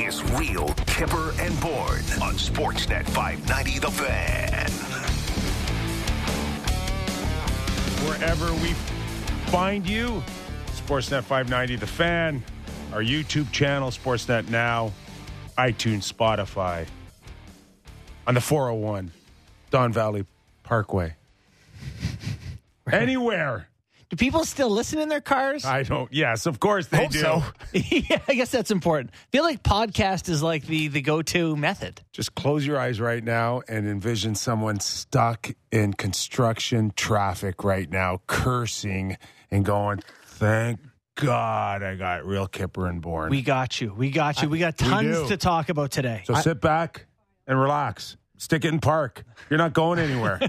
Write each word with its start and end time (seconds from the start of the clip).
is 0.00 0.22
Real 0.32 0.68
Kipper 0.86 1.32
and 1.38 1.60
Bourne 1.60 2.04
on 2.22 2.34
Sportsnet 2.34 3.04
590 3.10 3.78
The 3.78 3.90
Fan. 3.90 4.70
wherever 8.20 8.52
we 8.54 8.72
find 9.50 9.88
you. 9.88 10.22
Sportsnet 10.66 11.22
590, 11.22 11.76
The 11.76 11.86
Fan, 11.86 12.42
our 12.92 13.02
YouTube 13.02 13.50
channel, 13.52 13.90
Sportsnet 13.90 14.48
Now, 14.48 14.92
iTunes, 15.56 16.12
Spotify, 16.12 16.86
on 18.26 18.34
the 18.34 18.40
401, 18.40 19.10
Don 19.70 19.92
Valley 19.92 20.26
Parkway. 20.62 21.14
Anywhere. 22.92 23.69
Do 24.10 24.16
people 24.16 24.44
still 24.44 24.68
listen 24.68 24.98
in 24.98 25.08
their 25.08 25.20
cars? 25.20 25.64
I 25.64 25.84
don't, 25.84 26.12
yes, 26.12 26.46
of 26.46 26.58
course 26.58 26.88
they 26.88 26.96
Hope 26.96 27.12
do. 27.12 27.20
so. 27.20 27.42
yeah, 27.72 28.18
I 28.26 28.34
guess 28.34 28.50
that's 28.50 28.72
important. 28.72 29.12
I 29.14 29.30
feel 29.30 29.44
like 29.44 29.62
podcast 29.62 30.28
is 30.28 30.42
like 30.42 30.66
the 30.66 30.88
the 30.88 31.00
go 31.00 31.22
to 31.22 31.54
method. 31.54 32.00
Just 32.12 32.34
close 32.34 32.66
your 32.66 32.76
eyes 32.76 33.00
right 33.00 33.22
now 33.22 33.62
and 33.68 33.86
envision 33.86 34.34
someone 34.34 34.80
stuck 34.80 35.52
in 35.70 35.94
construction 35.94 36.92
traffic 36.96 37.62
right 37.62 37.88
now, 37.88 38.20
cursing 38.26 39.16
and 39.48 39.64
going, 39.64 40.02
thank 40.26 40.80
God 41.14 41.84
I 41.84 41.94
got 41.94 42.26
real 42.26 42.48
Kipper 42.48 42.88
and 42.88 43.00
Bourne. 43.00 43.30
We 43.30 43.42
got 43.42 43.80
you. 43.80 43.94
We 43.94 44.10
got 44.10 44.42
you. 44.42 44.48
We 44.48 44.58
got 44.58 44.76
tons 44.76 45.18
do. 45.18 45.28
to 45.28 45.36
talk 45.36 45.68
about 45.68 45.92
today. 45.92 46.22
So 46.24 46.34
sit 46.34 46.60
back 46.60 47.06
and 47.46 47.60
relax. 47.60 48.16
Stick 48.38 48.64
it 48.64 48.72
in 48.72 48.80
park. 48.80 49.24
You're 49.50 49.58
not 49.58 49.72
going 49.72 50.00
anywhere. 50.00 50.40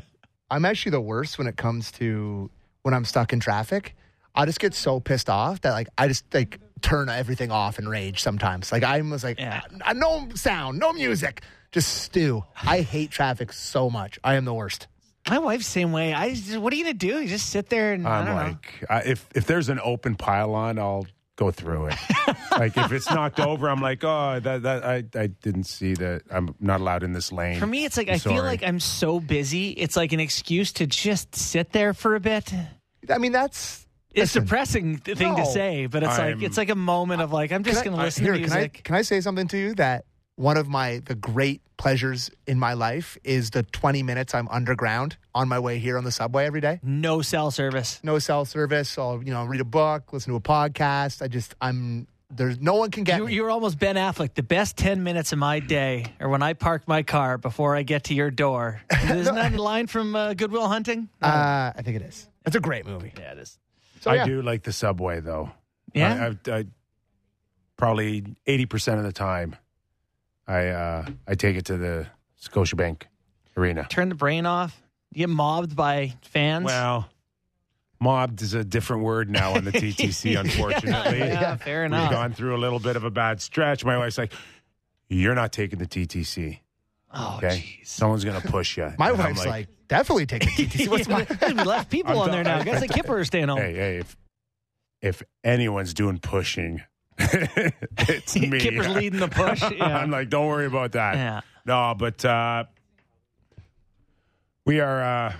I'm 0.50 0.64
actually 0.64 0.90
the 0.90 1.00
worst 1.00 1.38
when 1.38 1.46
it 1.46 1.56
comes 1.56 1.92
to 1.92 2.50
when 2.86 2.94
I'm 2.94 3.04
stuck 3.04 3.32
in 3.32 3.40
traffic. 3.40 3.96
I 4.32 4.46
just 4.46 4.60
get 4.60 4.72
so 4.74 5.00
pissed 5.00 5.28
off 5.28 5.60
that 5.62 5.72
like 5.72 5.88
I 5.98 6.06
just 6.06 6.32
like 6.32 6.60
turn 6.82 7.08
everything 7.08 7.50
off 7.50 7.78
and 7.80 7.88
rage 7.90 8.22
sometimes. 8.22 8.70
Like 8.70 8.84
I'm 8.84 9.10
just 9.10 9.24
like 9.24 9.40
Yeah. 9.40 9.60
"Ah, 9.84 9.92
no 9.92 10.28
sound, 10.36 10.78
no 10.78 10.92
music, 10.92 11.42
just 11.72 11.88
stew. 12.02 12.44
I 12.62 12.82
hate 12.82 13.10
traffic 13.10 13.52
so 13.52 13.90
much. 13.90 14.20
I 14.22 14.34
am 14.34 14.44
the 14.44 14.54
worst. 14.54 14.86
My 15.28 15.40
wife's 15.40 15.66
same 15.66 15.90
way. 15.90 16.14
I 16.14 16.34
just, 16.34 16.58
what 16.58 16.72
are 16.72 16.76
you 16.76 16.84
gonna 16.84 16.94
do? 16.94 17.18
You 17.20 17.26
just 17.26 17.50
sit 17.50 17.68
there 17.70 17.92
and 17.92 18.06
I 18.06 18.18
I'm 18.20 18.26
don't 18.26 18.34
know. 18.36 18.42
like, 18.42 18.84
uh, 18.88 19.00
if 19.04 19.26
if 19.34 19.46
there's 19.46 19.68
an 19.68 19.80
open 19.82 20.14
pylon, 20.14 20.78
I'll 20.78 21.06
go 21.34 21.50
through 21.50 21.86
it. 21.88 21.96
like 22.52 22.76
if 22.76 22.92
it's 22.92 23.10
knocked 23.10 23.40
over, 23.40 23.68
I'm 23.68 23.80
like, 23.80 24.04
oh, 24.04 24.38
that 24.38 24.62
that 24.62 24.84
I 24.84 24.96
I 25.18 25.26
didn't 25.26 25.64
see 25.64 25.94
that. 25.94 26.22
I'm 26.30 26.54
not 26.60 26.80
allowed 26.80 27.02
in 27.02 27.12
this 27.12 27.32
lane. 27.32 27.58
For 27.58 27.66
me, 27.66 27.84
it's 27.86 27.96
like 27.96 28.08
I'm 28.08 28.14
I 28.14 28.18
feel 28.18 28.44
like 28.44 28.62
I'm 28.62 28.78
so 28.80 29.18
busy. 29.18 29.70
It's 29.70 29.96
like 29.96 30.12
an 30.12 30.20
excuse 30.20 30.72
to 30.74 30.86
just 30.86 31.34
sit 31.34 31.72
there 31.72 31.92
for 31.94 32.14
a 32.14 32.20
bit. 32.20 32.52
I 33.10 33.18
mean 33.18 33.32
that's 33.32 33.86
It's 34.10 34.34
listen, 34.34 34.42
depressing 34.44 34.98
th- 34.98 35.18
thing 35.18 35.36
to 35.36 35.46
say, 35.46 35.86
but 35.86 36.02
it's 36.02 36.18
I'm- 36.18 36.34
like 36.38 36.42
it's 36.42 36.56
like 36.56 36.70
a 36.70 36.74
moment 36.74 37.22
of 37.22 37.32
like 37.32 37.52
I'm 37.52 37.62
just 37.64 37.84
gonna 37.84 37.96
uh, 37.96 38.02
listen 38.04 38.24
here, 38.24 38.34
to 38.34 38.40
Can 38.40 38.52
I, 38.52 38.56
music. 38.56 38.80
can 38.84 38.94
I 38.94 39.02
say 39.02 39.20
something 39.20 39.48
to 39.48 39.58
you 39.58 39.74
that 39.74 40.04
one 40.36 40.56
of 40.56 40.68
my 40.68 41.00
the 41.04 41.14
great 41.14 41.62
pleasures 41.78 42.30
in 42.46 42.58
my 42.58 42.72
life 42.72 43.18
is 43.24 43.50
the 43.50 43.62
20 43.62 44.02
minutes 44.02 44.34
I'm 44.34 44.48
underground 44.48 45.16
on 45.34 45.46
my 45.48 45.58
way 45.58 45.78
here 45.78 45.98
on 45.98 46.04
the 46.04 46.10
subway 46.12 46.46
every 46.46 46.60
day. 46.62 46.80
no 46.82 47.20
cell 47.22 47.50
service. 47.50 48.00
No 48.02 48.18
cell 48.18 48.44
service. 48.46 48.96
I'll 48.98 49.22
you 49.22 49.32
know 49.32 49.44
read 49.44 49.60
a 49.60 49.64
book, 49.64 50.12
listen 50.12 50.32
to 50.32 50.36
a 50.36 50.40
podcast. 50.40 51.20
I 51.22 51.28
just 51.28 51.54
I'm 51.60 52.06
there's 52.28 52.58
no 52.60 52.74
one 52.74 52.90
can 52.90 53.04
get 53.04 53.18
You, 53.18 53.26
me. 53.26 53.34
you 53.34 53.42
were 53.44 53.50
almost 53.50 53.78
Ben 53.78 53.94
Affleck. 53.94 54.34
The 54.34 54.42
best 54.42 54.76
10 54.76 55.04
minutes 55.04 55.32
of 55.32 55.38
my 55.38 55.60
day 55.60 56.06
are 56.18 56.28
when 56.28 56.42
I 56.42 56.54
park 56.54 56.88
my 56.88 57.04
car 57.04 57.38
before 57.38 57.76
I 57.76 57.82
get 57.84 58.04
to 58.04 58.14
your 58.14 58.32
door. 58.32 58.82
Isn't 59.04 59.36
that 59.36 59.54
a 59.54 59.62
line 59.62 59.86
from 59.86 60.16
uh, 60.16 60.34
Good 60.34 60.50
Will 60.50 60.66
Hunting? 60.66 61.08
Uh, 61.22 61.72
I 61.76 61.82
think 61.82 61.96
it 61.96 62.02
is. 62.02 62.28
It's 62.46 62.56
a 62.56 62.60
great 62.60 62.86
movie. 62.86 63.12
yeah, 63.18 63.32
it 63.32 63.38
is. 63.38 63.58
So, 64.00 64.10
I 64.10 64.16
yeah. 64.16 64.24
do 64.24 64.42
like 64.42 64.62
the 64.62 64.72
subway 64.72 65.20
though. 65.20 65.50
Yeah? 65.92 66.32
I, 66.46 66.50
I, 66.50 66.58
I 66.58 66.64
probably 67.76 68.24
eighty 68.46 68.66
percent 68.66 68.98
of 68.98 69.04
the 69.04 69.12
time, 69.12 69.56
I 70.46 70.68
uh, 70.68 71.06
I 71.26 71.34
take 71.34 71.56
it 71.56 71.64
to 71.66 71.76
the 71.76 72.06
Scotiabank 72.40 73.02
Arena. 73.56 73.86
Turn 73.88 74.08
the 74.08 74.14
brain 74.14 74.46
off. 74.46 74.80
You 75.12 75.20
get 75.20 75.30
mobbed 75.30 75.74
by 75.74 76.14
fans. 76.22 76.66
Well, 76.66 77.08
mobbed 78.00 78.42
is 78.42 78.54
a 78.54 78.64
different 78.64 79.02
word 79.02 79.30
now 79.30 79.54
on 79.54 79.64
the 79.64 79.72
TTC, 79.72 80.38
unfortunately. 80.38 81.18
yeah, 81.18 81.56
fair 81.56 81.84
enough. 81.84 82.10
We've 82.10 82.18
gone 82.18 82.32
through 82.32 82.56
a 82.56 82.58
little 82.58 82.78
bit 82.78 82.96
of 82.96 83.04
a 83.04 83.10
bad 83.10 83.40
stretch. 83.40 83.84
My 83.84 83.96
wife's 83.98 84.18
like, 84.18 84.32
"You're 85.08 85.34
not 85.34 85.52
taking 85.52 85.78
the 85.78 85.86
TTC, 85.86 86.60
Oh, 87.18 87.36
okay? 87.38 87.78
jeez. 87.82 87.86
Someone's 87.86 88.24
gonna 88.24 88.40
push 88.40 88.76
you." 88.76 88.92
My 88.98 89.10
And 89.10 89.18
wife's 89.18 89.46
like, 89.46 89.68
definitely 89.88 90.26
take 90.26 90.42
the 90.44 90.50
TTC. 90.50 90.88
What's 90.90 91.08
my 91.08 91.26
we 91.48 91.54
left 91.54 91.90
people 91.96 92.12
I'm 92.12 92.18
on 92.18 92.30
there 92.30 92.44
done. 92.44 92.58
now. 92.66 92.72
Guys 92.72 92.80
like 92.80 92.90
Kipper 92.90 93.18
are 93.18 93.24
staying 93.24 93.48
home. 93.48 93.58
"Hey, 93.58 93.74
hey, 93.74 93.96
if 93.98 94.16
if 95.02 95.22
anyone's 95.44 95.94
doing 95.94 96.18
pushing, 96.18 96.82
it's 97.18 98.36
me." 98.36 98.58
Kipper's 98.60 98.88
leading 98.88 99.20
the 99.20 99.28
push. 99.28 99.62
Yeah. 99.62 99.98
I'm 99.98 100.10
like, 100.10 100.28
"Don't 100.28 100.46
worry 100.48 100.66
about 100.66 100.92
that." 100.92 101.14
yeah. 101.16 101.40
No, 101.64 101.94
but 101.98 102.24
uh, 102.24 102.64
we 104.64 104.80
are 104.80 105.02
uh, 105.02 105.32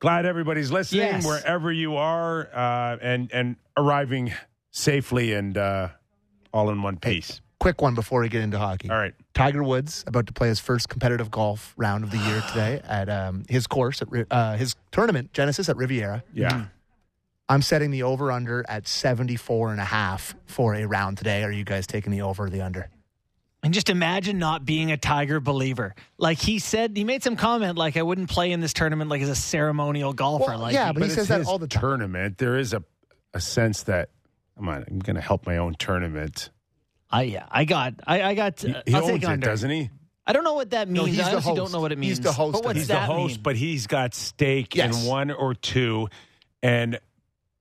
glad 0.00 0.26
everybody's 0.26 0.70
listening 0.70 1.02
Yes. 1.02 1.26
wherever 1.26 1.70
you 1.72 1.96
are, 1.96 2.48
uh, 2.54 2.96
and 3.00 3.30
and 3.32 3.56
arriving 3.76 4.32
safely 4.70 5.32
and 5.34 5.56
uh, 5.58 5.88
all 6.52 6.70
in 6.70 6.82
one 6.82 6.98
piece. 6.98 7.40
quick 7.60 7.80
one 7.82 7.94
before 7.94 8.20
we 8.20 8.28
get 8.28 8.42
into 8.42 8.58
hockey? 8.58 8.90
All 8.90 8.96
right. 8.96 9.14
Tiger 9.36 9.62
Woods 9.62 10.02
about 10.06 10.26
to 10.26 10.32
play 10.32 10.48
his 10.48 10.58
first 10.58 10.88
competitive 10.88 11.30
golf 11.30 11.74
round 11.76 12.02
of 12.02 12.10
the 12.10 12.18
year 12.18 12.42
today 12.48 12.80
at 12.84 13.08
um, 13.08 13.44
his 13.48 13.66
course 13.66 14.02
at 14.02 14.08
uh, 14.30 14.56
his 14.56 14.74
tournament 14.90 15.32
Genesis 15.32 15.68
at 15.68 15.76
Riviera. 15.76 16.24
Yeah. 16.32 16.64
I'm 17.48 17.62
setting 17.62 17.92
the 17.92 18.02
over 18.02 18.32
under 18.32 18.64
at 18.68 18.88
74 18.88 19.70
and 19.70 19.80
a 19.80 19.84
half 19.84 20.34
for 20.46 20.74
a 20.74 20.84
round 20.86 21.18
today. 21.18 21.44
Are 21.44 21.52
you 21.52 21.62
guys 21.64 21.86
taking 21.86 22.10
the 22.10 22.22
over 22.22 22.46
or 22.46 22.50
the 22.50 22.62
under? 22.62 22.90
And 23.62 23.72
just 23.72 23.88
imagine 23.88 24.38
not 24.38 24.64
being 24.64 24.90
a 24.90 24.96
Tiger 24.96 25.38
believer. 25.40 25.94
Like 26.18 26.38
he 26.38 26.58
said, 26.58 26.96
he 26.96 27.04
made 27.04 27.22
some 27.22 27.36
comment 27.36 27.76
like, 27.78 27.96
I 27.96 28.02
wouldn't 28.02 28.30
play 28.30 28.50
in 28.52 28.60
this 28.60 28.72
tournament 28.72 29.10
like 29.10 29.22
as 29.22 29.28
a 29.28 29.34
ceremonial 29.36 30.12
golfer. 30.12 30.46
Well, 30.50 30.58
like, 30.58 30.74
yeah, 30.74 30.88
he- 30.88 30.92
but 30.94 31.02
he 31.04 31.08
says 31.10 31.28
that 31.28 31.46
all 31.46 31.58
the 31.58 31.68
time. 31.68 31.80
Tournament. 31.80 32.38
There 32.38 32.56
is 32.56 32.72
a 32.72 32.82
a 33.34 33.40
sense 33.40 33.82
that 33.84 34.08
come 34.56 34.68
on, 34.68 34.84
I'm 34.88 34.98
going 35.00 35.16
to 35.16 35.20
help 35.22 35.46
my 35.46 35.58
own 35.58 35.74
tournament. 35.78 36.50
I, 37.16 37.22
yeah, 37.22 37.46
I 37.50 37.64
got, 37.64 37.94
I, 38.06 38.22
I 38.22 38.34
got, 38.34 38.60
He, 38.60 38.74
uh, 38.74 38.82
he 38.86 38.94
I'll 38.94 39.02
owns 39.04 39.12
take 39.12 39.22
it, 39.22 39.28
under. 39.28 39.46
doesn't 39.46 39.70
he? 39.70 39.90
I 40.26 40.32
don't 40.32 40.44
know 40.44 40.54
what 40.54 40.70
that 40.70 40.88
No, 40.88 41.04
means. 41.04 41.16
he's 41.16 41.26
I 41.26 41.30
the 41.30 41.36
honestly 41.36 41.50
don't 41.54 41.58
host. 41.64 41.72
know 41.72 41.80
what 41.80 41.92
it 41.92 41.98
means. 41.98 42.18
He's 42.18 42.20
the 42.20 42.32
host 42.32 42.52
But 42.54 42.58
of 42.60 42.64
what's 42.64 42.76
it. 42.76 42.80
He's 42.80 42.88
that 42.88 43.06
the 43.06 43.12
host, 43.14 43.34
mean? 43.36 43.42
but 43.42 43.56
he's 43.56 43.86
got 43.86 44.14
stake 44.14 44.74
Yes. 44.74 45.00
in 45.02 45.08
one 45.08 45.30
or 45.30 45.54
two. 45.54 46.08
And 46.62 46.98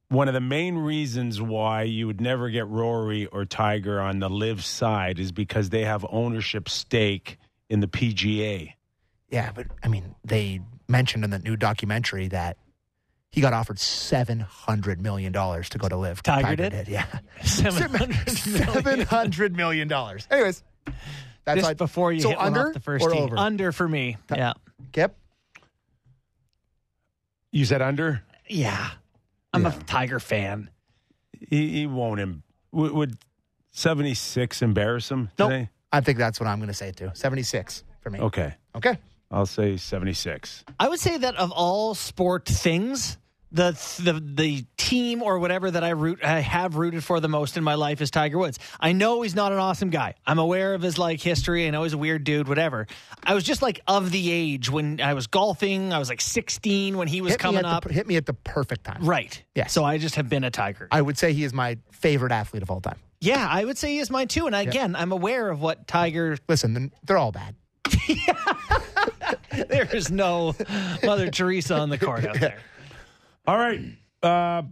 one 0.10 0.28
of 0.28 0.34
the 0.34 0.42
main 0.42 0.76
reasons 0.78 1.42
why 1.42 1.84
you 1.84 2.08
would 2.08 2.20
never 2.22 2.50
get 2.50 2.68
Rory 2.68 3.28
or 3.28 3.46
Tiger 3.46 4.02
on 4.02 4.20
the 4.20 4.30
LIV 4.30 4.64
side 4.66 5.20
is 5.20 5.32
because 5.32 5.70
they 5.70 5.84
have 5.86 6.06
ownership 6.10 6.68
stake 6.70 7.38
in 7.70 7.80
the 7.82 7.88
PGA. 7.88 8.74
Yeah, 9.30 9.52
but 9.54 9.68
I 9.84 9.88
mean, 9.88 10.16
they 10.24 10.62
mentioned 10.88 11.24
in 11.24 11.30
the 11.32 11.40
new 11.40 11.56
documentary 11.56 12.28
that 12.30 12.58
he 13.36 13.42
got 13.42 13.52
offered 13.52 13.78
seven 13.80 14.40
hundred 14.40 15.02
million 15.02 15.34
dollars 15.34 15.68
to 15.70 15.78
go 15.78 15.90
to 15.90 15.98
LIV. 15.98 16.24
Tiger 16.24 16.56
did? 16.56 16.88
yeah, 16.88 17.06
Seven 17.44 17.94
hundred 17.94 18.30
seven 18.30 18.84
million. 18.86 19.06
hundred 19.08 19.56
million 19.58 19.88
dollars. 19.90 20.26
Anyways, 20.32 20.64
that's 21.44 21.58
Just 21.58 21.66
like 21.68 21.76
before 21.78 22.14
you 22.14 22.22
so 22.22 22.30
hit 22.30 22.40
under 22.40 22.68
off 22.70 22.74
the 22.74 22.80
first 22.80 23.04
or 23.06 23.12
tee. 23.12 23.18
over? 23.20 23.38
Under 23.38 23.72
for 23.74 23.88
me. 23.88 24.16
Ti- 24.30 24.36
Yeah. 24.38 24.54
Kip. 24.94 25.18
You 27.52 27.66
said 27.66 27.82
under? 27.82 28.24
Yeah. 28.48 28.90
I'm 29.54 29.66
a 29.66 29.72
Tiger 29.72 30.20
fan. 30.20 30.70
He, 31.50 31.70
he 31.72 31.88
won't. 31.88 32.20
Em- 32.20 32.44
would, 32.72 32.92
would 32.92 33.18
76 33.72 34.62
embarrass 34.62 35.10
him 35.12 35.30
Nope. 35.38 35.50
today? 35.50 35.70
I 35.92 36.02
think 36.02 36.18
that's 36.18 36.40
what 36.40 36.48
I'm 36.48 36.60
going 36.60 36.68
to 36.68 36.74
say 36.74 36.92
too. 36.92 37.12
Seventy 37.14 37.44
six 37.44 37.84
for 38.02 38.10
me. 38.10 38.20
Okay. 38.20 38.54
Okay. 38.76 38.98
I'll 39.32 39.46
say 39.46 39.76
76. 39.78 40.64
I 40.80 40.88
would 40.90 41.00
say 41.00 41.18
that 41.18 41.36
of 41.36 41.52
all 41.52 41.96
sport 41.96 42.46
things, 42.46 43.18
the 43.56 43.72
the 44.04 44.14
the 44.20 44.66
team 44.78 45.24
or 45.24 45.40
whatever 45.40 45.72
that 45.72 45.84
I 45.84 45.90
root 45.92 46.24
I 46.24 46.40
have 46.42 46.76
rooted 46.76 47.04
for 47.04 47.20
the 47.20 47.30
most 47.30 47.56
in 47.58 47.64
my 47.64 47.76
life 47.76 48.02
is 48.02 48.12
Tiger 48.12 48.38
Woods. 48.38 48.60
I 48.80 48.92
know 48.92 49.22
he's 49.22 49.34
not 49.34 49.52
an 49.52 49.58
awesome 49.60 49.90
guy. 49.90 50.16
I'm 50.28 50.40
aware 50.40 50.74
of 50.74 50.82
his 50.82 50.98
like 50.98 51.22
history. 51.22 51.66
I 51.66 51.70
know 51.72 51.84
he's 51.84 51.94
a 51.94 51.98
weird 51.98 52.24
dude. 52.26 52.48
Whatever. 52.48 52.86
I 53.24 53.34
was 53.34 53.44
just 53.44 53.62
like 53.62 53.80
of 53.88 54.12
the 54.12 54.32
age 54.32 54.70
when 54.70 55.00
I 55.02 55.14
was 55.14 55.28
golfing. 55.28 55.94
I 55.94 56.00
was 56.00 56.10
like 56.10 56.22
16 56.22 56.98
when 56.98 57.08
he 57.08 57.22
was 57.22 57.32
Hit 57.34 57.40
coming 57.40 57.66
up. 57.66 57.86
the, 57.86 57.94
hit 57.94 58.08
me 58.08 58.18
at 58.18 58.26
the 58.26 58.34
perfect 58.34 58.84
time. 58.84 59.04
right. 59.04 59.42
Yeah. 59.56 59.68
So 59.68 59.84
I 59.84 59.98
just 59.98 60.16
have 60.16 60.28
been 60.30 60.44
a 60.44 60.52
Tiger. 60.52 60.88
I 60.92 61.02
would 61.02 61.18
say 61.18 61.32
he 61.34 61.44
is 61.46 61.54
my 61.54 61.78
favorite 61.92 62.32
athlete 62.34 62.62
of 62.62 62.70
all 62.70 62.82
time. 62.82 63.00
yeah, 63.22 63.48
I 63.50 63.64
would 63.66 63.78
say 63.78 63.94
he 63.94 64.00
is 64.00 64.12
mine 64.12 64.28
too. 64.28 64.46
And 64.48 64.56
again, 64.56 64.96
I'm 64.96 65.12
aware 65.14 65.50
of 65.50 65.62
what 65.62 65.88
Tiger. 65.88 66.38
Listen, 66.50 66.92
they're 67.06 67.18
all 67.18 67.32
bad. 67.32 67.56
There 69.70 69.86
is 69.96 70.12
no 70.12 70.54
Mother 71.04 71.32
Teresa 71.32 71.76
on 71.78 71.90
the 71.90 71.98
court 71.98 72.26
out 72.26 72.40
there. 72.40 72.58
All 73.48 73.58
right. 73.58 73.82
Uh, 74.24 74.64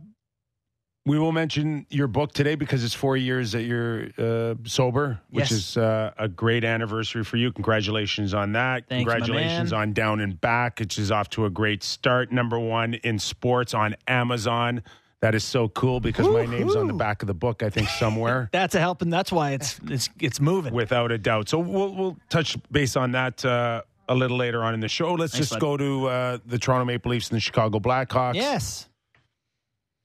we 1.06 1.20
will 1.20 1.34
mention 1.34 1.86
your 1.90 2.08
book 2.08 2.32
today 2.34 2.56
because 2.56 2.84
it's 2.84 2.94
four 2.94 3.18
years 3.18 3.52
that 3.52 3.64
you're 3.64 4.08
uh, 4.18 4.56
sober, 4.64 5.20
which 5.32 5.52
Yes. 5.52 5.52
is 5.52 5.78
uh, 5.78 6.14
a 6.18 6.30
great 6.30 6.64
anniversary 6.64 7.26
for 7.26 7.36
you. 7.36 7.52
Congratulations 7.52 8.34
on 8.34 8.54
that. 8.54 8.88
Thanks, 8.88 9.02
Congratulations 9.12 9.74
on 9.74 9.92
Down 9.92 10.22
and 10.22 10.40
Back, 10.40 10.80
which 10.80 10.98
is 10.98 11.12
off 11.12 11.30
to 11.32 11.46
a 11.46 11.50
great 11.50 11.84
start. 11.84 12.32
Number 12.32 12.58
one 12.58 12.94
in 12.96 13.20
sports 13.20 13.74
on 13.74 13.96
Amazon. 14.08 14.82
That 15.20 15.36
is 15.36 15.44
so 15.44 15.68
cool 15.70 16.00
because 16.00 16.28
my 16.28 16.46
name's 16.46 16.76
on 16.76 16.88
the 16.88 16.94
back 16.94 17.22
of 17.22 17.28
the 17.28 17.34
book, 17.34 17.64
I 17.64 17.70
think, 17.70 17.88
somewhere. 17.90 18.50
That's 18.54 18.76
a 18.76 18.80
help, 18.80 19.02
and 19.02 19.12
that's 19.12 19.32
why 19.32 19.52
it's 19.52 19.80
it's 19.90 20.10
it's 20.20 20.42
moving. 20.42 20.74
without 20.74 21.14
a 21.14 21.18
doubt. 21.18 21.48
So 21.48 21.60
we'll 21.60 21.96
we'll 21.96 22.18
touch 22.30 22.58
base 22.74 22.98
on 22.98 23.14
that 23.14 23.44
uh, 23.46 23.84
a 24.08 24.16
little 24.16 24.38
later 24.38 24.64
on 24.64 24.74
in 24.74 24.80
the 24.80 24.88
show. 24.88 25.14
Let's 25.14 25.34
Thanks, 25.34 25.50
just 25.50 25.60
bud. 25.60 25.62
go 25.62 25.78
to 25.78 26.08
uh, 26.08 26.38
the 26.46 26.58
Toronto 26.60 26.86
Maple 26.86 27.12
Leafs 27.12 27.30
and 27.30 27.38
the 27.38 27.42
Chicago 27.42 27.80
Blackhawks. 27.80 28.36
yes. 28.36 28.90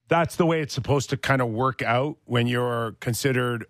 That's 0.08 0.36
the 0.36 0.46
way 0.46 0.62
it's 0.62 0.72
supposed 0.72 1.10
to 1.10 1.18
kind 1.18 1.42
of 1.42 1.48
work 1.48 1.82
out 1.82 2.16
when 2.24 2.46
you're 2.46 2.92
considered 2.98 3.66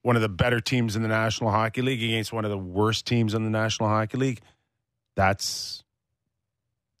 one 0.00 0.16
of 0.16 0.22
the 0.22 0.30
better 0.30 0.60
teams 0.60 0.96
in 0.96 1.02
the 1.02 1.08
National 1.08 1.50
Hockey 1.50 1.82
League 1.82 2.02
against 2.02 2.32
one 2.32 2.44
of 2.44 2.50
the 2.50 2.58
worst 2.58 3.06
teams 3.06 3.34
in 3.34 3.44
the 3.44 3.50
National 3.50 3.90
Hockey 3.90 4.16
League. 4.16 4.40
That's 5.14 5.84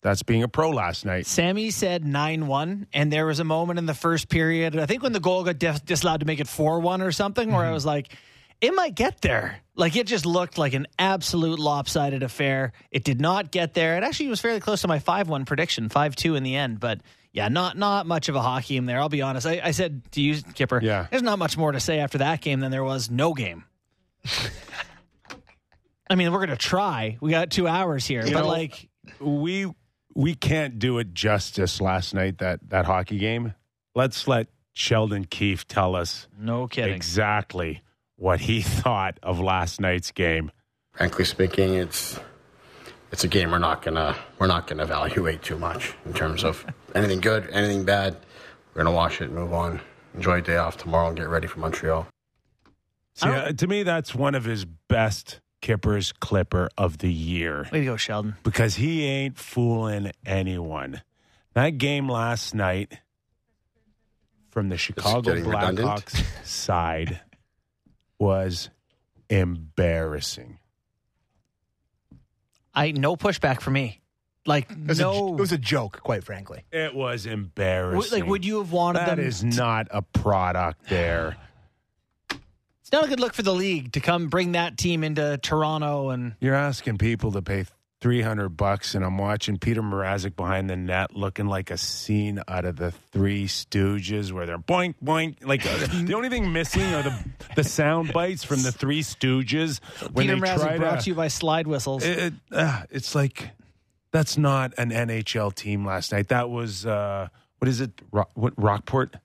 that's 0.02 0.22
being 0.22 0.42
a 0.42 0.48
pro 0.48 0.68
last 0.70 1.06
night. 1.06 1.24
Sammy 1.24 1.70
said 1.70 2.04
9 2.04 2.46
1, 2.46 2.88
and 2.92 3.10
there 3.10 3.24
was 3.24 3.40
a 3.40 3.44
moment 3.44 3.78
in 3.78 3.86
the 3.86 3.94
first 3.94 4.28
period, 4.28 4.76
I 4.78 4.84
think 4.84 5.02
when 5.02 5.12
the 5.12 5.20
goal 5.20 5.44
got 5.44 5.58
disallowed 5.58 6.20
to 6.20 6.26
make 6.26 6.40
it 6.40 6.46
4 6.46 6.80
1 6.80 7.00
or 7.00 7.10
something, 7.10 7.50
where 7.50 7.64
I 7.64 7.72
was 7.72 7.86
like, 7.86 8.14
it 8.64 8.74
might 8.74 8.94
get 8.94 9.20
there. 9.20 9.58
Like 9.76 9.96
it 9.96 10.06
just 10.06 10.24
looked 10.26 10.56
like 10.58 10.74
an 10.74 10.86
absolute 10.98 11.58
lopsided 11.58 12.22
affair. 12.22 12.72
It 12.90 13.04
did 13.04 13.20
not 13.20 13.50
get 13.50 13.74
there. 13.74 13.96
It 13.96 14.04
actually 14.04 14.28
was 14.28 14.40
fairly 14.40 14.60
close 14.60 14.82
to 14.82 14.88
my 14.88 14.98
5 14.98 15.28
1 15.28 15.44
prediction, 15.44 15.88
5 15.88 16.16
2 16.16 16.34
in 16.36 16.42
the 16.42 16.54
end. 16.54 16.78
But 16.80 17.00
yeah, 17.32 17.48
not 17.48 17.76
not 17.76 18.06
much 18.06 18.28
of 18.28 18.36
a 18.36 18.40
hockey 18.42 18.74
game 18.74 18.86
there. 18.86 19.00
I'll 19.00 19.08
be 19.08 19.22
honest. 19.22 19.46
I, 19.46 19.60
I 19.64 19.70
said 19.72 20.02
to 20.12 20.20
you, 20.20 20.40
Kipper, 20.54 20.80
Yeah. 20.82 21.06
there's 21.10 21.22
not 21.22 21.38
much 21.38 21.56
more 21.56 21.72
to 21.72 21.80
say 21.80 21.98
after 21.98 22.18
that 22.18 22.40
game 22.40 22.60
than 22.60 22.70
there 22.70 22.84
was 22.84 23.10
no 23.10 23.34
game. 23.34 23.64
I 26.08 26.16
mean, 26.16 26.32
we're 26.32 26.38
going 26.38 26.50
to 26.50 26.56
try. 26.56 27.16
We 27.20 27.30
got 27.30 27.50
two 27.50 27.66
hours 27.66 28.06
here. 28.06 28.24
You 28.26 28.34
but 28.34 28.42
know, 28.42 28.48
like, 28.48 28.88
we 29.20 29.72
we 30.14 30.34
can't 30.34 30.78
do 30.78 30.98
it 30.98 31.14
justice 31.14 31.80
last 31.80 32.14
night 32.14 32.38
that 32.38 32.60
that 32.68 32.84
hockey 32.84 33.18
game. 33.18 33.54
Let's 33.94 34.28
let 34.28 34.48
Sheldon 34.74 35.24
Keefe 35.24 35.66
tell 35.66 35.96
us 35.96 36.28
no 36.38 36.66
kidding. 36.66 36.94
exactly 36.94 37.82
what 38.24 38.40
he 38.40 38.62
thought 38.82 39.18
of 39.22 39.38
last 39.38 39.80
night's 39.82 40.10
game. 40.10 40.50
frankly 40.92 41.26
speaking, 41.26 41.74
it's 41.74 42.18
it's 43.12 43.22
a 43.22 43.28
game 43.28 43.50
we're 43.50 43.58
not 43.58 43.82
gonna 43.82 44.16
we're 44.38 44.46
not 44.46 44.66
gonna 44.66 44.82
evaluate 44.82 45.42
too 45.42 45.58
much 45.58 45.92
in 46.06 46.14
terms 46.14 46.42
of 46.42 46.64
anything 46.94 47.20
good, 47.20 47.48
anything 47.50 47.84
bad. 47.84 48.16
We're 48.72 48.82
gonna 48.82 48.96
watch 48.96 49.20
it, 49.20 49.30
move 49.30 49.52
on, 49.52 49.78
enjoy 50.14 50.38
a 50.38 50.40
day 50.40 50.56
off 50.56 50.78
tomorrow, 50.78 51.08
and 51.08 51.16
get 51.16 51.28
ready 51.28 51.46
for 51.46 51.60
Montreal. 51.60 52.06
See, 53.12 53.28
uh, 53.28 53.52
to 53.52 53.66
me, 53.66 53.82
that's 53.82 54.14
one 54.14 54.34
of 54.34 54.44
his 54.44 54.64
best 54.64 55.40
Kippers 55.60 56.12
Clipper 56.12 56.70
of 56.78 56.98
the 56.98 57.12
year 57.12 57.68
Way 57.70 57.80
to 57.80 57.84
go, 57.84 57.96
Sheldon. 57.96 58.36
because 58.42 58.76
he 58.76 59.04
ain't 59.04 59.36
fooling 59.36 60.12
anyone. 60.24 61.02
That 61.52 61.76
game 61.78 62.08
last 62.08 62.54
night 62.54 62.98
from 64.50 64.70
the 64.70 64.78
Chicago. 64.78 65.34
Blackhawks 65.42 66.24
side 66.46 67.20
was 68.24 68.70
embarrassing. 69.28 70.58
I 72.74 72.92
no 72.92 73.16
pushback 73.16 73.60
for 73.60 73.70
me. 73.70 74.00
Like 74.46 74.70
It 74.70 74.88
was, 74.88 74.98
a, 74.98 75.02
no, 75.02 75.28
it 75.34 75.40
was 75.40 75.52
a 75.52 75.58
joke, 75.58 76.00
quite 76.02 76.24
frankly. 76.24 76.64
It 76.72 76.94
was 76.94 77.24
W- 77.24 77.34
embarrassing. 77.42 78.20
like 78.20 78.28
would 78.28 78.44
you 78.44 78.58
have 78.58 78.72
wanted 78.72 79.00
That 79.00 79.16
them? 79.16 79.26
is 79.26 79.42
not 79.44 79.88
a 79.90 80.02
product 80.02 80.88
there. 80.88 81.36
it's 82.30 82.92
not 82.92 83.04
a 83.04 83.08
good 83.08 83.20
look 83.20 83.32
for 83.34 83.42
the 83.42 83.54
league 83.54 83.92
to 83.92 84.00
come 84.00 84.28
bring 84.28 84.52
that 84.52 84.76
team 84.76 85.02
into 85.04 85.38
Toronto 85.42 86.10
and 86.10 86.34
You're 86.40 86.54
asking 86.54 86.98
people 86.98 87.32
to 87.32 87.42
pay 87.42 87.64
300 88.04 88.50
bucks, 88.50 88.94
and 88.94 89.02
I'm 89.02 89.16
watching 89.16 89.56
Peter 89.56 89.80
Mrazek 89.80 90.36
behind 90.36 90.68
the 90.68 90.76
net 90.76 91.16
looking 91.16 91.46
like 91.46 91.70
a 91.70 91.78
scene 91.78 92.38
out 92.46 92.66
of 92.66 92.76
the 92.76 92.90
Three 92.90 93.46
Stooges 93.46 94.30
where 94.30 94.44
they're 94.44 94.58
boink, 94.58 94.96
boink. 95.02 95.36
Like 95.42 95.64
uh, 95.64 95.86
the 96.04 96.12
only 96.12 96.28
thing 96.28 96.52
missing 96.52 96.82
are 96.92 97.02
the, 97.02 97.18
the 97.56 97.64
sound 97.64 98.12
bites 98.12 98.44
from 98.44 98.62
the 98.62 98.72
Three 98.72 99.00
Stooges 99.00 99.80
when 100.12 100.26
Peter 100.26 100.34
they 100.34 100.40
try 100.40 100.56
Mrazek 100.56 100.76
brought 100.80 100.98
to. 100.98 101.04
to 101.04 101.10
you 101.12 101.14
by 101.14 101.28
slide 101.28 101.66
whistles. 101.66 102.04
It, 102.04 102.18
it, 102.18 102.34
uh, 102.52 102.82
it's 102.90 103.14
like 103.14 103.52
that's 104.12 104.36
not 104.36 104.74
an 104.76 104.90
NHL 104.90 105.54
team 105.54 105.86
last 105.86 106.12
night. 106.12 106.28
That 106.28 106.50
was, 106.50 106.84
uh, 106.84 107.28
what 107.58 107.70
is 107.70 107.80
it? 107.80 107.90
Rock, 108.12 108.28
what, 108.34 108.52
Rockport? 108.58 109.16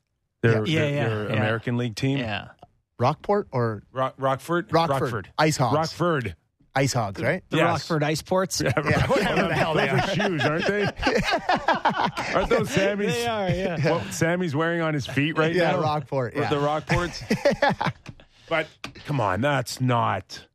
Their, 0.41 0.65
Yeah, 0.65 0.79
their, 0.79 0.89
yeah, 0.89 1.09
their 1.09 1.29
yeah. 1.31 1.35
American 1.35 1.75
League 1.75 1.97
team? 1.97 2.19
yeah, 2.19 2.51
Rockport 2.97 3.49
or 3.51 3.83
Rock, 3.91 4.13
Rockford? 4.17 4.71
Rockford. 4.71 5.33
Ice 5.37 5.57
Hogs. 5.57 5.75
Rockford. 5.75 6.37
Ice 6.75 6.93
Hogs, 6.93 7.21
right? 7.21 7.43
the 7.49 7.57
Yes. 7.57 7.65
Rockford 7.65 8.03
Ice 8.03 8.21
Ports. 8.21 8.61
Yeah, 8.61 8.71
whatever 9.07 9.47
the 9.47 9.53
hell 9.55 9.73
they 9.73 9.87
Those 9.87 9.99
are. 10.01 10.07
shoes, 10.15 10.45
aren't 10.45 10.67
they? 10.67 10.83
aren't 12.35 12.49
those 12.49 12.69
Sammy's? 12.69 13.13
They 13.13 13.27
are, 13.27 13.49
yeah. 13.49 13.89
What 13.91 14.13
Sammy's 14.13 14.55
wearing 14.55 14.81
on 14.81 14.93
his 14.93 15.05
feet 15.07 15.37
right 15.37 15.55
now. 15.55 15.61
Yeah, 15.61 15.71
now? 15.71 15.81
Rockport. 15.81 16.35
Or 16.35 16.41
Yeah. 16.41 16.49
The 16.49 16.55
Rockports. 16.57 17.93
but 18.49 18.67
come 19.05 19.19
on, 19.19 19.41
that's 19.41 19.81
not. 19.81 20.45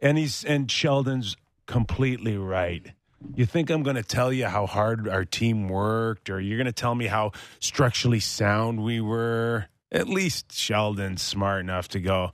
And 0.00 0.16
he's 0.18 0.44
and 0.44 0.70
Sheldon's 0.70 1.36
completely 1.66 2.36
right. 2.36 2.84
You 3.34 3.46
think 3.46 3.68
I'm 3.70 3.82
going 3.82 3.96
to 3.96 4.02
tell 4.04 4.32
you 4.32 4.46
how 4.46 4.66
hard 4.66 5.08
our 5.08 5.24
team 5.24 5.68
worked, 5.68 6.30
or 6.30 6.40
you're 6.40 6.56
going 6.56 6.66
to 6.66 6.72
tell 6.72 6.94
me 6.94 7.06
how 7.08 7.32
structurally 7.58 8.20
sound 8.20 8.82
we 8.82 9.00
were? 9.00 9.66
At 9.90 10.08
least 10.08 10.52
Sheldon's 10.52 11.20
smart 11.22 11.60
enough 11.60 11.88
to 11.88 12.00
go. 12.00 12.32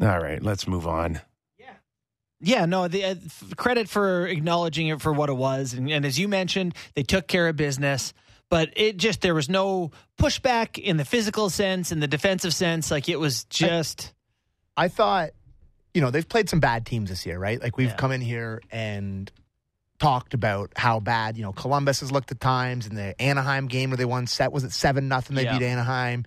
All 0.00 0.18
right, 0.20 0.42
let's 0.42 0.66
move 0.68 0.86
on. 0.86 1.20
Yeah, 2.44 2.66
no, 2.66 2.88
the 2.88 3.04
uh, 3.04 3.14
credit 3.56 3.88
for 3.88 4.26
acknowledging 4.26 4.88
it 4.88 5.00
for 5.00 5.12
what 5.12 5.28
it 5.28 5.34
was, 5.36 5.74
and, 5.74 5.88
and 5.90 6.04
as 6.04 6.18
you 6.18 6.26
mentioned, 6.28 6.74
they 6.94 7.04
took 7.04 7.28
care 7.28 7.48
of 7.48 7.56
business. 7.56 8.12
But 8.50 8.70
it 8.76 8.96
just 8.98 9.20
there 9.22 9.34
was 9.34 9.48
no 9.48 9.92
pushback 10.20 10.76
in 10.78 10.96
the 10.98 11.04
physical 11.04 11.48
sense, 11.48 11.90
in 11.92 12.00
the 12.00 12.06
defensive 12.08 12.52
sense. 12.52 12.90
Like 12.90 13.08
it 13.08 13.18
was 13.18 13.44
just 13.44 14.12
I 14.76 14.88
thought, 14.88 15.30
you 15.94 16.00
know, 16.02 16.10
they've 16.10 16.28
played 16.28 16.48
some 16.50 16.60
bad 16.60 16.84
teams 16.84 17.08
this 17.10 17.24
year, 17.24 17.38
right? 17.38 17.62
Like 17.62 17.76
we've 17.78 17.88
Yeah. 17.90 17.96
come 17.96 18.12
in 18.12 18.20
here 18.20 18.60
and 18.70 19.30
talked 19.98 20.34
about 20.34 20.72
how 20.76 20.98
bad, 21.00 21.36
you 21.36 21.44
know, 21.44 21.52
Columbus 21.52 22.00
has 22.00 22.10
looked 22.10 22.30
at 22.32 22.40
times 22.40 22.86
in 22.88 22.94
the 22.96 23.18
Anaheim 23.22 23.68
game 23.68 23.88
where 23.90 23.96
they 23.96 24.04
won 24.04 24.26
set 24.26 24.50
was 24.52 24.64
it 24.64 24.72
seven 24.72 25.06
nothing 25.08 25.36
they 25.36 25.44
Yeah. 25.44 25.56
beat 25.58 25.64
Anaheim. 25.64 26.24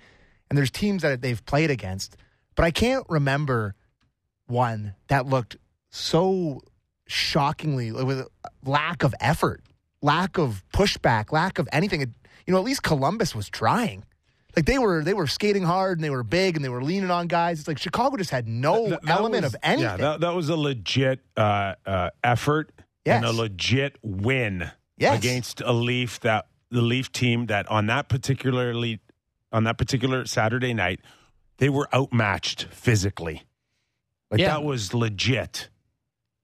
And 0.49 0.57
there's 0.57 0.71
teams 0.71 1.01
that 1.01 1.21
they've 1.21 1.45
played 1.45 1.69
against. 1.69 2.15
But 2.55 2.63
I 2.65 2.71
can't 2.71 3.05
remember 3.09 3.75
one 4.47 4.95
that 5.09 5.25
looked 5.25 5.57
so 5.95 6.61
shockingly 7.07 7.91
with 7.91 8.27
lack 8.65 9.03
of 9.03 9.13
effort, 9.19 9.61
lack 10.01 10.37
of 10.37 10.63
pushback, 10.73 11.31
lack 11.31 11.57
of 11.59 11.67
anything. 11.71 12.01
It, 12.01 12.09
you 12.45 12.51
know, 12.53 12.59
at 12.59 12.65
least 12.65 12.83
Columbus 12.83 13.33
was 13.33 13.49
trying. 13.49 14.03
Like 14.55 14.65
they 14.65 14.77
were, 14.77 15.03
they 15.03 15.13
were 15.13 15.27
skating 15.27 15.63
hard 15.63 15.97
and 15.97 16.03
they 16.03 16.09
were 16.09 16.23
big 16.23 16.55
and 16.55 16.63
they 16.63 16.69
were 16.69 16.83
leaning 16.83 17.11
on 17.11 17.27
guys. 17.27 17.59
It's 17.59 17.67
like 17.67 17.77
Chicago 17.77 18.15
just 18.17 18.29
had 18.29 18.47
no 18.47 18.87
Th- 18.87 18.99
that 19.03 19.09
element 19.19 19.43
was- 19.43 19.53
of 19.53 19.59
anything. 19.63 19.83
Yeah, 19.85 19.97
that, 19.97 20.19
that 20.21 20.33
was 20.35 20.49
a 20.49 20.55
legit 20.55 21.19
uh, 21.37 21.75
uh, 21.85 22.09
effort 22.23 22.71
and 23.05 23.23
a 23.25 23.31
legit 23.31 23.97
win 24.01 24.69
Yes. 24.97 25.17
against 25.19 25.59
a 25.61 25.73
Leaf 25.73 26.21
that 26.21 26.47
the 26.71 26.81
Leaf 26.81 27.11
team 27.11 27.47
that 27.47 27.67
on 27.69 27.87
that 27.87 28.07
particularly 28.07 29.01
on 29.51 29.65
that 29.65 29.77
particular 29.77 30.25
Saturday 30.25 30.73
night 30.73 31.01
they 31.57 31.67
were 31.69 31.87
outmatched 31.93 32.63
physically. 32.71 33.43
Like 34.31 34.39
Yeah. 34.39 34.47
that 34.49 34.63
was 34.63 34.93
legit. 34.93 35.69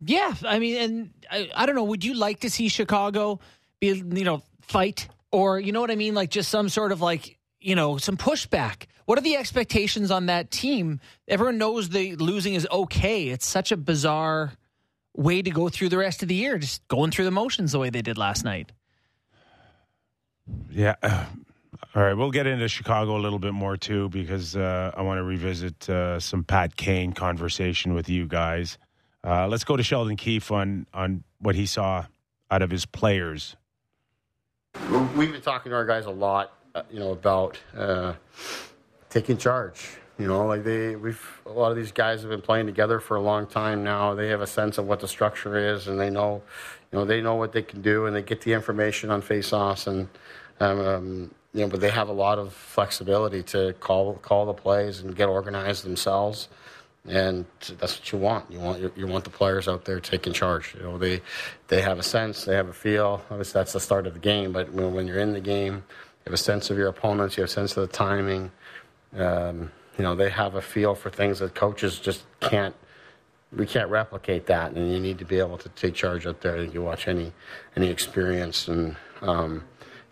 Yeah, 0.03 0.33
I 0.43 0.59
mean, 0.59 0.77
and 0.77 1.09
I, 1.29 1.49
I 1.55 1.65
don't 1.65 1.75
know. 1.75 1.83
Would 1.83 2.03
you 2.03 2.15
like 2.15 2.39
to 2.41 2.49
see 2.49 2.69
Chicago 2.69 3.39
be, 3.79 3.87
you 3.87 4.23
know, 4.23 4.41
fight 4.61 5.07
or 5.31 5.59
you 5.59 5.71
know 5.71 5.81
what 5.81 5.91
I 5.91 5.95
mean? 5.95 6.13
Like 6.13 6.29
just 6.29 6.49
some 6.49 6.69
sort 6.69 6.91
of 6.91 7.01
like 7.01 7.37
you 7.59 7.75
know 7.75 7.97
some 7.97 8.17
pushback. 8.17 8.85
What 9.05 9.17
are 9.17 9.21
the 9.21 9.35
expectations 9.35 10.11
on 10.11 10.27
that 10.27 10.51
team? 10.51 10.99
Everyone 11.27 11.57
knows 11.57 11.89
the 11.89 12.15
losing 12.15 12.53
is 12.53 12.67
okay. 12.71 13.29
It's 13.29 13.47
such 13.47 13.71
a 13.71 13.77
bizarre 13.77 14.53
way 15.15 15.41
to 15.41 15.51
go 15.51 15.69
through 15.69 15.89
the 15.89 15.97
rest 15.97 16.21
of 16.21 16.29
the 16.29 16.35
year, 16.35 16.57
just 16.57 16.87
going 16.87 17.11
through 17.11 17.25
the 17.25 17.31
motions 17.31 17.73
the 17.73 17.79
way 17.79 17.89
they 17.89 18.01
did 18.01 18.17
last 18.17 18.45
night. 18.45 18.71
Yeah. 20.69 20.95
All 21.93 22.01
right, 22.03 22.13
we'll 22.13 22.31
get 22.31 22.47
into 22.47 22.67
Chicago 22.69 23.17
a 23.17 23.19
little 23.19 23.39
bit 23.39 23.53
more 23.53 23.75
too 23.75 24.07
because 24.09 24.55
uh, 24.55 24.91
I 24.95 25.01
want 25.01 25.17
to 25.17 25.23
revisit 25.23 25.89
uh, 25.89 26.19
some 26.19 26.43
Pat 26.43 26.75
Kane 26.75 27.11
conversation 27.11 27.93
with 27.93 28.07
you 28.07 28.27
guys. 28.27 28.77
Uh, 29.23 29.47
let's 29.47 29.63
go 29.63 29.77
to 29.77 29.83
Sheldon 29.83 30.17
Keefe 30.17 30.51
on 30.51 30.87
on 30.93 31.23
what 31.39 31.55
he 31.55 31.65
saw 31.65 32.05
out 32.49 32.61
of 32.61 32.71
his 32.71 32.85
players. 32.85 33.55
We've 35.15 35.31
been 35.31 35.41
talking 35.41 35.69
to 35.69 35.75
our 35.75 35.85
guys 35.85 36.05
a 36.05 36.11
lot, 36.11 36.53
uh, 36.73 36.83
you 36.89 36.99
know, 36.99 37.11
about 37.11 37.59
uh, 37.75 38.13
taking 39.09 39.37
charge. 39.37 39.97
You 40.17 40.27
know, 40.27 40.45
like 40.45 40.63
they, 40.63 40.95
we've 40.95 41.41
a 41.45 41.51
lot 41.51 41.71
of 41.71 41.77
these 41.77 41.91
guys 41.91 42.21
have 42.21 42.29
been 42.29 42.41
playing 42.41 42.65
together 42.65 42.99
for 42.99 43.15
a 43.15 43.21
long 43.21 43.47
time 43.47 43.83
now. 43.83 44.13
They 44.13 44.27
have 44.29 44.41
a 44.41 44.47
sense 44.47 44.77
of 44.77 44.87
what 44.87 44.99
the 44.99 45.07
structure 45.07 45.57
is, 45.57 45.87
and 45.87 45.99
they 45.99 46.09
know, 46.09 46.41
you 46.91 46.99
know, 46.99 47.05
they 47.05 47.21
know 47.21 47.35
what 47.35 47.51
they 47.51 47.61
can 47.61 47.81
do, 47.81 48.05
and 48.05 48.15
they 48.15 48.21
get 48.21 48.41
the 48.41 48.53
information 48.53 49.09
on 49.09 49.21
face-offs, 49.21 49.87
and 49.87 50.07
um, 50.59 50.79
um, 50.79 51.31
you 51.53 51.61
know, 51.61 51.67
but 51.67 51.79
they 51.79 51.89
have 51.89 52.09
a 52.09 52.13
lot 52.13 52.39
of 52.39 52.53
flexibility 52.53 53.43
to 53.43 53.73
call 53.79 54.15
call 54.15 54.45
the 54.45 54.53
plays 54.53 55.01
and 55.01 55.15
get 55.15 55.27
organized 55.27 55.83
themselves 55.83 56.49
and 57.07 57.45
that's 57.79 57.97
what 57.97 58.11
you 58.11 58.19
want. 58.19 58.51
You 58.51 58.59
want 58.59 58.97
you, 58.97 59.07
want 59.07 59.23
the 59.23 59.31
players 59.31 59.67
out 59.67 59.85
there 59.85 59.99
taking 59.99 60.33
charge. 60.33 60.75
You 60.75 60.83
know, 60.83 60.97
they 60.97 61.21
they 61.67 61.81
have 61.81 61.99
a 61.99 62.03
sense, 62.03 62.45
they 62.45 62.55
have 62.55 62.67
a 62.67 62.73
feel. 62.73 63.23
Obviously, 63.29 63.59
that's 63.59 63.73
the 63.73 63.79
start 63.79 64.05
of 64.05 64.13
the 64.13 64.19
game. 64.19 64.51
But 64.51 64.71
when, 64.71 64.93
when 64.93 65.07
you're 65.07 65.19
in 65.19 65.33
the 65.33 65.41
game, 65.41 65.75
you 65.75 65.81
have 66.25 66.33
a 66.33 66.37
sense 66.37 66.69
of 66.69 66.77
your 66.77 66.87
opponents. 66.87 67.37
You 67.37 67.41
have 67.41 67.49
a 67.49 67.53
sense 67.53 67.75
of 67.75 67.87
the 67.87 67.93
timing. 67.93 68.51
Um, 69.17 69.71
you 69.97 70.03
know, 70.03 70.15
they 70.15 70.29
have 70.29 70.55
a 70.55 70.61
feel 70.61 70.95
for 70.95 71.09
things 71.09 71.39
that 71.39 71.55
coaches 71.55 71.99
just 71.99 72.23
can't. 72.39 72.75
We 73.51 73.65
can't 73.65 73.89
replicate 73.89 74.45
that, 74.45 74.71
and 74.73 74.93
you 74.93 74.99
need 74.99 75.17
to 75.19 75.25
be 75.25 75.39
able 75.39 75.57
to 75.57 75.69
take 75.69 75.93
charge 75.95 76.25
out 76.25 76.41
there. 76.41 76.63
You 76.63 76.81
watch 76.83 77.07
any 77.07 77.33
any 77.75 77.89
experienced 77.89 78.67
and 78.67 78.95
um, 79.21 79.63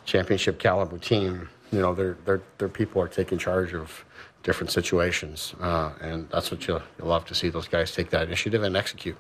championship 0.06 0.60
caliber 0.60 0.98
team. 0.98 1.50
You 1.72 1.82
know, 1.82 1.94
their 1.94 2.18
their 2.26 2.42
their 2.58 2.68
people 2.68 3.02
are 3.02 3.08
taking 3.08 3.38
charge 3.38 3.74
of 3.76 4.04
different 4.44 4.72
situations, 4.72 5.54
uh, 5.62 5.92
and 6.02 6.30
that's 6.30 6.52
what 6.52 6.66
you'll, 6.68 6.82
you'll 6.98 7.08
love 7.08 7.26
to 7.26 7.36
see 7.36 7.50
those 7.50 7.68
guys 7.68 7.92
take 7.92 8.10
that 8.12 8.28
initiative 8.28 8.64
and 8.64 8.76
execute. 8.78 9.18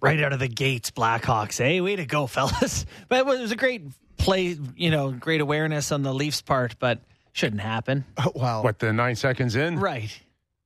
Right 0.00 0.20
out 0.20 0.32
of 0.32 0.40
the 0.40 0.48
gates, 0.48 0.90
Blackhawks. 0.90 1.58
Hey, 1.58 1.80
way 1.80 1.96
to 1.96 2.04
go, 2.06 2.26
fellas! 2.28 2.86
But 3.08 3.20
it 3.20 3.26
was 3.26 3.52
a 3.52 3.56
great 3.56 3.82
play. 4.18 4.56
You 4.76 4.90
know, 4.90 5.12
great 5.12 5.40
awareness 5.40 5.92
on 5.92 6.02
the 6.02 6.12
Leafs' 6.12 6.42
part, 6.42 6.76
but 6.78 7.00
shouldn't 7.32 7.62
happen. 7.62 8.04
Oh, 8.18 8.32
well, 8.34 8.62
What 8.64 8.78
the 8.80 8.92
nine 8.92 9.14
seconds 9.16 9.54
in? 9.56 9.78
Right. 9.78 10.20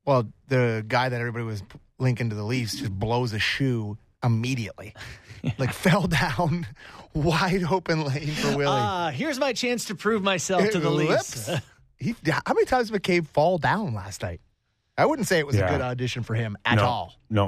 well, 0.06 0.26
the 0.48 0.84
guy 0.88 1.08
that 1.08 1.20
everybody 1.20 1.44
was 1.44 1.62
linking 1.98 2.30
to 2.30 2.36
the 2.36 2.42
Leafs 2.44 2.76
just 2.76 2.92
blows 2.98 3.32
a 3.32 3.38
shoe 3.38 3.96
immediately, 4.24 4.94
like 5.58 5.72
fell 5.72 6.06
down, 6.06 6.66
wide 7.14 7.62
open 7.70 8.04
lane 8.04 8.28
for 8.30 8.48
Willie. 8.56 8.66
Ah, 8.66 9.10
here's 9.10 9.38
my 9.38 9.52
chance 9.52 9.84
to 9.86 9.94
prove 9.94 10.22
myself 10.22 10.70
to 10.70 10.78
the 10.80 10.90
Leafs. 10.90 11.50
Whoops. 12.02 12.20
he, 12.24 12.30
how 12.30 12.54
many 12.54 12.66
times 12.66 12.90
did 12.90 13.02
McCabe 13.02 13.26
fall 13.26 13.58
down 13.58 13.94
last 13.94 14.22
night? 14.22 14.40
I 14.98 15.06
wouldn't 15.06 15.28
say 15.28 15.38
it 15.38 15.46
was 15.46 15.56
Yeah. 15.56 15.68
a 15.68 15.70
good 15.72 15.80
audition 15.80 16.22
for 16.22 16.34
him 16.34 16.56
at 16.64 16.76
no, 16.76 16.84
all. 16.84 17.14
No, 17.28 17.46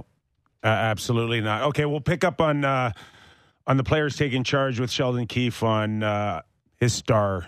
uh, 0.62 0.67
absolutely 0.67 1.40
not. 1.40 1.62
Okay, 1.69 1.85
we'll 1.87 2.00
pick 2.00 2.25
up 2.25 2.40
on 2.40 2.64
uh, 2.64 2.93
on 3.67 3.76
the 3.76 3.85
players 3.85 4.17
taking 4.17 4.45
charge 4.45 4.81
with 4.81 4.90
Sheldon 4.90 5.26
Keefe 5.26 5.62
on 5.62 6.02
uh, 6.02 6.43
his 6.76 6.93
star 6.95 7.47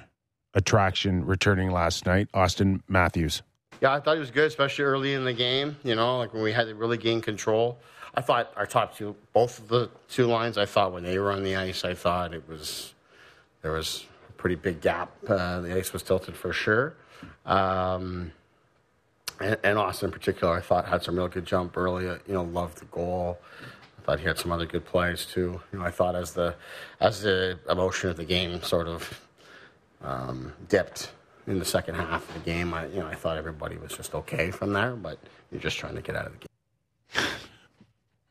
attraction 0.54 1.24
returning 1.26 1.70
last 1.70 2.06
night, 2.06 2.28
Auston 2.32 2.80
Matthews. 2.88 3.42
Yeah, 3.80 3.94
I 3.94 4.00
thought 4.00 4.14
he 4.14 4.20
was 4.20 4.30
good, 4.30 4.46
especially 4.46 4.84
early 4.84 5.14
in 5.14 5.24
the 5.24 5.32
game. 5.32 5.76
You 5.84 5.94
know, 5.94 6.18
like 6.18 6.34
when 6.34 6.42
we 6.42 6.52
had 6.52 6.66
to 6.66 6.74
really 6.74 6.98
gain 6.98 7.20
control. 7.20 7.78
I 8.14 8.20
thought 8.22 8.52
our 8.56 8.66
top 8.66 8.96
two, 8.96 9.14
both 9.32 9.60
of 9.60 9.68
the 9.68 9.88
two 10.08 10.26
lines, 10.26 10.58
I 10.58 10.66
thought 10.66 10.92
when 10.92 11.04
they 11.04 11.18
were 11.18 11.30
on 11.30 11.44
the 11.44 11.54
ice, 11.56 11.84
I 11.84 11.94
thought 11.94 12.34
it 12.34 12.48
was 12.48 12.92
there 13.62 13.72
was 13.72 14.04
a 14.19 14.19
pretty 14.40 14.56
big 14.56 14.80
gap. 14.80 15.12
Uh, 15.28 15.60
the 15.60 15.76
ice 15.76 15.92
was 15.92 16.02
tilted 16.02 16.34
for 16.34 16.52
sure. 16.52 16.94
Um, 17.44 18.32
and, 19.38 19.56
and 19.62 19.78
Auston 19.78 20.04
in 20.04 20.10
particular, 20.10 20.54
I 20.56 20.60
thought 20.60 20.88
had 20.88 21.02
some 21.02 21.16
real 21.16 21.28
good 21.28 21.44
jump 21.44 21.76
early. 21.76 22.08
uh, 22.08 22.16
You 22.26 22.34
know, 22.34 22.42
loved 22.44 22.78
the 22.78 22.86
goal. 22.86 23.38
I 23.98 24.02
thought 24.02 24.18
he 24.20 24.26
had 24.26 24.38
some 24.38 24.50
other 24.50 24.64
good 24.66 24.86
plays 24.86 25.26
too. 25.26 25.60
You 25.72 25.78
know, 25.78 25.84
I 25.84 25.90
thought 25.90 26.14
as 26.16 26.32
the 26.32 26.54
as 27.00 27.22
the 27.22 27.58
emotion 27.68 28.08
of 28.08 28.16
the 28.16 28.24
game 28.24 28.62
sort 28.62 28.88
of 28.88 29.20
um, 30.02 30.54
dipped 30.68 31.12
in 31.46 31.58
the 31.58 31.64
second 31.66 31.96
half 31.96 32.26
of 32.26 32.34
the 32.34 32.50
game. 32.50 32.72
I, 32.72 32.86
you 32.86 33.00
know, 33.00 33.06
I 33.06 33.14
thought 33.14 33.36
everybody 33.36 33.76
was 33.76 33.92
just 33.92 34.14
okay 34.14 34.50
from 34.50 34.72
there, 34.72 34.96
but 34.96 35.18
you're 35.52 35.60
just 35.60 35.76
trying 35.76 35.96
to 35.96 36.02
get 36.02 36.16
out 36.16 36.26
of 36.26 36.32
the 36.32 36.38
game. 36.38 37.26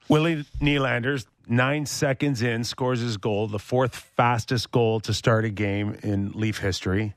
Willie 0.10 0.44
Nylander's 0.60 1.28
nine 1.50 1.86
seconds 1.86 2.42
in 2.42 2.64
scores 2.64 3.02
his 3.02 3.18
goal, 3.18 3.48
the 3.48 3.60
fourth 3.60 3.96
fastest 3.96 4.72
goal 4.72 5.00
to 5.02 5.14
start 5.14 5.44
a 5.44 5.50
game 5.50 5.98
in 6.04 6.32
Leaf 6.34 6.60
history. 6.60 7.16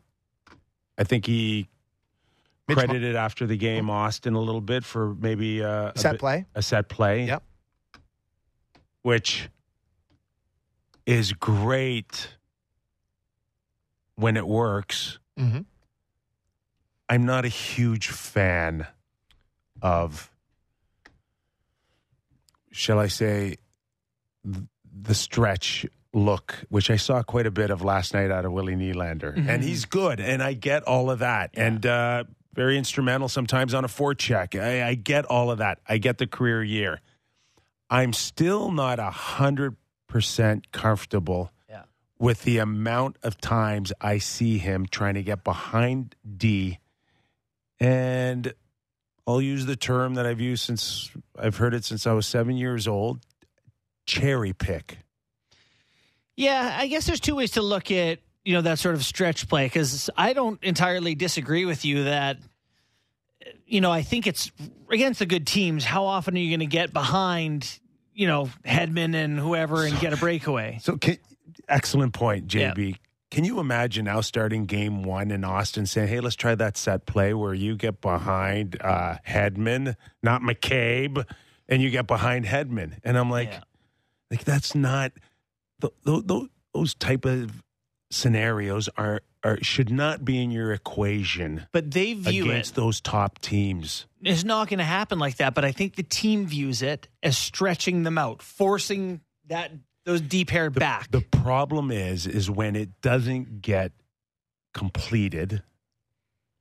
I 0.98 1.04
think 1.04 1.26
he 1.26 1.68
Mitch 2.66 2.76
Mar- 2.76 2.86
credited 2.86 3.14
after 3.14 3.46
the 3.46 3.56
game 3.56 3.86
Auston 3.86 4.34
a 4.34 4.38
little 4.38 4.60
bit 4.60 4.84
for 4.84 5.14
maybe 5.14 5.62
uh, 5.62 5.92
a 5.94 5.98
Set 5.98 6.12
bit- 6.12 6.20
play? 6.20 6.46
a 6.54 6.62
set 6.62 6.88
play. 6.88 7.26
Yep. 7.26 7.42
Which 9.02 9.48
is 11.06 11.32
great 11.32 12.36
when 14.14 14.36
it 14.36 14.46
works. 14.46 15.18
Mm-hmm. 15.38 15.60
I'm 17.08 17.26
not 17.26 17.44
a 17.44 17.48
huge 17.48 18.08
fan 18.08 18.86
of, 19.82 20.30
shall 22.70 22.98
I 23.00 23.08
say, 23.08 23.56
the 24.44 25.14
stretch 25.14 25.86
look, 26.14 26.64
which 26.68 26.90
I 26.90 26.96
saw 26.96 27.22
quite 27.22 27.46
a 27.46 27.50
bit 27.50 27.70
of 27.70 27.82
last 27.82 28.12
night 28.14 28.30
out 28.30 28.44
of 28.44 28.52
Willie 28.52 28.74
Nylander. 28.76 29.34
And 29.48 29.62
he's 29.64 29.84
good, 29.86 30.20
and 30.20 30.42
I 30.42 30.52
get 30.52 30.82
all 30.82 31.10
of 31.10 31.20
that. 31.20 31.50
And 31.54 31.84
uh, 31.86 32.24
very 32.54 32.76
instrumental 32.76 33.28
sometimes 33.28 33.72
on 33.72 33.84
a 33.84 33.88
forecheck. 33.88 34.60
I, 34.60 34.88
I 34.88 34.94
get 34.94 35.24
all 35.24 35.50
of 35.50 35.58
that. 35.58 35.78
I 35.88 35.98
get 35.98 36.18
the 36.18 36.26
career 36.26 36.62
year. 36.62 37.00
I'm 37.88 38.12
still 38.12 38.70
not 38.70 38.98
a 38.98 39.10
hundred 39.10 39.76
percent 40.06 40.70
comfortable 40.72 41.50
Yeah. 41.68 41.84
with 42.18 42.42
the 42.42 42.58
amount 42.58 43.16
of 43.22 43.38
times 43.40 43.92
I 44.00 44.18
see 44.18 44.58
him 44.58 44.86
trying 44.86 45.14
to 45.14 45.22
get 45.22 45.42
behind 45.44 46.14
D. 46.36 46.78
And 47.80 48.52
I'll 49.26 49.40
use 49.40 49.66
the 49.66 49.76
term 49.76 50.14
that 50.14 50.26
I've 50.26 50.40
used 50.40 50.64
since 50.64 51.10
I've 51.38 51.56
heard 51.56 51.74
it 51.74 51.84
since 51.84 52.06
I 52.06 52.12
was 52.12 52.26
seven 52.26 52.56
years 52.56 52.86
old 52.86 53.20
cherry 54.06 54.52
pick. 54.52 54.98
Yeah, 56.36 56.76
I 56.78 56.86
guess 56.86 57.06
there's 57.06 57.20
two 57.20 57.36
ways 57.36 57.52
to 57.52 57.62
look 57.62 57.90
at 57.90 58.18
you 58.44 58.54
know 58.54 58.62
that 58.62 58.78
sort 58.78 58.94
of 58.94 59.04
stretch 59.04 59.48
play 59.48 59.66
because 59.66 60.10
I 60.16 60.32
don't 60.32 60.62
entirely 60.64 61.14
disagree 61.14 61.64
with 61.64 61.84
you 61.84 62.04
that 62.04 62.38
you 63.66 63.80
know 63.80 63.90
I 63.92 64.02
think 64.02 64.26
it's 64.26 64.50
against 64.90 65.18
the 65.20 65.26
good 65.26 65.46
teams. 65.46 65.84
How 65.84 66.04
often 66.04 66.34
are 66.34 66.40
you 66.40 66.50
going 66.50 66.68
to 66.68 66.74
get 66.74 66.92
behind 66.92 67.78
you 68.14 68.26
know 68.26 68.50
Hedman 68.64 69.14
and 69.14 69.38
whoever 69.38 69.84
and 69.84 69.98
get 70.00 70.12
a 70.12 70.16
breakaway? 70.16 70.78
So, 70.82 70.96
can, 70.96 71.18
excellent 71.68 72.14
point, 72.14 72.48
JB. 72.48 72.96
Can 73.30 73.44
you 73.44 73.60
imagine 73.60 74.04
now 74.04 74.20
starting 74.20 74.66
game 74.66 75.04
one 75.04 75.30
in 75.30 75.40
Auston 75.40 75.88
saying, 75.88 76.08
hey, 76.08 76.20
let's 76.20 76.36
try 76.36 76.54
that 76.54 76.76
set 76.76 77.06
play 77.06 77.32
where 77.32 77.54
you 77.54 77.76
get 77.76 78.02
behind 78.02 78.76
uh, 78.82 79.16
Hedman, 79.26 79.96
not 80.22 80.42
McCabe, 80.42 81.24
and 81.66 81.80
you 81.80 81.88
get 81.88 82.06
behind 82.06 82.44
Hedman? 82.44 82.98
And 83.04 83.16
I'm 83.16 83.30
like, 83.30 83.48
Yeah. 83.48 83.60
Like 84.32 84.42
that's 84.44 84.74
not 84.74 85.12
th- 85.80 85.92
th- 86.04 86.26
th- 86.26 86.48
those 86.74 86.94
type 86.94 87.24
of 87.24 87.62
scenarios 88.10 88.88
are 88.96 89.20
are 89.44 89.58
should 89.62 89.90
not 89.90 90.24
be 90.24 90.42
in 90.42 90.50
your 90.50 90.72
equation 90.72 91.66
But 91.72 91.90
they 91.92 92.14
view 92.14 92.44
against 92.44 92.72
it 92.72 92.74
those 92.76 93.00
top 93.00 93.38
teams. 93.40 94.06
it's 94.22 94.42
not 94.44 94.68
going 94.68 94.78
to 94.78 94.84
happen 94.84 95.18
like 95.18 95.36
that. 95.36 95.54
But 95.54 95.64
I 95.64 95.72
think 95.72 95.96
the 95.96 96.02
team 96.02 96.46
views 96.46 96.82
it 96.82 97.08
as 97.22 97.36
stretching 97.38 98.02
them 98.04 98.18
out, 98.18 98.40
forcing 98.42 99.20
that 99.48 99.70
those 100.04 100.20
deep 100.20 100.50
hair 100.50 100.68
back. 100.70 101.10
The 101.10 101.20
problem 101.20 101.90
is, 101.90 102.26
is 102.26 102.50
when 102.50 102.74
it 102.76 103.00
doesn't 103.02 103.62
get 103.62 103.92
completed, 104.74 105.62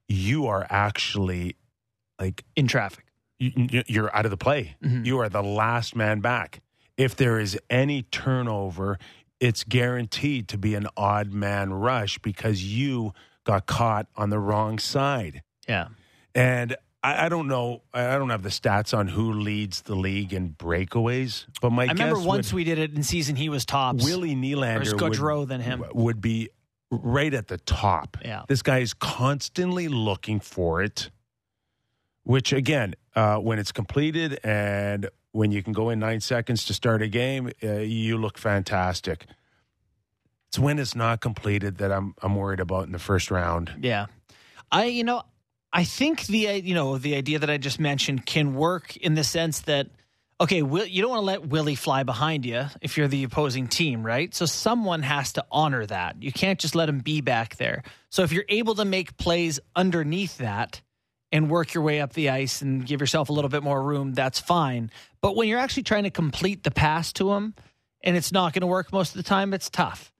you 0.08 0.48
are 0.48 0.66
actually 0.70 1.56
like 2.20 2.44
in 2.56 2.68
traffic. 2.68 3.06
you, 3.40 3.84
you're 3.88 4.16
out 4.16 4.26
of 4.26 4.32
the 4.32 4.38
play. 4.38 4.76
Mhm. 4.84 5.06
You 5.06 5.20
are 5.20 5.30
the 5.30 5.42
last 5.42 5.96
man 5.96 6.20
back. 6.20 6.62
If 7.02 7.16
there 7.16 7.40
is 7.40 7.58
any 7.68 8.04
turnover, 8.04 9.00
it's 9.40 9.64
guaranteed 9.64 10.48
to 10.50 10.58
be 10.60 10.76
an 10.76 10.86
odd 10.96 11.34
man 11.34 11.74
rush 11.74 12.20
because 12.20 12.64
you 12.64 13.14
got 13.44 13.66
caught 13.66 14.06
on 14.16 14.30
the 14.30 14.38
wrong 14.38 14.78
side. 14.78 15.42
Yeah. 15.68 15.88
And 16.36 16.76
I, 17.02 17.26
I 17.26 17.30
don't 17.30 17.48
know. 17.48 17.82
I 17.92 18.20
don't 18.20 18.30
have 18.30 18.44
the 18.44 18.50
stats 18.50 18.96
on 18.96 19.08
who 19.08 19.34
leads 19.34 19.82
the 19.82 19.96
league 19.96 20.32
in 20.32 20.52
breakaways, 20.54 21.48
but 21.60 21.72
my 21.72 21.86
I 21.86 21.88
remember 21.88 22.20
once 22.20 22.54
would- 22.54 22.58
we 22.58 22.64
did 22.66 22.78
it 22.78 22.94
in 22.96 23.02
season, 23.02 23.36
he 23.36 23.50
was 23.50 23.66
tops. 23.66 24.04
Willie 24.06 24.36
Nylander 24.36 24.94
would, 25.02 25.14
Gaudreau 25.14 25.48
than 25.48 25.60
him. 25.60 25.84
would 25.96 26.22
be 26.22 26.50
right 26.92 27.34
at 27.34 27.48
the 27.48 27.58
top. 27.58 28.18
Yeah. 28.24 28.44
This 28.48 28.62
guy 28.62 28.78
is 28.80 28.94
constantly 28.94 29.88
looking 29.88 30.40
for 30.40 30.84
it, 30.84 31.10
which 32.22 32.54
again, 32.54 32.94
uh, 33.16 33.38
when 33.38 33.58
it's 33.58 33.72
completed 33.72 34.40
and 34.44 35.10
when 35.32 35.52
you 35.52 35.64
can 35.64 35.74
go 35.74 35.90
in 35.90 36.00
nine 36.00 36.20
seconds 36.20 36.66
to 36.66 36.74
start 36.74 37.02
a 37.02 37.08
game, 37.08 37.52
uh, 37.64 37.80
you 37.80 38.18
look 38.18 38.38
fantastic. 38.38 39.26
It's 40.50 40.60
when 40.60 40.80
it's 40.80 40.96
not 40.96 41.22
completed 41.22 41.78
that 41.78 41.92
I'm 41.92 42.14
I'm 42.22 42.36
worried 42.36 42.60
about 42.60 42.86
in 42.86 42.92
the 42.92 43.00
first 43.00 43.32
round. 43.32 43.72
Yeah. 43.82 44.08
I, 44.72 44.86
you 44.86 45.04
know, 45.04 45.24
I 45.74 45.84
think 45.84 46.26
the, 46.28 46.50
uh, 46.50 46.54
you 46.54 46.74
know, 46.74 46.98
the 46.98 47.16
idea 47.16 47.40
that 47.40 47.50
I 47.50 47.58
just 47.58 47.80
mentioned 47.80 48.26
can 48.26 48.56
work 48.56 48.98
in 48.98 49.16
the 49.16 49.24
sense 49.24 49.62
that, 49.62 49.88
okay, 50.40 50.62
Will, 50.62 50.86
you 50.86 51.02
don't 51.02 51.12
want 51.12 51.22
to 51.22 51.26
let 51.26 51.48
Willie 51.48 51.76
fly 51.76 52.04
behind 52.04 52.46
you 52.46 52.66
if 52.82 52.98
you're 52.98 53.08
the 53.08 53.24
opposing 53.24 53.68
team, 53.68 54.06
right? 54.06 54.34
So 54.34 54.46
someone 54.46 55.04
has 55.04 55.34
to 55.34 55.46
honor 55.52 55.86
that. 55.86 56.22
You 56.22 56.32
can't 56.34 56.60
just 56.60 56.76
let 56.76 56.90
him 56.90 57.00
be 57.00 57.22
back 57.22 57.56
there. 57.56 57.84
So 58.10 58.24
if 58.24 58.34
you're 58.34 58.46
able 58.50 58.76
to 58.76 58.86
make 58.86 59.18
plays 59.18 59.60
underneath 59.76 60.38
that 60.40 60.82
and 61.32 61.50
work 61.50 61.74
your 61.74 61.84
way 61.84 62.02
up 62.02 62.14
the 62.14 62.30
ice 62.30 62.62
and 62.62 62.86
give 62.86 63.00
yourself 63.00 63.30
a 63.30 63.34
little 63.34 63.50
bit 63.50 63.64
more 63.64 63.82
room, 63.82 64.14
that's 64.14 64.40
fine. 64.40 64.92
But 65.22 65.36
when 65.36 65.48
you're 65.48 65.60
actually 65.60 65.84
trying 65.84 66.04
to 66.04 66.10
complete 66.12 66.64
the 66.64 66.72
pass 66.72 67.14
to 67.14 67.32
him 67.34 67.54
and 68.04 68.18
it's 68.18 68.32
not 68.32 68.54
going 68.54 68.62
to 68.62 68.68
work 68.68 68.92
most 68.92 69.12
of 69.12 69.18
the 69.18 69.24
time, 69.24 69.54
it's 69.54 69.70
tough 69.70 70.12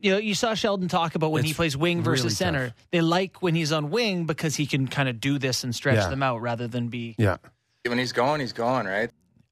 you 0.00 0.12
know, 0.12 0.18
you 0.18 0.32
saw 0.32 0.54
Sheldon 0.54 0.86
talk 0.86 1.16
about 1.16 1.32
when 1.32 1.42
he 1.42 1.52
plays 1.52 1.76
wing 1.76 2.02
versus 2.04 2.22
really 2.26 2.34
center. 2.36 2.66
tough. 2.68 2.86
They 2.92 3.00
like 3.00 3.42
when 3.42 3.56
he's 3.56 3.72
on 3.72 3.90
wing 3.90 4.26
because 4.26 4.54
he 4.54 4.64
can 4.64 4.86
kind 4.86 5.08
of 5.08 5.18
do 5.18 5.40
this 5.40 5.64
and 5.64 5.74
stretch 5.74 5.96
Yeah. 5.96 6.08
them 6.08 6.22
out 6.22 6.40
rather 6.40 6.68
than 6.68 6.86
be, 6.86 7.16
Yeah, 7.18 7.38
When 7.84 7.98
he's 7.98 8.12
going, 8.12 8.40
he's 8.40 8.52
going, 8.52 8.86
right? 8.86 9.10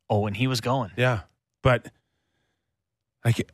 oh, 0.09 0.21
when 0.21 0.35
he 0.35 0.47
was 0.47 0.61
going. 0.61 0.93
yeah, 0.97 1.23
but 1.63 1.91
like, 3.25 3.51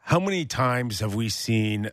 how 0.00 0.18
many 0.18 0.44
times 0.44 0.98
have 0.98 1.14
we 1.14 1.28
seen 1.28 1.90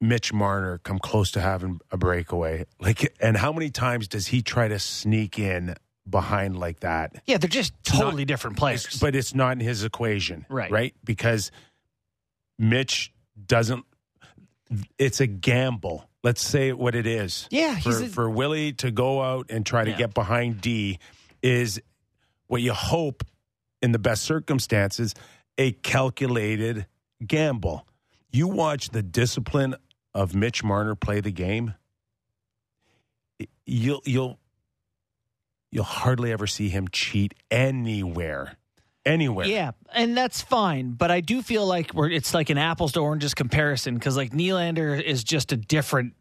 Mitch 0.00 0.32
Marner 0.32 0.78
come 0.78 0.98
close 0.98 1.30
to 1.32 1.40
having 1.40 1.80
a 1.90 1.96
breakaway? 1.96 2.64
Like, 2.80 3.14
and 3.20 3.36
how 3.36 3.52
many 3.52 3.70
times 3.70 4.08
does 4.08 4.26
he 4.28 4.42
try 4.42 4.68
to 4.68 4.78
sneak 4.78 5.38
in 5.38 5.74
behind 6.08 6.58
like 6.58 6.80
that? 6.80 7.22
Yeah, 7.26 7.36
they're 7.36 7.48
just 7.48 7.74
totally 7.84 8.22
not- 8.24 8.28
different 8.28 8.56
players. 8.56 8.84
It's- 8.86 9.00
but 9.00 9.14
it's 9.14 9.34
not 9.34 9.52
in 9.52 9.60
his 9.60 9.84
equation, 9.84 10.46
Right. 10.48 10.70
Right, 10.70 10.94
because 11.04 11.50
Mitch 12.58 13.12
doesn't. 13.46 13.84
It's 14.98 15.20
a 15.20 15.26
gamble. 15.26 16.08
Let's 16.22 16.42
say 16.42 16.68
it 16.68 16.78
what 16.78 16.94
it 16.94 17.06
is. 17.06 17.48
Yeah, 17.50 17.78
for, 17.78 18.02
a- 18.02 18.06
for 18.08 18.30
Willie 18.30 18.72
to 18.74 18.90
go 18.90 19.22
out 19.22 19.50
and 19.50 19.64
try 19.66 19.84
to 19.84 19.90
Yeah. 19.90 19.96
get 19.96 20.14
behind 20.14 20.60
D 20.60 20.98
is 21.42 21.80
what 22.46 22.62
you 22.62 22.72
hope 22.74 23.24
in 23.82 23.92
the 23.92 23.98
best 23.98 24.22
circumstances 24.24 25.14
a 25.58 25.72
calculated 25.72 26.86
gamble. 27.26 27.86
You 28.30 28.46
watch 28.48 28.90
the 28.90 29.02
discipline 29.02 29.74
of 30.14 30.34
Mitch 30.34 30.62
Marner 30.64 30.94
play 30.94 31.20
the 31.20 31.30
game. 31.32 31.74
You'll 33.64 34.02
you'll 34.04 34.38
you'll 35.70 35.84
hardly 35.84 36.32
ever 36.32 36.46
see 36.46 36.68
him 36.68 36.88
cheat 36.88 37.34
anywhere. 37.50 38.56
Anywhere. 39.06 39.46
Yeah, 39.46 39.70
and 39.94 40.14
that's 40.14 40.42
fine, 40.42 40.90
but 40.92 41.10
I 41.10 41.20
do 41.20 41.40
feel 41.40 41.66
like 41.66 41.94
we're 41.94 42.10
it's 42.10 42.34
like 42.34 42.50
an 42.50 42.58
apples 42.58 42.92
to 42.92 43.00
oranges 43.00 43.32
comparison 43.32 43.94
because 43.94 44.14
like 44.16 44.32
Nylander 44.32 45.00
is 45.02 45.24
just 45.24 45.52
a 45.52 45.56
different 45.56 46.14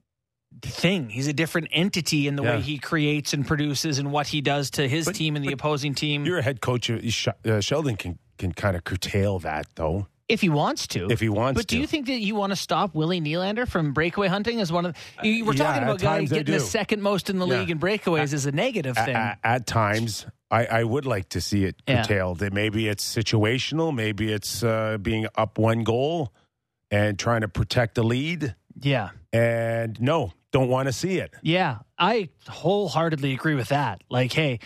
thing. 0.62 1.10
He's 1.10 1.28
a 1.28 1.34
different 1.34 1.68
entity 1.72 2.26
in 2.28 2.38
the 2.38 2.44
Yeah. 2.44 2.56
way 2.56 2.62
he 2.62 2.78
creates 2.78 3.34
and 3.34 3.46
produces 3.46 4.00
and 4.00 4.12
what 4.14 4.28
he 4.28 4.40
does 4.40 4.70
to 4.72 4.88
his 4.88 5.06
But- 5.06 5.16
team 5.16 5.36
and 5.36 5.44
the 5.46 5.52
opposing 5.52 5.94
team 5.94 6.26
You're 6.26 6.40
a 6.40 6.42
head 6.42 6.62
coach. 6.62 6.90
uh, 6.90 7.60
Sheldon 7.60 7.98
can 7.98 8.18
can 8.38 8.54
kind 8.54 8.78
of 8.78 8.86
curtail 8.86 9.40
that 9.40 9.66
though, 9.76 10.08
if 10.30 10.40
he 10.42 10.48
wants 10.50 10.88
to. 10.88 11.08
if 11.10 11.20
he 11.20 11.28
wants 11.28 11.58
to. 11.58 11.64
But 11.64 11.68
to. 11.70 11.76
do 11.76 11.82
you 11.82 11.88
think 11.88 12.06
that 12.06 12.20
you 12.20 12.36
want 12.36 12.52
to 12.52 12.56
stop 12.56 12.96
Willie 12.96 13.20
Nylander 13.20 13.68
from 13.68 13.92
breakaway 13.94 14.28
hunting 14.28 14.62
as 14.62 14.72
one 14.72 14.86
of 14.86 14.96
you 15.24 15.44
we're 15.44 15.54
talking 15.54 15.82
at 15.82 15.84
about 15.84 16.00
guys 16.00 16.30
getting 16.30 16.54
the 16.54 16.60
second 16.60 17.02
most 17.02 17.30
in 17.30 17.40
the 17.40 17.48
Yeah. 17.48 17.60
league 17.60 17.70
in 17.72 17.80
breakaways 17.80 18.32
is 18.34 18.46
a 18.46 18.52
negative 18.52 18.96
thing. 18.96 19.16
a- 19.16 19.38
at 19.44 19.66
times, 19.68 20.26
I, 20.52 20.66
I 20.66 20.84
would 20.84 21.06
like 21.06 21.30
to 21.30 21.42
see 21.42 21.66
it 21.66 21.84
curtailed. 21.86 22.40
That 22.40 22.54
Maybe 22.54 22.88
it's 22.88 23.04
situational. 23.04 23.94
Maybe 23.94 24.32
it's 24.32 24.64
uh, 24.64 24.98
being 25.02 25.28
up 25.36 25.58
one 25.58 25.84
goal 25.84 26.32
and 26.92 27.20
trying 27.20 27.42
to 27.42 27.48
protect 27.48 27.96
the 27.96 28.04
lead. 28.04 28.56
yeah. 28.80 29.10
And 29.32 30.02
no, 30.02 30.34
don't 30.52 30.70
want 30.70 30.88
to 30.88 30.92
see 30.94 31.20
it. 31.20 31.32
Yeah, 31.44 31.80
I 32.00 32.30
wholeheartedly 32.48 33.34
agree 33.34 33.54
with 33.54 33.68
that. 33.70 34.02
Like, 34.10 34.34
hey, 34.34 34.58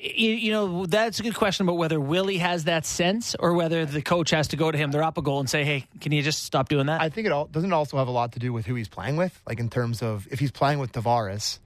you, 0.00 0.30
you 0.32 0.52
know, 0.52 0.86
that's 0.86 1.20
a 1.20 1.22
good 1.22 1.34
question 1.34 1.66
about 1.66 1.76
whether 1.76 2.00
Willie 2.00 2.38
has 2.38 2.64
that 2.64 2.86
sense 2.86 3.34
or 3.38 3.52
whether 3.54 3.84
the 3.84 4.00
coach 4.00 4.30
has 4.30 4.48
to 4.48 4.56
go 4.56 4.70
to 4.70 4.78
him, 4.78 4.90
they're 4.90 5.02
up 5.02 5.18
a 5.18 5.22
goal 5.22 5.40
and 5.40 5.50
say, 5.50 5.64
hey, 5.64 5.86
can 6.00 6.12
you 6.12 6.22
just 6.22 6.42
stop 6.44 6.68
doing 6.68 6.86
that? 6.86 7.00
I 7.00 7.10
think 7.10 7.26
it 7.26 7.32
all 7.32 7.46
doesn't 7.46 7.70
it 7.70 7.74
also 7.74 7.98
have 7.98 8.08
a 8.08 8.12
lot 8.12 8.32
to 8.32 8.38
do 8.38 8.52
with 8.52 8.66
who 8.66 8.74
he's 8.74 8.88
playing 8.88 9.16
with. 9.16 9.40
Like 9.46 9.60
in 9.60 9.68
terms 9.68 10.02
of 10.02 10.26
if 10.30 10.38
he's 10.38 10.50
playing 10.50 10.78
with 10.78 10.92
Tavares, 10.92 11.58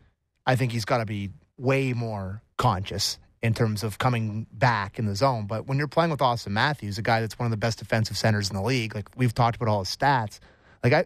I 0.46 0.56
think 0.56 0.72
he's 0.72 0.84
got 0.84 0.98
to 0.98 1.06
be 1.06 1.30
way 1.56 1.92
more 1.92 2.42
conscious 2.56 3.18
in 3.42 3.54
terms 3.54 3.84
of 3.84 3.98
coming 3.98 4.46
back 4.52 4.98
in 4.98 5.06
the 5.06 5.14
zone. 5.14 5.46
But 5.46 5.66
when 5.66 5.78
you're 5.78 5.86
playing 5.86 6.10
with 6.10 6.20
Auston 6.20 6.48
Matthews, 6.48 6.98
a 6.98 7.02
guy 7.02 7.20
that's 7.20 7.38
one 7.38 7.46
of 7.46 7.50
the 7.50 7.56
best 7.56 7.78
defensive 7.78 8.16
centers 8.16 8.50
in 8.50 8.56
the 8.56 8.62
league, 8.62 8.94
like 8.94 9.08
we've 9.16 9.34
talked 9.34 9.56
about 9.56 9.68
all 9.68 9.80
his 9.80 9.94
stats, 9.94 10.40
like 10.82 10.92
I, 10.92 11.04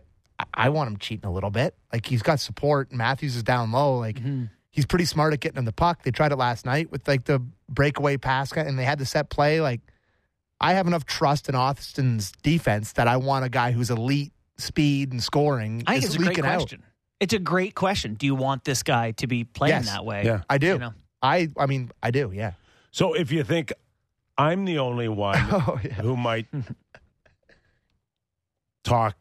I 0.54 0.68
want 0.70 0.88
him 0.88 0.96
cheating 0.98 1.28
a 1.28 1.32
little 1.32 1.50
bit. 1.50 1.74
Like 1.92 2.06
he's 2.06 2.22
got 2.22 2.40
support. 2.40 2.92
Matthews 2.92 3.36
is 3.36 3.42
down 3.42 3.72
low. 3.72 3.98
Like 3.98 4.16
mm-hmm. 4.16 4.44
He's 4.78 4.86
pretty 4.86 5.06
smart 5.06 5.32
at 5.32 5.40
getting 5.40 5.58
him 5.58 5.64
the 5.64 5.72
puck. 5.72 6.04
They 6.04 6.12
tried 6.12 6.30
it 6.30 6.36
last 6.36 6.64
night 6.64 6.92
with 6.92 7.08
like 7.08 7.24
the 7.24 7.42
breakaway 7.68 8.16
pass, 8.16 8.52
and 8.52 8.78
they 8.78 8.84
had 8.84 9.00
the 9.00 9.06
set 9.06 9.28
play. 9.28 9.60
Like 9.60 9.80
I 10.60 10.74
have 10.74 10.86
enough 10.86 11.04
trust 11.04 11.48
in 11.48 11.56
Auston's 11.56 12.30
defense 12.44 12.92
that 12.92 13.08
I 13.08 13.16
want 13.16 13.44
a 13.44 13.48
guy 13.48 13.72
who's 13.72 13.90
elite 13.90 14.30
speed 14.56 15.10
and 15.10 15.20
scoring. 15.20 15.82
I 15.88 15.94
think 15.94 16.04
it's 16.04 16.14
a 16.14 16.18
great 16.18 16.28
leaking 16.28 16.44
out. 16.46 16.58
question. 16.58 16.84
It's 17.18 17.34
a 17.34 17.40
great 17.40 17.74
question. 17.74 18.14
Do 18.14 18.24
you 18.26 18.36
want 18.36 18.62
this 18.62 18.84
guy 18.84 19.10
to 19.10 19.26
be 19.26 19.42
playing 19.42 19.72
Yes. 19.82 19.86
that 19.86 20.04
way? 20.04 20.24
Yeah. 20.24 20.42
I 20.48 20.58
do. 20.58 20.66
You 20.68 20.78
know? 20.78 20.94
I 21.22 21.48
I 21.56 21.66
mean 21.66 21.90
I 22.00 22.12
do. 22.12 22.30
Yeah. 22.32 22.52
So 22.92 23.14
if 23.14 23.32
you 23.32 23.42
think 23.42 23.72
I'm 24.36 24.64
the 24.64 24.78
only 24.78 25.08
one 25.08 25.38
Oh 25.50 25.80
yeah. 25.82 25.94
who 25.94 26.16
might 26.16 26.46
talk 28.84 29.16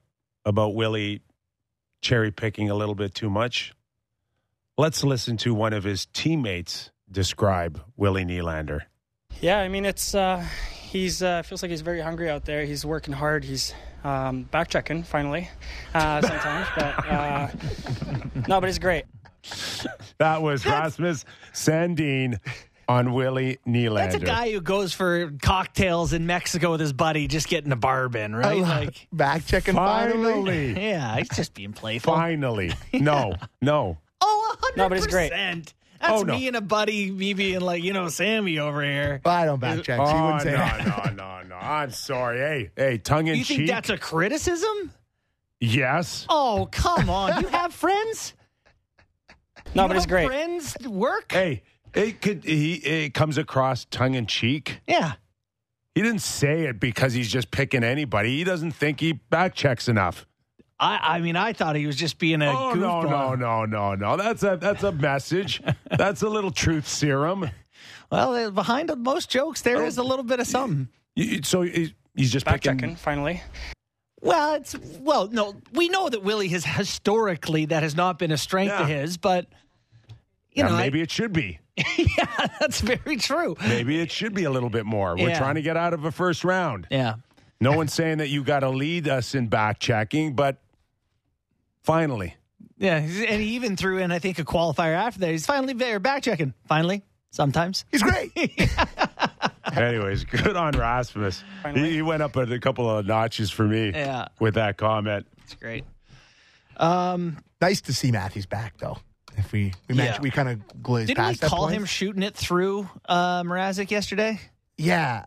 about 0.45 0.75
Willie 0.75 1.21
cherry 2.01 2.29
picking 2.31 2.69
a 2.69 2.75
little 2.75 2.93
bit 2.95 3.15
too 3.15 3.29
much, 3.31 3.73
let's 4.77 5.03
listen 5.03 5.37
to 5.37 5.53
one 5.53 5.73
of 5.73 5.83
his 5.83 6.05
teammates 6.07 6.91
describe 7.11 7.81
Willie 7.95 8.25
Nylander. 8.25 8.81
Yeah, 9.41 9.59
I 9.59 9.67
mean 9.67 9.85
it's 9.85 10.15
uh, 10.15 10.43
he's 10.73 11.21
uh, 11.21 11.43
feels 11.43 11.61
like 11.61 11.71
he's 11.71 11.81
very 11.81 12.01
hungry 12.01 12.29
out 12.29 12.45
there. 12.45 12.65
He's 12.65 12.85
working 12.85 13.13
hard. 13.13 13.43
He's 13.43 13.73
um, 14.03 14.43
back 14.43 14.69
checking 14.69 15.03
finally 15.03 15.49
uh, 15.93 16.21
sometimes, 16.21 16.67
but 16.75 17.07
uh, 17.07 17.47
no, 18.47 18.59
but 18.59 18.67
he's 18.67 18.79
great. 18.79 19.05
That 20.17 20.41
was 20.41 20.65
Rasmus 20.65 21.23
Sandin 21.53 22.39
on 22.87 23.13
Willie 23.13 23.59
Nylander. 23.67 23.95
That's 23.95 24.15
a 24.15 24.19
guy 24.19 24.51
who 24.51 24.61
goes 24.61 24.93
for 24.93 25.31
cocktails 25.41 26.13
in 26.13 26.25
Mexico 26.25 26.71
with 26.71 26.79
his 26.79 26.93
buddy, 26.93 27.27
just 27.27 27.47
getting 27.47 27.71
a 27.71 27.77
barb 27.77 28.15
in, 28.15 28.35
right? 28.35 28.61
Like, 28.61 29.07
Back 29.11 29.45
checking 29.45 29.75
finally. 29.75 30.23
Finally. 30.73 30.81
yeah, 30.87 31.17
he's 31.17 31.29
just 31.29 31.53
being 31.53 31.73
playful. 31.73 32.13
Finally. 32.13 32.73
No, 32.93 33.35
no. 33.61 33.97
Oh, 34.21 34.55
100%. 34.73 34.77
No, 34.77 34.89
but 34.89 34.97
he's 34.97 35.07
great. 35.07 35.29
That's 35.31 35.73
Oh, 36.01 36.21
no. 36.21 36.33
me 36.35 36.47
and 36.47 36.55
a 36.55 36.61
buddy, 36.61 37.09
me 37.09 37.33
being 37.33 37.61
like, 37.61 37.83
you 37.83 37.91
know, 37.93 38.07
Sammy 38.09 38.59
over 38.59 38.83
here. 38.83 39.19
But 39.23 39.31
I 39.31 39.45
don't 39.45 39.59
back 39.59 39.81
check. 39.83 39.99
Oh, 39.99 40.05
no, 40.05 40.23
wouldn't 40.25 40.41
say 40.43 40.51
that. 40.51 40.85
no, 41.15 41.39
no, 41.41 41.41
no. 41.47 41.55
I'm 41.55 41.89
sorry. 41.91 42.37
Hey, 42.37 42.69
hey, 42.75 42.97
tongue 42.99 43.27
in 43.27 43.35
You 43.37 43.43
cheek. 43.43 43.57
think 43.57 43.69
that's 43.69 43.89
a 43.89 43.97
criticism? 43.97 44.91
yes. 45.59 46.25
Oh, 46.29 46.69
come 46.71 47.09
on. 47.09 47.41
You 47.41 47.47
have 47.47 47.73
friends? 47.73 48.33
No, 49.75 49.83
You 49.83 49.87
but 49.89 49.95
he's 49.95 50.03
have 50.03 50.09
great. 50.09 50.27
Friends 50.27 50.77
work? 50.87 51.31
Hey, 51.31 51.61
it 51.93 52.21
could 52.21 52.45
he 52.45 52.75
it 52.75 53.13
comes 53.13 53.37
across 53.37 53.83
tongue 53.85 54.13
in 54.15 54.25
cheek. 54.25 54.79
Yeah. 54.87 55.13
He 55.93 56.01
didn't 56.01 56.21
say 56.21 56.63
it 56.67 56.79
because 56.79 57.11
he's 57.13 57.29
just 57.29 57.51
picking 57.51 57.83
anybody. 57.83 58.37
He 58.37 58.43
doesn't 58.45 58.71
think 58.71 59.01
he 59.01 59.11
back 59.11 59.55
checks 59.55 59.89
enough. 59.89 60.25
I, 60.79 61.15
I 61.15 61.19
mean, 61.19 61.35
I 61.35 61.53
thought 61.53 61.75
he 61.75 61.87
was 61.87 61.95
just 61.95 62.19
being 62.19 62.41
a 62.41 62.51
oh 62.51 62.73
no, 62.73 63.01
no, 63.01 63.33
no, 63.35 63.65
no, 63.65 63.95
no. 63.95 64.15
That's 64.17 64.43
a 64.43 64.57
that's 64.61 64.83
a 64.83 64.91
message. 64.91 65.61
that's 65.97 66.21
a 66.21 66.29
little 66.29 66.51
truth 66.51 66.87
serum. 66.87 67.49
Well, 68.11 68.33
uh, 68.35 68.51
behind 68.51 68.91
most 68.97 69.29
jokes, 69.29 69.61
there 69.63 69.83
is 69.83 69.97
a 69.97 70.03
little 70.03 70.23
bit 70.23 70.39
of 70.39 70.47
something. 70.47 70.87
So 71.43 71.61
he- 71.63 71.95
he's 72.15 72.31
just 72.31 72.45
Back 72.45 72.61
picking. 72.61 72.77
checking 72.79 72.95
finally. 72.95 73.41
Well, 74.21 74.53
it's 74.55 74.75
well, 74.99 75.27
no, 75.29 75.55
we 75.73 75.89
know 75.89 76.09
that 76.09 76.23
Willie 76.23 76.47
has 76.49 76.63
historically 76.65 77.65
that 77.65 77.83
has 77.83 77.95
not 77.95 78.19
been 78.19 78.31
a 78.31 78.37
strength 78.37 78.71
Yeah. 78.71 78.81
of 78.83 78.87
his, 78.87 79.17
but 79.17 79.47
you 80.51 80.63
Yeah, 80.63 80.69
know, 80.69 80.75
I- 80.75 80.81
maybe 80.81 81.01
it 81.01 81.09
should 81.11 81.33
be. 81.33 81.59
yeah, 81.97 82.47
that's 82.59 82.81
very 82.81 83.17
true. 83.17 83.55
Maybe 83.61 83.99
it 83.99 84.11
should 84.11 84.33
be 84.33 84.43
a 84.45 84.49
little 84.51 84.69
bit 84.69 84.85
more. 84.85 85.15
We're 85.15 85.29
Yeah. 85.29 85.37
trying 85.39 85.55
to 85.55 85.61
get 85.61 85.77
out 85.77 85.93
of 85.93 86.05
a 86.05 86.11
first 86.11 86.43
round. 86.43 86.87
Yeah, 86.89 87.15
No 87.59 87.71
one's 87.75 87.93
saying 87.93 88.19
that 88.19 88.29
you 88.29 88.43
got 88.43 88.59
to 88.61 88.69
lead 88.69 89.07
us 89.07 89.35
in 89.35 89.47
back 89.47 89.79
checking, 89.79 90.33
but 90.33 90.57
finally, 91.87 92.35
yeah, 92.77 92.97
and 92.97 93.41
he 93.41 93.55
even 93.55 93.75
threw 93.77 93.97
in, 93.97 94.11
I 94.11 94.19
think, 94.19 94.37
a 94.39 94.43
qualifier 94.43 94.93
after 94.93 95.21
that. 95.21 95.31
He's 95.31 95.45
finally 95.45 95.73
there, 95.73 95.99
back 95.99 96.21
checking. 96.23 96.53
Finally, 96.67 97.03
sometimes. 97.31 97.85
He's 97.91 98.03
great. 98.03 98.31
anyways, 99.75 100.25
good 100.25 100.55
on 100.55 100.73
Rasmus. 100.73 101.43
He, 101.73 101.89
he 101.91 102.01
went 102.01 102.21
up 102.21 102.35
a, 102.35 102.41
a 102.41 102.59
couple 102.59 102.89
of 102.89 103.05
notches 103.05 103.49
for 103.51 103.63
me 103.63 103.91
Yeah. 103.91 104.27
with 104.39 104.55
that 104.55 104.77
comment. 104.77 105.27
It's 105.43 105.55
great. 105.55 105.85
Um, 106.77 107.37
nice 107.61 107.81
to 107.81 107.93
see 107.93 108.11
Matthews 108.11 108.45
back 108.45 108.77
though. 108.77 108.97
If 109.37 109.51
we 109.51 109.73
we 109.87 109.95
Yeah. 109.95 110.03
mentioned 110.03 110.23
we 110.23 110.31
kind 110.31 110.49
of 110.49 110.83
glazed 110.83 111.07
didn't 111.07 111.23
we 111.23 111.29
past 111.29 111.41
that 111.41 111.49
call 111.49 111.65
point. 111.65 111.73
him 111.75 111.85
shooting 111.85 112.23
it 112.23 112.35
through 112.35 112.89
uh, 113.07 113.43
Mrazek 113.43 113.89
yesterday? 113.91 114.39
Yeah. 114.77 115.25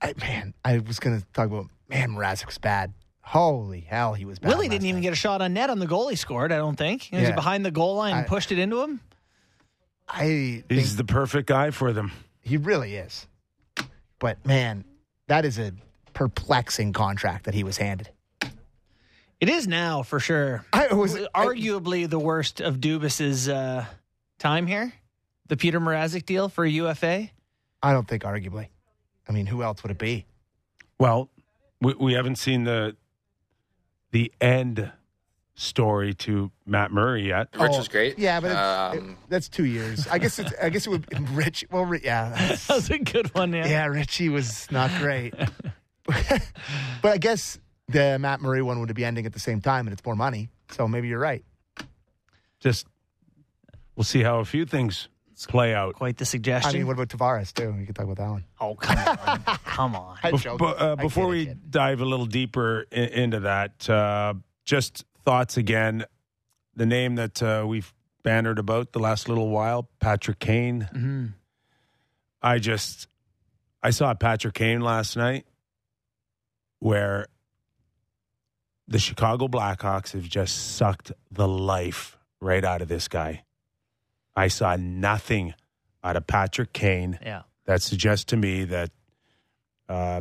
I, 0.00 0.14
man, 0.18 0.54
I 0.64 0.78
was 0.78 0.98
going 0.98 1.18
to 1.20 1.26
talk 1.32 1.46
about 1.46 1.66
man. 1.88 2.10
Mrazek 2.12 2.46
was 2.46 2.58
bad. 2.58 2.92
Holy 3.26 3.80
hell, 3.80 4.14
he 4.14 4.24
was 4.24 4.38
bad. 4.38 4.48
Willie 4.50 4.66
last 4.68 4.70
didn't 4.74 4.86
even 4.86 5.00
night. 5.00 5.02
get 5.08 5.12
a 5.12 5.16
shot 5.16 5.42
on 5.42 5.52
net 5.52 5.68
on 5.68 5.80
the 5.80 5.86
goal 5.86 6.06
he 6.08 6.14
scored. 6.16 6.52
I 6.52 6.56
don't 6.58 6.76
think. 6.76 7.02
He 7.02 7.16
was 7.16 7.28
Yeah. 7.28 7.34
behind 7.34 7.66
the 7.66 7.72
goal 7.72 7.96
line 7.96 8.12
and 8.14 8.24
I- 8.24 8.28
pushed 8.28 8.52
it 8.52 8.58
into 8.58 8.80
him. 8.80 9.00
I 10.08 10.62
think 10.68 10.70
He's 10.70 10.94
the 10.94 11.04
perfect 11.04 11.48
guy 11.48 11.72
for 11.72 11.92
them. 11.92 12.12
he 12.40 12.56
really 12.56 12.94
is. 12.94 13.26
But 14.20 14.46
man, 14.46 14.84
that 15.26 15.44
is 15.44 15.58
a 15.58 15.72
perplexing 16.14 16.92
contract 16.92 17.44
that 17.46 17.54
he 17.54 17.64
was 17.64 17.78
handed. 17.78 18.10
It 19.40 19.48
is 19.48 19.66
now 19.66 20.02
for 20.04 20.20
sure. 20.20 20.64
I 20.72 20.94
was 20.94 21.14
arguably 21.34 22.08
the 22.08 22.20
worst 22.20 22.60
of 22.60 22.76
Dubas's 22.76 23.48
uh, 23.48 23.84
time 24.38 24.66
here. 24.68 24.92
The 25.48 25.56
Peter 25.56 25.80
Mrazek 25.80 26.24
deal 26.24 26.48
for 26.48 26.64
UFA. 26.64 27.30
I 27.82 27.92
don't 27.92 28.06
think 28.08 28.22
arguably. 28.22 28.68
I 29.28 29.32
mean, 29.32 29.46
who 29.46 29.62
else 29.64 29.82
would 29.82 29.90
it 29.90 29.98
be? 29.98 30.24
Well, 30.98 31.28
we, 31.80 31.94
we 31.94 32.12
haven't 32.14 32.36
seen 32.36 32.62
the 32.64 32.96
the 34.12 34.32
end 34.40 34.92
story 35.54 36.12
to 36.12 36.50
Matt 36.66 36.90
Murray 36.92 37.28
yet. 37.28 37.48
Rich 37.58 37.70
Oh, 37.74 37.78
was 37.78 37.88
great. 37.88 38.18
Yeah, 38.18 38.40
but 38.40 38.50
it's, 38.50 39.00
Um, 39.00 39.10
it- 39.10 39.16
that's 39.30 39.48
two 39.48 39.64
years. 39.64 40.06
I 40.08 40.18
guess 40.18 40.38
it's, 40.38 40.52
I 40.62 40.68
guess 40.68 40.86
it 40.86 40.90
would 40.90 41.30
Rich. 41.30 41.64
Well, 41.70 41.92
yeah, 42.02 42.30
That 42.68 42.74
was 42.76 42.90
a 42.90 42.98
good 42.98 43.34
one. 43.34 43.52
Yeah. 43.52 43.66
yeah. 43.66 43.86
Richie 43.86 44.28
was 44.28 44.70
not 44.70 44.90
great. 45.00 45.34
but 46.06 47.12
I 47.12 47.18
guess 47.18 47.58
the 47.88 48.18
Matt 48.18 48.40
Murray 48.40 48.62
one 48.62 48.80
would 48.80 48.94
be 48.94 49.04
ending 49.04 49.26
at 49.26 49.32
the 49.32 49.40
same 49.40 49.60
time, 49.60 49.86
and 49.86 49.92
it's 49.92 50.04
more 50.04 50.16
money. 50.16 50.50
So 50.70 50.86
maybe 50.86 51.08
you're 51.08 51.18
right. 51.18 51.44
Just 52.60 52.86
we'll 53.96 54.04
see 54.04 54.22
how 54.22 54.40
a 54.40 54.44
few 54.44 54.66
things 54.66 55.08
play 55.44 55.74
out. 55.74 55.94
Quite 55.96 56.16
the 56.16 56.24
suggestion. 56.24 56.70
I 56.70 56.78
mean, 56.78 56.86
what 56.86 56.94
about 56.94 57.08
Tavares 57.08 57.52
too? 57.52 57.72
We 57.72 57.84
could 57.84 57.94
talk 57.94 58.04
about 58.06 58.16
that 58.16 58.30
one. 58.30 58.44
oh, 58.60 58.74
come 58.76 58.96
on. 58.98 59.40
come 59.64 59.96
on. 59.96 60.16
I 60.22 60.30
Bef- 60.32 60.40
joke. 60.40 60.58
bu- 60.58 60.64
uh, 60.66 60.96
I 60.98 61.02
before 61.02 61.24
kid, 61.24 61.28
I 61.28 61.30
we 61.30 61.46
kid. 61.46 61.70
dive 61.70 62.00
a 62.00 62.04
little 62.06 62.24
deeper 62.26 62.86
i- 62.90 62.94
into 62.94 63.40
that, 63.40 63.90
uh, 63.90 64.32
just 64.64 65.04
thoughts 65.24 65.56
again. 65.58 66.04
The 66.76 66.86
name 66.86 67.16
that 67.16 67.42
uh, 67.42 67.64
we've 67.66 67.92
bannered 68.22 68.58
about 68.58 68.92
the 68.92 68.98
last 68.98 69.28
little 69.28 69.50
while, 69.50 69.88
Patrick 70.00 70.38
Kane. 70.38 70.88
Mhm. 70.94 71.32
I 72.42 72.58
just, 72.58 73.08
I 73.82 73.90
saw 73.90 74.12
Patrick 74.14 74.54
Kane 74.54 74.80
last 74.80 75.16
night, 75.16 75.46
where 76.78 77.26
the 78.88 78.98
Chicago 78.98 79.48
Blackhawks 79.48 80.12
have 80.12 80.22
just 80.28 80.76
sucked 80.76 81.12
the 81.30 81.48
life 81.48 82.16
right 82.40 82.64
out 82.64 82.82
of 82.82 82.88
this 82.88 83.08
guy. 83.08 83.42
I 84.36 84.48
saw 84.48 84.76
nothing 84.76 85.54
out 86.04 86.16
of 86.16 86.26
Patrick 86.26 86.72
Kane 86.72 87.18
Yeah. 87.24 87.42
that 87.64 87.82
suggests 87.82 88.26
to 88.26 88.36
me 88.36 88.64
that 88.64 88.90
uh, 89.88 90.20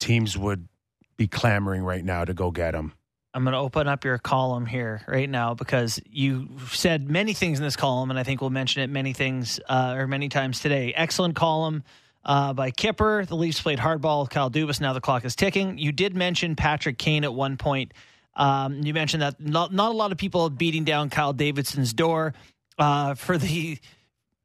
teams 0.00 0.36
would 0.36 0.68
be 1.16 1.26
clamoring 1.26 1.82
right 1.82 2.04
now 2.04 2.24
to 2.24 2.34
go 2.34 2.50
get 2.50 2.74
him. 2.74 2.92
I'm 3.34 3.44
going 3.44 3.52
to 3.52 3.58
open 3.58 3.88
up 3.88 4.04
your 4.04 4.18
column 4.18 4.66
here 4.66 5.00
right 5.08 5.28
now 5.30 5.54
because 5.54 5.98
you 6.10 6.48
said 6.70 7.08
many 7.08 7.32
things 7.32 7.58
in 7.58 7.64
this 7.64 7.76
column, 7.76 8.10
and 8.10 8.18
I 8.18 8.24
think 8.24 8.42
we'll 8.42 8.50
mention 8.50 8.82
it 8.82 8.90
many 8.90 9.14
things 9.14 9.58
uh, 9.68 9.94
or 9.96 10.06
many 10.06 10.28
times 10.28 10.60
today. 10.60 10.92
Excellent 10.94 11.34
column 11.34 11.82
uh, 12.26 12.52
by 12.52 12.70
Kipper. 12.70 13.24
The 13.24 13.36
Leafs 13.36 13.62
played 13.62 13.78
hardball 13.78 14.20
with 14.22 14.30
Kyle 14.30 14.50
Dubas. 14.50 14.82
Now 14.82 14.92
the 14.92 15.00
clock 15.00 15.24
is 15.24 15.34
ticking. 15.34 15.78
You 15.78 15.92
did 15.92 16.14
mention 16.14 16.56
Patrick 16.56 16.98
Kane 16.98 17.24
at 17.24 17.32
one 17.32 17.56
point. 17.56 17.94
Um, 18.34 18.82
you 18.82 18.94
mentioned 18.94 19.22
that 19.22 19.40
not, 19.40 19.72
not 19.72 19.92
a 19.92 19.94
lot 19.94 20.12
of 20.12 20.18
people 20.18 20.48
beating 20.50 20.84
down 20.84 21.10
Kyle 21.10 21.32
Davidson's 21.32 21.92
door 21.92 22.34
uh, 22.78 23.14
for 23.14 23.36
the 23.36 23.78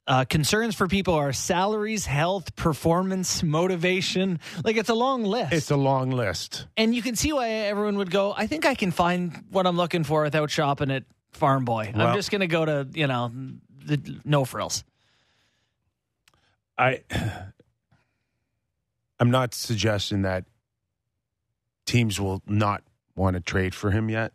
uh, 0.08 0.26
concerns 0.26 0.76
for 0.76 0.88
people 0.88 1.16
are 1.16 1.34
salaries, 1.34 2.06
health, 2.06 2.56
performance, 2.56 3.44
motivation. 3.44 4.40
Like 4.64 4.78
it's 4.78 4.90
a 4.90 4.96
long 4.96 5.24
list. 5.24 5.54
It's 5.54 5.72
a 5.72 5.78
long 5.78 6.12
list. 6.12 6.68
And 6.78 6.96
you 6.96 7.02
can 7.02 7.16
see 7.16 7.34
why 7.34 7.50
everyone 7.50 7.98
would 7.98 8.12
go, 8.12 8.34
I 8.36 8.48
think 8.48 8.66
I 8.66 8.76
can 8.76 8.92
find 8.92 9.44
what 9.52 9.68
I'm 9.68 9.78
looking 9.78 10.04
for 10.04 10.24
without 10.24 10.50
shopping 10.50 10.92
at 10.92 11.04
Farm 11.32 11.66
Boy. 11.66 11.92
Well- 11.96 12.08
I'm 12.08 12.16
just 12.16 12.32
going 12.32 12.42
to 12.42 12.48
go 12.48 12.66
to, 12.66 12.88
you 12.94 13.08
know, 13.08 13.32
the 13.86 14.20
no 14.26 14.46
frills. 14.46 14.84
I 16.78 17.04
I'm 19.20 19.32
not 19.32 19.54
suggesting 19.54 20.22
that 20.22 20.46
teams 21.86 22.20
will 22.20 22.42
not 22.46 22.84
want 23.18 23.36
to 23.36 23.42
trade 23.42 23.76
for 23.76 23.92
him 23.92 24.10
yet. 24.10 24.34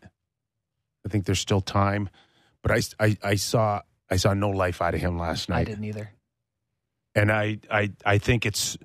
I 1.06 1.08
think 1.08 1.24
there's 1.24 1.40
still 1.40 1.60
time, 1.60 2.08
but 2.62 2.72
I, 2.72 2.80
I, 3.04 3.16
I 3.22 3.34
saw 3.36 3.82
I 4.10 4.16
saw 4.16 4.34
no 4.34 4.50
life 4.50 4.82
out 4.82 4.94
of 4.94 5.00
him 5.00 5.18
last 5.18 5.48
night. 5.48 5.62
I 5.62 5.64
didn't 5.64 5.84
either. 5.84 6.10
and 7.14 7.32
I, 7.32 7.58
I 7.70 7.92
I 8.04 8.18
think 8.18 8.46
it's 8.46 8.76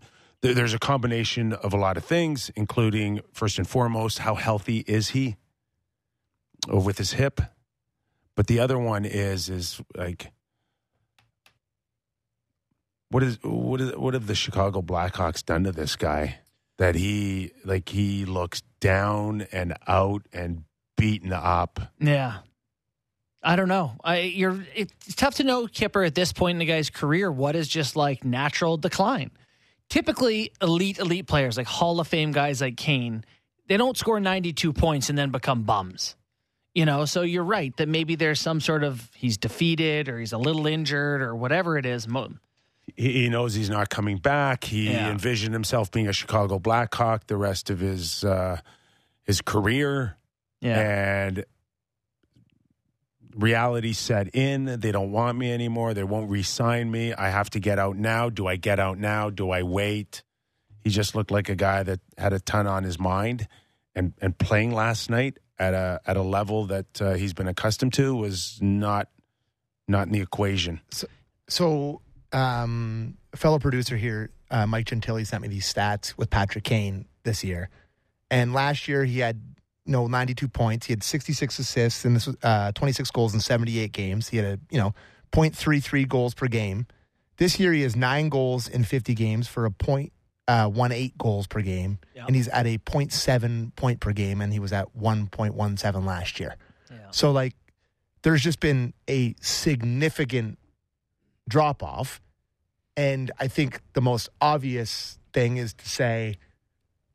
there's 0.41 0.73
a 0.73 0.79
combination 0.79 1.53
of 1.53 1.73
a 1.73 1.77
lot 1.77 1.97
of 1.97 2.05
things, 2.05 2.49
including 2.55 3.21
first 3.33 3.57
and 3.57 3.67
foremost 3.67 4.19
how 4.19 4.35
healthy 4.35 4.79
is 4.87 5.09
he 5.09 5.35
with 6.67 6.97
his 6.97 7.13
hip, 7.13 7.41
but 8.35 8.47
the 8.47 8.59
other 8.59 8.77
one 8.79 9.05
is 9.05 9.49
is 9.49 9.81
like 9.95 10.31
what 13.09 13.23
is 13.23 13.39
what 13.43 13.81
is 13.81 13.95
what 13.95 14.13
have 14.13 14.27
the 14.27 14.35
Chicago 14.35 14.81
Blackhawks 14.81 15.43
done 15.45 15.63
to 15.63 15.71
this 15.71 15.95
guy 15.95 16.39
that 16.77 16.95
he 16.95 17.51
like 17.65 17.89
he 17.89 18.25
looks 18.25 18.61
down 18.79 19.47
and 19.51 19.75
out 19.87 20.23
and 20.33 20.63
beaten 20.95 21.33
up. 21.33 21.79
Yeah. 21.99 22.39
I 23.43 23.55
don't 23.55 23.69
know. 23.69 23.93
I 24.03 24.19
you're 24.21 24.65
it's 24.75 25.15
tough 25.15 25.35
to 25.35 25.43
know 25.43 25.67
Kipper 25.67 26.03
at 26.03 26.15
this 26.15 26.33
point 26.33 26.55
in 26.55 26.59
the 26.59 26.65
guy's 26.65 26.89
career 26.89 27.31
what 27.31 27.55
is 27.55 27.67
just 27.67 27.95
like 27.95 28.25
natural 28.25 28.77
decline. 28.77 29.31
Typically 29.89 30.51
elite 30.61 30.99
elite 30.99 31.27
players 31.27 31.55
like 31.55 31.67
Hall 31.67 31.99
of 31.99 32.07
Fame 32.07 32.31
guys 32.31 32.59
like 32.59 32.75
Kane, 32.75 33.23
they 33.67 33.77
don't 33.77 33.95
score 33.95 34.19
92 34.19 34.73
points 34.73 35.09
and 35.09 35.17
then 35.17 35.29
become 35.29 35.63
bums. 35.63 36.15
You 36.73 36.85
know, 36.85 37.05
so 37.05 37.21
you're 37.21 37.43
right 37.43 37.75
that 37.77 37.87
maybe 37.87 38.15
there's 38.15 38.39
some 38.39 38.59
sort 38.59 38.83
of 38.83 39.09
he's 39.15 39.37
defeated 39.37 40.09
or 40.09 40.19
he's 40.19 40.33
a 40.33 40.37
little 40.37 40.67
injured 40.67 41.21
or 41.21 41.35
whatever 41.35 41.77
it 41.77 41.85
is. 41.85 42.07
He, 42.95 43.23
he 43.23 43.29
knows 43.29 43.53
he's 43.53 43.69
not 43.69 43.89
coming 43.89 44.17
back. 44.17 44.63
He 44.63 44.91
Yeah. 44.91 45.09
envisioned 45.11 45.53
himself 45.53 45.91
being 45.91 46.07
a 46.07 46.13
Chicago 46.13 46.57
Blackhawk 46.59 47.27
the 47.27 47.37
rest 47.37 47.69
of 47.69 47.79
his 47.79 48.23
uh, 48.23 48.59
his 49.23 49.41
career, 49.41 50.17
Yeah. 50.61 50.79
and 50.79 51.45
reality 53.35 53.93
set 53.93 54.33
in. 54.35 54.79
They 54.79 54.91
don't 54.91 55.11
want 55.11 55.37
me 55.37 55.51
anymore. 55.51 55.93
They 55.93 56.03
won't 56.03 56.29
re-sign 56.29 56.89
me. 56.89 57.13
I 57.13 57.29
have 57.29 57.49
to 57.51 57.59
get 57.59 57.77
out 57.79 57.97
now. 57.97 58.29
Do 58.29 58.47
I 58.47 58.55
get 58.55 58.79
out 58.79 58.97
now? 58.97 59.29
Do 59.29 59.51
I 59.51 59.63
wait? 59.63 60.23
He 60.83 60.89
just 60.89 61.15
looked 61.15 61.31
like 61.31 61.49
a 61.49 61.55
guy 61.55 61.83
that 61.83 61.99
had 62.17 62.33
a 62.33 62.39
ton 62.39 62.65
on 62.67 62.83
his 62.83 62.97
mind, 62.99 63.47
and 63.93 64.13
and 64.21 64.37
playing 64.37 64.73
last 64.73 65.09
night 65.09 65.37
at 65.59 65.73
a 65.73 65.99
at 66.05 66.15
a 66.15 66.21
level 66.21 66.65
that 66.67 67.01
uh, 67.01 67.13
he's 67.15 67.33
been 67.33 67.47
accustomed 67.47 67.93
to 67.95 68.15
was 68.15 68.57
not 68.61 69.09
not 69.87 70.07
in 70.07 70.13
the 70.13 70.21
equation. 70.21 70.79
So, 71.49 72.01
um, 72.33 73.17
a 73.33 73.37
fellow 73.37 73.59
producer 73.59 73.97
here, 73.97 74.29
uh, 74.51 74.65
Mike 74.65 74.85
Gentili, 74.85 75.25
sent 75.25 75.41
me 75.41 75.47
these 75.47 75.71
stats 75.71 76.17
with 76.17 76.29
Patrick 76.29 76.63
Kane 76.63 77.05
this 77.23 77.43
year. 77.43 77.69
And 78.29 78.53
last 78.53 78.87
year 78.87 79.05
he 79.05 79.19
had 79.19 79.41
no 79.85 80.07
92 80.07 80.47
points. 80.49 80.85
He 80.87 80.93
had 80.93 81.03
66 81.03 81.59
assists 81.59 82.03
and 82.05 82.15
this 82.15 82.27
was 82.27 82.35
uh, 82.43 82.71
26 82.73 83.09
goals 83.11 83.33
in 83.33 83.39
78 83.39 83.91
games. 83.91 84.27
He 84.29 84.37
had 84.37 84.45
a 84.45 84.59
you 84.69 84.77
know 84.79 84.93
0.33 85.31 86.07
goals 86.07 86.33
per 86.33 86.47
game. 86.47 86.87
This 87.37 87.59
year 87.59 87.71
he 87.71 87.81
has 87.83 87.95
nine 87.95 88.29
goals 88.29 88.67
in 88.67 88.83
50 88.83 89.13
games 89.13 89.47
for 89.47 89.65
a 89.65 89.71
point 89.71 90.11
uh, 90.47 90.67
one 90.67 90.91
eight 90.93 91.17
goals 91.17 91.45
per 91.45 91.61
game, 91.61 91.99
Yep. 92.15 92.27
and 92.27 92.35
he's 92.37 92.47
at 92.47 92.65
a 92.65 92.77
0.7 92.77 93.75
point 93.75 93.99
per 93.99 94.13
game, 94.13 94.39
and 94.39 94.53
he 94.53 94.59
was 94.59 94.71
at 94.71 94.87
1.17 94.97 96.05
last 96.05 96.39
year. 96.39 96.55
Yeah. 96.89 96.97
So 97.11 97.31
like, 97.31 97.53
there's 98.21 98.41
just 98.41 98.61
been 98.61 98.93
a 99.09 99.35
significant 99.41 100.57
drop 101.47 101.83
off. 101.83 102.21
And 102.95 103.31
I 103.39 103.47
think 103.47 103.81
the 103.93 104.01
most 104.01 104.29
obvious 104.41 105.19
thing 105.33 105.57
is 105.57 105.73
to 105.75 105.87
say, 105.87 106.37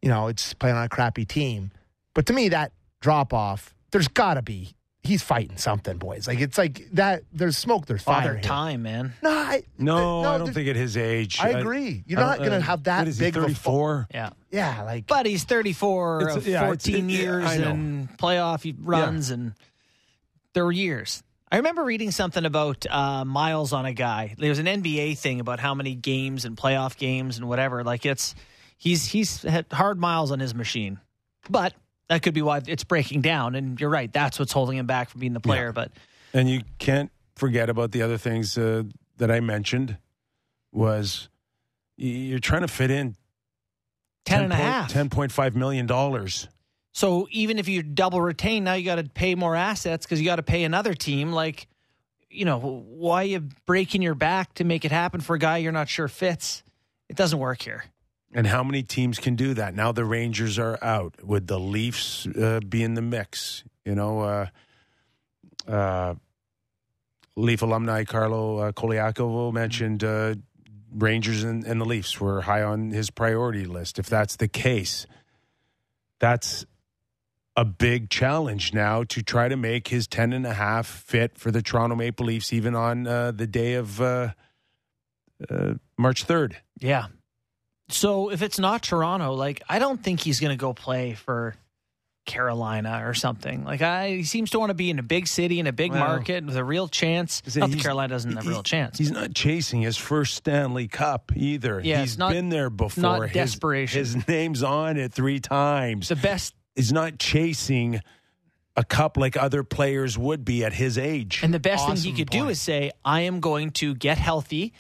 you 0.00 0.08
know, 0.08 0.28
it's 0.28 0.54
playing 0.54 0.76
on 0.76 0.84
a 0.84 0.88
crappy 0.88 1.24
team. 1.24 1.72
But 2.14 2.26
to 2.26 2.32
me, 2.32 2.50
that 2.50 2.72
drop 3.00 3.32
off, 3.32 3.74
there's 3.90 4.06
got 4.08 4.34
to 4.34 4.42
be, 4.42 4.74
he's 5.02 5.22
fighting 5.22 5.56
something, 5.56 5.98
boys. 5.98 6.28
Like, 6.28 6.38
it's 6.40 6.56
like 6.56 6.86
that, 6.92 7.24
there's 7.32 7.56
smoke, 7.58 7.86
there's 7.86 8.02
fire. 8.02 8.20
Father 8.22 8.34
here. 8.34 8.42
time, 8.42 8.82
man. 8.82 9.14
No, 9.22 9.30
I, 9.30 9.64
No, 9.76 10.22
no, 10.22 10.34
I 10.34 10.38
don't 10.38 10.52
think 10.54 10.68
at 10.68 10.76
his 10.76 10.96
age. 10.96 11.40
I 11.40 11.48
agree. 11.50 12.04
You're 12.06 12.20
I 12.20 12.22
not 12.22 12.38
going 12.38 12.50
to 12.50 12.56
uh, 12.58 12.60
have 12.60 12.84
that 12.84 13.00
what 13.00 13.08
is 13.08 13.18
big 13.18 13.36
of 13.36 13.42
a. 13.42 13.46
34? 13.46 14.06
Yeah. 14.14 14.30
Yeah, 14.52 14.82
like, 14.84 15.06
But 15.08 15.26
he's 15.26 15.42
34 15.44 16.20
It's- 16.22 16.36
of 16.36 16.46
yeah, 16.46 16.58
it's- 16.70 16.84
14 16.86 17.10
it- 17.10 17.12
yeah, 17.12 17.18
years 17.20 17.44
I 17.44 17.56
know. 17.56 17.70
and 17.70 18.18
playoff 18.18 18.72
runs, 18.82 19.30
and 19.30 19.54
there 20.52 20.64
were 20.64 20.70
years. 20.72 21.22
I 21.52 21.56
remember 21.56 21.84
reading 21.84 22.10
something 22.12 22.46
about 22.46 22.86
uh, 22.88 23.26
miles 23.26 23.74
on 23.74 23.84
a 23.84 23.92
guy. 23.92 24.34
There 24.38 24.48
was 24.48 24.58
an 24.58 24.64
NBA 24.64 25.18
thing 25.18 25.38
about 25.38 25.60
how 25.60 25.74
many 25.74 25.94
games 25.94 26.46
and 26.46 26.56
playoff 26.56 26.96
games 26.96 27.36
and 27.36 27.46
whatever. 27.46 27.84
Like 27.84 28.06
it's 28.06 28.34
he's 28.78 29.04
he's 29.04 29.42
had 29.42 29.66
hard 29.70 30.00
miles 30.00 30.32
on 30.32 30.40
his 30.40 30.54
machine, 30.54 30.98
but 31.50 31.74
that 32.08 32.22
could 32.22 32.32
be 32.32 32.40
why 32.40 32.62
it's 32.66 32.84
breaking 32.84 33.20
down. 33.20 33.54
And 33.54 33.78
you're 33.78 33.90
right, 33.90 34.10
that's 34.10 34.38
what's 34.38 34.52
holding 34.52 34.78
him 34.78 34.86
back 34.86 35.10
from 35.10 35.20
being 35.20 35.34
the 35.34 35.40
player. 35.40 35.72
But 35.72 35.92
And 36.32 36.48
you 36.48 36.62
can't 36.78 37.10
forget 37.36 37.68
about 37.68 37.92
the 37.92 38.00
other 38.00 38.16
things 38.16 38.56
uh, 38.56 38.84
that 39.18 39.30
I 39.30 39.40
mentioned 39.40 39.98
was 40.72 41.28
you're 41.98 42.38
trying 42.38 42.62
to 42.62 42.68
fit 42.68 42.90
in 42.90 43.14
10 44.24 44.44
and 44.44 44.52
a 44.54 44.56
half. 44.56 44.90
$10.5 44.90 45.54
million. 45.54 45.86
dollars. 45.86 46.48
So 46.92 47.26
even 47.30 47.58
if 47.58 47.68
you 47.68 47.82
double 47.82 48.20
retain, 48.20 48.64
now 48.64 48.74
you 48.74 48.84
got 48.84 48.96
to 48.96 49.04
pay 49.04 49.34
more 49.34 49.56
assets 49.56 50.04
because 50.04 50.20
you 50.20 50.26
got 50.26 50.36
to 50.36 50.42
pay 50.42 50.64
another 50.64 50.94
team. 50.94 51.32
Like, 51.32 51.66
you 52.30 52.44
know, 52.44 52.58
why 52.58 53.22
you 53.22 53.40
breaking 53.66 54.02
your 54.02 54.14
back 54.14 54.54
to 54.54 54.64
make 54.64 54.84
it 54.84 54.92
happen 54.92 55.20
for 55.20 55.34
a 55.34 55.38
guy 55.38 55.58
you're 55.58 55.72
not 55.72 55.88
sure 55.88 56.08
fits? 56.08 56.62
It 57.08 57.16
doesn't 57.16 57.38
work 57.38 57.62
here. 57.62 57.84
And 58.34 58.46
how 58.46 58.62
many 58.62 58.82
teams 58.82 59.18
can 59.18 59.36
do 59.36 59.54
that? 59.54 59.74
Now 59.74 59.92
the 59.92 60.04
Rangers 60.04 60.58
are 60.58 60.78
out. 60.82 61.22
Would 61.22 61.46
the 61.46 61.60
Leafs 61.60 62.26
uh, 62.26 62.60
be 62.66 62.82
in 62.82 62.94
the 62.94 63.02
mix? 63.02 63.64
You 63.84 63.94
know, 63.94 64.20
uh, 64.20 64.46
uh, 65.68 66.14
Leaf 67.36 67.62
alumni 67.62 68.04
Carlo 68.04 68.58
uh, 68.58 68.72
Colaiacovo 68.72 69.52
mentioned 69.52 70.04
uh, 70.04 70.34
Rangers 70.94 71.42
and, 71.42 71.64
and 71.64 71.80
the 71.80 71.84
Leafs 71.84 72.20
were 72.20 72.42
high 72.42 72.62
on 72.62 72.90
his 72.90 73.10
priority 73.10 73.64
list. 73.64 73.98
If 73.98 74.06
that's 74.06 74.36
the 74.36 74.48
case, 74.48 75.06
that's 76.18 76.64
a 77.56 77.64
big 77.64 78.08
challenge 78.10 78.72
now 78.72 79.04
to 79.04 79.22
try 79.22 79.48
to 79.48 79.56
make 79.56 79.88
his 79.88 80.06
10 80.06 80.32
and 80.32 80.46
a 80.46 80.54
half 80.54 80.86
fit 80.86 81.38
for 81.38 81.50
the 81.50 81.60
Toronto 81.62 81.94
Maple 81.96 82.26
Leafs, 82.26 82.52
even 82.52 82.74
on 82.74 83.06
uh, 83.06 83.30
the 83.32 83.46
day 83.46 83.74
of 83.74 84.00
uh, 84.00 84.32
uh, 85.50 85.74
March 85.98 86.26
3rd. 86.26 86.54
Yeah. 86.78 87.06
So 87.88 88.30
if 88.30 88.40
it's 88.42 88.58
not 88.58 88.82
Toronto, 88.82 89.34
like 89.34 89.62
I 89.68 89.78
don't 89.78 90.02
think 90.02 90.20
he's 90.20 90.40
going 90.40 90.50
to 90.52 90.56
go 90.60 90.72
play 90.72 91.12
for 91.12 91.54
Carolina 92.24 93.02
or 93.04 93.14
something. 93.14 93.64
Like 93.64 93.82
I, 93.82 94.10
he 94.10 94.22
seems 94.22 94.50
to 94.50 94.58
want 94.58 94.70
to 94.70 94.74
be 94.74 94.88
in 94.90 94.98
a 94.98 95.02
big 95.02 95.26
city 95.26 95.58
in 95.58 95.66
a 95.66 95.72
big 95.72 95.90
Well, 95.90 96.00
market 96.00 96.46
with 96.46 96.56
a 96.56 96.64
real 96.64 96.88
chance. 96.88 97.42
Not 97.54 97.70
that 97.70 97.80
Carolina 97.80 98.14
doesn't 98.14 98.34
have 98.34 98.46
a 98.46 98.48
real 98.48 98.62
chance. 98.62 98.96
He's 98.96 99.10
not 99.10 99.34
chasing 99.34 99.82
his 99.82 99.96
first 99.96 100.34
Stanley 100.34 100.88
Cup 100.88 101.32
either. 101.36 101.80
Yeah, 101.84 102.00
he's 102.00 102.16
not- 102.16 102.32
been 102.32 102.48
there 102.48 102.70
before. 102.70 103.02
not 103.02 103.22
His- 103.22 103.32
desperation. 103.32 103.98
His, 103.98 104.28
name's 104.28 104.62
on 104.62 104.96
it 104.96 105.12
three 105.12 105.40
times. 105.40 106.08
the 106.08 106.16
best 106.16 106.54
he's 106.76 106.92
not 106.92 107.18
chasing 107.18 108.00
a 108.76 108.84
cup 108.84 109.16
like 109.16 109.36
other 109.36 109.62
players 109.62 110.16
would 110.16 110.44
be 110.44 110.64
at 110.64 110.72
his 110.72 110.96
age. 110.96 111.40
And 111.42 111.52
the 111.52 111.60
best 111.60 111.86
thing 111.86 111.96
he 111.96 112.00
Awesome 112.10 112.16
could 112.16 112.30
do 112.30 112.48
is 112.48 112.60
say, 112.60 112.90
I 113.04 113.22
am 113.22 113.40
going 113.40 113.70
to 113.72 113.94
get 113.94 114.16
healthy. 114.18 114.72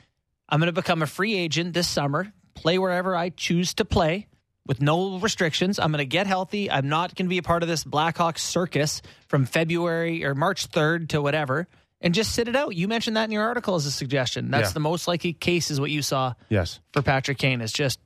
I'm 0.48 0.60
going 0.60 0.72
to 0.74 0.80
become 0.80 1.02
a 1.02 1.06
free 1.06 1.34
agent 1.34 1.74
this 1.74 1.88
summer, 1.88 2.32
play 2.54 2.78
wherever 2.78 3.14
I 3.14 3.28
choose 3.30 3.74
to 3.74 3.84
play 3.84 4.28
with 4.66 4.80
no 4.80 5.18
restrictions. 5.18 5.78
I'm 5.78 5.90
going 5.90 5.98
to 5.98 6.06
get 6.06 6.26
healthy. 6.26 6.70
I'm 6.70 6.88
not 6.88 7.14
going 7.14 7.26
to 7.26 7.30
be 7.30 7.38
a 7.38 7.42
part 7.42 7.62
of 7.62 7.68
this 7.68 7.84
Blackhawks 7.84 8.38
circus 8.38 9.02
from 9.28 9.44
February 9.44 10.24
or 10.24 10.34
March 10.34 10.70
3rd 10.70 11.10
to 11.10 11.20
whatever 11.20 11.68
and 12.00 12.14
just 12.14 12.32
sit 12.34 12.48
it 12.48 12.56
out. 12.56 12.74
You 12.74 12.88
mentioned 12.88 13.16
that 13.16 13.24
in 13.24 13.30
your 13.32 13.44
article 13.44 13.74
as 13.74 13.86
a 13.86 13.90
suggestion. 13.90 14.50
That's 14.50 14.70
Yeah. 14.70 14.74
the 14.74 14.80
most 14.80 15.06
likely 15.06 15.32
case, 15.34 15.70
is 15.70 15.78
what 15.80 15.90
you 15.90 16.00
saw 16.02 16.34
yes. 16.48 16.80
for 16.92 17.02
Patrick 17.02 17.38
Kane, 17.38 17.60
is 17.60 17.72
just 17.72 18.00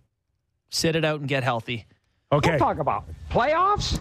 sit 0.70 0.96
it 0.96 1.04
out 1.04 1.20
and 1.20 1.28
get 1.28 1.44
healthy. 1.44 1.86
Okay. 2.32 2.58
Talk 2.58 2.78
about 2.78 3.04
playoffs. 3.30 4.00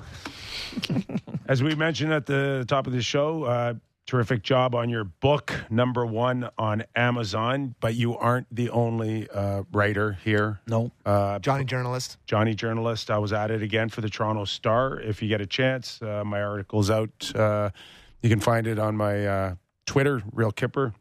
As 1.48 1.62
we 1.62 1.76
mentioned 1.76 2.12
at 2.12 2.26
the 2.26 2.66
top 2.68 2.88
of 2.88 2.94
the 2.94 3.02
show, 3.02 3.44
uh, 3.44 3.74
terrific 4.08 4.42
job 4.42 4.74
on 4.74 4.90
your 4.90 5.04
book, 5.04 5.54
number 5.70 6.06
one 6.06 6.50
on 6.58 6.84
Amazon. 6.96 7.76
But 7.80 7.94
you 7.94 8.18
aren't 8.18 8.48
the 8.54 8.72
only 8.72 9.30
uh, 9.30 9.64
writer 9.72 10.18
here. 10.24 10.60
No. 10.68 10.92
Uh, 11.06 11.38
Johnny 11.40 11.66
journalist. 11.66 12.18
Johnny 12.26 12.56
Journalist. 12.56 13.12
I 13.12 13.20
was 13.20 13.32
at 13.32 13.52
it 13.52 13.62
again 13.62 13.90
for 13.90 14.02
the 14.02 14.10
Toronto 14.10 14.46
Star. 14.46 15.00
If 15.00 15.22
you 15.22 15.30
get 15.30 15.42
a 15.42 15.46
chance, 15.46 16.02
uh, 16.02 16.24
my 16.26 16.42
article's 16.42 16.90
out. 16.90 17.36
Uh, 17.36 17.70
you 18.24 18.30
can 18.30 18.40
find 18.40 18.66
it 18.66 18.80
on 18.80 18.98
my 18.98 19.28
uh, 19.28 19.56
Twitter, 19.86 20.24
Real 20.32 20.52
Kipper. 20.52 20.96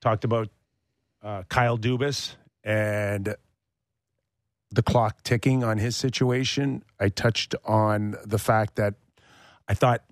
Talked 0.00 0.24
about 0.24 0.48
uh, 1.22 1.42
Kyle 1.50 1.76
Dubas 1.78 2.36
and 2.62 3.34
the 4.70 4.82
clock 4.82 5.22
ticking 5.22 5.62
on 5.62 5.78
his 5.78 5.96
situation. 5.96 6.82
I 6.98 7.08
touched 7.08 7.54
on 7.64 8.16
the 8.24 8.38
fact 8.38 8.76
that 8.76 8.94
I 9.68 9.74
thought 9.74 10.02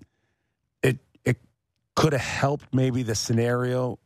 it 0.81 0.99
it 1.25 1.37
could 1.95 2.13
have 2.13 2.21
helped 2.21 2.73
maybe 2.73 3.03
the 3.03 3.15
scenario 3.15 3.99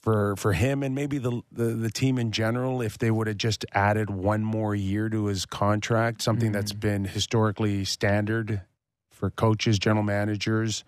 for 0.00 0.34
for 0.36 0.52
him 0.54 0.82
and 0.82 0.94
maybe 0.94 1.18
the, 1.18 1.42
the 1.52 1.64
the 1.64 1.90
team 1.90 2.18
in 2.18 2.32
general 2.32 2.80
if 2.80 2.98
they 2.98 3.10
would 3.10 3.26
have 3.26 3.36
just 3.36 3.64
added 3.72 4.10
one 4.10 4.42
more 4.42 4.74
year 4.74 5.08
to 5.08 5.26
his 5.26 5.44
contract, 5.44 6.22
something 6.22 6.52
that's 6.52 6.72
been 6.72 7.04
historically 7.04 7.84
standard 7.84 8.62
for 9.10 9.30
coaches, 9.30 9.78
general 9.78 10.02
managers. 10.02 10.84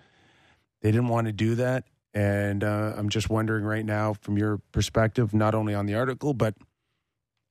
They 0.80 0.90
didn't 0.90 1.08
want 1.08 1.26
to 1.26 1.32
do 1.32 1.54
that, 1.56 1.84
and 2.14 2.64
uh, 2.64 2.94
I'm 2.96 3.08
just 3.08 3.30
wondering 3.30 3.64
right 3.64 3.84
now, 3.84 4.14
from 4.14 4.36
your 4.36 4.58
perspective, 4.72 5.32
not 5.34 5.54
only 5.54 5.74
on 5.74 5.86
the 5.86 5.94
article, 5.94 6.34
but 6.34 6.54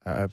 uh, 0.06 0.28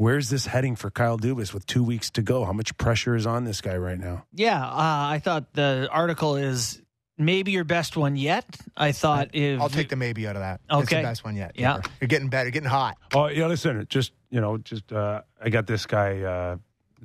where's 0.00 0.30
this 0.30 0.46
heading 0.46 0.74
for 0.76 0.90
Kyle 0.90 1.18
Dubas 1.18 1.52
with 1.52 1.66
two 1.66 1.84
weeks 1.84 2.08
to 2.12 2.22
go? 2.22 2.46
How 2.46 2.54
much 2.54 2.74
pressure 2.78 3.14
is 3.14 3.26
on 3.26 3.44
this 3.44 3.60
guy 3.60 3.76
right 3.76 3.98
now? 3.98 4.24
Yeah, 4.32 4.58
uh, 4.64 4.72
I 5.12 5.20
thought 5.22 5.52
the 5.52 5.88
article 5.92 6.36
is 6.36 6.80
maybe 7.18 7.50
your 7.52 7.64
best 7.64 7.98
one 7.98 8.16
yet. 8.16 8.46
I 8.78 8.92
thought 8.92 9.34
if 9.34 9.60
I'll 9.60 9.68
take 9.68 9.90
the 9.90 9.96
maybe 9.96 10.26
out 10.26 10.36
of 10.36 10.40
that. 10.40 10.62
It's 10.70 10.84
Okay. 10.84 10.96
the 10.96 11.02
best 11.02 11.22
one 11.22 11.36
yet. 11.36 11.52
Yeah. 11.54 11.82
You're 12.00 12.08
getting 12.08 12.30
better, 12.30 12.46
you're 12.46 12.52
getting 12.52 12.70
hot. 12.70 12.96
Oh, 13.14 13.26
yeah, 13.26 13.46
listen, 13.46 13.84
just, 13.90 14.12
you 14.30 14.40
know, 14.40 14.56
just, 14.56 14.90
uh, 14.90 15.20
I 15.38 15.50
got 15.50 15.66
this 15.66 15.84
guy, 15.84 16.22
uh, 16.22 16.56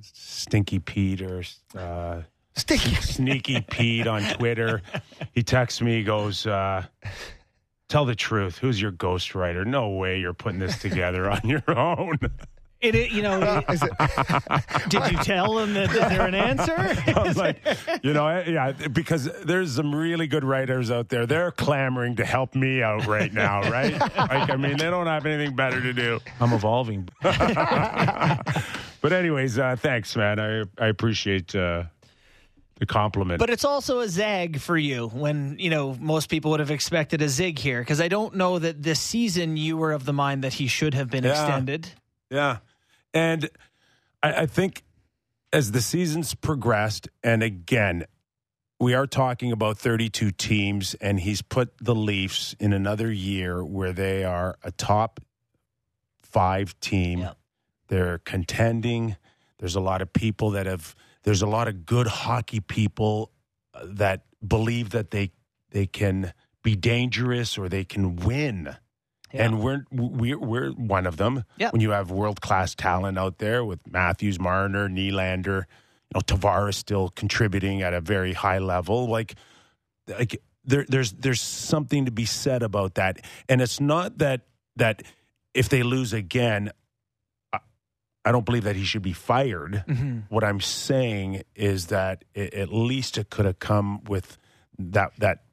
Stinky 0.02 0.80
Pete 0.80 1.22
or 1.22 1.44
uh, 1.78 2.22
Sticky. 2.56 2.96
Sneaky 3.02 3.60
Pete 3.60 4.08
on 4.08 4.24
Twitter. 4.36 4.82
He 5.34 5.44
texts 5.44 5.82
me, 5.82 5.98
he 5.98 6.04
goes, 6.04 6.48
uh, 6.48 6.86
Tell 7.88 8.06
the 8.06 8.16
truth. 8.16 8.58
Who's 8.58 8.82
your 8.82 8.92
ghostwriter? 8.92 9.64
No 9.66 9.90
way 9.90 10.20
you're 10.20 10.34
putting 10.34 10.60
this 10.60 10.78
together 10.80 11.30
on 11.30 11.42
your 11.44 11.64
own. 11.68 12.18
it, 12.86 12.96
it- 12.96 13.12
you 13.12 13.22
know, 13.22 13.62
Is 13.70 13.82
it- 13.84 13.92
did 14.90 15.12
you 15.12 15.18
tell 15.20 15.56
them 15.56 15.74
that 15.74 15.90
is 15.92 16.00
there 16.00 16.26
an 16.28 16.36
answer? 16.36 16.76
I'm 17.20 17.34
like, 17.34 17.58
you 18.04 18.14
know, 18.14 18.28
yeah, 18.48 18.72
because 18.72 19.30
there's 19.44 19.74
some 19.76 19.94
really 19.94 20.28
good 20.28 20.44
writers 20.44 20.92
out 20.92 21.10
there. 21.10 21.26
They're 21.26 21.52
clamoring 21.52 22.16
to 22.18 22.26
help 22.26 22.56
me 22.56 22.82
out 22.84 23.06
right 23.08 23.34
now, 23.34 23.62
right? 23.70 23.94
like, 24.00 24.50
I 24.50 24.56
mean, 24.56 24.78
they 24.78 24.90
don't 24.90 25.08
have 25.08 25.26
anything 25.26 25.56
better 25.56 25.82
to 25.82 25.94
do. 25.94 26.20
I'm 26.40 26.54
evolving. 26.54 27.10
but 27.22 29.12
anyways, 29.14 29.58
uh, 29.60 29.76
thanks, 29.78 30.16
man. 30.16 30.40
I 30.40 30.62
I 30.80 30.88
appreciate 30.88 31.56
uh, 31.56 31.84
the 32.80 32.86
compliment. 32.86 33.40
But 33.40 33.50
it's 33.50 33.66
also 33.66 34.00
a 34.00 34.08
zag 34.10 34.60
for 34.60 34.78
you 34.78 35.08
when, 35.10 35.58
you 35.60 35.70
know, 35.70 35.96
most 36.00 36.30
people 36.30 36.52
would 36.52 36.60
have 36.60 36.72
expected 36.72 37.22
a 37.22 37.30
zig 37.30 37.58
here 37.60 37.80
because 37.82 38.02
I 38.02 38.08
don't 38.08 38.36
know 38.36 38.60
that 38.60 38.82
this 38.84 39.00
season 39.00 39.58
you 39.58 39.78
were 39.78 39.92
of 39.94 40.06
the 40.06 40.14
mind 40.14 40.44
that 40.44 40.54
he 40.54 40.68
should 40.68 40.94
have 40.94 41.10
been 41.10 41.24
Yeah. 41.24 41.32
extended. 41.32 41.88
Yeah. 42.30 42.58
And 43.16 43.50
I, 44.22 44.42
I 44.42 44.46
think 44.46 44.84
as 45.52 45.72
the 45.72 45.82
season's 45.82 46.36
progressed, 46.36 47.08
and 47.24 47.42
again, 47.42 48.06
we 48.80 48.94
are 48.94 49.08
talking 49.08 49.54
about 49.54 49.78
32 49.78 50.32
teams, 50.32 50.96
and 50.96 51.20
he's 51.20 51.42
put 51.42 51.74
the 51.80 51.96
Leafs 51.96 52.56
in 52.60 52.74
another 52.74 53.12
year 53.12 53.64
where 53.64 53.94
they 53.94 54.26
are 54.26 54.58
a 54.64 54.72
top 54.72 55.22
five 56.22 56.78
team. 56.82 57.20
Yeah. 57.20 57.34
They're 57.88 58.18
contending. 58.20 59.16
There's 59.60 59.76
a 59.76 59.80
lot 59.80 60.02
of 60.02 60.12
people 60.12 60.52
that 60.52 60.66
have, 60.66 60.94
there's 61.24 61.42
a 61.42 61.48
lot 61.48 61.70
of 61.70 61.86
good 61.86 62.08
hockey 62.08 62.60
people 62.60 63.32
uh, 63.74 63.86
that 63.92 64.26
believe 64.46 64.90
that 64.90 65.12
they 65.12 65.32
they 65.72 65.86
can 65.86 66.34
be 66.64 66.76
dangerous 66.76 67.58
or 67.58 67.68
they 67.68 67.84
can 67.84 68.16
win 68.16 68.76
and 69.38 69.62
we're 69.62 69.86
we're 69.92 70.40
we're 70.40 70.72
one 70.72 71.06
of 71.08 71.18
them. 71.18 71.44
Yeah. 71.58 71.70
When 71.72 71.82
you 71.82 71.92
have 71.92 72.12
world 72.12 72.42
class 72.42 72.76
talent 72.76 73.18
out 73.18 73.38
there 73.40 73.64
with 73.66 73.80
Matthews, 73.88 74.40
Marner, 74.40 74.88
Nylander, 74.90 75.64
you 75.64 76.14
know 76.14 76.22
Tavares 76.22 76.76
still 76.76 77.10
contributing 77.10 77.82
at 77.82 77.94
a 77.94 78.02
very 78.02 78.34
high 78.34 78.60
level, 78.60 79.08
like 79.10 79.36
like 80.08 80.42
there 80.64 80.86
there's 80.88 81.12
there's 81.14 81.42
something 81.42 82.06
to 82.06 82.12
be 82.12 82.26
said 82.26 82.64
about 82.64 82.96
that, 82.96 83.20
and 83.50 83.62
it's 83.62 83.80
not 83.80 84.18
that 84.20 84.42
that 84.78 85.04
if 85.54 85.70
they 85.70 85.84
lose 85.84 86.14
again. 86.14 86.72
I- 87.54 87.60
I 88.28 88.32
don't 88.32 88.44
believe 88.44 88.64
that 88.64 88.76
he 88.76 88.86
should 88.86 89.04
be 89.04 89.14
fired. 89.14 89.84
Mm-hmm. 89.88 90.20
What 90.30 90.44
I'm 90.44 90.60
saying 90.60 91.44
is 91.54 91.88
that 91.88 92.26
it, 92.34 92.56
at 92.56 92.74
least 92.74 93.20
it 93.20 93.30
could 93.30 93.46
have 93.46 93.60
come 93.60 94.04
with 94.06 94.40
that 94.80 95.12
that 95.20 95.44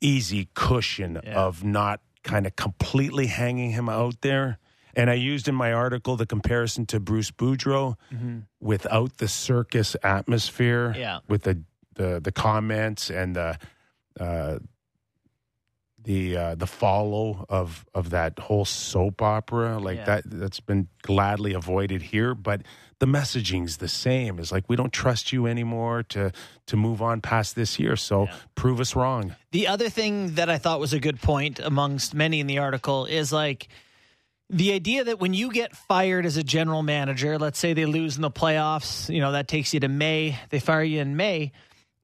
easy 0.00 0.48
cushion 0.54 1.20
Yeah. 1.22 1.38
of 1.38 1.64
not 1.64 2.00
kind 2.28 2.46
of 2.46 2.54
completely 2.56 3.26
hanging 3.26 3.70
him 3.72 3.88
out 3.88 4.20
there. 4.20 4.58
And 4.94 5.10
I 5.10 5.14
used 5.14 5.48
in 5.48 5.54
my 5.54 5.72
article 5.72 6.16
the 6.16 6.26
comparison 6.26 6.86
to 6.86 7.00
Bruce 7.00 7.30
Boudreau 7.30 7.96
without 8.60 9.16
the 9.18 9.28
circus 9.28 9.96
atmosphere, 10.02 10.94
Yeah. 10.96 11.18
with 11.28 11.42
the, 11.42 11.54
the 11.94 12.20
the 12.20 12.32
comments 12.32 13.10
and 13.10 13.34
the 13.36 13.58
uh, 14.20 14.58
the 16.08 16.36
uh, 16.36 16.54
the 16.54 16.66
follow 16.66 17.44
of 17.50 17.84
of 17.94 18.08
that 18.10 18.38
whole 18.38 18.64
soap 18.64 19.20
opera 19.20 19.78
like 19.78 19.98
Yeah. 19.98 20.04
that 20.10 20.22
that's 20.24 20.58
been 20.60 20.88
gladly 21.02 21.52
avoided 21.52 22.00
here 22.00 22.34
but 22.34 22.62
the 22.98 23.06
messaging's 23.06 23.76
the 23.76 23.88
same 23.88 24.38
it's 24.38 24.50
like 24.50 24.64
we 24.70 24.74
don't 24.76 24.92
trust 24.92 25.32
you 25.34 25.46
anymore 25.46 26.02
to 26.14 26.32
to 26.66 26.76
move 26.76 27.02
on 27.02 27.20
past 27.20 27.54
this 27.56 27.78
year 27.78 27.94
so 27.94 28.24
Yeah. 28.24 28.34
prove 28.54 28.80
us 28.80 28.96
wrong 28.96 29.36
The 29.52 29.66
other 29.68 29.90
thing 29.90 30.34
that 30.36 30.48
I 30.48 30.56
thought 30.56 30.80
was 30.80 30.94
a 30.94 31.00
good 31.00 31.20
point 31.20 31.60
amongst 31.60 32.14
many 32.14 32.40
in 32.40 32.46
the 32.46 32.58
article 32.58 33.04
is 33.04 33.30
like 33.30 33.68
the 34.50 34.72
idea 34.72 35.04
that 35.04 35.18
when 35.20 35.34
you 35.34 35.52
get 35.52 35.76
fired 35.76 36.24
as 36.24 36.38
a 36.38 36.42
general 36.42 36.82
manager, 36.82 37.36
let's 37.38 37.58
say 37.58 37.74
they 37.74 37.84
lose 37.84 38.16
in 38.16 38.22
the 38.22 38.30
playoffs, 38.30 39.12
you 39.14 39.20
know, 39.20 39.32
that 39.32 39.46
takes 39.46 39.74
you 39.74 39.80
to 39.80 39.88
May, 39.88 40.38
they 40.48 40.58
fire 40.58 40.82
you 40.82 41.00
in 41.02 41.16
May. 41.16 41.52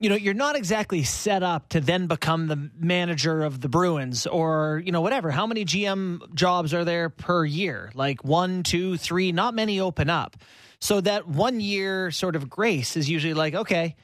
You 0.00 0.10
know, 0.10 0.16
you're 0.16 0.34
not 0.34 0.56
exactly 0.56 1.02
set 1.04 1.42
up 1.42 1.68
to 1.70 1.80
then 1.80 2.08
become 2.08 2.48
the 2.48 2.70
manager 2.78 3.42
of 3.42 3.60
the 3.60 3.68
Bruins 3.68 4.26
or, 4.26 4.82
you 4.84 4.92
know, 4.92 5.00
whatever. 5.00 5.30
How 5.30 5.46
many 5.46 5.64
GM 5.64 6.34
jobs 6.34 6.74
are 6.74 6.84
there 6.84 7.08
per 7.08 7.44
year? 7.44 7.90
Like 7.94 8.24
one, 8.24 8.64
two, 8.64 8.96
three, 8.96 9.32
not 9.32 9.54
many 9.54 9.80
open 9.80 10.10
up. 10.10 10.36
So 10.80 11.00
that 11.00 11.26
one 11.28 11.60
year 11.60 12.10
sort 12.10 12.36
of 12.36 12.50
grace 12.50 12.96
is 12.96 13.08
usually 13.08 13.34
like, 13.34 13.54
okay, 13.54 13.94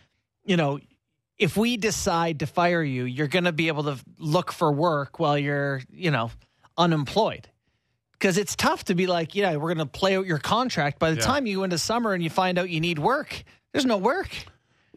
you 0.45 0.57
know, 0.57 0.79
if 1.37 1.57
we 1.57 1.77
decide 1.77 2.39
to 2.41 2.47
fire 2.47 2.83
you, 2.83 3.05
you're 3.05 3.27
going 3.29 3.45
to 3.45 3.53
be 3.53 3.69
able 3.69 3.83
to 3.85 3.99
look 4.19 4.53
for 4.53 4.71
work 4.73 5.19
while 5.19 5.37
you're, 5.37 5.83
you 5.91 6.11
know, 6.11 6.31
unemployed. 6.79 7.49
Because 8.13 8.39
it's 8.39 8.55
tough 8.55 8.85
to 8.85 8.95
be 8.95 9.07
like, 9.07 9.35
yeah, 9.35 9.57
we're 9.57 9.75
going 9.75 9.87
to 9.87 9.87
play 9.87 10.17
out 10.17 10.27
your 10.27 10.39
contract. 10.39 10.99
By 10.99 11.11
the 11.11 11.17
Yeah. 11.21 11.27
time 11.27 11.47
you 11.47 11.57
go 11.59 11.65
into 11.65 11.79
summer 11.79 12.13
and 12.13 12.23
you 12.23 12.31
find 12.31 12.59
out 12.59 12.71
you 12.71 12.81
need 12.81 12.99
work, 12.99 13.43
there's 13.73 13.87
no 13.87 13.97
work. 13.97 14.29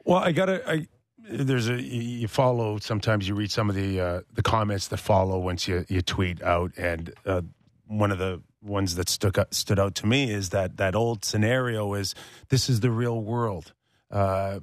Well, 0.03 0.19
I 0.19 0.31
gotta. 0.31 0.69
I 0.69 0.87
there's 1.17 1.69
a 1.69 1.81
you 1.81 2.27
follow. 2.27 2.77
Sometimes 2.79 3.27
you 3.27 3.35
read 3.35 3.51
some 3.51 3.69
of 3.69 3.75
the 3.75 3.99
uh, 3.99 4.21
the 4.33 4.43
comments 4.43 4.87
that 4.89 4.97
follow 4.97 5.39
once 5.39 5.67
you 5.67 5.85
you 5.87 6.01
tweet 6.01 6.41
out, 6.41 6.73
and 6.77 7.13
uh, 7.25 7.41
one 7.87 8.11
of 8.11 8.17
the 8.17 8.41
ones 8.61 8.95
that 8.95 9.09
stuck 9.09 9.37
out, 9.37 9.53
stood 9.53 9.79
out 9.79 9.95
to 9.95 10.07
me 10.07 10.31
is 10.31 10.49
that 10.49 10.77
that 10.77 10.95
old 10.95 11.23
scenario 11.23 11.93
is 11.93 12.15
this 12.49 12.69
is 12.69 12.81
the 12.81 12.91
real 12.91 13.21
world. 13.21 13.73
Uh, 14.11 14.59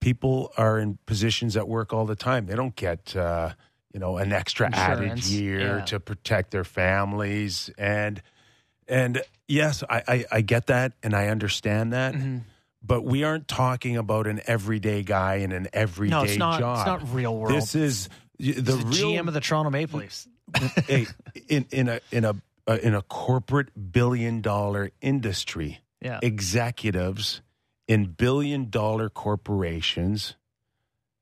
people 0.00 0.52
are 0.56 0.78
in 0.78 0.98
positions 1.06 1.56
at 1.56 1.68
work 1.68 1.92
all 1.92 2.06
the 2.06 2.16
time. 2.16 2.46
They 2.46 2.56
don't 2.56 2.74
get 2.74 3.14
uh, 3.14 3.52
you 3.92 4.00
know 4.00 4.16
an 4.16 4.32
extra 4.32 4.70
added 4.72 5.24
year 5.24 5.78
yeah. 5.78 5.84
to 5.86 6.00
protect 6.00 6.50
their 6.50 6.64
families 6.64 7.70
and 7.78 8.20
and 8.90 9.22
yes, 9.46 9.84
I, 9.88 10.02
I, 10.06 10.24
I 10.32 10.40
get 10.40 10.66
that 10.66 10.92
and 11.02 11.14
I 11.14 11.28
understand 11.28 11.92
that. 11.92 12.14
Mm-hmm. 12.14 12.38
But 12.82 13.02
we 13.02 13.24
aren't 13.24 13.46
talking 13.46 13.96
about 13.96 14.26
an 14.26 14.40
everyday 14.46 15.02
guy 15.02 15.36
in 15.36 15.52
an 15.52 15.68
everyday 15.72 16.10
No, 16.16 16.22
it's 16.22 16.36
not. 16.36 16.58
job. 16.60 16.78
It's 16.78 16.86
not 16.86 17.14
real 17.14 17.36
world. 17.36 17.54
This 17.54 17.74
is 17.74 18.08
the 18.38 18.52
the 18.52 18.76
real 18.76 19.12
GM 19.12 19.28
of 19.28 19.34
the 19.34 19.40
Toronto 19.40 19.70
Maple 19.70 20.00
Leafs. 20.00 20.26
hey, 20.86 21.06
in 21.48 21.66
in 21.70 21.88
a 21.88 22.00
in 22.10 22.24
a 22.24 22.34
uh, 22.66 22.78
in 22.82 22.94
a 22.94 23.02
corporate 23.02 23.92
billion 23.92 24.40
dollar 24.40 24.90
industry, 25.02 25.80
Yeah. 26.00 26.18
executives 26.22 27.42
in 27.86 28.06
billion 28.06 28.70
dollar 28.70 29.08
corporations 29.10 30.36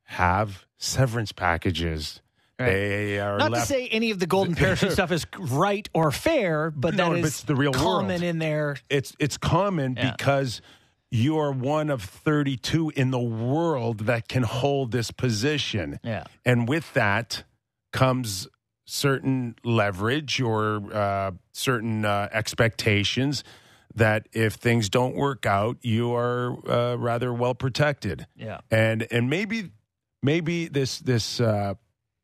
have 0.05 0.66
severance 0.79 1.33
packages. 1.33 2.21
Right. 2.59 2.66
They 2.73 3.21
are 3.21 3.38
Not 3.38 3.53
left. 3.53 3.68
to 3.68 3.73
say 3.73 3.88
any 3.88 4.11
of 4.11 4.18
the 4.18 4.27
golden 4.27 4.55
parachute 4.57 4.92
stuff 4.92 5.12
is 5.12 5.27
right 5.38 5.88
or 5.94 6.11
fair, 6.11 6.71
but 6.71 6.94
No, 6.94 7.05
that 7.07 7.11
but 7.11 7.18
is 7.21 7.25
it's 7.27 7.42
the 7.42 7.55
real 7.55 7.73
common 7.73 8.09
world. 8.09 8.23
in 8.23 8.38
there. 8.38 8.77
it's 8.90 9.14
it's 9.18 9.37
common 9.37 9.94
Yeah. 9.97 10.12
because 10.12 10.61
you 11.11 11.38
are 11.38 11.53
one 11.53 11.90
of 11.90 12.03
32 12.03 12.90
in 12.90 13.11
the 13.11 13.18
world 13.18 14.01
that 14.01 14.29
can 14.29 14.42
hold 14.42 14.92
this 14.92 15.11
position. 15.11 15.99
Yeah. 16.03 16.25
And 16.44 16.68
with 16.68 16.92
that 16.94 17.44
comes 17.92 18.49
certain 18.85 19.55
leverage 19.64 20.40
or 20.40 20.83
uh, 20.92 21.33
certain 21.53 22.05
uh, 22.05 22.29
expectations 22.33 23.44
that 23.94 24.29
if 24.33 24.55
things 24.55 24.88
don't 24.88 25.14
work 25.14 25.47
out, 25.47 25.79
you 25.83 26.14
are 26.14 26.57
uh, 26.68 26.97
rather 26.97 27.33
well 27.33 27.55
protected. 27.55 28.27
Yeah. 28.37 28.61
And 28.71 29.07
and 29.11 29.31
maybe 29.31 29.71
maybe 30.23 30.68
this 30.68 30.99
this 30.99 31.40
uh, 31.40 31.75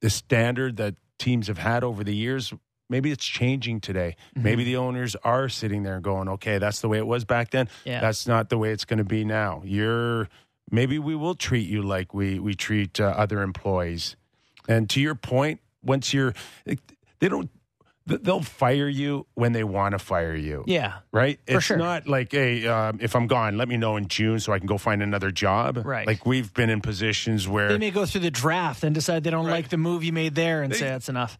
this 0.01 0.14
standard 0.14 0.77
that 0.77 0.97
teams 1.18 1.49
have 1.49 1.59
had 1.59 1.85
over 1.85 2.05
the 2.05 2.14
years. 2.14 2.53
Maybe 2.90 3.11
it's 3.11 3.25
changing 3.25 3.81
today. 3.81 4.16
Mm-hmm. 4.35 4.42
Maybe 4.42 4.64
the 4.64 4.77
owners 4.77 5.16
are 5.25 5.49
sitting 5.49 5.83
there 5.85 6.01
going, 6.01 6.29
"Okay, 6.29 6.59
that's 6.59 6.81
the 6.81 6.88
way 6.88 6.99
it 6.99 7.07
was 7.07 7.25
back 7.25 7.51
then. 7.51 7.68
Yeah. 7.85 8.01
That's 8.01 8.27
not 8.27 8.51
the 8.51 8.59
way 8.59 8.73
it's 8.73 8.85
going 8.85 8.99
to 8.99 9.05
be 9.05 9.25
now." 9.25 9.62
You're 9.64 10.29
maybe 10.70 10.99
we 10.99 11.14
will 11.14 11.35
treat 11.35 11.68
you 11.68 11.83
like 11.83 12.12
we 12.14 12.38
we 12.38 12.55
treat 12.55 13.01
uh, 13.01 13.05
other 13.05 13.42
employees. 13.42 14.16
And 14.68 14.88
to 14.90 15.01
your 15.01 15.14
point, 15.14 15.61
once 15.83 16.14
you're, 16.14 16.33
they 16.64 17.29
don't, 17.29 17.51
they'll 18.07 18.40
fire 18.40 18.88
you 18.88 19.27
when 19.35 19.53
they 19.53 19.62
want 19.62 19.92
to 19.92 19.99
fire 19.99 20.35
you. 20.35 20.64
Yeah. 20.66 21.01
Right? 21.12 21.38
For 21.47 21.57
it's 21.57 21.66
sure. 21.66 21.77
not 21.77 22.09
like, 22.09 22.33
hey, 22.33 22.66
um, 22.66 22.99
if 23.03 23.14
I'm 23.14 23.27
gone, 23.27 23.59
let 23.59 23.68
me 23.68 23.77
know 23.77 23.97
in 23.97 24.09
June 24.09 24.40
so 24.40 24.55
I 24.55 24.59
can 24.59 24.66
go 24.66 24.79
find 24.79 25.03
another 25.03 25.31
job. 25.31 25.83
Right. 25.85 26.07
Like 26.07 26.25
we've 26.25 26.53
been 26.55 26.70
in 26.70 26.81
positions 26.81 27.47
where 27.47 27.68
They 27.68 27.77
may 27.79 27.90
go 27.90 28.07
through 28.07 28.23
the 28.23 28.31
draft 28.31 28.85
and 28.85 28.94
decide 28.94 29.23
they 29.25 29.29
don't 29.31 29.44
Right. 29.44 29.53
like 29.53 29.68
the 29.68 29.77
move 29.77 30.03
you 30.03 30.14
made 30.14 30.35
there 30.35 30.62
and 30.62 30.73
They- 30.73 30.79
say 30.79 30.87
that's 30.87 31.11
enough. 31.11 31.38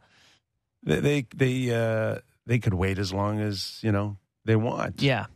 They 0.85 1.01
they 1.01 1.27
they, 1.35 1.75
uh, 1.75 2.19
they 2.47 2.59
could 2.59 2.75
wait 2.75 2.99
as 2.99 3.13
long 3.13 3.41
as 3.41 3.79
you 3.83 3.91
know 3.93 4.17
they 4.45 4.57
want. 4.57 5.03
Yeah. 5.03 5.27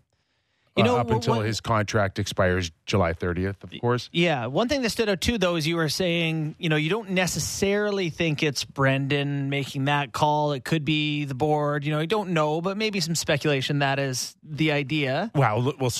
You 0.76 0.84
know, 0.84 0.96
uh, 0.96 1.00
up 1.00 1.11
until 1.11 1.38
what- 1.38 1.46
his 1.46 1.61
contract 1.61 2.20
expires 2.20 2.70
July 2.87 3.12
30th, 3.12 3.64
of 3.64 3.72
course. 3.80 4.08
Yeah, 4.12 4.46
one 4.46 4.68
thing 4.68 4.82
that 4.82 4.90
stood 4.90 5.08
out 5.08 5.20
too, 5.20 5.37
though, 5.37 5.56
is 5.56 5.66
you 5.66 5.74
were 5.74 5.88
saying, 5.88 6.54
you 6.61 6.68
know, 6.68 6.76
you 6.76 6.88
don't 6.88 7.11
necessarily 7.11 8.11
think 8.11 8.44
it's 8.44 8.64
Brendan 8.64 9.50
making 9.50 9.87
that 9.87 10.12
call. 10.12 10.52
It 10.52 10.64
could 10.64 10.84
be 10.84 11.24
the 11.24 11.34
board. 11.34 11.84
You 11.84 11.90
know, 11.90 11.98
you 11.98 12.06
don't 12.06 12.30
know, 12.30 12.61
but 12.61 12.76
maybe 12.76 13.00
some 13.00 13.16
speculation 13.16 13.80
that 13.80 13.98
is 13.98 14.37
the 14.44 14.70
idea. 14.70 15.32
Well, 15.34 15.72
well, 15.80 15.90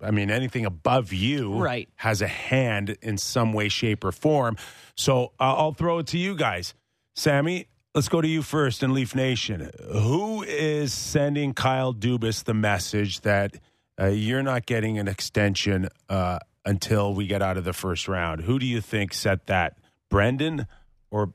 I 0.00 0.10
mean, 0.12 0.30
anything 0.30 0.64
above 0.64 1.12
you 1.12 1.58
Right. 1.58 1.90
has 1.96 2.22
a 2.22 2.26
hand 2.28 2.96
in 3.02 3.18
some 3.18 3.52
way, 3.52 3.68
shape, 3.68 4.02
or 4.02 4.12
form. 4.12 4.56
So 4.96 5.32
uh, 5.40 5.54
I'll 5.56 5.74
throw 5.74 5.98
it 5.98 6.06
to 6.06 6.18
you 6.18 6.36
guys. 6.36 6.72
Sammy, 7.14 7.66
let's 7.94 8.08
go 8.08 8.20
to 8.20 8.28
you 8.28 8.42
first 8.42 8.82
in 8.82 8.94
Leaf 8.94 9.14
Nation. 9.14 9.70
Who 9.92 10.42
is 10.42 10.92
sending 10.92 11.54
Kyle 11.54 11.92
Dubas 11.94 12.44
the 12.44 12.54
message 12.54 13.20
that 13.20 13.56
uh, 14.00 14.06
you're 14.06 14.42
not 14.42 14.66
getting 14.66 14.98
an 14.98 15.08
extension 15.08 15.88
uh, 16.08 16.38
until 16.64 17.14
we 17.14 17.26
get 17.26 17.42
out 17.42 17.56
of 17.56 17.64
the 17.64 17.72
first 17.72 18.08
round? 18.08 18.42
Who 18.42 18.58
do 18.58 18.66
you 18.66 18.80
think 18.80 19.14
set 19.14 19.46
that? 19.46 19.78
Brendan 20.10 20.66
or 21.10 21.32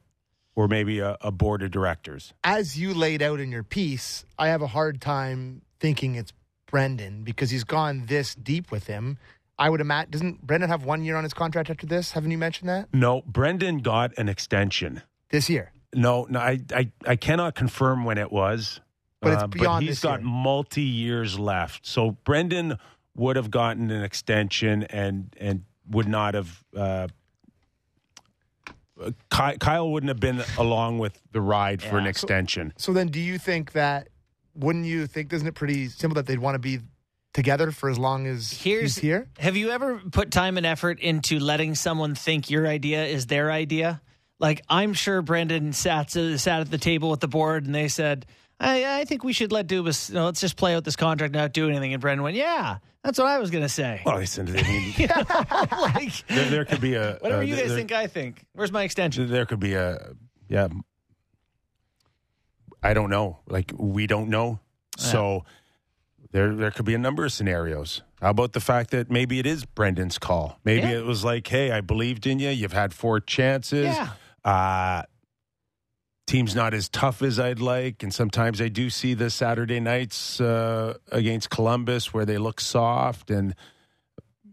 or 0.56 0.68
maybe 0.68 1.00
a, 1.00 1.18
a 1.22 1.32
board 1.32 1.62
of 1.64 1.72
directors? 1.72 2.34
As 2.44 2.78
you 2.80 2.94
laid 2.94 3.22
out 3.22 3.40
in 3.40 3.52
your 3.52 3.64
piece, 3.64 4.26
I 4.38 4.48
have 4.50 4.62
a 4.62 4.68
hard 4.68 5.02
time 5.02 5.62
thinking 5.80 6.16
it's 6.16 6.34
Brendan 6.70 7.24
because 7.24 7.50
he's 7.50 7.64
gone 7.64 8.06
this 8.08 8.34
deep 8.36 8.72
with 8.72 8.86
him. 8.88 9.18
I 9.60 9.70
would 9.72 9.82
imagine 9.82 10.12
doesn't 10.12 10.42
Brendan 10.46 10.70
have 10.70 10.84
one 10.84 11.04
year 11.04 11.16
on 11.16 11.24
his 11.24 11.34
contract 11.34 11.70
after 11.72 11.88
this? 11.88 12.12
Haven't 12.12 12.30
you 12.32 12.38
mentioned 12.38 12.70
that 12.70 12.94
No, 12.94 13.22
Brendan 13.26 13.80
got 13.80 14.16
an 14.18 14.30
extension. 14.30 15.02
this 15.30 15.50
year? 15.50 15.72
No, 15.98 16.28
no, 16.30 16.40
I, 16.40 16.60
I, 16.74 16.92
I 17.08 17.16
cannot 17.16 17.56
confirm 17.56 18.06
when 18.06 18.18
it 18.20 18.32
was. 18.32 18.80
But 19.20 19.34
it's 19.34 19.44
uh, 19.44 19.48
beyond 19.48 19.84
he's 19.84 19.94
this 19.96 20.04
got 20.04 20.20
year. 20.22 20.30
multi 20.30 20.82
years 20.84 21.40
left. 21.40 21.88
So 21.88 22.12
Brendan 22.24 22.78
would 23.16 23.36
have 23.36 23.50
gotten 23.50 23.90
an 23.90 24.04
extension 24.04 24.84
and 24.84 25.36
and 25.40 25.64
would 25.90 26.08
not 26.08 26.36
have. 26.36 26.64
Uh, 26.76 27.08
Kyle 29.30 29.92
wouldn't 29.92 30.10
have 30.10 30.20
been 30.20 30.44
along 30.58 31.00
with 31.00 31.20
the 31.32 31.42
ride 31.42 31.82
for 31.82 31.98
an 31.98 32.06
Yeah. 32.06 32.10
extension. 32.10 32.74
So 32.78 32.94
then, 32.94 33.08
do 33.08 33.20
you 33.20 33.38
think 33.38 33.74
that? 33.74 34.10
Wouldn't 34.56 34.86
you 34.86 35.06
think? 35.08 35.32
Isn't 35.34 35.48
it 35.48 35.56
pretty 35.56 35.88
simple 35.90 36.16
that 36.16 36.26
they'd 36.26 36.40
want 36.40 36.56
to 36.56 36.60
be 36.60 36.80
together 37.34 37.72
for 37.72 37.90
as 37.90 38.00
long 38.00 38.26
as 38.26 38.52
Here's 38.52 38.96
he's 38.96 38.98
here? 38.98 39.28
Have 39.40 39.56
you 39.56 39.70
ever 39.70 40.02
put 40.12 40.32
time 40.32 40.58
and 40.58 40.66
effort 40.66 41.00
into 41.00 41.40
letting 41.40 41.76
someone 41.76 42.16
think 42.16 42.50
your 42.50 42.68
idea 42.68 43.06
is 43.06 43.28
their 43.28 43.52
idea? 43.52 44.02
Like 44.40 44.62
I'm 44.70 44.94
sure 44.94 45.22
Brendan 45.22 45.74
sat 45.74 46.12
sat 46.12 46.62
at 46.62 46.70
the 46.72 46.78
table 46.78 47.10
with 47.10 47.20
the 47.20 47.28
board 47.28 47.66
and 47.66 47.74
they 47.74 47.88
said, 47.88 48.26
"I, 48.60 49.00
I 49.00 49.06
think 49.06 49.24
we 49.24 49.34
should 49.34 49.52
let 49.52 49.68
Dubas. 49.68 50.10
You 50.10 50.16
know, 50.16 50.26
let's 50.26 50.40
just 50.42 50.58
play 50.58 50.76
out 50.76 50.84
this 50.84 50.96
contract, 50.96 51.34
not 51.34 51.54
do 51.54 51.68
anything." 51.70 51.94
And 51.94 52.02
Brendan 52.02 52.24
went, 52.24 52.36
"Yeah, 52.36 52.78
that's 53.04 53.18
what 53.18 53.28
I 53.28 53.40
was 53.40 53.50
going 53.50 53.64
to 53.64 53.70
say." 53.70 54.02
Well, 54.06 54.18
listen, 54.18 54.48
I 54.50 54.62
mean, 54.62 54.94
like 55.72 56.28
there, 56.28 56.46
there 56.50 56.66
could 56.66 56.82
be 56.82 56.94
a 56.94 57.18
whatever 57.20 57.42
uh, 57.42 57.46
you 57.46 57.56
guys 57.56 57.70
there, 57.70 57.78
think, 57.78 57.92
I 57.92 58.06
think. 58.08 58.46
Where's 58.54 58.72
my 58.72 58.84
extension? 58.84 59.28
There 59.30 59.46
could 59.48 59.60
be 59.60 59.74
a 59.74 60.12
yeah. 60.48 60.68
I 62.84 62.94
don't 62.94 63.10
know. 63.10 63.40
Like 63.48 63.72
we 63.76 64.06
don't 64.08 64.30
know. 64.30 64.60
So 64.98 65.46
there 66.32 66.54
there 66.56 66.70
could 66.72 66.86
be 66.86 66.94
a 66.94 67.00
number 67.00 67.26
of 67.26 67.32
scenarios. 67.32 68.04
How 68.22 68.30
about 68.32 68.54
the 68.54 68.60
fact 68.60 68.92
that 68.92 69.10
maybe 69.12 69.40
it 69.40 69.46
is 69.46 69.66
Brendan's 69.66 70.18
call? 70.18 70.60
Maybe 70.64 70.88
Yeah. 70.88 71.00
it 71.00 71.06
was 71.06 71.24
like, 71.24 71.48
"Hey, 71.48 71.72
I 71.72 71.82
believed 71.82 72.28
in 72.28 72.40
you. 72.40 72.50
You've 72.50 72.74
had 72.74 72.94
four 72.94 73.20
chances. 73.20 73.86
Yeah. 73.86 74.10
Uh 74.44 75.04
team's 76.28 76.54
not 76.54 76.74
as 76.74 76.90
tough 76.90 77.22
as 77.22 77.40
I'd 77.40 77.62
like, 77.62 78.04
and 78.04 78.14
sometimes 78.14 78.62
I 78.62 78.68
do 78.68 78.90
see 78.90 79.14
the 79.14 79.30
Saturday 79.30 79.80
nights 79.80 80.42
uh, 80.42 80.96
against 81.10 81.50
Columbus 81.50 82.14
where 82.14 82.26
they 82.26 82.38
look 82.38 82.60
soft 82.60 83.32
and 83.32 83.56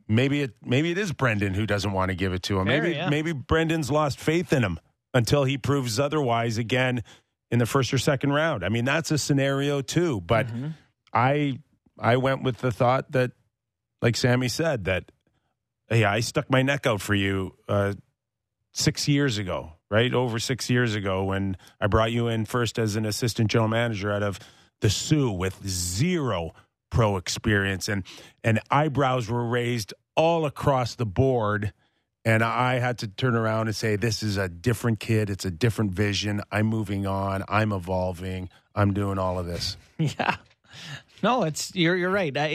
maybe 0.07 0.43
it 0.43 0.53
maybe 0.63 0.93
it 0.93 0.99
is 0.99 1.13
Brendan 1.13 1.55
who 1.55 1.67
doesn't 1.67 1.93
want 1.93 2.11
to 2.11 2.15
give 2.15 2.33
it 2.33 2.43
to 2.45 2.61
him. 2.61 2.67
Fair, 2.67 2.81
maybe 2.83 2.95
yeah. 2.95 3.09
maybe 3.11 3.33
Brendan's 3.33 3.91
lost 3.91 4.21
faith 4.21 4.53
in 4.53 4.63
him 4.63 4.79
until 5.13 5.45
he 5.45 5.59
proves 5.59 5.99
otherwise 5.99 6.59
again 6.59 7.03
in 7.51 7.59
the 7.59 7.67
first 7.67 7.93
or 7.93 7.99
second 7.99 8.33
round. 8.33 8.65
I 8.65 8.69
mean, 8.69 8.85
that's 8.85 9.11
a 9.11 9.19
scenario 9.19 9.81
too, 9.83 10.21
but 10.21 10.47
Mm-hmm. 10.47 10.69
I 11.13 11.59
I 11.99 12.17
went 12.17 12.43
with 12.43 12.59
the 12.59 12.73
thought 12.73 13.13
that 13.13 13.33
like 14.03 14.17
Sammy 14.17 14.49
said 14.49 14.85
that 14.85 15.11
hey, 15.89 16.05
I 16.05 16.21
stuck 16.21 16.51
my 16.51 16.63
neck 16.63 16.87
out 16.87 17.01
for 17.01 17.15
you 17.15 17.55
uh, 17.69 17.95
6 18.73 19.07
years 19.07 19.39
ago, 19.39 19.74
right? 19.95 20.13
Over 20.13 20.41
6 20.41 20.69
years 20.71 20.97
ago 20.97 21.23
when 21.23 21.57
I 21.81 21.87
brought 21.87 22.11
you 22.11 22.27
in 22.27 22.47
first 22.47 22.81
as 22.81 22.97
an 22.97 23.07
assistant 23.07 23.49
general 23.49 23.69
manager 23.69 24.13
out 24.13 24.25
of 24.25 24.41
the 24.81 24.91
Soo 24.91 25.31
with 25.31 25.65
zero 25.65 26.53
pro 26.91 27.17
experience 27.17 27.89
and 27.89 28.03
and 28.43 28.59
eyebrows 28.73 29.31
were 29.31 29.45
raised 29.47 29.95
all 30.17 30.47
across 30.47 30.97
the 30.97 31.07
board 31.07 31.73
and 32.25 32.43
I 32.43 32.81
had 32.81 32.99
to 32.99 33.07
turn 33.07 33.37
around 33.37 33.69
and 33.69 33.77
say 33.77 33.95
this 33.95 34.21
is 34.25 34.37
a 34.37 34.49
different 34.49 34.99
kid, 34.99 35.31
it's 35.31 35.45
a 35.45 35.51
different 35.51 35.93
vision. 35.93 36.41
I'm 36.51 36.67
moving 36.67 37.07
on, 37.07 37.45
I'm 37.49 37.71
evolving, 37.71 38.49
I'm 38.75 38.95
doing 38.95 39.19
all 39.19 39.39
of 39.39 39.47
this. 39.47 39.77
Yeah. 39.97 40.37
No, 41.23 41.45
it's 41.45 41.73
you're 41.73 41.95
you're 41.95 42.11
right. 42.11 42.37
It, 42.37 42.53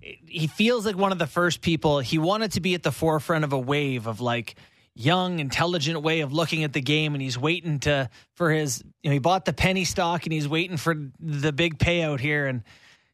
it 0.00 0.18
he 0.26 0.46
feels 0.46 0.86
like 0.86 0.96
one 0.96 1.10
of 1.10 1.18
the 1.18 1.26
first 1.26 1.60
people. 1.60 1.98
He 1.98 2.18
wanted 2.18 2.52
to 2.52 2.60
be 2.60 2.74
at 2.74 2.84
the 2.84 2.92
forefront 2.92 3.42
of 3.42 3.52
a 3.52 3.58
wave 3.58 4.06
of 4.06 4.20
like 4.20 4.54
young, 4.98 5.38
intelligent 5.38 6.02
way 6.02 6.20
of 6.20 6.32
looking 6.32 6.64
at 6.64 6.72
the 6.72 6.80
game, 6.80 7.14
and 7.14 7.22
he's 7.22 7.38
waiting 7.38 7.78
to 7.80 8.10
for 8.34 8.50
his. 8.50 8.82
You 9.02 9.10
know, 9.10 9.12
he 9.14 9.18
bought 9.20 9.44
the 9.44 9.52
penny 9.52 9.84
stock, 9.84 10.26
and 10.26 10.32
he's 10.32 10.48
waiting 10.48 10.76
for 10.76 10.94
the 11.20 11.52
big 11.52 11.78
payout 11.78 12.20
here, 12.20 12.46
and 12.46 12.62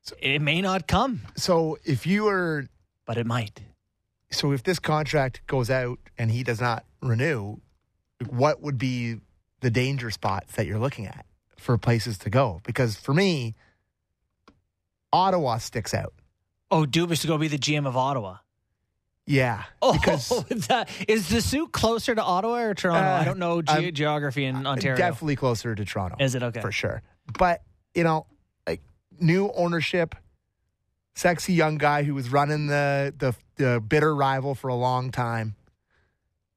so, 0.02 0.16
it 0.20 0.40
may 0.42 0.60
not 0.60 0.86
come, 0.86 1.22
So 1.36 1.78
if 1.84 2.06
you 2.06 2.24
were, 2.24 2.66
but 3.06 3.16
it 3.16 3.26
might. 3.26 3.60
so 4.30 4.52
if 4.52 4.62
this 4.62 4.78
contract 4.78 5.40
goes 5.46 5.70
out 5.70 5.98
and 6.18 6.30
he 6.30 6.42
does 6.42 6.60
not 6.60 6.84
renew, 7.00 7.56
what 8.28 8.60
would 8.60 8.76
be 8.78 9.20
the 9.60 9.70
danger 9.70 10.10
spots 10.10 10.56
that 10.56 10.66
you're 10.66 10.78
looking 10.78 11.06
at 11.06 11.24
for 11.56 11.78
places 11.78 12.18
to 12.18 12.30
go? 12.30 12.60
Because 12.64 12.96
for 12.96 13.14
me, 13.14 13.54
Ottawa 15.12 15.58
sticks 15.58 15.94
out. 15.94 16.12
Oh, 16.70 16.84
Dubas 16.84 17.20
to 17.22 17.26
go 17.26 17.38
be 17.38 17.48
the 17.48 17.58
GM 17.58 17.86
of 17.86 17.96
Ottawa. 17.96 18.38
Yeah, 19.26 19.64
Oh, 19.82 19.94
because 19.94 20.28
that, 20.68 20.90
is 21.08 21.28
the 21.30 21.40
suit 21.40 21.72
closer 21.72 22.14
to 22.14 22.22
Ottawa 22.22 22.58
or 22.58 22.74
Toronto? 22.74 23.08
Uh, 23.08 23.20
I 23.20 23.24
don't 23.24 23.38
know 23.38 23.62
ge- 23.62 23.68
I'm- 23.70 23.94
geography 23.94 24.44
in 24.44 24.66
Ontario. 24.66 24.96
definitely 24.96 25.36
closer 25.36 25.74
to 25.74 25.84
Toronto. 25.84 26.16
Is 26.20 26.34
it 26.34 26.42
okay? 26.42 26.60
for 26.60 26.70
sure? 26.70 27.02
But 27.38 27.62
you 27.94 28.04
know, 28.04 28.26
like 28.66 28.82
new 29.18 29.50
ownership, 29.54 30.14
sexy 31.14 31.54
young 31.54 31.78
guy 31.78 32.02
who 32.02 32.14
was 32.14 32.30
running 32.30 32.66
the 32.66 33.14
the, 33.16 33.34
the 33.56 33.80
bitter 33.80 34.14
rival 34.14 34.54
for 34.54 34.68
a 34.68 34.74
long 34.74 35.10
time. 35.10 35.54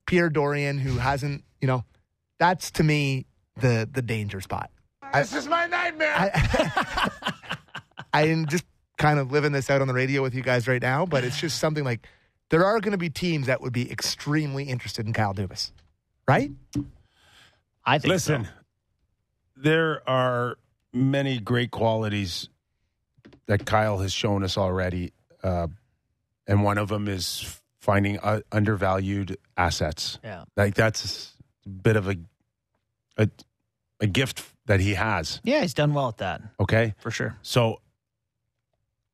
Pierre 0.05 0.30
Dorion, 0.30 0.80
who 0.80 0.97
hasn't, 0.97 1.43
you 1.61 1.68
know, 1.68 1.84
that's 2.39 2.72
to 2.72 2.84
me 2.84 3.26
the 3.57 3.88
the 3.91 4.01
danger 4.01 4.41
spot. 4.41 4.72
This 5.13 5.34
is 5.34 5.47
my 5.47 5.68
nightmare. 5.68 6.13
I, 6.18 7.32
I 8.13 8.28
am 8.28 8.45
just 8.47 8.65
kind 8.97 9.20
of 9.20 9.32
living 9.32 9.51
this 9.53 9.70
out 9.70 9.82
on 9.82 9.88
the 9.88 9.93
radio 9.93 10.22
with 10.22 10.34
you 10.34 10.41
guys 10.41 10.68
right 10.68 10.82
now, 10.82 11.05
but 11.05 11.24
it's 11.24 11.39
just 11.39 11.59
something 11.59 11.84
like 11.86 12.05
there 12.50 12.66
are 12.66 12.80
going 12.80 12.91
to 12.91 12.98
be 12.98 13.10
teams 13.10 13.48
that 13.48 13.62
would 13.62 13.74
be 13.74 13.89
extremely 13.91 14.66
interested 14.66 15.06
in 15.06 15.14
Kyle 15.14 15.34
Dubas, 15.34 15.72
right? 16.28 16.52
I 17.86 18.00
think 18.00 18.12
Listen, 18.12 18.45
so. 18.45 18.50
there 19.56 20.08
are 20.10 20.58
many 20.93 21.39
great 21.39 21.72
qualities 21.72 22.50
that 23.48 23.66
Kyle 23.66 24.00
has 24.00 24.12
shown 24.14 24.43
us 24.43 24.58
already, 24.58 25.14
uh, 25.43 25.68
and 26.48 26.64
one 26.64 26.78
of 26.78 26.89
them 26.89 27.08
is 27.08 27.60
finding 27.80 28.20
uh, 28.20 28.41
undervalued 28.52 29.38
assets. 29.56 30.20
Yeah. 30.24 30.43
Like 30.58 30.76
that's 30.76 31.34
a 31.66 31.70
bit 31.70 31.95
of 31.95 32.08
a, 32.10 32.18
a 33.18 33.30
a 34.00 34.08
gift 34.08 34.43
that 34.68 34.80
he 34.80 34.93
has. 34.93 35.39
Yeah, 35.43 35.62
he's 35.62 35.74
done 35.74 35.93
well 35.93 36.10
at 36.10 36.18
that 36.18 36.41
Okay, 36.60 36.93
for 37.00 37.10
sure. 37.10 37.38
so 37.41 37.80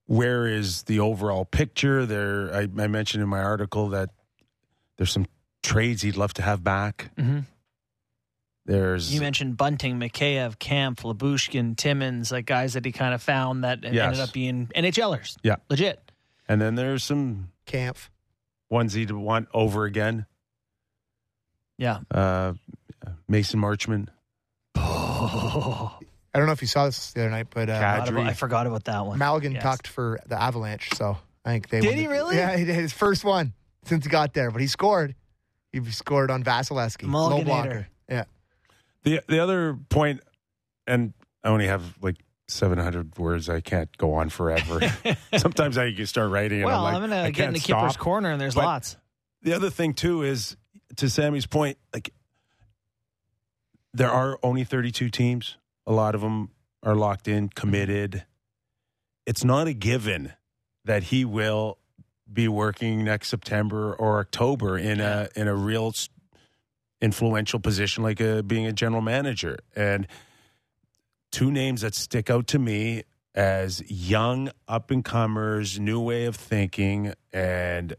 where 0.05 0.47
is 0.47 0.83
the 0.83 0.99
overall 0.99 1.45
picture? 1.45 2.05
There, 2.05 2.53
I, 2.53 2.61
I 2.61 2.87
mentioned 2.87 3.23
in 3.23 3.29
my 3.29 3.41
article 3.41 3.89
that 3.89 4.09
there's 4.97 5.11
some 5.11 5.25
trades 5.61 6.01
he'd 6.01 6.17
love 6.17 6.33
to 6.35 6.41
have 6.41 6.63
back. 6.63 7.09
hmm 7.17 7.39
There's 8.65 9.13
You 9.13 9.21
mentioned 9.21 9.57
Bunting, 9.57 9.99
Mikheyev, 9.99 10.59
Kampf, 10.59 11.03
Lyubushkin, 11.03 11.75
Timmins, 11.77 12.31
like 12.31 12.45
guys 12.45 12.73
that 12.73 12.85
he 12.85 12.91
kind 12.91 13.13
of 13.13 13.21
found 13.21 13.63
that 13.63 13.83
Yes. 13.83 14.05
ended 14.05 14.19
up 14.21 14.33
being 14.33 14.69
NHLers. 14.75 15.37
Yeah. 15.43 15.55
legit. 15.69 15.99
and 16.47 16.61
then 16.61 16.75
there's 16.75 17.03
some 17.03 17.49
Kampf. 17.65 18.09
ones 18.69 18.93
he'd 18.93 19.11
want 19.11 19.47
over 19.53 19.85
again. 19.85 20.25
Yeah. 21.77 21.99
Uh, 22.11 22.53
Mason 23.27 23.59
Marchment. 23.59 24.07
Oh, 24.75 25.92
I 26.33 26.39
don't 26.39 26.47
know 26.47 26.53
if 26.53 26.61
you 26.61 26.67
saw 26.67 26.85
this 26.85 27.13
the 27.13 27.21
other 27.21 27.29
night, 27.29 27.47
but 27.51 27.69
uh, 27.69 27.79
Cat- 27.79 27.99
forgot 28.07 28.13
about- 28.21 28.27
I 28.29 28.33
forgot 28.33 28.67
about 28.67 28.83
that 28.85 29.05
one. 29.05 29.19
Maligan 29.19 29.53
Yes. 29.53 29.63
talked 29.63 29.87
for 29.87 30.19
the 30.25 30.41
Avalanche, 30.41 30.89
so 30.95 31.17
I 31.45 31.49
think 31.51 31.69
they 31.69 31.79
Did 31.81 31.87
won 31.89 31.95
he 31.97 32.03
the- 32.03 32.09
really? 32.09 32.35
Yeah, 32.37 32.57
he 32.57 32.65
did 32.65 32.75
his 32.75 32.91
first 32.93 33.23
one 33.23 33.53
since 33.85 34.03
he 34.05 34.09
got 34.09 34.33
there, 34.33 34.49
but 34.51 34.59
he 34.61 34.67
scored. 34.67 35.13
He 35.71 35.83
scored 35.91 36.31
on 36.31 36.43
Vasilevskiy, 36.43 37.11
low 37.11 37.29
Mulliganator. 37.29 37.45
blocker. 37.45 37.87
Yeah, 38.09 38.23
The 39.03 39.21
the 39.27 39.39
other 39.39 39.77
point, 39.89 40.21
and 40.87 41.13
I 41.43 41.49
only 41.49 41.67
have 41.67 41.83
like 42.01 42.17
700 42.47 43.17
words. 43.17 43.49
I 43.49 43.61
can't 43.61 43.95
go 43.97 44.13
on 44.15 44.29
forever. 44.29 44.79
Sometimes 45.37 45.77
I 45.77 45.91
can 45.93 46.05
start 46.07 46.29
writing. 46.31 46.59
And 46.61 46.65
well, 46.67 46.85
I'm, 46.85 46.93
like, 46.93 47.03
I'm 47.03 47.09
going 47.09 47.13
I 47.13 47.25
to 47.25 47.31
get 47.31 47.43
can't 47.43 47.55
into 47.55 47.67
Kipper's 47.67 47.93
stop. 47.93 48.03
corner, 48.03 48.31
and 48.31 48.39
there's 48.41 48.55
But- 48.55 48.65
lots. 48.65 48.97
The 49.43 49.53
other 49.53 49.69
thing 49.69 49.93
too 49.93 50.23
is 50.23 50.55
to 50.97 51.09
Sammy's 51.09 51.45
point. 51.45 51.77
Like 51.93 52.13
there 53.93 54.09
are 54.11 54.39
only 54.43 54.63
32 54.63 55.09
teams. 55.09 55.57
A 55.85 55.91
lot 55.91 56.15
of 56.15 56.21
them 56.21 56.49
are 56.81 56.95
locked 56.95 57.27
in, 57.27 57.49
committed. 57.49 58.25
It's 59.25 59.43
not 59.43 59.67
a 59.67 59.73
given 59.73 60.33
that 60.85 61.03
he 61.03 61.25
will 61.25 61.77
be 62.31 62.47
working 62.47 63.03
next 63.03 63.29
September 63.29 63.93
or 63.93 64.19
October 64.19 64.77
in 64.77 64.99
a 64.99 65.29
in 65.35 65.47
a 65.47 65.55
real 65.55 65.93
influential 67.01 67.59
position 67.59 68.01
like 68.01 68.21
a, 68.21 68.41
being 68.41 68.65
a 68.65 68.71
general 68.73 69.01
manager. 69.01 69.59
And 69.75 70.07
two 71.31 71.51
names 71.51 71.81
that 71.81 71.93
stick 71.93 72.29
out 72.29 72.47
to 72.47 72.59
me 72.59 73.03
as 73.35 73.81
young 73.89 74.51
up 74.67 74.89
and 74.89 75.03
comers, 75.03 75.79
new 75.79 75.99
way 75.99 76.25
of 76.25 76.35
thinking, 76.35 77.13
and 77.33 77.95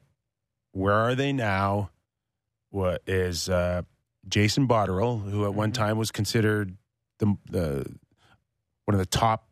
where 0.72 0.94
are 0.94 1.14
they 1.14 1.32
now? 1.32 1.90
What 2.70 3.02
is 3.06 3.48
uh, 3.48 3.82
Jason 4.26 4.66
Botterill, 4.66 5.30
who 5.30 5.44
at 5.44 5.54
one 5.54 5.72
time 5.72 5.98
was 5.98 6.10
considered 6.10 6.76
the 7.18 7.36
the 7.50 7.86
one 8.84 8.94
of 8.94 8.98
the 8.98 9.06
top 9.06 9.48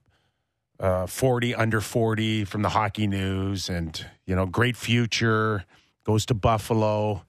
uh, 0.80 1.06
forty 1.06 1.54
under 1.54 1.80
forty 1.80 2.44
from 2.44 2.62
the 2.62 2.70
Hockey 2.70 3.06
News, 3.06 3.68
and 3.68 4.04
you 4.26 4.34
know, 4.34 4.46
great 4.46 4.76
future. 4.76 5.64
Goes 6.04 6.26
to 6.26 6.34
Buffalo. 6.34 7.22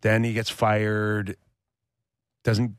Then 0.00 0.24
he 0.24 0.32
gets 0.32 0.48
fired. 0.50 1.36
Doesn't 2.42 2.76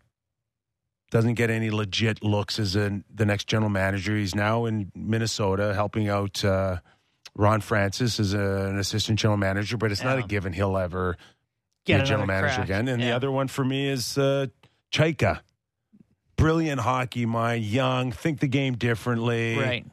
doesn't 1.11 1.35
get 1.35 1.51
any 1.51 1.69
legit 1.69 2.23
looks 2.23 2.57
as 2.57 2.75
a, 2.75 3.01
the 3.13 3.25
next 3.25 3.47
general 3.47 3.69
manager. 3.69 4.17
He's 4.17 4.33
now 4.33 4.65
in 4.65 4.91
Minnesota 4.95 5.75
helping 5.75 6.09
out 6.09 6.43
uh, 6.43 6.77
Ron 7.35 7.61
Francis 7.61 8.19
as 8.19 8.33
a, 8.33 8.39
an 8.39 8.79
assistant 8.79 9.19
general 9.19 9.37
manager, 9.37 9.77
but 9.77 9.91
it's 9.91 10.03
not 10.03 10.17
a 10.17 10.23
given 10.23 10.53
he'll 10.53 10.75
ever 10.75 11.15
Get 11.85 11.97
be 11.97 12.01
a 12.01 12.05
general 12.05 12.25
manager 12.25 12.55
crack. 12.55 12.65
again. 12.65 12.87
And 12.87 13.01
the 13.01 13.11
other 13.11 13.31
one 13.31 13.47
for 13.47 13.63
me 13.63 13.87
is 13.87 14.17
uh, 14.17 14.47
Chayka. 14.91 15.41
Brilliant 16.35 16.81
hockey 16.81 17.25
mind, 17.25 17.63
young, 17.63 18.11
think 18.11 18.39
the 18.39 18.47
game 18.47 18.75
differently. 18.75 19.57
Right. 19.57 19.85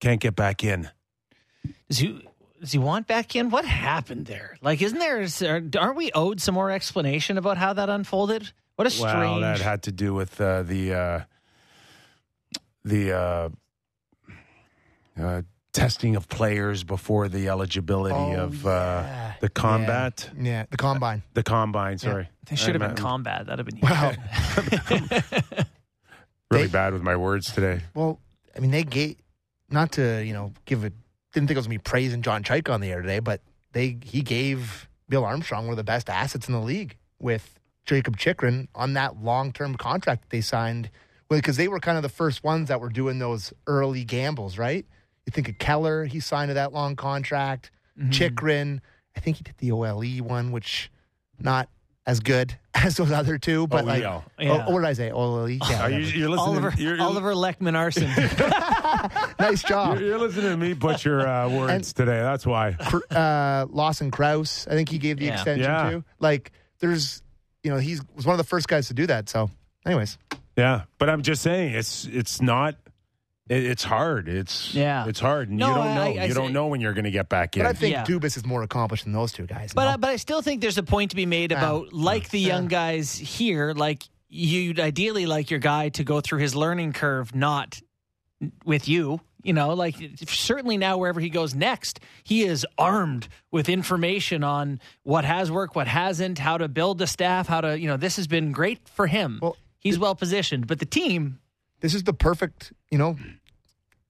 Can't 0.00 0.20
get 0.20 0.36
back 0.36 0.62
in. 0.62 0.88
Does 1.88 1.98
he, 1.98 2.28
does 2.60 2.72
he 2.72 2.78
want 2.78 3.06
back 3.06 3.34
in? 3.34 3.50
What 3.50 3.64
happened 3.64 4.26
there? 4.26 4.56
Like, 4.62 4.82
isn't 4.82 4.98
there, 4.98 5.26
aren't 5.78 5.96
we 5.96 6.12
owed 6.12 6.40
some 6.40 6.54
more 6.54 6.70
explanation 6.70 7.38
about 7.38 7.56
how 7.56 7.72
that 7.72 7.88
unfolded? 7.88 8.52
What 8.76 8.86
a 8.86 8.90
strange. 8.90 9.14
Well, 9.14 9.40
that 9.40 9.60
had 9.60 9.82
to 9.84 9.92
do 9.92 10.14
with 10.14 10.40
uh, 10.40 10.62
the 10.62 10.94
uh, 10.94 11.20
the 12.84 13.12
uh, 13.12 13.48
uh, 15.20 15.42
testing 15.78 16.16
of 16.16 16.28
players 16.28 16.84
before 16.84 17.28
the 17.28 17.48
eligibility 17.48 18.14
Oh, 18.14 18.44
of 18.44 18.66
uh, 18.66 18.70
yeah. 18.70 19.32
the 19.40 19.48
combat, 19.48 20.30
yeah, 20.38 20.64
the 20.70 20.76
combine. 20.76 21.22
the 21.34 21.42
combine. 21.42 21.98
Sorry, 21.98 22.28
they 22.48 22.56
should 22.56 22.74
have 22.74 22.80
been 22.94 22.96
combat. 23.02 23.46
That'd 23.46 23.66
have 23.66 23.66
been 23.66 23.80
Wow. 23.80 24.12
Really 26.50 26.66
They- 26.66 26.72
bad 26.72 26.92
with 26.94 27.02
my 27.02 27.14
words 27.16 27.52
today. 27.52 27.80
Well, 27.94 28.20
I 28.56 28.60
mean, 28.60 28.70
they 28.70 28.82
gave 28.82 29.16
not 29.70 29.92
to 29.92 30.24
you 30.24 30.32
know 30.32 30.52
give 30.64 30.84
it. 30.84 30.94
Didn't 31.34 31.48
think 31.48 31.56
it 31.56 31.60
was 31.60 31.68
me 31.68 31.76
praising 31.78 32.22
John 32.22 32.42
Chayka 32.42 32.72
on 32.72 32.80
the 32.80 32.90
air 32.90 33.02
today, 33.02 33.18
but 33.18 33.42
they 33.72 33.98
he 34.02 34.22
gave 34.22 34.88
Bill 35.08 35.24
Armstrong 35.24 35.64
one 35.66 35.72
of 35.72 35.76
the 35.76 35.84
best 35.84 36.08
assets 36.08 36.48
in 36.48 36.54
the 36.54 36.60
league 36.60 36.96
with 37.20 37.58
Jakob 37.84 38.16
Chychrun 38.16 38.68
on 38.74 38.94
that 38.94 39.22
long 39.22 39.52
term 39.52 39.74
contract 39.76 40.22
that 40.22 40.30
they 40.30 40.40
signed. 40.40 40.90
Because 41.28 41.58
they 41.58 41.68
were 41.68 41.78
kind 41.80 41.98
of 41.98 42.02
the 42.02 42.08
first 42.08 42.42
ones 42.42 42.68
that 42.68 42.80
were 42.80 42.88
doing 42.88 43.18
those 43.18 43.52
early 43.66 44.02
gambles, 44.04 44.56
right? 44.56 44.86
You 45.28 45.30
think 45.30 45.50
of 45.50 45.58
Keller, 45.58 46.06
he 46.06 46.20
signed 46.20 46.48
to 46.48 46.54
that 46.54 46.72
long 46.72 46.96
contract. 46.96 47.70
Mm-hmm. 48.00 48.12
Chychrun, 48.12 48.80
I 49.14 49.20
think 49.20 49.36
he 49.36 49.42
did 49.44 49.58
the 49.58 49.72
OLE 49.72 50.02
one, 50.26 50.52
which 50.52 50.90
not 51.38 51.68
as 52.06 52.20
good 52.20 52.56
as 52.74 52.96
those 52.96 53.12
other 53.12 53.36
two, 53.36 53.66
but 53.66 53.84
like, 53.84 54.02
OEL. 54.02 54.22
Yeah. 54.38 54.64
oh, 54.66 54.72
what 54.72 54.80
did 54.80 54.88
I 54.88 54.92
say? 54.94 55.10
OLE. 55.10 55.50
Yeah, 55.50 55.82
Are 55.82 55.90
you, 55.90 55.98
you're 55.98 56.30
listening. 56.30 56.38
Oliver, 56.38 56.72
you're, 56.78 56.94
you're- 56.94 57.00
Oliver 57.04 57.34
Leckman 57.34 57.76
Arson. 57.76 58.08
nice 59.38 59.62
job. 59.62 59.98
You're, 59.98 60.08
you're 60.08 60.18
listening 60.18 60.46
to 60.48 60.56
me 60.56 60.72
butcher 60.72 61.20
uh, 61.28 61.50
words 61.50 61.72
And- 61.72 61.84
today. 61.84 62.22
That's 62.22 62.46
why. 62.46 62.70
Uh, 63.10 63.66
Lawson 63.68 64.10
Crouse. 64.10 64.66
I 64.66 64.70
think 64.70 64.88
he 64.88 64.96
gave 64.96 65.18
the 65.18 65.26
Yeah. 65.26 65.34
extension 65.34 65.64
Yeah. 65.70 65.90
to. 65.90 66.04
Like, 66.20 66.52
there's, 66.80 67.22
you 67.62 67.70
know, 67.70 67.76
he 67.76 67.98
was 68.16 68.24
one 68.24 68.32
of 68.32 68.38
the 68.38 68.44
first 68.48 68.66
guys 68.66 68.88
to 68.88 68.94
do 68.94 69.06
that. 69.08 69.28
So, 69.28 69.50
anyways, 69.84 70.16
Yeah, 70.56 70.84
but 70.96 71.10
I'm 71.10 71.20
just 71.20 71.42
saying 71.42 71.74
it's 71.74 72.06
it's 72.06 72.40
not. 72.40 72.76
It, 73.48 73.64
it's 73.64 73.84
hard. 73.84 74.28
It's 74.28 74.74
Yeah. 74.74 75.06
It's 75.06 75.20
hard, 75.20 75.48
and 75.48 75.58
No, 75.58 75.68
you 75.68 75.74
don't 75.74 75.94
know. 75.94 76.02
I 76.22 76.24
you 76.26 76.34
don't 76.34 76.52
know 76.52 76.66
when 76.66 76.80
you're 76.80 76.92
going 76.94 77.04
to 77.04 77.10
get 77.10 77.28
back 77.28 77.56
in. 77.56 77.62
but 77.62 77.68
I 77.68 77.72
think 77.72 77.92
Yeah. 77.92 78.04
Dubas 78.04 78.36
is 78.36 78.44
more 78.46 78.62
accomplished 78.62 79.04
than 79.04 79.12
those 79.12 79.32
two 79.32 79.46
guys. 79.46 79.72
But 79.74 79.84
no? 79.84 79.90
uh, 79.90 79.96
but 79.96 80.10
I 80.10 80.16
still 80.16 80.42
think 80.42 80.60
there's 80.60 80.78
a 80.78 80.82
point 80.82 81.10
to 81.10 81.16
be 81.16 81.26
made 81.26 81.52
about 81.52 81.92
like 81.92 82.30
the 82.30 82.40
young 82.40 82.68
guys 82.68 83.14
here, 83.14 83.72
like 83.72 84.04
you'd 84.28 84.78
ideally 84.80 85.26
like 85.26 85.50
your 85.50 85.60
guy 85.60 85.88
to 85.90 86.04
go 86.04 86.20
through 86.20 86.40
his 86.40 86.54
learning 86.54 86.92
curve, 86.92 87.34
not 87.34 87.80
with 88.64 88.88
you. 88.88 89.20
You 89.42 89.52
know, 89.52 89.72
like 89.74 89.94
certainly 90.26 90.76
now 90.76 90.98
wherever 90.98 91.20
he 91.20 91.30
goes 91.30 91.54
next, 91.54 92.00
he 92.24 92.42
is 92.42 92.66
armed 92.76 93.28
with 93.52 93.68
information 93.68 94.42
on 94.42 94.80
what 95.04 95.24
has 95.24 95.50
worked, 95.50 95.76
what 95.76 95.86
hasn't, 95.86 96.38
how 96.38 96.58
to 96.58 96.68
build 96.68 96.98
the 96.98 97.06
staff, 97.06 97.46
how 97.46 97.60
to 97.60 97.78
you 97.78 97.86
know 97.86 97.96
this 97.96 98.16
has 98.16 98.26
been 98.26 98.50
great 98.52 98.86
for 98.88 99.06
him. 99.06 99.38
Well, 99.40 99.56
He's 99.78 99.96
well 99.98 100.16
positioned, 100.16 100.66
but 100.66 100.80
the 100.80 100.86
team, 100.86 101.38
this 101.80 101.94
is 101.94 102.02
the 102.02 102.12
perfect, 102.12 102.72
you 102.90 102.98
know, 102.98 103.16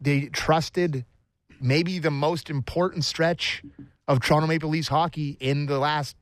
they 0.01 0.27
trusted 0.27 1.05
maybe 1.61 1.99
the 1.99 2.11
most 2.11 2.51
important 2.51 3.05
stretch 3.05 3.63
of 4.07 4.21
Toronto 4.21 4.47
Maple 4.47 4.69
Leafs 4.71 4.89
hockey 4.89 5.37
in 5.41 5.67
the 5.67 5.79
last, 5.79 6.17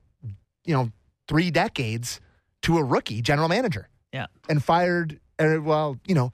you 0.64 0.74
know, 0.74 0.90
three 1.28 1.50
decades 1.50 2.20
to 2.62 2.78
a 2.78 2.82
rookie 2.84 3.20
general 3.22 3.48
manager. 3.48 3.88
yeah, 4.12 4.26
and 4.48 4.62
fired, 4.64 5.20
well, 5.38 5.98
you 6.06 6.14
know, 6.14 6.32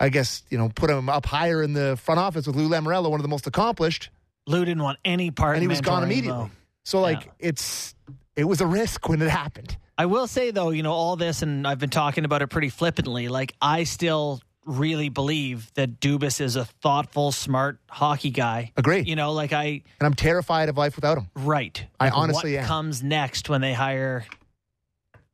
I 0.00 0.08
guess 0.08 0.42
you 0.50 0.58
know 0.58 0.68
put 0.74 0.90
him 0.90 1.08
up 1.08 1.26
higher 1.26 1.62
in 1.62 1.72
the 1.74 1.96
front 1.96 2.18
office 2.20 2.46
with 2.46 2.56
Lou 2.56 2.68
Lamoriello, 2.68 3.10
one 3.10 3.20
of 3.20 3.22
the 3.22 3.28
most 3.28 3.46
accomplished, 3.46 4.10
Lou 4.46 4.64
didn't 4.64 4.82
want 4.82 4.98
any 5.04 5.30
part. 5.30 5.56
Of 5.56 5.60
the 5.60 5.62
And 5.62 5.62
he 5.62 5.68
was 5.68 5.80
gone 5.80 6.02
immediately. 6.02 6.44
though. 6.44 6.50
So 6.84 7.00
like 7.00 7.24
Yeah. 7.24 7.30
it's 7.50 7.94
it 8.34 8.44
was 8.44 8.60
a 8.60 8.66
risk 8.66 9.08
when 9.08 9.20
it 9.22 9.30
happened. 9.30 9.76
I 9.98 10.06
will 10.06 10.26
say 10.26 10.50
though, 10.50 10.70
you 10.70 10.82
know, 10.82 10.92
all 10.92 11.16
this, 11.16 11.42
and 11.42 11.66
I've 11.66 11.78
been 11.78 11.90
talking 11.90 12.24
about 12.24 12.42
it 12.42 12.48
pretty 12.48 12.70
flippantly. 12.70 13.28
Like, 13.28 13.52
I 13.60 13.84
still 13.84 14.40
really 14.64 15.08
believe 15.08 15.72
that 15.74 15.98
Dubas 16.00 16.40
is 16.40 16.54
a 16.56 16.64
thoughtful, 16.64 17.32
smart 17.32 17.78
hockey 17.90 18.30
guy. 18.30 18.72
Agree. 18.76 19.00
You 19.00 19.16
know, 19.16 19.32
like 19.32 19.52
I 19.52 19.64
And 19.64 19.82
I'm 20.02 20.14
terrified 20.14 20.68
of 20.68 20.76
life 20.76 20.94
without 20.96 21.18
him. 21.18 21.28
right. 21.34 21.84
I 21.98 22.06
Like, 22.06 22.16
honestly 22.16 22.52
what 22.54 22.60
am. 22.62 22.66
comes 22.68 23.02
next 23.02 23.48
when 23.48 23.60
they 23.60 23.72
hire 23.74 24.24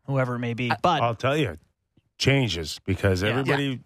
whoever 0.06 0.36
it 0.36 0.38
may 0.38 0.54
be. 0.54 0.72
But 0.82 1.02
I'll 1.02 1.14
tell 1.14 1.36
you, 1.36 1.58
changes 2.16 2.80
because 2.86 3.22
Yeah. 3.22 3.28
everybody, 3.30 3.80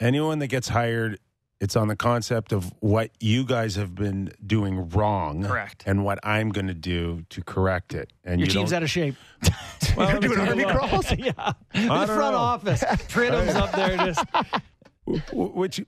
anyone 0.00 0.38
that 0.40 0.48
gets 0.48 0.68
hired, 0.68 1.18
it's 1.60 1.74
on 1.76 1.88
the 1.88 1.96
concept 1.96 2.52
of 2.52 2.72
what 2.80 3.10
you 3.20 3.44
guys 3.44 3.74
have 3.76 3.94
been 3.94 4.32
doing 4.46 4.88
wrong, 4.90 5.42
Correct. 5.42 5.82
and 5.86 6.04
what 6.04 6.18
I'm 6.22 6.50
going 6.50 6.68
to 6.68 6.74
do 6.74 7.24
to 7.30 7.42
correct 7.42 7.94
it. 7.94 8.12
And 8.24 8.40
your 8.40 8.46
you 8.46 8.52
team's 8.54 8.70
don't, 8.70 8.76
out 8.78 8.82
of 8.84 8.90
shape. 8.90 9.16
well, 9.96 10.10
You're 10.10 10.20
doing 10.20 10.38
let 10.38 10.56
me 10.56 10.64
army 10.64 10.64
take 10.64 10.74
a 10.74 10.78
look. 10.96 11.04
crawls. 11.06 11.18
yeah. 11.18 11.32
I 11.74 12.06
The 12.06 12.12
front 12.14 12.32
know. 12.34 12.38
office. 12.38 12.84
Pridham's 13.08 13.54
up 13.54 13.72
there 13.72 13.96
just, 13.96 14.24
W- 15.06 15.22
Which, 15.32 15.80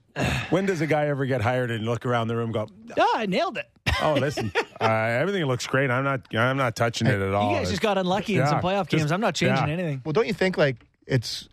when 0.49 0.65
does 0.65 0.81
a 0.81 0.87
guy 0.87 1.05
ever 1.07 1.25
get 1.25 1.41
hired 1.41 1.69
and 1.71 1.85
look 1.85 2.05
around 2.07 2.27
the 2.27 2.35
room, 2.35 2.45
and 2.45 2.53
go, 2.55 2.67
ah, 2.99 3.07
I 3.17 3.25
nailed 3.27 3.57
it. 3.57 3.69
"Oh, 4.01 4.15
listen, 4.15 4.51
uh, 4.81 4.83
everything 4.85 5.45
looks 5.45 5.67
great. 5.67 5.91
I'm 5.91 6.03
not, 6.03 6.21
I'm 6.35 6.57
not 6.57 6.75
touching 6.75 7.05
it 7.07 7.21
at 7.21 7.33
all." 7.33 7.51
You 7.51 7.57
guys 7.57 7.69
just 7.69 7.83
got 7.83 7.99
unlucky 7.99 8.37
in 8.39 8.47
some 8.47 8.55
Yeah, 8.57 8.61
playoff 8.61 8.87
just- 8.87 8.97
games. 9.01 9.11
I'm 9.11 9.21
not 9.21 9.35
changing 9.35 9.67
yeah. 9.67 9.73
anything. 9.73 10.01
Well, 10.03 10.13
don't 10.13 10.25
you 10.27 10.33
think 10.33 10.57
like 10.57 10.83
it's? 11.05 11.47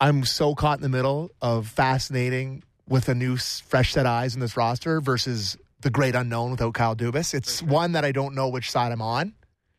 I'm 0.00 0.24
so 0.24 0.54
caught 0.54 0.78
in 0.78 0.82
the 0.82 0.88
middle 0.88 1.30
of 1.42 1.68
fascinating 1.68 2.62
with 2.92 3.08
a 3.08 3.14
new 3.14 3.38
fresh 3.38 3.94
set 3.94 4.04
of 4.04 4.12
eyes 4.12 4.34
in 4.34 4.40
this 4.40 4.54
roster 4.54 5.00
versus 5.00 5.56
the 5.80 5.88
great 5.88 6.14
unknown 6.14 6.50
without 6.50 6.74
Kyle 6.74 6.94
Dubas. 6.94 7.32
It's 7.32 7.62
one 7.62 7.92
that 7.92 8.04
I 8.04 8.12
don't 8.12 8.34
know 8.34 8.50
which 8.50 8.70
side 8.70 8.92
I'm 8.92 9.00
on, 9.00 9.32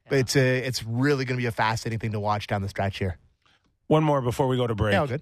but 0.09 0.17
it's 0.17 0.35
a, 0.35 0.57
it's 0.57 0.83
really 0.83 1.23
going 1.23 1.37
to 1.37 1.41
be 1.41 1.45
a 1.45 1.51
fascinating 1.51 1.99
thing 1.99 2.13
to 2.13 2.19
watch 2.19 2.47
down 2.47 2.63
the 2.63 2.69
stretch 2.69 2.97
here. 2.97 3.19
One 3.85 4.03
more 4.03 4.19
before 4.19 4.47
we 4.47 4.57
go 4.57 4.65
to 4.65 4.73
break. 4.73 4.93
Yeah, 4.93 5.05
good. 5.05 5.21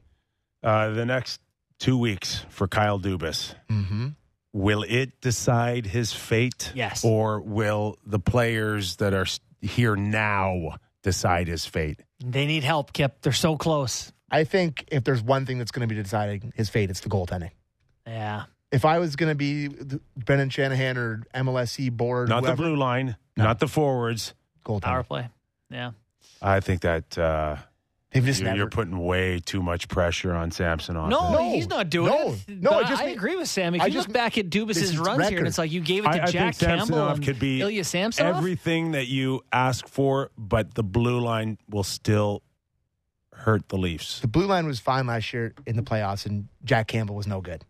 Uh, 0.63 0.91
the 0.91 1.05
next 1.05 1.41
two 1.79 1.97
weeks 1.97 2.45
for 2.47 2.69
Kyle 2.69 2.97
Dubas. 2.97 3.55
Mm-hmm. 3.69 4.07
Will 4.53 4.85
it 4.87 5.19
decide 5.19 5.85
his 5.85 6.13
fate? 6.13 6.71
Yes. 6.73 7.03
Or 7.03 7.41
will 7.41 7.97
the 8.05 8.19
players 8.19 8.95
that 8.97 9.13
are 9.13 9.27
here 9.61 9.97
now 9.97 10.77
decide 11.03 11.49
his 11.49 11.65
fate? 11.65 11.99
They 12.23 12.45
need 12.45 12.63
help, 12.63 12.93
Kip. 12.93 13.21
They're 13.21 13.33
so 13.33 13.57
close. 13.57 14.13
I 14.29 14.45
think 14.45 14.85
if 14.89 15.03
there's 15.03 15.21
one 15.21 15.45
thing 15.45 15.57
that's 15.57 15.71
going 15.71 15.87
to 15.87 15.93
be 15.93 16.01
deciding 16.01 16.53
his 16.55 16.69
fate, 16.69 16.89
it's 16.89 17.01
the 17.01 17.09
goaltending. 17.09 17.51
Yeah. 18.08 18.43
If 18.72 18.86
I 18.86 18.99
was 18.99 19.16
going 19.16 19.30
to 19.32 19.36
be 19.36 19.68
the- 19.68 19.99
Brendan 20.18 20.49
Shanahan 20.49 20.97
or 20.97 21.24
MLSE 21.36 21.91
board, 21.91 22.30
Not 22.30 22.43
the 22.43 22.56
blue 22.56 22.76
line, 22.76 23.16
not 23.36 23.60
the 23.60 23.68
forwards. 23.68 24.34
goaltending. 24.66 24.82
Power 24.84 25.04
play. 25.04 25.28
Yeah. 25.70 25.91
I 26.41 26.60
think 26.62 26.82
that 26.82 27.18
uh, 27.18 27.58
They've 28.12 28.24
just 28.26 28.39
you're, 28.39 28.45
never. 28.47 28.58
you're 28.58 28.70
putting 28.70 28.97
way 28.99 29.39
too 29.39 29.62
much 29.62 29.88
pressure 29.88 30.34
on 30.34 30.52
Samson. 30.52 30.95
No, 30.95 31.08
No, 31.10 31.52
he's 31.52 31.68
not 31.68 31.89
doing 31.89 32.08
no, 32.12 32.34
it. 32.47 32.62
no, 32.62 32.72
I 32.72 32.84
just 32.89 33.02
I 33.04 33.08
agree 33.10 33.36
with 33.36 33.47
Sam. 33.49 33.76
If 33.76 33.82
I 33.82 33.86
you 33.88 33.93
just- 33.93 34.08
look 34.08 34.14
back 34.14 34.38
at 34.38 34.49
Dubas's 34.49 34.78
is 34.91 34.97
runs 34.99 35.28
here, 35.30 35.38
and 35.39 35.47
it's 35.47 35.58
like 35.58 35.72
you 35.72 35.82
gave 35.82 36.06
it 36.06 36.12
to 36.12 36.24
I 36.24 36.26
Jack 36.28 36.58
Campbell 36.58 37.08
and 37.10 37.24
could 37.24 37.39
be 37.39 37.62
Ilya 37.62 37.84
Samsonov. 37.84 38.38
everything 38.38 38.91
that 38.91 39.08
you 39.08 39.41
ask 39.52 39.88
for, 39.88 40.30
but 40.38 40.74
the 40.76 40.84
blue 40.84 41.20
line 41.20 41.58
will 41.70 41.84
still 41.84 42.41
hurt 43.34 43.68
the 43.70 43.78
Leafs. 43.78 44.20
the 44.20 44.28
blue 44.28 44.45
line 44.45 44.66
was 44.68 44.80
fine 44.80 45.08
last 45.08 45.34
year 45.34 45.54
in 45.66 45.76
the 45.76 45.82
playoffs, 45.84 46.26
and 46.26 46.47
Jack 46.64 46.88
Campbell 46.88 47.16
was 47.16 47.28
no 47.28 47.41
good. 47.41 47.66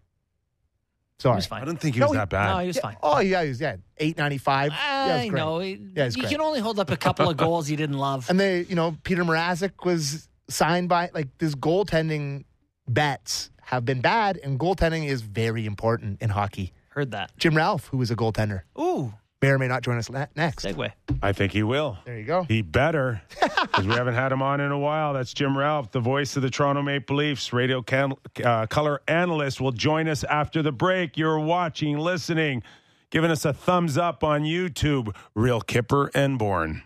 He 1.22 1.24
Sorry. 1.24 1.36
was 1.36 1.45
I 1.45 1.49
fine. 1.49 1.65
don't 1.67 1.78
think 1.80 1.93
he 1.95 1.99
No, 1.99 2.07
was 2.07 2.13
he- 2.13 2.17
that 2.17 2.30
bad. 2.30 2.51
No, 2.53 2.57
he 2.59 2.67
was 2.67 2.80
fine. 2.80 2.97
Oh 3.03 3.19
yeah, 3.19 3.43
he 3.43 3.49
was 3.49 3.61
yeah, 3.61 3.76
eight 3.97 4.17
ninety 4.17 4.39
five. 4.39 4.72
Yeah, 4.72 5.05
it 5.05 5.11
I 5.11 5.22
was 5.26 5.30
great. 5.30 5.39
know. 5.39 5.59
Yeah, 5.61 6.05
it's 6.05 6.15
you 6.17 6.24
great. 6.24 6.32
can 6.32 6.41
only 6.41 6.59
hold 6.59 6.80
up 6.80 6.89
a 6.89 6.97
couple 6.97 7.30
of 7.30 7.38
goals 7.38 7.69
you 7.69 7.78
didn't 7.78 7.97
love. 7.99 8.28
And 8.30 8.39
they, 8.39 8.61
you 8.63 8.74
know, 8.76 8.97
Peter 9.03 9.24
Mrazek 9.24 9.86
was 9.86 10.28
signed 10.49 10.89
by 10.89 11.11
like 11.13 11.28
this 11.38 11.53
goaltending 11.53 12.45
bets 12.88 13.51
have 13.61 13.86
been 13.86 14.01
bad, 14.01 14.38
and 14.43 14.59
goaltending 14.59 15.05
is 15.07 15.22
very 15.22 15.65
important 15.65 16.22
in 16.22 16.30
hockey. 16.32 16.74
Heard 16.89 17.11
that. 17.11 17.32
Jim 17.38 17.55
Ralph, 17.55 17.88
who 17.88 17.97
was 17.97 18.11
a 18.11 18.15
goaltender, 18.15 18.61
Ooh, 18.80 19.13
may 19.42 19.50
or 19.50 19.60
may 19.60 19.68
not 19.68 19.82
join 19.82 19.98
us 19.98 20.10
la- 20.10 20.28
next. 20.36 20.64
Segway. 20.66 20.92
I 21.22 21.34
think 21.34 21.52
he 21.52 21.64
will. 21.64 21.98
There 22.06 22.18
you 22.18 22.26
go. 22.26 22.44
He 22.44 22.62
better, 22.62 23.22
because 23.62 23.88
we 23.88 23.94
haven't 23.96 24.14
had 24.16 24.32
him 24.32 24.42
on 24.42 24.60
in 24.62 24.72
a 24.72 24.80
while. 24.80 25.14
That's 25.14 25.34
Jim 25.34 25.58
Ralph, 25.58 25.92
the 25.92 26.00
voice 26.00 26.36
of 26.36 26.42
the 26.44 26.50
Toronto 26.50 26.82
Maple 26.82 27.16
Leafs, 27.18 27.52
radio 27.54 27.82
can, 27.82 28.14
uh, 28.44 28.68
color 28.68 29.02
analyst, 29.08 29.60
will 29.60 29.72
join 29.72 30.08
us 30.08 30.24
after 30.24 30.62
the 30.62 30.72
break. 30.72 31.18
You're 31.18 31.39
watching, 31.39 31.98
listening, 31.98 32.64
giving 33.10 33.32
us 33.32 33.46
a 33.46 33.54
thumbs 33.54 33.98
up 33.98 34.24
on 34.24 34.44
YouTube. 34.44 35.16
Real 35.36 35.62
Kipper 35.62 36.12
and 36.14 36.38
Bourne. 36.38 36.84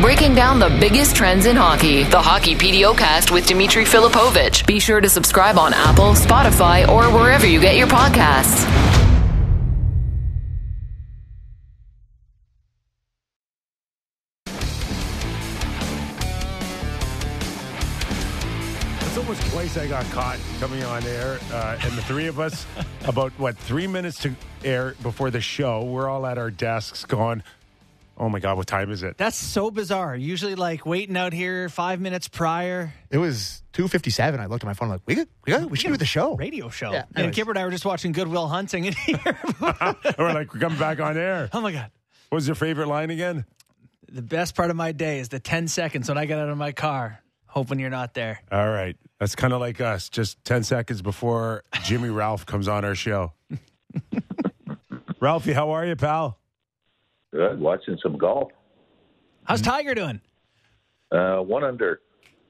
Breaking 0.00 0.34
down 0.34 0.58
the 0.60 0.68
biggest 0.80 1.16
trends 1.16 1.46
in 1.46 1.56
hockey. 1.56 2.04
The 2.04 2.20
Hockey 2.20 2.54
PDOcast 2.54 3.32
with 3.32 3.46
Dimitri 3.46 3.84
Filipovic. 3.84 4.66
Be 4.66 4.78
sure 4.78 5.00
to 5.00 5.08
subscribe 5.08 5.58
on 5.58 5.72
Apple, 5.74 6.12
Spotify, 6.12 6.86
or 6.86 7.04
wherever 7.12 7.46
you 7.46 7.60
get 7.60 7.76
your 7.76 7.88
podcasts. 7.88 8.87
Got 19.88 20.04
caught 20.10 20.38
coming 20.60 20.84
on 20.84 21.02
air, 21.04 21.38
uh, 21.50 21.78
and 21.82 21.92
the 21.96 22.02
three 22.02 22.26
of 22.26 22.38
us, 22.38 22.66
about 23.06 23.32
what 23.38 23.56
three 23.56 23.86
minutes 23.86 24.18
to 24.18 24.34
air 24.62 24.94
before 25.02 25.30
the 25.30 25.40
show, 25.40 25.82
we're 25.82 26.10
all 26.10 26.26
at 26.26 26.36
our 26.36 26.50
desks 26.50 27.06
going, 27.06 27.42
"Oh 28.18 28.28
my 28.28 28.38
god, 28.38 28.58
what 28.58 28.66
time 28.66 28.90
is 28.90 29.02
it?" 29.02 29.16
That's 29.16 29.38
so 29.38 29.70
bizarre. 29.70 30.14
Usually, 30.14 30.56
like 30.56 30.84
waiting 30.84 31.16
out 31.16 31.32
here 31.32 31.70
five 31.70 32.00
minutes 32.02 32.28
prior, 32.28 32.92
It 33.10 33.16
was 33.16 33.62
two 33.72 33.88
fifty 33.88 34.10
seven. 34.10 34.40
I 34.40 34.46
looked 34.46 34.62
at 34.62 34.66
my 34.66 34.74
phone 34.74 34.90
like 34.90 35.00
we 35.06 35.14
could, 35.14 35.28
we 35.46 35.54
got, 35.54 35.70
we 35.70 35.78
should 35.78 35.88
do 35.88 35.96
the 35.96 36.04
show. 36.04 36.34
radio 36.36 36.68
show. 36.68 36.92
Yeah, 36.92 37.04
and 37.08 37.16
anyways. 37.18 37.36
Kipper 37.36 37.50
and 37.52 37.58
I 37.58 37.64
were 37.64 37.70
just 37.70 37.86
watching 37.86 38.12
Good 38.12 38.28
Will 38.28 38.46
Hunting 38.46 38.84
in 38.84 38.92
here. 38.92 39.16
we're 40.18 40.34
like, 40.34 40.52
we're 40.52 40.60
coming 40.60 40.78
back 40.78 41.00
on 41.00 41.16
air. 41.16 41.48
oh 41.54 41.62
my 41.62 41.72
god. 41.72 41.90
What 42.28 42.36
was 42.36 42.46
your 42.46 42.56
favorite 42.56 42.88
line 42.88 43.08
again? 43.08 43.46
The 44.12 44.20
best 44.22 44.54
part 44.54 44.68
of 44.68 44.76
my 44.76 44.92
day 44.92 45.18
is 45.18 45.30
the 45.30 45.40
10 45.40 45.66
seconds 45.68 46.10
when 46.10 46.18
I 46.18 46.26
get 46.26 46.38
out 46.38 46.50
of 46.50 46.58
my 46.58 46.72
car, 46.72 47.22
hoping 47.58 47.80
you're 47.80 47.90
not 47.90 48.14
there. 48.14 48.40
All 48.52 48.68
right. 48.68 48.96
That's 49.18 49.34
kind 49.34 49.52
of 49.52 49.58
like 49.60 49.80
us, 49.80 50.08
just 50.08 50.42
10 50.44 50.62
seconds 50.62 51.02
before 51.02 51.64
Jimmy 51.82 52.08
Ralph 52.08 52.46
comes 52.46 52.68
on 52.68 52.84
our 52.84 52.94
show. 52.94 53.32
Ralphie, 55.20 55.52
how 55.52 55.70
are 55.70 55.84
you, 55.84 55.96
pal? 55.96 56.38
Good. 57.32 57.58
Watching 57.58 57.98
some 58.00 58.16
golf. 58.16 58.52
How's 59.44 59.60
Tiger 59.60 59.92
doing? 59.94 60.20
Uh, 61.10 61.38
one 61.38 61.64
under 61.64 62.00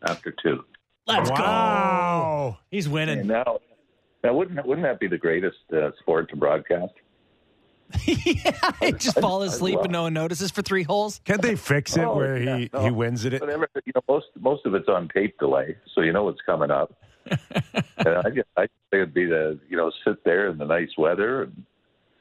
after 0.06 0.34
two. 0.42 0.62
Let's 1.06 1.30
go. 1.30 1.36
wow. 1.36 2.58
He's 2.70 2.84
And 2.84 2.92
winning. 2.94 3.26
now, 3.26 3.60
now 4.22 4.34
wouldn't 4.34 4.66
wouldn't 4.66 4.86
that 4.86 5.00
be 5.00 5.06
the 5.08 5.16
greatest 5.16 5.56
uh, 5.74 5.90
sport 6.00 6.28
to 6.30 6.36
broadcast? 6.36 6.92
yeah, 8.04 8.90
just 8.98 9.18
fall 9.20 9.42
asleep 9.42 9.78
and 9.82 9.90
no 9.92 10.02
one 10.02 10.12
notices 10.14 10.50
for 10.50 10.62
three 10.62 10.82
holes. 10.82 11.20
Can't 11.24 11.40
they 11.40 11.56
fix 11.56 11.96
it 11.96 12.02
Oh, 12.02 12.16
where 12.16 12.36
yeah, 12.42 12.56
he, 12.58 12.70
no. 12.72 12.80
he 12.84 12.90
wins 12.90 13.24
it? 13.24 13.40
Whatever. 13.40 13.68
You 13.86 13.92
know, 13.94 14.02
most 14.08 14.26
most 14.38 14.66
of 14.66 14.74
it's 14.74 14.88
on 14.88 15.08
tape 15.08 15.38
delay, 15.38 15.76
so 15.94 16.02
you 16.02 16.12
know 16.12 16.24
what's 16.24 16.40
coming 16.42 16.70
up. 16.70 16.92
and 17.30 17.38
I 18.08 18.30
just 18.30 18.48
I 18.56 18.60
think 18.62 18.70
it'd 18.92 19.14
be 19.14 19.26
to 19.26 19.58
you 19.68 19.76
know 19.76 19.90
sit 20.06 20.22
there 20.24 20.48
in 20.50 20.58
the 20.58 20.64
nice 20.66 20.90
weather 20.98 21.44
and 21.44 21.64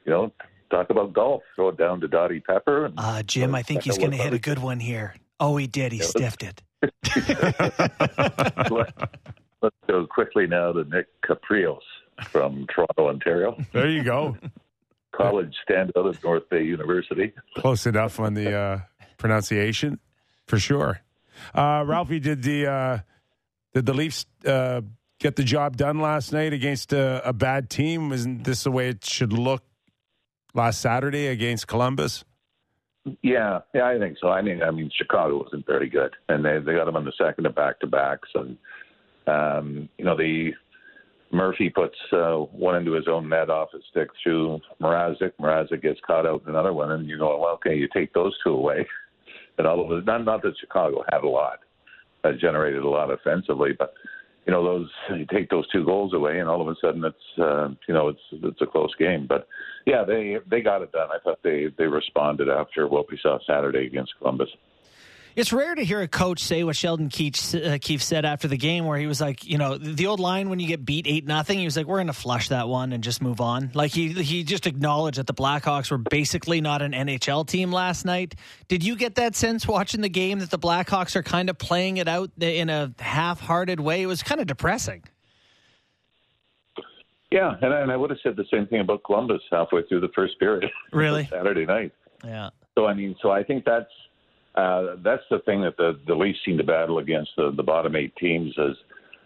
you 0.05 0.11
know 0.11 0.31
talk 0.69 0.89
about 0.89 1.13
golf, 1.13 1.43
throw 1.55 1.69
it 1.69 1.77
down 1.77 1.99
to 2.01 2.07
Dottie 2.07 2.39
Pepper. 2.41 2.85
And, 2.85 2.93
Uh, 2.97 3.23
Jim, 3.23 3.53
I 3.55 3.61
think 3.61 3.83
he's 3.83 3.97
going 3.97 4.11
to 4.11 4.17
hit 4.17 4.33
a 4.33 4.39
good 4.39 4.59
one 4.59 4.79
here. 4.81 5.15
Oh, 5.39 5.55
he 5.57 5.65
did. 5.67 5.91
He 5.93 5.99
stiffed 5.99 6.43
it. 6.43 6.61
Let's 9.61 9.75
go 9.87 10.05
quickly 10.07 10.45
now 10.47 10.71
to 10.71 10.83
Nick 10.85 11.07
Kypreos 11.23 11.79
from 12.25 12.65
Toronto, 12.73 13.07
Ontario, 13.09 13.57
There 13.73 13.89
you 13.89 14.03
go. 14.03 14.37
College 15.17 15.53
standout 15.67 16.13
at 16.13 16.23
North 16.23 16.49
Bay 16.49 16.63
University. 16.63 17.33
Close 17.57 17.85
enough 17.85 18.19
on 18.19 18.33
the 18.33 18.55
uh, 18.55 18.79
pronunciation, 19.17 19.99
for 20.45 20.59
sure. 20.59 21.01
Uh, 21.53 21.83
Ralphie, 21.85 22.19
did 22.19 22.43
the 22.43 22.67
uh, 22.67 22.99
did 23.73 23.85
the 23.85 23.93
Leafs 23.93 24.25
uh, 24.45 24.81
get 25.19 25.35
the 25.35 25.43
job 25.43 25.77
done 25.77 25.99
last 25.99 26.31
night 26.31 26.53
against 26.53 26.93
a, 26.93 27.27
a 27.27 27.33
bad 27.33 27.69
team? 27.69 28.11
Isn't 28.11 28.43
this 28.43 28.63
the 28.63 28.71
way 28.71 28.89
it 28.89 29.05
should 29.05 29.33
look 29.33 29.63
last 30.53 30.81
Saturday 30.81 31.27
against 31.27 31.67
Columbus? 31.67 32.23
Yeah, 33.21 33.59
yeah, 33.73 33.87
I 33.87 33.99
think 33.99 34.17
so. 34.19 34.29
I 34.29 34.41
mean, 34.41 34.61
I 34.61 34.71
mean, 34.71 34.91
Chicago 34.93 35.43
wasn't 35.43 35.65
very 35.65 35.89
good, 35.89 36.13
and 36.27 36.43
they 36.43 36.59
they 36.59 36.73
got 36.73 36.85
them 36.85 36.95
on 36.95 37.05
the 37.05 37.13
second 37.17 37.45
of 37.45 37.55
back 37.55 37.79
to 37.79 37.87
backs, 37.87 38.29
and 38.35 38.57
um, 39.27 39.89
you 39.97 40.03
know 40.03 40.17
the 40.17 40.51
Murphy 41.31 41.69
puts 41.69 41.95
uh, 42.13 42.35
one 42.35 42.75
into 42.75 42.93
his 42.93 43.07
own 43.07 43.27
net 43.27 43.49
off 43.49 43.69
a 43.73 43.79
stick 43.91 44.09
through 44.23 44.59
Mrazek. 44.81 45.33
Mrazek 45.41 45.81
gets 45.81 45.99
caught 46.05 46.25
out 46.25 46.43
in 46.43 46.49
another 46.49 46.73
one, 46.73 46.91
and 46.91 47.07
you 47.07 47.17
go, 47.17 47.39
well, 47.39 47.53
okay, 47.55 47.75
you 47.75 47.87
take 47.93 48.13
those 48.13 48.33
two 48.43 48.51
away, 48.53 48.87
and 49.57 49.67
all 49.67 49.83
of 49.83 49.97
it. 49.97 50.05
Not 50.05 50.23
not 50.23 50.41
that 50.43 50.57
Chicago 50.59 51.03
had 51.11 51.23
a 51.23 51.27
lot, 51.27 51.59
uh, 52.23 52.31
generated 52.39 52.83
a 52.83 52.89
lot 52.89 53.11
offensively, 53.11 53.71
but 53.77 53.93
you 54.45 54.53
know 54.53 54.63
those 54.63 54.89
you 55.09 55.25
take 55.31 55.49
those 55.49 55.67
two 55.69 55.83
goals 55.85 56.13
away, 56.13 56.39
and 56.39 56.47
all 56.47 56.61
of 56.61 56.69
a 56.69 56.75
sudden 56.81 57.03
it's 57.03 57.39
uh, 57.39 57.67
you 57.87 57.93
know 57.93 58.07
it's 58.07 58.21
it's 58.31 58.61
a 58.61 58.65
close 58.65 58.93
game. 58.97 59.25
But 59.27 59.47
yeah, 59.85 60.03
they 60.05 60.37
they 60.49 60.61
got 60.61 60.81
it 60.81 60.93
done. 60.93 61.09
I 61.11 61.19
thought 61.23 61.39
they 61.43 61.67
they 61.77 61.87
responded 61.87 62.47
after 62.47 62.87
what 62.87 63.11
we 63.11 63.19
saw 63.21 63.37
Saturday 63.45 63.85
against 63.85 64.13
Columbus. 64.19 64.49
It's 65.37 65.53
rare 65.53 65.75
to 65.75 65.85
hear 65.85 66.01
a 66.01 66.07
coach 66.07 66.39
say 66.39 66.63
what 66.63 66.75
Sheldon 66.75 67.09
Keefe, 67.09 67.53
uh, 67.53 67.77
Keefe 67.79 68.01
said 68.01 68.25
after 68.25 68.47
the 68.47 68.57
game, 68.57 68.85
where 68.85 68.97
he 68.97 69.05
was 69.05 69.21
like, 69.21 69.45
you 69.45 69.59
know, 69.59 69.77
the 69.77 70.07
old 70.07 70.19
line 70.19 70.49
when 70.49 70.59
you 70.59 70.67
get 70.67 70.83
beat 70.83 71.05
eight 71.07 71.27
nothing, 71.27 71.59
he 71.59 71.65
was 71.65 71.77
like, 71.77 71.85
"We're 71.85 71.97
going 71.97 72.07
to 72.07 72.13
flush 72.13 72.49
that 72.49 72.67
one 72.67 72.91
and 72.91 73.03
just 73.03 73.21
move 73.21 73.39
on." 73.39 73.69
Like 73.75 73.91
he 73.91 74.13
he 74.13 74.43
just 74.43 74.65
acknowledged 74.65 75.19
that 75.19 75.27
the 75.27 75.35
Blackhawks 75.35 75.91
were 75.91 75.99
basically 75.99 76.59
not 76.59 76.81
an 76.81 76.93
NHL 76.93 77.45
team 77.47 77.71
last 77.71 78.03
night. 78.03 78.33
Did 78.67 78.83
you 78.83 78.95
get 78.95 79.13
that 79.15 79.35
sense 79.35 79.67
watching 79.67 80.01
the 80.01 80.09
game 80.09 80.39
that 80.39 80.49
the 80.49 80.57
Blackhawks 80.57 81.15
are 81.15 81.21
kind 81.21 81.51
of 81.51 81.59
playing 81.59 81.97
it 81.97 82.07
out 82.07 82.31
in 82.39 82.71
a 82.71 82.95
half-hearted 82.97 83.79
way? 83.79 84.01
It 84.01 84.07
was 84.07 84.23
kind 84.23 84.41
of 84.41 84.47
depressing. 84.47 85.03
Yeah, 87.29 87.53
and, 87.61 87.71
and 87.71 87.91
I 87.91 87.95
would 87.95 88.09
have 88.09 88.19
said 88.23 88.37
the 88.37 88.45
same 88.51 88.65
thing 88.65 88.79
about 88.79 89.03
Columbus 89.03 89.43
halfway 89.51 89.83
through 89.83 89.99
the 89.99 90.09
first 90.15 90.39
period. 90.39 90.71
Really, 90.91 91.25
Saturday 91.31 91.67
night. 91.67 91.91
Yeah. 92.25 92.49
So 92.73 92.87
I 92.87 92.95
mean, 92.95 93.15
so 93.21 93.29
I 93.29 93.43
think 93.43 93.65
that's 93.65 93.91
uh, 94.57 94.95
that's 95.03 95.23
the 95.29 95.39
thing 95.45 95.61
that 95.61 95.77
the, 95.77 95.99
the 96.07 96.15
Leafs 96.15 96.39
seem 96.43 96.57
to 96.57 96.63
battle 96.63 96.97
against 96.97 97.31
the, 97.37 97.51
the 97.55 97.63
bottom 97.63 97.95
eight 97.95 98.15
teams 98.15 98.53
is 98.57 98.75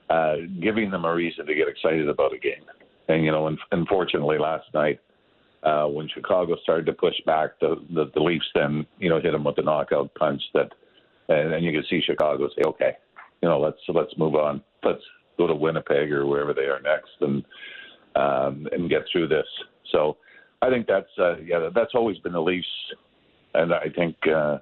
uh, 0.09 0.36
giving 0.61 0.91
them 0.91 1.05
a 1.05 1.13
reason 1.13 1.45
to 1.45 1.55
get 1.55 1.69
excited 1.69 2.09
about 2.09 2.34
a 2.34 2.38
game. 2.38 2.65
And, 3.07 3.23
you 3.23 3.32
know, 3.32 3.47
and, 3.47 3.57
unfortunately 3.71 4.38
last 4.38 4.65
night, 4.73 4.99
uh, 5.63 5.86
when 5.86 6.09
Chicago 6.09 6.57
started 6.63 6.86
to 6.88 6.93
push 6.93 7.15
back, 7.25 7.59
the, 7.61 7.75
the, 7.93 8.11
the 8.13 8.19
Leafs 8.19 8.45
then, 8.55 8.86
you 8.99 9.09
know, 9.09 9.21
hit 9.21 9.32
them 9.32 9.45
with 9.45 9.55
the 9.55 9.61
knockout 9.61 10.13
punch 10.15 10.41
that, 10.53 10.73
and, 11.29 11.53
and 11.53 11.63
you 11.63 11.71
can 11.71 11.86
see 11.89 12.01
Chicago 12.05 12.49
say, 12.49 12.63
okay, 12.67 12.97
you 13.41 13.47
know, 13.47 13.59
let's, 13.59 13.77
let's 13.88 14.17
move 14.17 14.36
on. 14.36 14.61
Let's 14.84 15.03
go 15.38 15.47
to 15.47 15.55
Winnipeg 15.55 16.11
or 16.11 16.25
wherever 16.25 16.53
they 16.53 16.63
are 16.63 16.82
next 16.82 17.11
and, 17.21 17.45
um, 18.15 18.67
and 18.73 18.89
get 18.89 19.03
through 19.11 19.29
this. 19.29 19.47
So 19.91 20.17
I 20.61 20.69
think 20.69 20.88
that's, 20.88 21.09
uh, 21.17 21.38
yeah, 21.38 21.69
that's 21.73 21.95
always 21.95 22.17
been 22.17 22.34
the 22.34 22.41
Leafs. 22.41 22.67
And 23.53 23.73
I 23.73 23.88
think, 23.95 24.15
uh, 24.27 24.57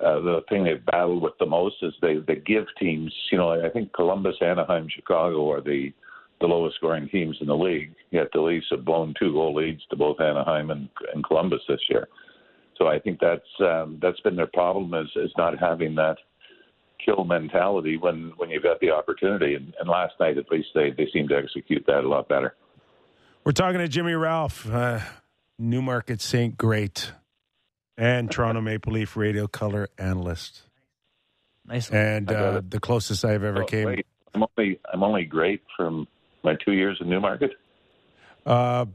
uh, 0.00 0.20
the 0.20 0.40
thing 0.48 0.64
they've 0.64 0.84
battled 0.86 1.22
with 1.22 1.36
the 1.38 1.46
most 1.46 1.76
is 1.82 1.92
they, 2.00 2.16
they 2.16 2.36
give 2.36 2.66
teams, 2.78 3.12
you 3.32 3.38
know, 3.38 3.50
I 3.64 3.68
think 3.68 3.92
Columbus, 3.92 4.36
Anaheim, 4.40 4.88
Chicago 4.94 5.50
are 5.50 5.60
the, 5.60 5.92
the 6.40 6.46
lowest 6.46 6.76
scoring 6.76 7.08
teams 7.08 7.36
in 7.40 7.48
the 7.48 7.56
league, 7.56 7.94
yet 8.10 8.28
the 8.32 8.40
Leafs 8.40 8.66
have 8.70 8.84
blown 8.84 9.14
two 9.18 9.32
goal 9.32 9.54
leads 9.54 9.82
to 9.90 9.96
both 9.96 10.20
Anaheim 10.20 10.70
and, 10.70 10.88
and 11.12 11.24
Columbus 11.24 11.62
this 11.68 11.80
year. 11.90 12.08
So 12.76 12.86
I 12.86 13.00
think 13.00 13.18
that's 13.20 13.42
um, 13.60 13.98
that's 14.00 14.20
been 14.20 14.36
their 14.36 14.46
problem 14.46 14.94
is, 14.94 15.10
is 15.16 15.32
not 15.36 15.58
having 15.58 15.96
that 15.96 16.16
kill 17.04 17.24
mentality 17.24 17.96
when, 17.96 18.32
when 18.36 18.50
you've 18.50 18.62
got 18.62 18.78
the 18.80 18.90
opportunity. 18.90 19.54
And, 19.54 19.74
and 19.80 19.88
last 19.88 20.14
night, 20.20 20.38
at 20.38 20.48
least, 20.50 20.68
they, 20.74 20.90
they 20.96 21.08
seemed 21.12 21.30
to 21.30 21.36
execute 21.36 21.84
that 21.86 22.04
a 22.04 22.08
lot 22.08 22.28
better. 22.28 22.54
We're 23.44 23.52
talking 23.52 23.78
to 23.78 23.88
Jimmy 23.88 24.12
Ralph, 24.12 24.70
uh, 24.70 25.00
Newmarket 25.58 26.20
Saints 26.20 26.56
Great 26.56 27.12
and 27.98 28.30
Toronto 28.30 28.60
Maple 28.60 28.92
Leaf 28.92 29.16
radio 29.16 29.46
color 29.48 29.88
analyst. 29.98 30.62
Nice. 31.66 31.90
And 31.90 32.30
uh, 32.30 32.62
the 32.66 32.80
closest 32.80 33.24
I've 33.24 33.42
ever 33.44 33.64
oh, 33.64 33.66
came. 33.66 33.86
Wait, 33.86 34.06
I'm 34.34 34.44
only 34.56 34.80
I'm 34.90 35.02
only 35.02 35.24
great 35.24 35.62
from 35.76 36.06
my 36.42 36.56
two 36.64 36.72
years 36.72 36.96
in 37.00 37.10
Newmarket. 37.10 37.50
Uh, 38.46 38.86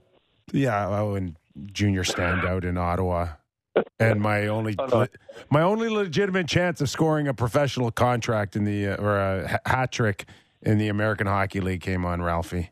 yeah, 0.52 0.88
oh, 0.90 1.14
and 1.14 1.36
junior 1.72 2.04
standout 2.04 2.64
in 2.64 2.78
Ottawa, 2.78 3.28
and 4.00 4.20
my 4.20 4.48
only 4.48 4.76
Oh, 4.80 4.86
no. 4.86 5.08
my 5.52 5.62
only 5.62 5.90
legitimate 5.90 6.48
chance 6.48 6.82
of 6.82 6.90
scoring 6.90 7.28
a 7.28 7.34
professional 7.34 7.92
contract 7.92 8.56
in 8.56 8.64
the 8.64 8.88
uh, 8.88 8.96
or 8.96 9.20
a 9.20 9.60
hat 9.66 9.92
trick 9.92 10.26
in 10.64 10.80
the 10.80 10.88
American 10.88 11.28
Hockey 11.28 11.60
League 11.60 11.82
came 11.82 12.06
on 12.06 12.22
Ralphie. 12.22 12.72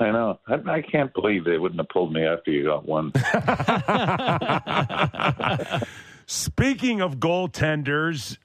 I 0.00 0.10
know. 0.10 0.40
I, 0.46 0.54
I 0.66 0.82
can't 0.82 1.12
believe 1.14 1.44
they 1.44 1.58
wouldn't 1.58 1.80
have 1.80 1.88
pulled 1.88 2.12
me 2.12 2.24
after 2.24 2.50
you 2.50 2.64
got 2.64 2.86
one. 2.86 3.12
Speaking 6.26 7.00
of 7.00 7.16
goaltenders, 7.16 8.38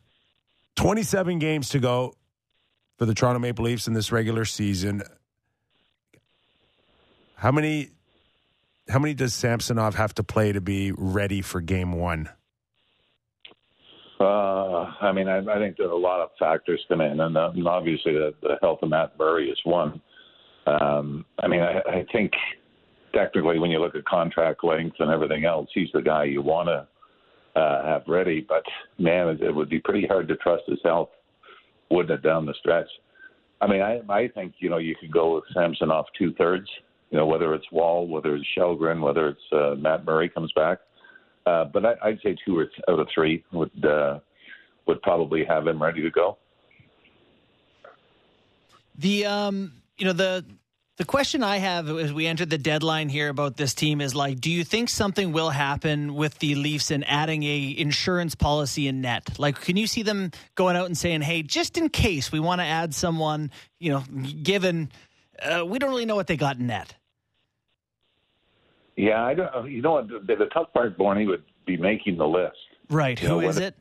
27 0.76 1.40
games 1.40 1.70
to 1.70 1.80
go 1.80 2.14
for 2.98 3.06
the 3.06 3.14
Toronto 3.14 3.40
Maple 3.40 3.66
Leafs 3.66 3.88
in 3.88 3.94
this 3.94 4.12
regular 4.12 4.46
season. 4.46 5.02
How 7.36 7.52
many 7.52 7.92
how 8.90 9.00
many 9.00 9.14
does 9.14 9.34
Samsonov 9.34 9.96
have 9.96 10.14
to 10.16 10.24
play 10.24 10.52
to 10.52 10.62
be 10.62 10.92
ready 10.92 11.42
for 11.42 11.62
game 11.62 11.94
1? 11.94 12.30
Uh, 14.20 14.92
I 15.02 15.12
mean, 15.14 15.28
I, 15.28 15.38
I 15.38 15.60
think 15.60 15.78
there 15.78 15.88
are 15.88 15.92
a 15.92 15.98
lot 15.98 16.22
of 16.22 16.30
factors 16.38 16.84
come 16.90 17.00
in, 17.00 17.20
and, 17.20 17.38
uh, 17.38 17.52
and 17.54 17.68
obviously 17.68 18.14
the, 18.14 18.34
the 18.42 18.58
health 18.62 18.80
of 18.82 18.90
Matt 18.90 19.14
Murray 19.18 19.50
is 19.50 19.60
one. 19.64 20.02
Um, 20.70 21.26
I 21.40 21.48
mean, 21.48 21.62
I, 21.62 21.80
I 21.90 22.06
think 22.12 22.32
technically 23.14 23.60
when 23.60 23.72
you 23.72 23.80
look 23.80 23.96
at 23.96 24.06
contract 24.06 24.64
length 24.64 24.98
and 25.00 25.10
everything 25.10 25.46
else, 25.46 25.70
he's 25.74 25.90
the 25.94 26.02
guy 26.02 26.26
you 26.26 26.42
want 26.42 26.68
to 26.68 27.60
uh, 27.60 27.86
have 27.86 28.04
ready. 28.08 28.46
But 28.48 28.64
man, 28.98 29.30
it, 29.30 29.42
it 29.42 29.56
would 29.56 29.70
be 29.70 29.80
pretty 29.80 30.06
hard 30.06 30.28
to 30.28 30.36
trust 30.38 30.64
his 30.68 30.80
health, 30.84 31.10
wouldn't 31.90 32.20
it, 32.20 32.28
down 32.28 32.46
the 32.46 32.54
stretch? 32.60 32.88
I 33.62 33.68
mean, 33.68 33.82
I, 33.82 34.02
I 34.10 34.28
think 34.30 34.54
you 34.60 34.70
know 34.70 34.78
you 34.78 34.96
could 34.96 35.12
go 35.12 35.36
with 35.36 35.44
Samsonov 35.54 36.06
two 36.18 36.34
thirds. 36.34 36.70
You 37.10 37.18
know, 37.18 37.26
whether 37.26 37.56
it's 37.56 37.66
Woll, 37.72 38.08
whether 38.08 38.36
it's 38.36 38.46
Kallgren, 38.56 39.02
whether 39.02 39.30
it's 39.30 39.42
uh, 39.52 39.74
Matt 39.76 40.06
Murray 40.06 40.30
comes 40.30 40.52
back. 40.56 40.78
Uh, 41.46 41.66
but 41.66 41.84
I, 41.84 41.94
I'd 42.04 42.20
say 42.24 42.36
two 42.46 42.60
or 42.60 42.66
th- 42.66 42.82
out 42.88 43.00
of 43.00 43.08
three 43.14 43.44
would 43.52 43.84
uh, 43.84 44.20
would 44.86 45.02
probably 45.02 45.44
have 45.46 45.66
him 45.68 45.82
ready 45.82 46.02
to 46.04 46.12
go. 46.12 46.38
The 49.00 49.26
um, 49.26 49.74
you 49.98 50.06
know 50.06 50.14
the 50.14 50.46
the 51.00 51.06
question 51.06 51.44
I 51.44 51.58
have 51.58 51.90
as 51.90 52.12
we 52.12 52.28
enter 52.28 52.46
the 52.46 52.58
deadline 52.58 53.08
here 53.08 53.30
about 53.30 53.56
this 53.56 53.74
team 53.74 54.02
is 54.02 54.14
like, 54.14 54.42
do 54.42 54.52
you 54.52 54.66
think 54.66 54.90
something 54.90 55.32
will 55.32 55.50
happen 55.50 56.14
with 56.14 56.38
the 56.40 56.56
Leafs 56.56 56.92
and 56.92 57.08
adding 57.08 57.44
a 57.44 57.74
insurance 57.78 58.36
policy 58.36 58.86
in 58.86 59.00
net? 59.00 59.40
Like, 59.40 59.62
can 59.62 59.78
you 59.78 59.88
see 59.88 60.04
them 60.04 60.32
going 60.56 60.76
out 60.76 60.88
and 60.88 60.98
saying, 60.98 61.22
"Hey, 61.22 61.42
just 61.42 61.78
in 61.78 61.88
case 61.88 62.34
we 62.34 62.42
want 62.42 62.60
to 62.60 62.66
add 62.66 62.94
someone," 62.94 63.50
you 63.80 63.92
know, 63.94 64.04
given 64.44 64.92
uh, 65.42 65.66
we 65.66 65.80
don't 65.80 65.90
really 65.90 66.06
know 66.06 66.18
what 66.18 66.28
they 66.28 66.36
got 66.36 66.58
in 66.58 66.68
net. 66.68 66.94
Yeah, 68.98 69.24
I 69.24 69.34
don't. 69.34 69.72
You 69.72 69.82
know 69.82 69.94
what? 69.94 70.10
The, 70.10 70.36
the 70.36 70.48
tough 70.54 70.74
part, 70.74 70.98
Borny, 70.98 71.26
would 71.26 71.44
be 71.66 71.78
making 71.78 72.18
the 72.18 72.28
list. 72.28 72.58
Right? 72.90 73.22
You 73.22 73.30
Who 73.30 73.42
know, 73.42 73.48
is 73.48 73.58
it? 73.58 73.74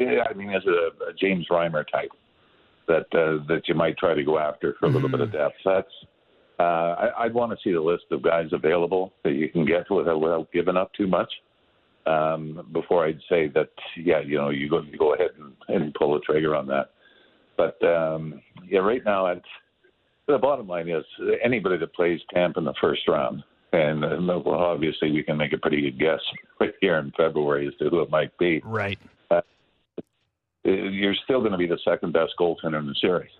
Yeah, 0.00 0.24
I 0.28 0.32
mean, 0.34 0.50
as 0.50 0.64
a, 0.66 1.10
a 1.10 1.12
James 1.12 1.46
Reimer 1.48 1.84
type 1.88 2.10
that 2.88 3.06
uh, 3.14 3.44
that 3.46 3.68
you 3.68 3.74
might 3.74 3.96
try 3.98 4.14
to 4.14 4.24
go 4.24 4.38
after 4.38 4.74
for 4.80 4.86
a 4.86 4.88
little 4.88 5.08
bit 5.08 5.20
of 5.20 5.30
depth. 5.30 5.54
That's 5.64 5.92
uh, 6.60 6.94
I, 7.16 7.24
I'd 7.24 7.34
want 7.34 7.52
to 7.52 7.58
see 7.64 7.72
the 7.72 7.80
list 7.80 8.04
of 8.10 8.22
guys 8.22 8.50
available 8.52 9.14
that 9.24 9.32
you 9.32 9.48
can 9.48 9.64
get 9.64 9.90
without 9.90 10.20
without 10.20 10.52
giving 10.52 10.76
up 10.76 10.92
too 10.92 11.06
much. 11.06 11.32
Um, 12.06 12.66
before 12.72 13.06
I'd 13.06 13.20
say 13.30 13.48
that, 13.48 13.70
yeah, 13.96 14.20
you 14.20 14.36
know, 14.36 14.50
you 14.50 14.68
go 14.68 14.82
you 14.82 14.98
go 14.98 15.14
ahead 15.14 15.30
and, 15.38 15.54
and 15.68 15.94
pull 15.94 16.12
the 16.12 16.20
trigger 16.20 16.54
on 16.54 16.66
that. 16.66 16.90
But 17.56 17.82
um, 17.86 18.42
yeah, 18.68 18.80
right 18.80 19.02
now, 19.04 19.26
it's, 19.26 19.44
the 20.26 20.36
bottom 20.38 20.68
line 20.68 20.88
is 20.88 21.04
anybody 21.42 21.78
that 21.78 21.94
plays 21.94 22.20
Tampa 22.34 22.58
in 22.58 22.64
the 22.66 22.74
first 22.78 23.08
round, 23.08 23.42
and 23.72 24.04
uh, 24.04 24.40
well, 24.44 24.60
obviously 24.60 25.10
we 25.12 25.22
can 25.22 25.38
make 25.38 25.54
a 25.54 25.58
pretty 25.58 25.80
good 25.80 25.98
guess 25.98 26.20
right 26.60 26.74
here 26.82 26.98
in 26.98 27.10
February 27.16 27.68
as 27.68 27.74
to 27.78 27.88
who 27.88 28.00
it 28.00 28.10
might 28.10 28.36
be 28.38 28.60
Right. 28.64 28.98
you're 30.64 31.14
still 31.24 31.40
going 31.40 31.52
to 31.52 31.58
be 31.58 31.66
the 31.66 31.78
second 31.84 32.12
best 32.12 32.32
goaltender 32.38 32.78
in 32.78 32.86
the 32.86 32.94
series. 33.00 33.30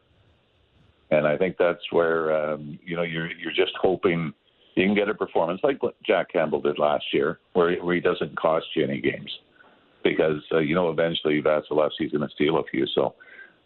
And 1.11 1.27
I 1.27 1.37
think 1.37 1.57
that's 1.59 1.83
where 1.91 2.53
um, 2.53 2.79
you 2.85 2.97
know 2.97 3.03
you're 3.03 3.31
you're 3.33 3.53
just 3.53 3.73
hoping 3.81 4.33
you 4.77 4.87
can 4.87 4.95
get 4.95 5.09
a 5.09 5.15
performance 5.15 5.61
like 5.63 5.83
what 5.83 6.01
Jack 6.03 6.33
Campbell 6.33 6.61
did 6.61 6.79
last 6.79 7.05
year, 7.13 7.41
where, 7.55 7.75
where 7.83 7.95
he 7.95 8.01
doesn't 8.01 8.39
cost 8.39 8.67
you 8.75 8.85
any 8.85 9.01
games, 9.01 9.31
because 10.05 10.43
uh, 10.53 10.59
you 10.59 10.75
know 10.75 10.91
eventually 10.91 11.43
Vasilevskiy's 11.43 12.13
going 12.13 12.27
to 12.27 12.35
steal 12.35 12.59
a 12.59 12.65
few. 12.65 12.87
So 12.95 13.15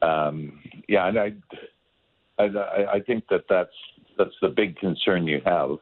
um, 0.02 0.60
yeah, 0.88 1.08
and 1.08 1.18
I, 1.18 1.32
I 2.38 2.44
I 2.94 3.00
think 3.06 3.24
that 3.28 3.44
that's 3.48 3.74
that's 4.16 4.34
the 4.40 4.48
big 4.48 4.76
concern 4.78 5.26
you 5.26 5.40
have, 5.44 5.76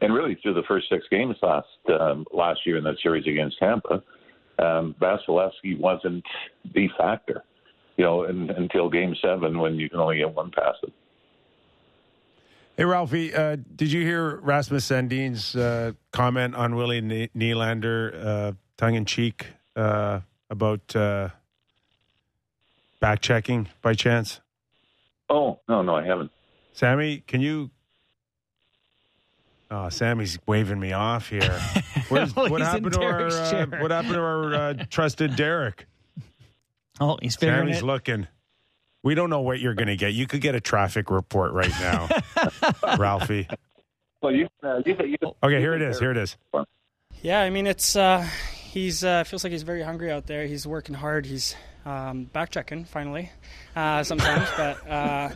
and 0.00 0.14
really 0.14 0.38
through 0.42 0.54
the 0.54 0.62
first 0.68 0.88
six 0.88 1.04
games 1.10 1.36
last 1.42 1.66
um, 2.00 2.24
last 2.32 2.60
year 2.64 2.76
in 2.76 2.84
that 2.84 2.98
series 3.02 3.26
against 3.26 3.58
Tampa 3.58 4.02
um, 4.58 4.94
Vasilevskiy 5.00 5.78
wasn't 5.78 6.24
the 6.74 6.88
factor, 6.98 7.44
you 7.96 8.04
know, 8.04 8.24
in, 8.24 8.50
until 8.50 8.90
Game 8.90 9.14
Seven 9.22 9.58
when 9.58 9.76
you 9.76 9.88
can 9.88 10.00
only 10.00 10.18
get 10.18 10.34
one 10.34 10.50
pass. 10.50 10.74
It. 10.82 10.92
Hey, 12.78 12.84
Ralphie, 12.84 13.34
uh, 13.34 13.56
did 13.74 13.90
you 13.90 14.02
hear 14.02 14.36
Rasmus 14.36 14.84
Sandin's 14.84 15.56
uh, 15.56 15.94
comment 16.12 16.54
on 16.54 16.76
Willie 16.76 17.00
Ne- 17.00 17.28
Nylander, 17.36 18.24
uh, 18.24 18.52
tongue 18.76 18.94
in 18.94 19.04
cheek, 19.04 19.48
uh, 19.74 20.20
about 20.48 20.94
uh, 20.94 21.30
back 23.00 23.20
checking 23.20 23.68
by 23.82 23.94
chance? 23.94 24.40
Oh 25.28 25.58
no, 25.68 25.82
no, 25.82 25.96
I 25.96 26.04
haven't. 26.04 26.30
Sammy, 26.72 27.24
can 27.26 27.40
you? 27.40 27.72
Oh, 29.72 29.88
Sammy's 29.88 30.38
waving 30.46 30.78
me 30.78 30.92
off 30.92 31.30
here. 31.30 31.40
Where's, 32.08 32.34
Well, 32.36 32.48
what 32.48 32.60
he's 32.60 32.68
in 32.68 32.84
happened 32.84 32.92
to 32.92 33.02
our 33.02 33.26
uh. 33.26 33.66
What 33.82 33.90
happened 33.90 34.14
to 34.14 34.20
our 34.20 34.54
uh, 34.54 34.74
trusted 34.88 35.34
Derek? 35.34 35.86
Oh, 37.00 37.18
he's 37.20 37.34
figuring 37.34 37.62
Sammy's 37.62 37.78
it. 37.78 37.84
looking. 37.84 38.28
We 39.02 39.14
don't 39.14 39.30
know 39.30 39.40
what 39.40 39.60
you're 39.60 39.74
going 39.74 39.88
to 39.88 39.96
get. 39.96 40.12
You 40.12 40.26
could 40.26 40.40
get 40.40 40.54
a 40.54 40.60
traffic 40.60 41.10
report 41.10 41.52
right 41.52 41.72
now, 41.80 42.08
Ralphie. 42.98 43.48
Well, 44.20 44.34
you, 44.34 44.48
uh, 44.62 44.82
you, 44.84 44.96
you, 45.04 45.16
Okay, 45.42 45.60
here 45.60 45.74
it 45.74 45.82
is. 45.82 45.98
Here 45.98 46.10
it 46.10 46.16
is. 46.16 46.36
Yeah, 47.22 47.40
I 47.40 47.50
mean 47.50 47.66
it's 47.66 47.96
uh, 47.96 48.26
he's 48.54 49.04
uh, 49.04 49.24
feels 49.24 49.44
like 49.44 49.52
he's 49.52 49.62
very 49.62 49.82
hungry 49.82 50.10
out 50.10 50.26
there. 50.26 50.46
He's 50.46 50.66
working 50.66 50.94
hard. 50.94 51.26
He's 51.26 51.54
um, 51.84 52.24
back 52.24 52.50
checking 52.50 52.84
finally 52.84 53.30
uh, 53.74 54.02
sometimes, 54.02 54.48
but 54.56 54.88
uh, 54.90 55.30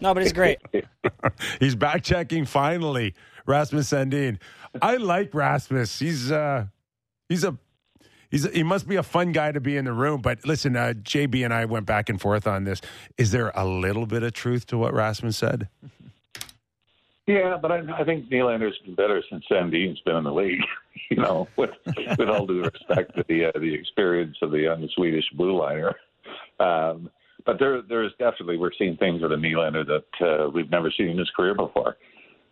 no, 0.00 0.14
but 0.14 0.22
he's 0.22 0.32
great. 0.32 0.58
He's 1.60 1.74
back 1.74 2.02
checking 2.02 2.44
finally. 2.44 3.14
Rasmus 3.46 3.90
Sandin. 3.90 4.38
I 4.80 4.96
like 4.96 5.34
Rasmus. 5.34 5.98
He's 5.98 6.30
uh 6.30 6.66
he's 7.28 7.44
a 7.44 7.56
he's 8.30 8.50
he 8.52 8.62
must 8.62 8.86
be 8.88 8.96
a 8.96 9.02
fun 9.02 9.32
guy 9.32 9.52
to 9.52 9.60
be 9.60 9.76
in 9.76 9.84
the 9.84 9.92
room. 9.92 10.20
But 10.20 10.44
listen, 10.46 10.76
uh, 10.76 10.94
JB 10.96 11.44
and 11.44 11.52
I 11.54 11.64
went 11.64 11.86
back 11.86 12.08
and 12.08 12.20
forth 12.20 12.46
on 12.46 12.64
this. 12.64 12.80
Is 13.18 13.30
there 13.32 13.50
a 13.54 13.66
little 13.66 14.06
bit 14.06 14.22
of 14.22 14.32
truth 14.32 14.66
to 14.68 14.78
what 14.78 14.92
Rasmus 14.94 15.36
said? 15.36 15.68
Yeah, 17.26 17.58
but 17.60 17.70
I, 17.70 17.82
I 18.00 18.04
think 18.04 18.28
Nylander's 18.28 18.76
been 18.84 18.94
better 18.96 19.22
since 19.30 19.44
Sandin's 19.48 20.00
been 20.00 20.16
in 20.16 20.24
the 20.24 20.32
league. 20.32 20.60
You 21.08 21.16
know, 21.16 21.48
with 21.56 21.70
with 22.18 22.28
all 22.28 22.46
due 22.46 22.62
respect 22.62 23.16
to 23.16 23.24
the 23.28 23.46
uh, 23.46 23.50
the 23.58 23.74
experience 23.74 24.36
of 24.42 24.52
the 24.52 24.58
young 24.60 24.88
Swedish 24.94 25.24
blue 25.34 25.58
liner. 25.58 25.96
Um, 26.60 27.10
but 27.44 27.58
there 27.58 27.82
there 27.82 28.04
is 28.04 28.12
definitely 28.18 28.58
we're 28.58 28.70
seeing 28.78 28.96
things 28.96 29.20
with 29.20 29.32
a 29.32 29.36
Nylander 29.36 29.84
that 29.86 30.24
uh, 30.24 30.50
we've 30.50 30.70
never 30.70 30.92
seen 30.96 31.08
in 31.08 31.18
his 31.18 31.28
career 31.34 31.54
before, 31.56 31.96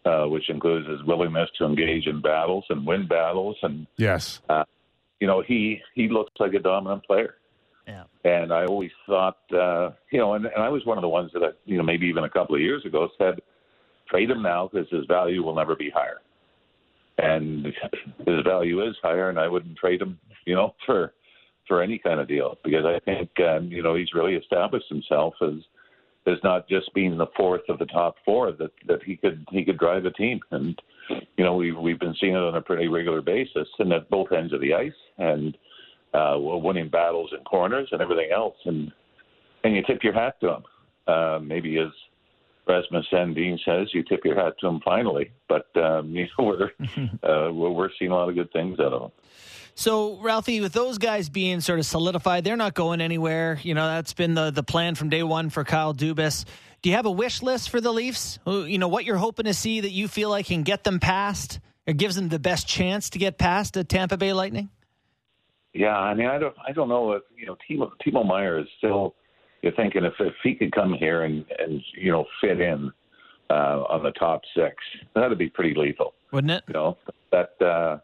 uh, 0.05 0.24
which 0.24 0.49
includes 0.51 0.89
his 0.89 1.05
willingness 1.05 1.49
to 1.59 1.66
engage 1.66 2.07
in 2.09 2.20
battles 2.20 2.64
and 2.68 2.85
win 2.85 3.07
battles, 3.07 3.57
and 3.62 3.87
Yes. 3.97 4.41
uh, 4.49 4.64
you 5.21 5.27
know 5.27 5.43
he 5.47 5.81
he 5.95 6.09
looks 6.09 6.33
like 6.39 6.55
a 6.55 6.59
dominant 6.59 7.05
player. 7.05 7.37
Yeah. 7.87 8.05
And 8.25 8.53
I 8.53 8.66
always 8.66 8.91
thought, 9.07 9.39
uh, 9.51 9.93
you 10.11 10.19
know, 10.19 10.35
and, 10.35 10.45
and 10.45 10.62
I 10.62 10.69
was 10.69 10.85
one 10.85 10.99
of 10.99 11.03
the 11.03 11.09
ones 11.09 11.31
that, 11.33 11.43
I, 11.43 11.49
you 11.64 11.79
know, 11.79 11.83
maybe 11.83 12.07
even 12.07 12.25
a 12.25 12.29
couple 12.29 12.55
of 12.55 12.61
years 12.61 12.85
ago 12.85 13.09
said, 13.16 13.41
trade 14.11 14.31
him 14.31 14.43
now 14.43 14.69
because 14.71 14.91
his 14.91 15.07
value 15.07 15.43
will 15.43 15.55
never 15.55 15.75
be 15.75 15.89
higher. 15.89 16.21
And 17.16 17.64
his 18.27 18.45
value 18.45 18.87
is 18.87 18.95
higher, 19.03 19.31
and 19.31 19.39
I 19.39 19.49
wouldn't 19.49 19.79
trade 19.79 20.03
him, 20.03 20.19
you 20.45 20.55
know, 20.55 20.75
for 20.85 21.14
for 21.66 21.83
any 21.83 21.99
kind 21.99 22.21
of 22.21 22.29
deal 22.29 22.59
because 22.64 22.85
I 22.85 22.99
think, 23.01 23.29
um, 23.41 23.71
you 23.71 23.83
know, 23.83 23.95
he's 23.95 24.14
really 24.14 24.35
established 24.35 24.89
himself 24.89 25.35
as 25.43 25.55
as 26.29 26.39
not 26.45 26.68
just 26.68 26.93
being 26.95 27.16
the 27.16 27.26
fourth 27.37 27.62
of 27.68 27.79
the 27.79 27.87
top 27.87 28.16
four 28.24 28.53
that 28.53 28.72
that 28.87 29.03
he 29.03 29.16
could 29.16 29.45
he 29.51 29.64
could 29.64 29.79
drive 29.79 30.05
a 30.05 30.11
team, 30.12 30.41
and 30.51 30.81
you 31.37 31.45
know, 31.45 31.55
we 31.55 31.72
we've 31.72 32.01
been 32.01 32.14
seeing 32.20 32.35
it 32.35 32.39
on 32.39 32.57
a 32.57 32.62
pretty 32.62 32.89
regular 32.89 33.22
basis, 33.22 33.68
and 33.79 33.93
at 33.93 34.09
both 34.11 34.33
ends 34.33 34.53
of 34.53 34.61
the 34.61 34.74
ice, 34.74 34.93
and 35.18 35.57
uh, 36.14 36.35
winning 36.39 36.89
battles 36.89 37.31
in 37.37 37.45
corners 37.45 37.89
and 37.93 38.01
everything 38.01 38.31
else, 38.33 38.57
and 38.64 38.93
and 39.64 39.74
you 39.74 39.83
tip 39.87 40.03
your 40.03 40.12
hat 40.12 40.35
to 40.41 40.55
him. 40.55 40.62
Uh, 41.07 41.39
maybe 41.43 41.79
as 41.79 41.89
Rasmus 42.66 43.07
Sandin 43.11 43.59
says, 43.64 43.89
you 43.95 44.03
tip 44.03 44.20
your 44.24 44.37
hat 44.37 44.55
to 44.61 44.68
him 44.68 44.81
finally. 44.85 45.31
But 45.49 45.66
um, 45.76 46.11
you 46.14 46.26
know, 46.39 46.45
we're, 46.45 46.70
uh, 47.22 47.53
we're 47.53 47.70
we're 47.70 47.91
seeing 47.99 48.11
a 48.11 48.14
lot 48.14 48.29
of 48.29 48.35
good 48.35 48.53
things 48.53 48.79
out 48.79 48.93
of 48.93 49.03
him. 49.03 49.11
So, 49.79 50.16
Ralphie, 50.16 50.61
with 50.61 50.72
those 50.72 50.99
guys 50.99 51.29
being 51.29 51.61
sort 51.61 51.79
of 51.79 51.87
solidified, 51.87 52.43
they're 52.43 52.57
not 52.57 52.74
going 52.74 53.01
anywhere. 53.01 53.61
You 53.62 53.74
know, 53.74 53.87
that's 53.87 54.12
been 54.12 54.35
the, 54.35 54.51
the 54.51 54.64
plan 54.64 54.97
from 54.97 55.09
day 55.09 55.22
one 55.22 55.51
for 55.51 55.62
Kyle 55.62 55.95
Dubas. 55.95 56.47
Do 56.83 56.91
you 56.91 56.97
have 56.97 57.07
a 57.07 57.12
wish 57.12 57.43
list 57.43 57.70
for 57.70 57.81
the 57.81 57.93
Leafs? 57.93 58.41
You 58.45 58.76
know, 58.79 58.89
what 58.89 59.05
you're 59.05 59.18
hoping 59.18 59.45
to 59.45 59.55
see 59.55 59.83
that 59.83 59.93
you 59.93 60.09
feel 60.09 60.31
like 60.31 60.47
can 60.47 60.64
get 60.64 60.83
them 60.83 60.99
past 60.99 61.61
or 61.87 61.95
gives 61.95 62.16
them 62.16 62.29
the 62.29 62.41
best 62.41 62.66
chance 62.66 63.11
to 63.11 63.20
get 63.20 63.39
past 63.39 63.74
the 63.74 63.85
Tampa 63.85 64.16
Bay 64.16 64.33
Lightning? 64.33 64.68
Yeah, 65.74 65.97
I 65.97 66.12
mean, 66.12 66.26
I 66.26 66.39
don't, 66.39 66.57
I 66.66 66.72
don't 66.72 66.89
know 66.89 67.12
if 67.12 67.22
you 67.37 67.47
know 67.47 67.57
Timo, 67.70 67.93
Timo 68.05 68.26
Meier 68.26 68.59
is 68.59 68.66
still. 68.79 69.14
You're 69.62 69.74
thinking 69.74 70.05
if 70.05 70.14
if 70.18 70.35
he 70.43 70.57
could 70.57 70.72
come 70.72 70.93
here 70.93 71.22
and 71.22 71.45
and 71.57 71.81
you 71.97 72.11
know 72.11 72.24
fit 72.41 72.61
in 72.61 72.91
uh, 73.49 73.85
on 73.89 74.03
the 74.03 74.11
top 74.18 74.41
six, 74.57 74.74
that'd 75.14 75.39
be 75.39 75.49
pretty 75.49 75.79
lethal. 75.79 76.14
Wouldn't 76.33 76.51
it? 76.51 76.64
You 76.66 76.74
know 76.74 76.99
that 77.31 77.62
uh, 77.64 77.99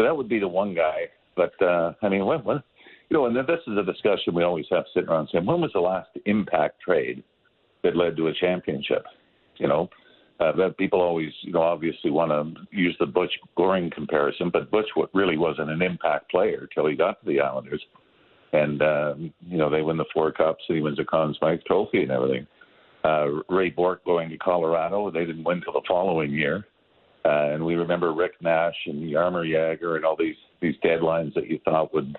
so 0.00 0.04
that 0.04 0.16
would 0.16 0.30
be 0.30 0.38
the 0.38 0.48
one 0.48 0.74
guy. 0.74 1.08
But 1.36 1.52
uh, 1.62 1.92
I 2.00 2.08
mean, 2.08 2.24
when, 2.24 2.38
when 2.40 2.62
you 3.10 3.16
know, 3.16 3.26
and 3.26 3.36
this 3.36 3.60
is 3.66 3.76
a 3.76 3.84
discussion 3.84 4.34
we 4.34 4.44
always 4.44 4.64
have 4.70 4.84
sitting 4.94 5.10
around 5.10 5.28
saying, 5.30 5.44
when 5.44 5.60
was 5.60 5.72
the 5.74 5.80
last 5.80 6.08
impact 6.24 6.80
trade 6.80 7.22
that 7.82 7.96
led 7.96 8.16
to 8.16 8.28
a 8.28 8.34
championship? 8.34 9.04
You 9.56 9.68
know, 9.68 9.90
uh, 10.38 10.52
that 10.56 10.78
people 10.78 11.02
always, 11.02 11.30
you 11.42 11.52
know, 11.52 11.60
obviously 11.60 12.10
want 12.10 12.30
to 12.30 12.62
use 12.74 12.96
the 12.98 13.04
Butch 13.04 13.32
Goring 13.58 13.90
comparison, 13.90 14.48
but 14.50 14.70
Butch 14.70 14.88
really 15.12 15.36
wasn't 15.36 15.68
an 15.68 15.82
impact 15.82 16.30
player 16.30 16.66
till 16.74 16.86
he 16.86 16.96
got 16.96 17.20
to 17.20 17.26
the 17.26 17.40
Islanders, 17.40 17.84
and 18.54 18.80
um, 18.80 19.34
you 19.46 19.58
know 19.58 19.68
they 19.68 19.82
win 19.82 19.98
the 19.98 20.06
four 20.14 20.32
cups, 20.32 20.64
and 20.68 20.76
he 20.76 20.82
wins 20.82 20.96
the 20.96 21.04
Conn 21.04 21.34
Smythe 21.38 21.60
Trophy 21.66 22.04
and 22.04 22.10
everything. 22.10 22.46
Uh, 23.04 23.26
Ray 23.50 23.68
Bourque 23.68 24.04
going 24.04 24.30
to 24.30 24.38
Colorado, 24.38 25.10
they 25.10 25.26
didn't 25.26 25.44
win 25.44 25.60
till 25.62 25.74
the 25.74 25.82
following 25.86 26.32
year, 26.32 26.66
uh, 27.24 27.52
and 27.52 27.64
we 27.64 27.74
remember 27.74 28.12
Rick 28.12 28.32
Nash 28.40 28.76
and 28.86 29.02
Jaromir 29.02 29.46
Jagr 29.46 29.96
and 29.96 30.04
all 30.04 30.16
these 30.16 30.36
these 30.60 30.76
deadlines 30.84 31.34
that 31.34 31.48
you 31.48 31.58
thought 31.64 31.92
would 31.92 32.16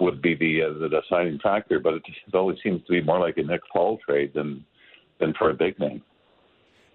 would 0.00 0.20
be 0.22 0.34
the 0.34 0.62
uh, 0.62 0.78
the 0.78 0.88
deciding 0.88 1.38
factor, 1.38 1.78
but 1.78 1.94
it, 1.94 2.02
it 2.26 2.34
always 2.34 2.58
seems 2.62 2.84
to 2.86 2.92
be 2.92 3.02
more 3.02 3.20
like 3.20 3.36
a 3.36 3.42
Nick 3.42 3.60
Paul 3.72 3.98
trade 4.06 4.32
than 4.34 4.64
than 5.18 5.34
for 5.38 5.50
a 5.50 5.54
big 5.54 5.78
name. 5.78 6.02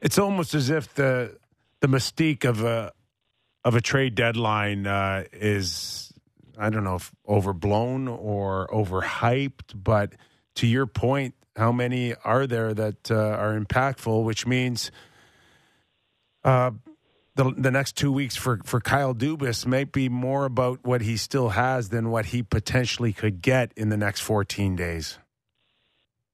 It's 0.02 0.18
almost 0.18 0.54
as 0.54 0.70
if 0.70 0.94
the 0.96 1.38
the 1.82 1.88
mystique 1.88 2.44
of 2.44 2.64
a 2.64 2.92
of 3.64 3.76
a 3.76 3.82
trade 3.82 4.16
deadline 4.16 4.88
uh, 4.88 5.24
is 5.32 6.12
I 6.58 6.70
don't 6.70 6.84
know 6.84 6.96
if 6.96 7.12
overblown 7.28 8.08
or 8.08 8.68
overhyped, 8.68 9.74
but 9.76 10.14
to 10.56 10.68
your 10.68 10.86
point, 10.86 11.36
how 11.56 11.72
many 11.72 12.16
are 12.24 12.48
there 12.48 12.74
that 12.74 13.12
uh, 13.12 13.16
are 13.16 13.58
impactful? 13.58 14.24
Which 14.24 14.46
means 14.46 14.92
uh, 16.44 16.72
the 17.36 17.54
the 17.58 17.72
next 17.72 17.98
two 17.98 18.12
weeks 18.12 18.36
for 18.36 18.60
for 18.64 18.80
Kyle 18.80 19.14
Dubas 19.14 19.66
might 19.66 19.92
be 19.92 20.10
more 20.10 20.46
about 20.46 20.80
what 20.84 21.02
he 21.02 21.18
still 21.18 21.50
has 21.50 21.90
than 21.90 22.10
what 22.10 22.28
he 22.28 22.42
potentially 22.42 23.14
could 23.14 23.42
get 23.42 23.72
in 23.76 23.90
the 23.90 23.98
next 23.98 24.22
fourteen 24.22 24.76
days. 24.76 25.20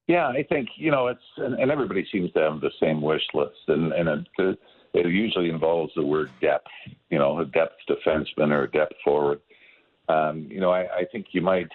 Yeah, 0.07 0.27
I 0.27 0.43
think 0.43 0.69
you 0.75 0.91
know 0.91 1.07
it's 1.07 1.21
and, 1.37 1.55
and 1.55 1.71
everybody 1.71 2.05
seems 2.11 2.31
to 2.33 2.39
have 2.39 2.61
the 2.61 2.71
same 2.79 3.01
wish 3.01 3.23
list, 3.33 3.57
and 3.67 3.91
and 3.93 4.27
it, 4.37 4.59
it 4.93 5.05
usually 5.07 5.49
involves 5.49 5.91
the 5.95 6.05
word 6.05 6.29
depth. 6.41 6.67
You 7.09 7.17
know, 7.17 7.39
a 7.39 7.45
depth 7.45 7.77
defenseman 7.89 8.51
or 8.51 8.63
a 8.63 8.71
depth 8.71 8.93
forward. 9.03 9.39
Um, 10.09 10.47
you 10.49 10.59
know, 10.59 10.71
I, 10.71 10.81
I 10.81 11.05
think 11.11 11.27
you 11.31 11.41
might, 11.41 11.69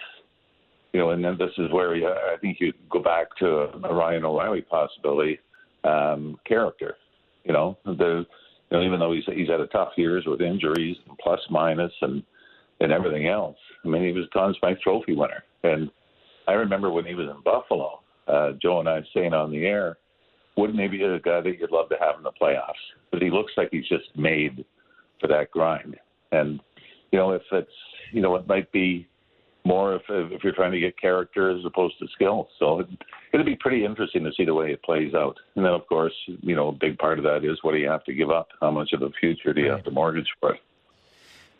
you 0.93 0.99
know, 0.99 1.09
and 1.09 1.23
then 1.23 1.37
this 1.39 1.51
is 1.57 1.71
where 1.71 1.95
you, 1.95 2.07
I 2.07 2.35
think 2.39 2.57
you 2.59 2.71
go 2.89 2.99
back 2.99 3.35
to 3.39 3.47
a 3.83 3.93
Ryan 3.93 4.25
O'Reilly 4.25 4.61
possibility. 4.61 5.39
Um, 5.83 6.37
character, 6.45 6.95
you 7.45 7.53
know, 7.53 7.77
the 7.85 8.25
you 8.69 8.77
know 8.77 8.83
even 8.83 8.99
though 8.99 9.13
he's 9.13 9.23
he's 9.25 9.49
had 9.49 9.61
a 9.61 9.67
tough 9.67 9.91
years 9.97 10.25
with 10.25 10.41
injuries 10.41 10.97
and 11.07 11.17
plus 11.17 11.39
minus 11.49 11.91
and 12.01 12.23
and 12.79 12.91
everything 12.91 13.27
else. 13.27 13.57
I 13.83 13.87
mean, 13.87 14.03
he 14.03 14.11
was 14.11 14.25
Conn 14.31 14.53
Smythe 14.59 14.77
Trophy 14.83 15.15
winner, 15.15 15.43
and 15.63 15.89
I 16.47 16.53
remember 16.53 16.91
when 16.91 17.05
he 17.05 17.15
was 17.15 17.27
in 17.27 17.41
Buffalo 17.43 18.01
uh, 18.27 18.51
Joe 18.61 18.79
and 18.79 18.89
I 18.89 19.01
saying 19.13 19.33
on 19.33 19.51
the 19.51 19.65
air, 19.65 19.97
wouldn't 20.55 20.79
he 20.79 20.87
be 20.87 21.03
a 21.03 21.19
guy 21.19 21.41
that 21.41 21.57
you'd 21.59 21.71
love 21.71 21.89
to 21.89 21.97
have 21.99 22.17
in 22.17 22.23
the 22.23 22.31
playoffs? 22.39 22.73
But 23.11 23.21
he 23.21 23.29
looks 23.29 23.53
like 23.57 23.69
he's 23.71 23.87
just 23.87 24.15
made 24.15 24.65
for 25.19 25.27
that 25.27 25.51
grind. 25.51 25.95
And 26.31 26.59
you 27.11 27.19
know, 27.19 27.31
if 27.31 27.43
it's 27.51 27.71
you 28.11 28.21
know, 28.21 28.35
it 28.35 28.47
might 28.47 28.71
be 28.71 29.07
more 29.67 29.95
if 29.95 30.01
if 30.09 30.43
you're 30.43 30.53
trying 30.53 30.71
to 30.71 30.79
get 30.79 30.99
character 30.99 31.51
as 31.51 31.63
opposed 31.65 31.99
to 31.99 32.07
skill. 32.15 32.47
So 32.57 32.79
it, 32.79 32.87
it'll 33.33 33.45
be 33.45 33.57
pretty 33.57 33.85
interesting 33.85 34.23
to 34.23 34.31
see 34.35 34.45
the 34.45 34.53
way 34.53 34.71
it 34.71 34.81
plays 34.83 35.13
out. 35.13 35.37
And 35.55 35.65
then, 35.65 35.73
of 35.73 35.85
course, 35.87 36.13
you 36.41 36.55
know, 36.55 36.69
a 36.69 36.71
big 36.71 36.97
part 36.97 37.19
of 37.19 37.23
that 37.25 37.43
is 37.43 37.59
what 37.61 37.73
do 37.73 37.77
you 37.77 37.89
have 37.89 38.03
to 38.05 38.13
give 38.13 38.31
up? 38.31 38.47
How 38.61 38.71
much 38.71 38.93
of 38.93 39.01
the 39.01 39.11
future 39.19 39.53
do 39.53 39.61
you 39.61 39.69
have 39.69 39.83
to 39.83 39.91
mortgage 39.91 40.29
for 40.39 40.53
it? 40.53 40.61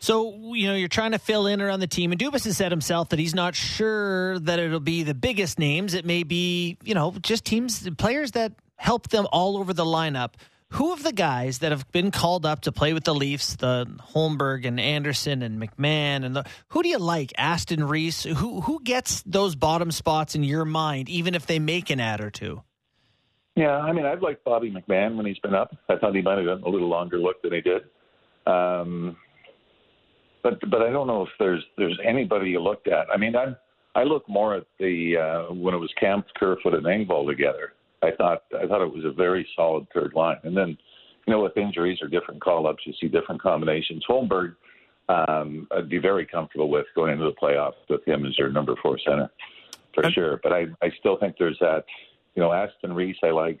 So, 0.00 0.54
you 0.54 0.68
know, 0.68 0.74
you're 0.74 0.88
trying 0.88 1.10
to 1.12 1.18
fill 1.18 1.46
in 1.48 1.60
around 1.60 1.80
the 1.80 1.88
team, 1.88 2.12
and 2.12 2.20
Dubas 2.20 2.44
has 2.44 2.56
said 2.56 2.70
himself 2.70 3.08
that 3.08 3.18
he's 3.18 3.34
not 3.34 3.56
sure 3.56 4.38
that 4.40 4.60
it'll 4.60 4.78
be 4.78 5.02
the 5.02 5.14
biggest 5.14 5.58
names. 5.58 5.92
It 5.92 6.04
may 6.04 6.22
be, 6.22 6.78
you 6.84 6.94
know, 6.94 7.14
just 7.20 7.44
teams, 7.44 7.88
players 7.98 8.32
that 8.32 8.52
help 8.76 9.08
them 9.08 9.26
all 9.32 9.58
over 9.58 9.72
the 9.72 9.84
lineup. 9.84 10.34
Who 10.72 10.92
of 10.92 11.02
the 11.02 11.12
guys 11.12 11.60
that 11.60 11.72
have 11.72 11.90
been 11.92 12.10
called 12.10 12.44
up 12.44 12.60
to 12.62 12.72
play 12.72 12.92
with 12.92 13.04
the 13.04 13.14
Leafs, 13.14 13.56
the 13.56 13.86
Holmberg 14.12 14.66
and 14.66 14.78
Anderson 14.78 15.42
and 15.42 15.60
McMann, 15.60 16.24
and 16.24 16.36
the, 16.36 16.44
who 16.68 16.82
do 16.82 16.90
you 16.90 16.98
like? 16.98 17.32
Aston-Reese. 17.38 18.24
Who 18.24 18.60
who 18.60 18.82
gets 18.82 19.22
those 19.22 19.54
bottom 19.56 19.90
spots 19.90 20.34
in 20.34 20.44
your 20.44 20.66
mind, 20.66 21.08
even 21.08 21.34
if 21.34 21.46
they 21.46 21.58
make 21.58 21.88
an 21.88 22.00
ad 22.00 22.20
or 22.20 22.30
two? 22.30 22.62
Yeah, 23.56 23.78
I 23.78 23.92
mean, 23.92 24.04
I've 24.04 24.22
liked 24.22 24.44
Bobby 24.44 24.70
McMann 24.70 25.16
when 25.16 25.26
he's 25.26 25.38
been 25.38 25.54
up. 25.54 25.74
I 25.88 25.96
thought 25.96 26.14
he 26.14 26.22
might 26.22 26.36
have 26.36 26.46
gotten 26.46 26.64
a 26.64 26.68
little 26.68 26.88
longer 26.88 27.18
look 27.18 27.42
than 27.42 27.54
he 27.54 27.60
did. 27.60 27.82
Um, 28.46 29.16
but 30.42 30.60
but 30.70 30.82
I 30.82 30.90
don't 30.90 31.06
know 31.06 31.22
if 31.22 31.30
there's 31.38 31.64
there's 31.76 31.98
anybody 32.04 32.50
you 32.50 32.60
looked 32.60 32.88
at. 32.88 33.06
I 33.12 33.16
mean, 33.16 33.34
I 33.34 33.56
I 33.94 34.04
look 34.04 34.28
more 34.28 34.54
at 34.54 34.66
the 34.78 35.16
uh, 35.16 35.54
when 35.54 35.74
it 35.74 35.78
was 35.78 35.92
Kampf, 35.98 36.28
Kerfoot, 36.36 36.74
and 36.74 36.84
Engvall 36.84 37.26
together. 37.26 37.72
I 38.02 38.10
thought 38.12 38.44
I 38.58 38.66
thought 38.66 38.82
it 38.82 38.92
was 38.92 39.04
a 39.04 39.12
very 39.12 39.46
solid 39.56 39.86
third 39.92 40.12
line, 40.14 40.38
and 40.44 40.56
then 40.56 40.76
you 41.26 41.32
know 41.32 41.42
with 41.42 41.56
injuries 41.56 41.98
or 42.02 42.08
different 42.08 42.40
call 42.40 42.66
ups, 42.66 42.82
you 42.86 42.92
see 43.00 43.08
different 43.08 43.42
combinations. 43.42 44.04
Holmberg, 44.08 44.54
um, 45.08 45.66
I'd 45.70 45.88
be 45.88 45.98
very 45.98 46.26
comfortable 46.26 46.70
with 46.70 46.86
going 46.94 47.12
into 47.12 47.24
the 47.24 47.32
playoffs 47.32 47.72
with 47.88 48.06
him 48.06 48.24
as 48.26 48.38
your 48.38 48.50
number 48.50 48.74
four 48.82 48.98
center 49.04 49.30
for 49.94 50.10
sure. 50.10 50.40
But 50.42 50.52
I 50.52 50.66
I 50.82 50.90
still 51.00 51.16
think 51.18 51.36
there's 51.38 51.58
that 51.60 51.84
You 52.34 52.42
know, 52.42 52.52
Aston-Reese 52.52 53.16
I 53.24 53.30
like 53.30 53.58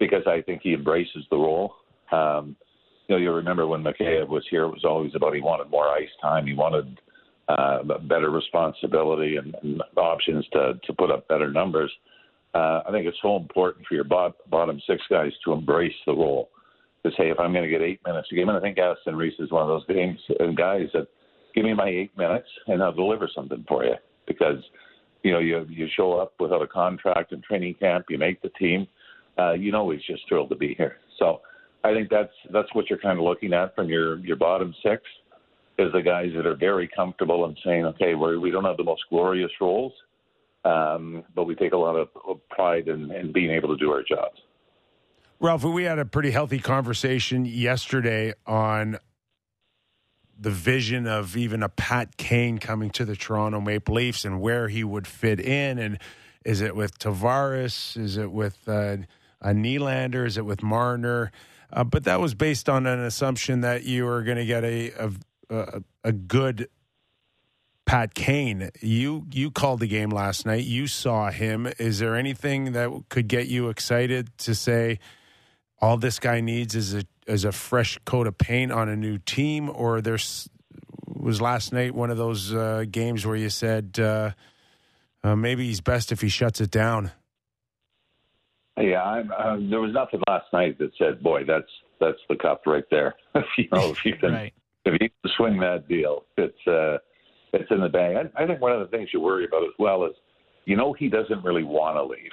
because 0.00 0.26
I 0.26 0.42
think 0.42 0.62
he 0.62 0.74
embraces 0.74 1.24
the 1.30 1.36
role. 1.36 1.74
Um, 2.10 2.56
you 3.06 3.14
know, 3.14 3.20
you 3.20 3.32
remember 3.32 3.66
when 3.66 3.82
Mikheyev 3.82 4.28
was 4.28 4.44
here, 4.50 4.64
it 4.64 4.70
was 4.70 4.84
always 4.84 5.14
about 5.14 5.34
he 5.34 5.40
wanted 5.40 5.70
more 5.70 5.88
ice 5.88 6.08
time. 6.20 6.46
He 6.46 6.54
wanted 6.54 7.00
uh, 7.48 7.82
better 7.82 8.30
responsibility 8.30 9.36
and, 9.36 9.54
and 9.62 9.82
options 9.96 10.46
to, 10.52 10.78
to 10.84 10.92
put 10.92 11.10
up 11.10 11.28
better 11.28 11.50
numbers. 11.50 11.90
Uh, 12.54 12.82
I 12.86 12.90
think 12.90 13.06
it's 13.06 13.18
so 13.22 13.36
important 13.36 13.86
for 13.86 13.94
your 13.94 14.04
bot, 14.04 14.34
bottom 14.50 14.80
six 14.86 15.02
guys 15.10 15.32
to 15.44 15.52
embrace 15.52 15.94
the 16.06 16.12
role. 16.12 16.50
To 17.04 17.10
say, 17.12 17.30
if 17.30 17.38
I'm 17.38 17.52
going 17.52 17.64
to 17.64 17.70
get 17.70 17.80
eight 17.80 18.00
minutes 18.04 18.28
a 18.32 18.34
game, 18.34 18.48
and 18.48 18.58
I 18.58 18.60
think 18.60 18.76
Aston-Reese 18.76 19.38
is 19.38 19.52
one 19.52 19.62
of 19.62 19.68
those 19.68 19.86
games 19.86 20.18
and 20.40 20.56
guys 20.56 20.88
that 20.94 21.06
give 21.54 21.64
me 21.64 21.72
my 21.72 21.88
eight 21.88 22.16
minutes 22.18 22.48
and 22.66 22.82
I'll 22.82 22.92
deliver 22.92 23.28
something 23.32 23.64
for 23.68 23.84
you 23.84 23.94
because 24.26 24.62
you 25.22 25.32
know 25.32 25.38
you 25.38 25.64
you 25.68 25.86
show 25.96 26.12
up 26.14 26.34
without 26.40 26.62
a 26.62 26.66
contract 26.66 27.32
in 27.32 27.40
training 27.42 27.74
camp, 27.74 28.06
you 28.08 28.18
make 28.18 28.42
the 28.42 28.50
team, 28.50 28.86
uh, 29.38 29.52
you 29.52 29.72
know 29.72 29.90
he's 29.90 30.02
just 30.02 30.22
thrilled 30.28 30.50
to 30.50 30.56
be 30.56 30.74
here. 30.74 30.96
So 31.18 31.40
I 31.84 31.92
think 31.92 32.10
that's 32.10 32.32
that's 32.52 32.72
what 32.74 32.90
you're 32.90 32.98
kind 32.98 33.18
of 33.18 33.24
looking 33.24 33.52
at 33.52 33.74
from 33.74 33.88
your 33.88 34.18
your 34.18 34.36
bottom 34.36 34.74
six 34.82 35.02
is 35.78 35.92
the 35.92 36.02
guys 36.02 36.30
that 36.34 36.46
are 36.46 36.56
very 36.56 36.88
comfortable 36.88 37.44
and 37.44 37.56
saying, 37.64 37.84
okay, 37.86 38.14
we're, 38.16 38.40
we 38.40 38.50
don't 38.50 38.64
have 38.64 38.76
the 38.76 38.84
most 38.84 39.02
glorious 39.08 39.50
roles, 39.60 39.92
um, 40.64 41.24
but 41.34 41.44
we 41.44 41.54
take 41.54 41.72
a 41.72 41.76
lot 41.76 41.96
of, 41.96 42.08
pride 42.50 42.88
in, 42.88 43.10
in 43.12 43.32
being 43.32 43.50
able 43.50 43.68
to 43.68 43.76
do 43.76 43.90
our 43.90 44.02
jobs. 44.02 44.40
Ralph, 45.40 45.62
we 45.62 45.84
had 45.84 45.98
a 45.98 46.04
pretty 46.04 46.32
healthy 46.32 46.58
conversation 46.58 47.44
yesterday 47.44 48.34
on 48.46 48.98
the 50.38 50.50
vision 50.50 51.06
of 51.06 51.36
even 51.36 51.62
a 51.62 51.68
Pat 51.68 52.16
Kane 52.16 52.58
coming 52.58 52.90
to 52.90 53.04
the 53.04 53.16
Toronto 53.16 53.60
Maple 53.60 53.94
Leafs 53.94 54.24
and 54.24 54.40
where 54.40 54.68
he 54.68 54.84
would 54.84 55.06
fit 55.06 55.40
in. 55.40 55.78
And 55.78 55.98
is 56.44 56.60
it 56.60 56.74
with 56.74 56.98
Tavares? 56.98 57.96
Is 57.96 58.16
it 58.16 58.30
with 58.30 58.58
uh, 58.68 58.98
a 59.40 59.50
Nylander? 59.50 60.26
Is 60.26 60.38
it 60.38 60.44
with 60.44 60.62
Marner? 60.62 61.30
Uh, 61.72 61.84
but 61.84 62.04
that 62.04 62.20
was 62.20 62.34
based 62.34 62.68
on 62.68 62.86
an 62.86 63.00
assumption 63.00 63.60
that 63.60 63.84
you 63.84 64.04
were 64.04 64.22
going 64.22 64.38
to 64.38 64.46
get 64.46 64.64
a, 64.64 65.12
a, 65.50 65.82
a 66.04 66.12
good 66.12 66.68
Pat 67.88 68.12
Kane. 68.12 68.68
You 68.82 69.24
you 69.32 69.50
called 69.50 69.80
the 69.80 69.86
game 69.86 70.10
last 70.10 70.44
night. 70.44 70.64
You 70.64 70.86
saw 70.86 71.30
him. 71.30 71.66
Is 71.78 71.98
there 71.98 72.16
anything 72.16 72.72
that 72.72 72.90
could 73.08 73.28
get 73.28 73.46
you 73.46 73.70
excited 73.70 74.28
to 74.40 74.54
say 74.54 74.98
all 75.80 75.96
this 75.96 76.18
guy 76.18 76.42
needs 76.42 76.74
is 76.74 76.94
a 76.94 77.04
is 77.26 77.46
a 77.46 77.52
fresh 77.52 77.98
coat 78.04 78.26
of 78.26 78.36
paint 78.36 78.72
on 78.72 78.90
a 78.90 78.96
new 78.96 79.16
team, 79.16 79.70
or 79.70 80.02
there's 80.02 80.50
was 81.06 81.40
last 81.40 81.72
night 81.72 81.94
one 81.94 82.10
of 82.10 82.18
those 82.18 82.52
uh, 82.52 82.84
games 82.90 83.24
where 83.24 83.36
you 83.36 83.48
said 83.48 83.98
uh, 83.98 84.32
uh, 85.24 85.34
maybe 85.34 85.64
he's 85.64 85.80
best 85.80 86.12
if 86.12 86.20
he 86.20 86.28
shuts 86.28 86.60
it 86.60 86.70
down. 86.70 87.10
Yeah, 88.78 89.02
I'm, 89.02 89.32
uh, 89.32 89.56
there 89.70 89.80
was 89.80 89.94
nothing 89.94 90.20
last 90.28 90.46
night 90.52 90.78
that 90.78 90.90
said, 90.98 91.22
"Boy, 91.22 91.44
that's 91.44 91.70
that's 92.00 92.20
the 92.28 92.36
cup 92.36 92.66
right 92.66 92.84
there." 92.90 93.14
you 93.56 93.68
know, 93.72 93.92
if 93.92 94.04
you 94.04 94.14
can 94.14 94.34
Right. 94.34 94.54
if 94.84 94.92
you 94.92 95.08
can 95.08 95.32
swing 95.38 95.58
that 95.60 95.88
deal, 95.88 96.26
it's 96.36 97.00
it's 97.52 97.70
in 97.70 97.80
the 97.80 97.88
bag. 97.88 98.16
I, 98.16 98.42
I 98.42 98.46
think 98.46 98.60
one 98.60 98.72
of 98.72 98.80
the 98.80 98.96
things 98.96 99.10
you 99.12 99.20
worry 99.20 99.44
about 99.44 99.62
as 99.62 99.74
well 99.78 100.04
is, 100.04 100.12
you 100.64 100.76
know, 100.76 100.92
he 100.92 101.08
doesn't 101.08 101.44
really 101.44 101.64
want 101.64 101.96
to 101.96 102.02
leave. 102.04 102.30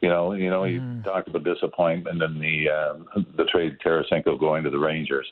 You 0.00 0.08
know, 0.08 0.32
you 0.32 0.48
know, 0.48 0.64
you 0.64 1.02
talked 1.02 1.28
about 1.28 1.42
disappointment 1.42 2.22
and 2.22 2.40
the 2.40 2.66
uh, 2.70 3.20
the 3.36 3.44
trade 3.44 3.78
Tarasenko 3.84 4.38
going 4.38 4.62
to 4.62 4.70
the 4.70 4.78
Rangers, 4.78 5.26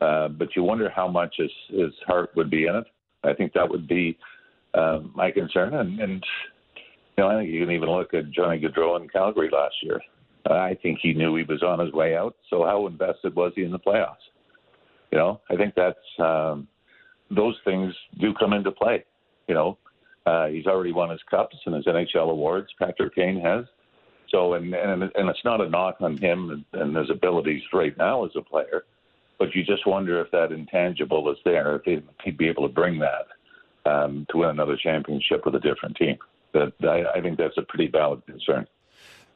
uh, 0.00 0.28
but 0.28 0.56
you 0.56 0.62
wonder 0.62 0.88
how 0.88 1.06
much 1.06 1.34
his 1.36 1.50
his 1.68 1.92
heart 2.06 2.30
would 2.34 2.50
be 2.50 2.66
in 2.66 2.76
it. 2.76 2.86
I 3.24 3.34
think 3.34 3.52
that 3.52 3.68
would 3.68 3.86
be 3.86 4.16
uh, 4.72 5.00
my 5.14 5.30
concern, 5.30 5.74
and, 5.74 6.00
and 6.00 6.24
you 7.16 7.24
know, 7.24 7.28
I 7.28 7.38
think 7.38 7.50
you 7.50 7.60
can 7.60 7.74
even 7.74 7.90
look 7.90 8.14
at 8.14 8.30
Johnny 8.30 8.58
Gaudreau 8.58 8.98
in 9.00 9.08
Calgary 9.08 9.50
last 9.52 9.74
year. 9.82 10.00
I 10.46 10.78
think 10.82 11.00
he 11.02 11.12
knew 11.12 11.34
he 11.36 11.42
was 11.42 11.62
on 11.62 11.80
his 11.80 11.92
way 11.92 12.16
out. 12.16 12.36
So 12.50 12.64
how 12.64 12.86
invested 12.86 13.34
was 13.34 13.52
he 13.56 13.64
in 13.64 13.72
the 13.72 13.78
playoffs? 13.78 14.14
You 15.10 15.18
know, 15.18 15.40
I 15.50 15.56
think 15.56 15.74
that's 15.74 15.98
um, 16.18 16.68
those 17.30 17.56
things 17.64 17.94
do 18.18 18.34
come 18.34 18.52
into 18.52 18.70
play. 18.70 19.04
You 19.48 19.54
know, 19.54 19.78
uh, 20.26 20.46
he's 20.46 20.66
already 20.66 20.92
won 20.92 21.10
his 21.10 21.22
cups 21.30 21.56
and 21.66 21.74
his 21.74 21.84
NHL 21.84 22.30
awards. 22.30 22.68
Patrick 22.78 23.14
Kane 23.14 23.40
has. 23.40 23.64
So, 24.28 24.54
and 24.54 24.74
and 24.74 25.02
and 25.02 25.28
it's 25.28 25.44
not 25.44 25.60
a 25.60 25.68
knock 25.68 25.96
on 26.00 26.16
him 26.16 26.50
and, 26.50 26.82
and 26.82 26.96
his 26.96 27.10
abilities 27.10 27.62
right 27.72 27.96
now 27.96 28.24
as 28.24 28.32
a 28.34 28.42
player, 28.42 28.84
but 29.38 29.54
you 29.54 29.62
just 29.62 29.86
wonder 29.86 30.20
if 30.20 30.30
that 30.32 30.50
intangible 30.50 31.30
is 31.30 31.38
there, 31.44 31.76
if 31.76 31.82
he'd, 31.84 32.02
he'd 32.24 32.36
be 32.36 32.48
able 32.48 32.66
to 32.66 32.74
bring 32.74 32.98
that 32.98 33.26
um, 33.88 34.26
to 34.30 34.38
win 34.38 34.50
another 34.50 34.76
championship 34.76 35.44
with 35.44 35.54
a 35.54 35.60
different 35.60 35.96
team. 35.96 36.16
That 36.52 36.72
I, 36.82 37.18
I 37.18 37.20
think 37.20 37.38
that's 37.38 37.56
a 37.56 37.62
pretty 37.62 37.86
valid 37.86 38.26
concern. 38.26 38.66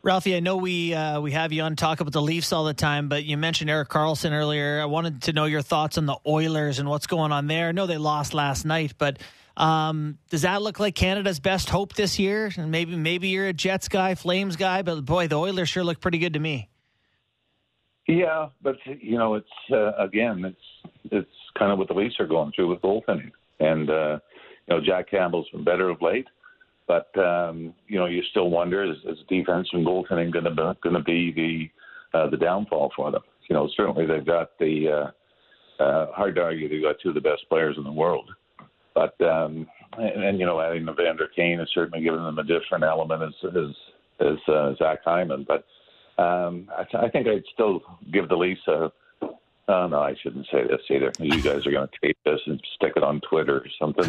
Ralphie, 0.02 0.34
I 0.34 0.40
know 0.40 0.56
we 0.56 0.94
uh, 0.94 1.20
we 1.20 1.32
have 1.32 1.52
you 1.52 1.62
on 1.62 1.76
talk 1.76 2.00
about 2.00 2.14
the 2.14 2.22
Leafs 2.22 2.54
all 2.54 2.64
the 2.64 2.72
time, 2.72 3.10
but 3.10 3.24
you 3.24 3.36
mentioned 3.36 3.68
Erik 3.68 3.90
Karlsson 3.90 4.32
earlier. 4.32 4.80
I 4.80 4.86
wanted 4.86 5.22
to 5.22 5.34
know 5.34 5.44
your 5.44 5.60
thoughts 5.60 5.98
on 5.98 6.06
the 6.06 6.16
Oilers 6.26 6.78
and 6.78 6.88
what's 6.88 7.06
going 7.06 7.32
on 7.32 7.48
there. 7.48 7.68
I 7.68 7.72
know 7.72 7.86
they 7.86 7.98
lost 7.98 8.32
last 8.32 8.64
night, 8.64 8.94
but 8.96 9.18
um, 9.58 10.16
does 10.30 10.42
that 10.42 10.62
look 10.62 10.80
like 10.80 10.94
Canada's 10.94 11.38
best 11.38 11.68
hope 11.68 11.92
this 11.92 12.18
year? 12.18 12.50
And 12.56 12.70
maybe 12.70 12.96
maybe 12.96 13.28
you're 13.28 13.48
a 13.48 13.52
Jets 13.52 13.88
guy, 13.88 14.14
Flames 14.14 14.56
guy, 14.56 14.80
but 14.80 15.04
boy, 15.04 15.28
the 15.28 15.38
Oilers 15.38 15.68
sure 15.68 15.84
look 15.84 16.00
pretty 16.00 16.18
good 16.18 16.32
to 16.32 16.40
me. 16.40 16.70
Yeah, 18.08 18.48
but 18.62 18.76
you 18.86 19.18
know, 19.18 19.34
it's 19.34 19.48
uh, 19.70 19.92
again, 20.02 20.46
it's 20.46 20.90
it's 21.12 21.30
kind 21.58 21.72
of 21.72 21.78
what 21.78 21.88
the 21.88 21.94
Leafs 21.94 22.16
are 22.20 22.26
going 22.26 22.52
through 22.52 22.70
with 22.70 22.80
goaltending, 22.80 23.32
and 23.60 23.90
uh, 23.90 24.18
you 24.66 24.76
know, 24.76 24.80
Jack 24.80 25.10
Campbell's 25.10 25.48
been 25.50 25.62
better 25.62 25.90
of 25.90 26.00
late, 26.00 26.26
but 26.90 27.16
um, 27.22 27.72
you 27.86 28.00
know, 28.00 28.06
you 28.06 28.20
still 28.32 28.50
wonder 28.50 28.82
is, 28.82 28.96
is 29.06 29.18
defense 29.28 29.68
and 29.72 29.86
goaltending 29.86 30.32
going 30.32 30.44
to 30.44 30.50
be 30.50 30.80
going 30.82 30.96
to 30.96 31.02
be 31.04 31.30
the 32.12 32.18
uh, 32.18 32.28
the 32.28 32.36
downfall 32.36 32.90
for 32.96 33.12
them? 33.12 33.22
You 33.48 33.54
know, 33.54 33.68
certainly 33.76 34.06
they've 34.06 34.26
got 34.26 34.58
the 34.58 35.12
uh, 35.78 35.82
uh, 35.82 36.12
hard 36.12 36.34
to 36.34 36.42
argue 36.42 36.68
they've 36.68 36.82
got 36.82 36.96
two 37.00 37.10
of 37.10 37.14
the 37.14 37.20
best 37.20 37.48
players 37.48 37.76
in 37.78 37.84
the 37.84 37.92
world, 37.92 38.28
but 38.92 39.14
um, 39.20 39.68
and, 39.98 40.24
and 40.24 40.40
you 40.40 40.46
know, 40.46 40.60
adding 40.60 40.88
Evander 40.88 41.28
Kane 41.36 41.60
has 41.60 41.68
certainly 41.72 42.02
given 42.02 42.24
them 42.24 42.40
a 42.40 42.42
different 42.42 42.82
element 42.82 43.22
as 43.22 43.50
as 43.54 44.26
as 44.26 44.52
uh, 44.52 44.74
Zach 44.76 44.98
Hyman, 45.04 45.46
but. 45.46 45.64
Um, 46.18 46.68
I, 46.76 46.84
I 46.98 47.08
think 47.08 47.26
I'd 47.28 47.44
still 47.54 47.80
give 48.12 48.28
the 48.28 48.36
Leafs 48.36 48.60
a. 48.68 48.92
Oh 49.68 49.86
no, 49.86 50.00
I 50.00 50.14
shouldn't 50.22 50.48
say 50.52 50.64
this 50.64 50.82
either. 50.90 51.12
You 51.18 51.40
guys 51.40 51.66
are 51.66 51.70
going 51.70 51.88
to 51.88 52.06
tape 52.06 52.18
this 52.26 52.40
and 52.44 52.60
stick 52.74 52.92
it 52.94 53.02
on 53.02 53.22
Twitter 53.22 53.64
or 53.64 53.66
something. 53.78 54.04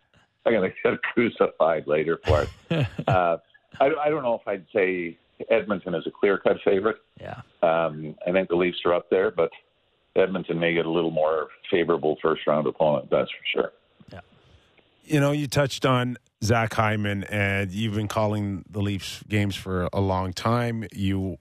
I'm 0.46 0.52
going 0.52 0.70
to 0.70 0.90
get 0.90 1.02
crucified 1.02 1.86
later 1.86 2.18
for 2.24 2.42
it. 2.70 2.86
Uh, 3.08 3.38
I, 3.78 3.90
I 4.06 4.08
don't 4.08 4.22
know 4.22 4.34
if 4.34 4.48
I'd 4.48 4.64
say 4.74 5.18
Edmonton 5.50 5.94
is 5.94 6.06
a 6.06 6.10
clear-cut 6.10 6.56
favorite. 6.64 6.96
Yeah. 7.20 7.42
Um, 7.62 8.14
I 8.26 8.32
think 8.32 8.48
the 8.48 8.56
Leafs 8.56 8.78
are 8.84 8.94
up 8.94 9.10
there, 9.10 9.30
but 9.30 9.50
Edmonton 10.16 10.58
may 10.58 10.72
get 10.72 10.86
a 10.86 10.90
little 10.90 11.10
more 11.10 11.48
favorable 11.70 12.16
first-round 12.22 12.66
opponent. 12.66 13.10
That's 13.10 13.30
for 13.30 13.60
sure. 13.60 13.72
Yeah. 14.12 14.20
You 15.04 15.20
know, 15.20 15.32
you 15.32 15.46
touched 15.46 15.84
on 15.84 16.16
Zach 16.42 16.72
Hyman, 16.72 17.24
and 17.24 17.70
you've 17.70 17.94
been 17.94 18.08
calling 18.08 18.64
the 18.70 18.80
Leafs 18.80 19.22
games 19.28 19.56
for 19.56 19.88
a 19.92 20.00
long 20.00 20.32
time. 20.32 20.86
You, 20.92 21.36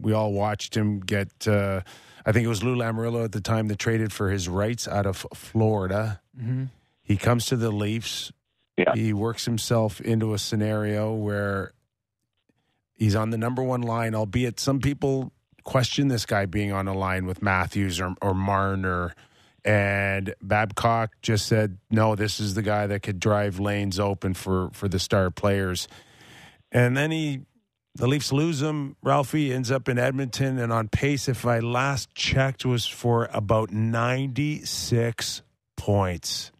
we 0.00 0.12
all 0.12 0.32
watched 0.32 0.76
him 0.76 1.00
get. 1.00 1.48
Uh, 1.48 1.80
I 2.24 2.32
think 2.32 2.44
it 2.44 2.48
was 2.48 2.62
Lou 2.62 2.76
Lamoriello 2.76 3.24
at 3.24 3.32
the 3.32 3.40
time 3.40 3.68
that 3.68 3.78
traded 3.78 4.12
for 4.12 4.30
his 4.30 4.48
rights 4.48 4.86
out 4.86 5.06
of 5.06 5.26
Florida. 5.34 6.20
Mm-hmm. 6.38 6.64
He 7.06 7.16
comes 7.16 7.46
to 7.46 7.56
the 7.56 7.70
Leafs. 7.70 8.32
Yeah. 8.76 8.92
He 8.94 9.12
works 9.12 9.44
himself 9.44 10.00
into 10.00 10.34
a 10.34 10.38
scenario 10.38 11.14
where 11.14 11.72
he's 12.94 13.14
on 13.14 13.30
the 13.30 13.38
number 13.38 13.62
one 13.62 13.82
line, 13.82 14.14
albeit 14.14 14.58
some 14.58 14.80
people 14.80 15.32
question 15.62 16.08
this 16.08 16.26
guy 16.26 16.46
being 16.46 16.72
on 16.72 16.88
a 16.88 16.94
line 16.94 17.24
with 17.24 17.40
Matthews 17.42 18.00
or, 18.00 18.14
or 18.20 18.34
Marner. 18.34 19.14
And 19.64 20.34
Babcock 20.42 21.12
just 21.22 21.46
said, 21.46 21.78
no, 21.90 22.16
this 22.16 22.40
is 22.40 22.54
the 22.54 22.62
guy 22.62 22.88
that 22.88 23.02
could 23.02 23.20
drive 23.20 23.60
lanes 23.60 24.00
open 24.00 24.34
for, 24.34 24.70
for 24.72 24.88
the 24.88 24.98
star 24.98 25.30
players. 25.30 25.86
And 26.72 26.96
then 26.96 27.12
he, 27.12 27.42
the 27.94 28.08
Leafs 28.08 28.32
lose 28.32 28.60
him. 28.60 28.96
Ralphie 29.00 29.52
ends 29.52 29.70
up 29.70 29.88
in 29.88 29.98
Edmonton 29.98 30.58
and 30.58 30.72
on 30.72 30.88
pace, 30.88 31.28
if 31.28 31.46
I 31.46 31.60
last 31.60 32.14
checked, 32.14 32.64
was 32.64 32.84
for 32.84 33.28
about 33.32 33.70
96 33.70 35.42
points. 35.76 36.50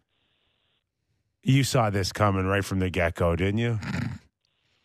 You 1.47 1.63
saw 1.63 1.89
this 1.89 2.11
coming 2.11 2.45
right 2.45 2.63
from 2.63 2.79
the 2.79 2.89
get 2.89 3.15
go, 3.15 3.33
didn't 3.33 3.59
you? 3.59 3.79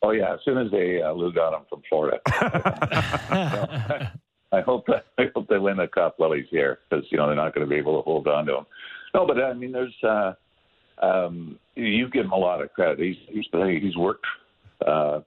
Oh 0.01 0.13
yeah, 0.13 0.35
as 0.35 0.39
soon 0.45 0.59
as 0.59 0.71
they 0.71 1.03
uh, 1.03 1.11
Lou 1.11 1.33
got 1.33 1.53
him 1.53 1.63
from 1.69 1.83
Florida. 1.89 2.21
I 4.53 4.61
hope 4.61 4.87
I 5.19 5.25
hope 5.35 5.49
they 5.49 5.59
win 5.59 5.79
the 5.79 5.89
cup 5.89 6.15
while 6.19 6.31
he's 6.31 6.47
here 6.53 6.79
because 6.89 7.05
you 7.11 7.19
know 7.19 7.27
they're 7.27 7.35
not 7.35 7.53
going 7.53 7.67
to 7.67 7.69
be 7.69 7.79
able 7.79 8.01
to 8.01 8.05
hold 8.05 8.29
on 8.29 8.47
to 8.47 8.59
him. 8.59 8.67
No, 9.13 9.27
but 9.27 9.43
I 9.43 9.55
mean, 9.55 9.73
there's 9.73 10.05
uh, 10.05 10.35
um, 11.05 11.59
you 11.75 12.09
give 12.09 12.27
him 12.27 12.31
a 12.33 12.39
lot 12.39 12.63
of 12.63 12.73
credit. 12.75 13.01
He's 13.01 13.17
he's 13.29 13.47
he's 13.83 13.97
worked. 13.97 14.27
Uh, 14.87 15.19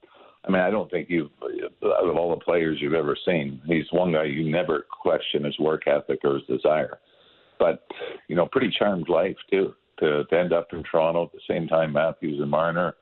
I 0.47 0.51
mean, 0.51 0.61
I 0.61 0.69
don't 0.69 0.89
think 0.89 1.09
you've 1.09 1.31
out 1.43 2.09
of 2.09 2.15
all 2.15 2.29
the 2.29 2.45
players 2.45 2.77
you've 2.79 2.93
ever 2.93 3.17
seen, 3.25 3.59
he's 3.65 3.91
one 3.91 4.13
guy 4.13 4.23
you 4.23 4.49
never 4.49 4.85
question 4.89 5.43
his 5.43 5.59
work 5.59 5.85
ethic 5.85 6.19
or 6.23 6.35
his 6.35 6.47
desire. 6.47 6.99
But 7.59 7.85
you 8.29 8.37
know, 8.37 8.45
pretty 8.49 8.73
charmed 8.79 9.09
life 9.09 9.35
too. 9.51 9.75
To, 9.99 10.25
to 10.25 10.37
end 10.37 10.51
up 10.53 10.67
in 10.73 10.83
Toronto 10.83 11.25
at 11.25 11.31
the 11.31 11.39
same 11.47 11.67
time, 11.67 11.93
Matthews 11.93 12.41
and 12.41 12.51
Marner. 12.51 12.95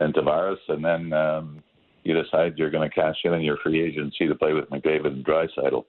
and 0.00 0.14
Tavares, 0.14 0.58
and 0.68 0.84
then 0.84 1.12
um, 1.12 1.62
you 2.04 2.14
decide 2.14 2.54
you're 2.56 2.70
going 2.70 2.88
to 2.88 2.94
cash 2.94 3.16
in 3.24 3.32
on 3.32 3.42
your 3.42 3.56
free 3.62 3.82
agency 3.82 4.26
to 4.26 4.34
play 4.34 4.52
with 4.52 4.70
McDavid 4.70 5.06
and 5.06 5.24
Draisaitl. 5.24 5.84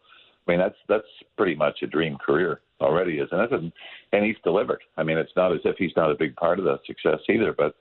I 0.47 0.51
mean, 0.51 0.59
that's 0.59 0.77
that's 0.87 1.07
pretty 1.37 1.55
much 1.55 1.79
a 1.83 1.87
dream 1.87 2.17
career 2.17 2.61
already, 2.81 3.19
isn't 3.19 3.39
it? 3.39 3.51
And, 3.51 3.71
and 4.13 4.25
he's 4.25 4.37
delivered. 4.43 4.81
I 4.97 5.03
mean, 5.03 5.17
it's 5.17 5.31
not 5.35 5.53
as 5.53 5.59
if 5.63 5.75
he's 5.77 5.91
not 5.95 6.11
a 6.11 6.15
big 6.15 6.35
part 6.35 6.59
of 6.59 6.65
that 6.65 6.79
success 6.87 7.19
either, 7.29 7.53
but 7.55 7.75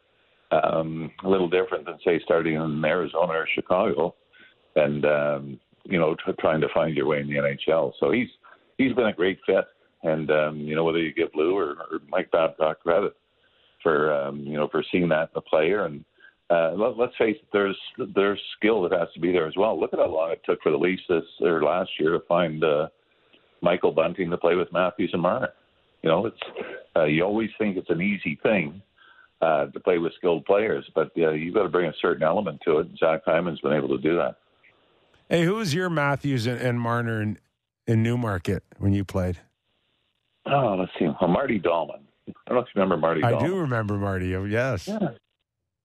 um, 0.51 1.11
a 1.25 1.29
little 1.29 1.49
different 1.49 1.87
than 1.87 1.99
say 2.05 2.21
starting 2.25 2.55
in 2.55 2.85
Arizona 2.85 3.33
or 3.33 3.49
Chicago, 3.55 4.15
and 4.77 5.05
um, 5.05 5.61
you 5.85 5.99
know 5.99 6.15
t- 6.15 6.33
trying 6.41 6.61
to 6.61 6.69
find 6.75 6.97
your 6.97 7.07
way 7.07 7.21
in 7.21 7.29
the 7.29 7.37
NHL. 7.37 7.93
So 7.99 8.11
he's 8.11 8.29
he's 8.77 8.93
been 8.93 9.07
a 9.07 9.13
great 9.13 9.39
fit, 9.47 9.65
and 10.03 10.31
um, 10.31 10.59
you 10.59 10.75
know 10.75 10.85
whether 10.85 11.01
you 11.01 11.13
give 11.13 11.31
Lou 11.35 11.57
or, 11.57 11.71
or 11.91 12.01
Mike 12.09 12.31
Babcock 12.31 12.81
credit 12.81 13.15
for 13.83 14.13
um, 14.13 14.41
you 14.41 14.55
know 14.55 14.69
for 14.69 14.85
seeing 14.91 15.09
that 15.09 15.23
in 15.23 15.29
the 15.35 15.41
player 15.41 15.85
and 15.85 16.05
uh, 16.51 16.73
let, 16.73 16.97
let's 16.97 17.17
face 17.19 17.37
it, 17.37 17.49
there's 17.53 17.77
there's 18.15 18.41
skill 18.57 18.83
that 18.83 18.99
has 18.99 19.09
to 19.15 19.21
be 19.21 19.33
there 19.33 19.47
as 19.47 19.57
well. 19.57 19.79
Look 19.79 19.93
at 19.93 19.99
how 19.99 20.09
long 20.09 20.33
it 20.33 20.41
took 20.45 20.63
for 20.63 20.73
the 20.73 20.79
Leafs 20.79 21.03
this 21.09 21.25
or 21.41 21.63
last 21.63 21.91
year 21.99 22.13
to 22.13 22.21
find 22.27 22.65
uh, 22.65 22.89
Michael 23.61 23.93
Bunting 23.93 24.31
to 24.31 24.39
play 24.39 24.55
with 24.55 24.73
Matthews 24.73 25.11
and 25.13 25.23
Marner. 25.23 25.51
You 26.03 26.09
know, 26.09 26.27
it's 26.27 26.41
uh, 26.97 27.05
you 27.05 27.23
always 27.23 27.51
think 27.59 27.77
it's 27.77 27.91
an 27.91 28.01
easy 28.01 28.39
thing 28.43 28.81
uh, 29.43 29.67
to 29.67 29.81
play 29.81 29.99
with 29.99 30.13
skilled 30.17 30.45
players, 30.47 30.89
but 30.95 31.11
uh, 31.19 31.33
you've 31.33 31.55
got 31.55 31.65
to 31.65 31.69
bring 31.69 31.89
a 31.91 31.95
certain 32.01 32.23
element 32.23 32.61
to 32.65 32.79
it. 32.79 32.89
Zach 32.99 33.23
Hyman's 33.27 33.61
been 33.61 33.75
able 33.75 33.89
to 33.89 33.99
do 33.99 34.17
that. 34.17 34.37
Hey, 35.29 35.45
who 35.45 35.57
was 35.57 35.75
your 35.75 35.91
Matthews 35.91 36.47
and, 36.47 36.59
and 36.59 36.81
Marner 36.81 37.21
in, 37.21 37.39
in 37.87 38.03
Newmarket 38.03 38.63
when 38.79 38.95
you 38.95 39.05
played? 39.05 39.39
Oh, 40.51 40.77
let's 40.79 40.93
see. 40.99 41.07
Well, 41.21 41.31
Marty 41.31 41.59
Dallman. 41.61 42.01
I 42.29 42.33
don't 42.47 42.57
know 42.57 42.61
if 42.61 42.67
you 42.75 42.81
remember 42.81 42.97
Marty. 42.97 43.23
I 43.25 43.33
Dallman. 43.33 43.47
do 43.47 43.57
remember 43.59 43.95
Marty. 43.95 44.35
Oh, 44.37 44.45
yes. 44.45 44.89
Yeah. 44.89 45.09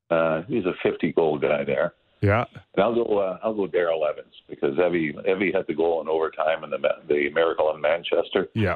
Uh, 0.10 0.42
he's 0.48 0.66
a 0.66 0.74
50 0.84 1.14
goal 1.14 1.38
guy 1.40 1.64
there. 1.64 1.94
Yeah. 2.22 2.46
And 2.76 2.84
I'll 2.84 2.94
go. 2.96 3.18
Uh, 3.20 3.38
I'll 3.44 3.54
go 3.54 3.68
Daryl 3.68 4.10
Evans 4.10 4.34
because 4.48 4.78
Evie 4.80 5.14
Evie 5.30 5.52
had 5.54 5.66
the 5.68 5.74
goal 5.74 6.02
in 6.02 6.08
overtime 6.08 6.64
in 6.64 6.70
the 6.70 6.78
the 7.10 7.30
miracle 7.34 7.74
in 7.76 7.82
Manchester. 7.82 8.48
Yeah. 8.54 8.76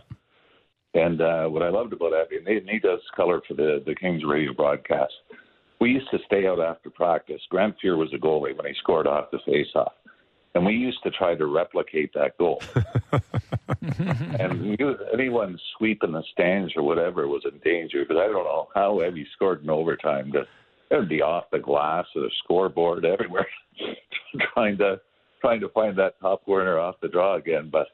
And 0.93 1.21
uh, 1.21 1.45
what 1.47 1.61
I 1.63 1.69
loved 1.69 1.93
about 1.93 2.11
Evie, 2.13 2.37
and 2.39 2.47
he, 2.47 2.57
and 2.57 2.69
he 2.69 2.79
does 2.79 2.99
color 3.15 3.41
for 3.47 3.53
the 3.53 3.81
the 3.85 3.95
Kings 3.95 4.23
radio 4.27 4.53
broadcast. 4.53 5.13
We 5.79 5.91
used 5.91 6.09
to 6.11 6.17
stay 6.25 6.45
out 6.47 6.59
after 6.59 6.89
practice. 6.89 7.39
Grant 7.49 7.75
Fuhr 7.81 7.97
was 7.97 8.09
the 8.11 8.17
goalie 8.17 8.57
when 8.57 8.65
he 8.65 8.73
scored 8.79 9.07
off 9.07 9.31
the 9.31 9.37
faceoff, 9.47 9.91
and 10.57 10.65
we 10.65 10.73
used 10.73 11.03
to 11.03 11.11
try 11.11 11.35
to 11.35 11.45
replicate 11.45 12.11
that 12.15 12.35
goal. 12.39 12.61
and 14.39 14.75
you, 14.79 14.95
anyone 15.13 15.59
sweeping 15.77 16.13
the 16.13 16.23
stands 16.33 16.73
or 16.75 16.81
whatever 16.81 17.27
was 17.27 17.43
in 17.45 17.59
danger 17.59 18.03
because 18.03 18.17
I 18.17 18.25
don't 18.25 18.43
know 18.43 18.67
how 18.73 19.03
Evie 19.03 19.27
scored 19.35 19.63
in 19.63 19.69
overtime. 19.69 20.31
But 20.31 20.47
it 20.89 20.97
would 20.97 21.09
be 21.09 21.21
off 21.21 21.45
the 21.51 21.59
glass 21.59 22.05
or 22.15 22.23
the 22.23 22.31
scoreboard 22.43 23.05
everywhere, 23.05 23.45
trying 24.53 24.79
to 24.79 24.99
trying 25.41 25.59
to 25.61 25.69
find 25.69 25.95
that 25.97 26.19
top 26.19 26.43
corner 26.45 26.79
off 26.79 26.95
the 27.01 27.07
draw 27.07 27.35
again. 27.35 27.71
But 27.71 27.87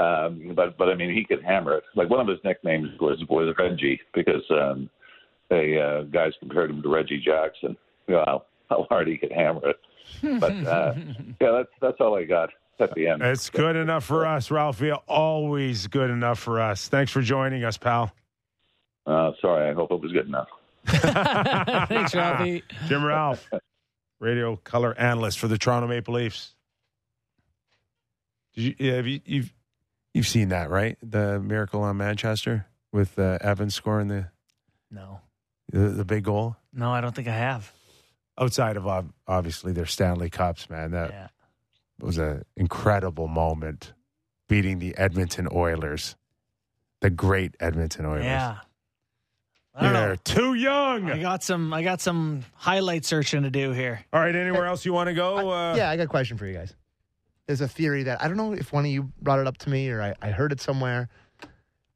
um, 0.00 0.52
but 0.54 0.78
but 0.78 0.88
I 0.88 0.94
mean, 0.94 1.12
he 1.12 1.24
could 1.24 1.42
hammer 1.42 1.74
it. 1.74 1.84
Like 1.96 2.08
one 2.08 2.20
of 2.20 2.28
his 2.28 2.38
nicknames 2.44 2.88
was 3.00 3.18
was 3.28 3.52
Reggie 3.58 4.00
because 4.14 4.44
um, 4.50 4.88
they 5.50 5.76
uh, 5.80 6.02
guys 6.02 6.32
compared 6.38 6.70
him 6.70 6.82
to 6.82 6.88
Reggie 6.88 7.20
Jackson. 7.24 7.76
You 8.06 8.14
know 8.14 8.24
how, 8.26 8.44
how 8.70 8.86
hard 8.88 9.08
he 9.08 9.18
could 9.18 9.32
hammer 9.32 9.70
it. 9.70 9.76
But 10.22 10.52
uh, 10.66 10.94
yeah, 11.40 11.50
that's 11.52 11.68
that's 11.80 11.96
all 12.00 12.16
I 12.16 12.24
got 12.24 12.50
at 12.78 12.94
the 12.94 13.08
end. 13.08 13.22
It's 13.22 13.50
good 13.50 13.76
enough 13.76 14.04
for 14.04 14.26
us, 14.26 14.50
Ralphie. 14.50 14.92
Always 14.92 15.86
good 15.86 16.10
enough 16.10 16.38
for 16.38 16.60
us. 16.60 16.88
Thanks 16.88 17.12
for 17.12 17.22
joining 17.22 17.64
us, 17.64 17.76
pal. 17.76 18.12
Uh, 19.06 19.32
sorry, 19.40 19.70
I 19.70 19.72
hope 19.72 19.92
it 19.92 20.00
was 20.00 20.12
good 20.12 20.26
enough. 20.26 20.48
Thanks, 20.86 22.14
Ralphie. 22.14 22.62
Jim 22.88 23.04
Ralph, 23.04 23.48
radio 24.20 24.56
color 24.56 24.94
analyst 24.98 25.38
for 25.38 25.48
the 25.48 25.58
Toronto 25.58 25.88
Maple 25.88 26.14
Leafs. 26.14 26.54
Did 28.54 28.62
you, 28.62 28.74
yeah, 28.78 28.94
have 28.96 29.06
you, 29.06 29.20
you've 29.24 29.52
you've 30.14 30.28
seen 30.28 30.48
that, 30.48 30.70
right? 30.70 30.96
The 31.02 31.38
miracle 31.40 31.82
on 31.82 31.96
Manchester 31.96 32.66
with 32.92 33.18
uh, 33.18 33.38
Evans 33.40 33.74
scoring 33.74 34.08
the, 34.08 34.28
No, 34.90 35.20
the 35.70 35.88
the 35.90 36.04
big 36.04 36.24
goal 36.24 36.56
no, 36.76 36.92
I 36.92 37.00
don't 37.00 37.14
think 37.14 37.26
I 37.26 37.32
have. 37.32 37.72
Outside 38.38 38.76
of 38.76 38.86
ob- 38.86 39.12
obviously 39.26 39.72
their 39.72 39.86
Stanley 39.86 40.30
Cups. 40.30 40.68
Man, 40.70 40.90
that 40.92 41.10
Yeah. 41.10 41.28
was 42.00 42.18
an 42.18 42.44
incredible 42.56 43.28
moment, 43.28 43.92
beating 44.48 44.78
the 44.78 44.96
Edmonton 44.96 45.48
Oilers, 45.52 46.16
the 47.00 47.10
great 47.10 47.54
Edmonton 47.60 48.04
Oilers. 48.06 48.24
Yeah. 48.24 48.56
I 49.74 49.82
don't 49.82 49.92
They're 49.92 50.08
know. 50.08 50.16
too 50.24 50.54
young. 50.54 51.10
I 51.10 51.20
got 51.20 51.42
some. 51.42 51.74
I 51.74 51.82
got 51.82 52.00
some 52.00 52.44
highlight 52.54 53.04
searching 53.04 53.42
to 53.42 53.50
do 53.50 53.72
here. 53.72 54.00
All 54.10 54.20
right, 54.20 54.34
anywhere 54.34 54.64
else 54.64 54.86
you 54.86 54.94
want 54.94 55.08
to 55.08 55.14
go? 55.14 55.50
Uh, 55.50 55.74
yeah, 55.76 55.90
I 55.90 55.96
got 55.98 56.04
a 56.04 56.08
question 56.08 56.38
for 56.38 56.46
you 56.46 56.54
guys. 56.54 56.74
There's 57.46 57.60
a 57.60 57.68
theory 57.68 58.02
that 58.04 58.22
I 58.22 58.26
don't 58.28 58.38
know 58.38 58.54
if 58.54 58.72
one 58.72 58.86
of 58.86 58.90
you 58.90 59.12
brought 59.20 59.38
it 59.38 59.46
up 59.46 59.58
to 59.58 59.70
me 59.70 59.90
or 59.90 60.00
I, 60.02 60.14
I 60.22 60.30
heard 60.30 60.50
it 60.50 60.62
somewhere, 60.62 61.10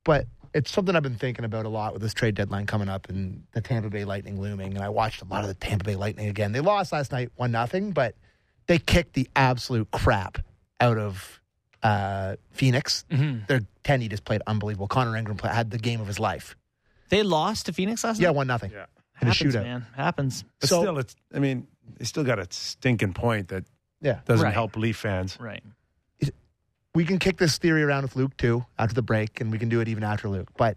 but 0.05 0.27
it's 0.55 0.71
something 0.71 0.97
I've 0.97 1.03
been 1.03 1.17
thinking 1.17 1.45
about 1.45 1.65
a 1.67 1.69
lot 1.69 1.93
with 1.93 2.03
this 2.03 2.13
trade 2.15 2.35
deadline 2.35 2.67
coming 2.67 2.89
up 2.89 3.09
and 3.09 3.45
the 3.53 3.61
Tampa 3.61 3.89
Bay 3.91 4.05
Lightning 4.05 4.41
looming. 4.41 4.75
And 4.75 4.83
I 4.85 4.89
watched 4.89 5.23
a 5.23 5.25
lot 5.25 5.43
of 5.43 5.49
the 5.49 5.55
Tampa 5.55 5.85
Bay 5.85 5.95
Lightning 5.97 6.29
again. 6.29 6.53
They 6.53 6.61
lost 6.61 6.93
last 6.93 7.13
night, 7.13 7.31
one 7.37 7.53
nothing, 7.53 7.93
but 7.93 8.15
they 8.67 8.79
kicked 8.79 9.13
the 9.15 9.29
absolute 9.37 9.91
crap 9.91 10.39
out 10.81 10.99
of 10.99 11.41
uh, 11.83 12.37
Phoenix. 12.51 13.05
Mm-hmm. 13.11 13.45
Their 13.49 13.61
Tenny 13.85 14.09
just 14.09 14.25
played 14.25 14.43
unbelievable. 14.47 14.89
Connor 14.89 15.17
Ingram 15.17 15.37
play, 15.37 15.51
had 15.51 15.71
the 15.71 15.79
game 15.79 16.01
of 16.01 16.07
his 16.07 16.19
life. 16.19 16.57
They 17.09 17.23
lost 17.23 17.67
to 17.67 17.73
Phoenix 17.73 18.05
last 18.05 18.19
night. 18.21 18.25
Yeah, 18.27 18.31
one 18.31 18.47
nothing. 18.47 18.71
Yeah. 18.73 18.87
In 19.23 19.29
a 19.29 19.33
shootout. 19.33 19.63
man. 19.65 19.87
Happens. 19.97 20.45
But 20.61 20.69
So- 20.69 20.81
still, 20.83 20.99
it's. 20.99 21.15
I 21.35 21.39
mean, 21.41 21.67
they 21.99 22.05
still 22.05 22.25
got 22.25 22.39
a 22.39 22.47
stinking 22.51 23.13
point 23.15 23.49
that 23.49 23.65
Yeah. 24.01 24.21
doesn't 24.25 24.45
Right. 24.45 24.55
help 24.55 24.77
Leaf 24.77 24.97
fans. 24.97 25.37
Right. 25.41 25.63
We 26.95 27.05
can 27.05 27.19
kick 27.19 27.37
this 27.37 27.59
theory 27.59 27.83
around 27.83 28.03
with 28.03 28.17
Luke 28.17 28.37
too 28.37 28.67
after 28.79 28.95
the 28.95 29.03
break, 29.03 29.41
and 29.41 29.53
we 29.53 29.59
can 29.59 29.69
do 29.69 29.81
it 29.81 29.89
even 29.89 30.03
after 30.03 30.29
Luke. 30.29 30.49
But 30.57 30.77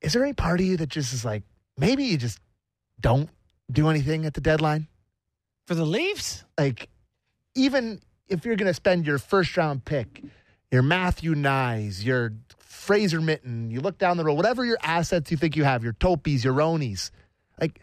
is 0.00 0.12
there 0.12 0.22
any 0.22 0.34
part 0.34 0.60
of 0.60 0.66
you 0.66 0.76
that 0.76 0.88
just 0.88 1.12
is 1.12 1.24
like, 1.24 1.42
maybe 1.78 2.04
you 2.04 2.18
just 2.18 2.38
don't 3.00 3.30
do 3.70 3.88
anything 3.88 4.26
at 4.26 4.34
the 4.34 4.40
deadline? 4.40 4.88
For 5.66 5.74
the 5.74 5.86
Leafs, 5.86 6.44
Like, 6.58 6.88
even 7.54 8.00
if 8.28 8.44
you're 8.44 8.56
going 8.56 8.68
to 8.68 8.74
spend 8.74 9.06
your 9.06 9.18
first 9.18 9.56
round 9.56 9.84
pick, 9.84 10.22
your 10.70 10.82
Matthew 10.82 11.34
Knies, 11.34 12.04
your 12.04 12.32
Fraser 12.58 13.20
Minten, 13.20 13.70
you 13.70 13.80
look 13.80 13.98
down 13.98 14.16
the 14.16 14.24
road, 14.24 14.34
whatever 14.34 14.64
your 14.64 14.78
assets 14.82 15.30
you 15.30 15.36
think 15.36 15.56
you 15.56 15.64
have, 15.64 15.82
your 15.82 15.92
Topes, 15.94 16.44
your 16.44 16.54
Ronies, 16.54 17.10
like, 17.60 17.80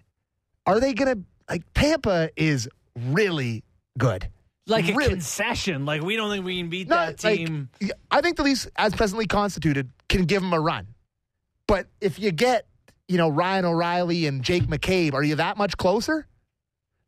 are 0.66 0.80
they 0.80 0.94
going 0.94 1.16
to, 1.16 1.24
like, 1.50 1.64
Tampa 1.74 2.30
is 2.36 2.70
really 2.96 3.64
good. 3.98 4.30
Like 4.70 4.88
a 4.90 4.94
Really? 4.94 5.10
concession. 5.12 5.86
Like 5.86 6.02
we 6.02 6.16
don't 6.16 6.30
think 6.32 6.46
we 6.46 6.60
can 6.60 6.70
beat 6.70 6.88
Not 6.88 7.18
that 7.18 7.24
like- 7.24 7.38
team. 7.38 7.70
I 8.12 8.22
think 8.22 8.38
the 8.38 8.44
Leafs, 8.44 8.68
as 8.76 8.94
presently 8.96 9.26
constituted, 9.28 9.90
can 10.08 10.26
give 10.26 10.42
them 10.42 10.54
a 10.54 10.60
run. 10.60 10.88
But 11.68 11.88
if 12.02 12.20
you 12.20 12.32
get, 12.32 12.66
you 13.08 13.18
know, 13.18 13.30
Ryan 13.30 13.66
O'Reilly 13.66 14.26
and 14.28 14.44
Jake 14.44 14.64
McCabe, 14.68 15.14
are 15.14 15.24
you 15.24 15.36
that 15.36 15.58
much 15.58 15.78
closer? 15.78 16.26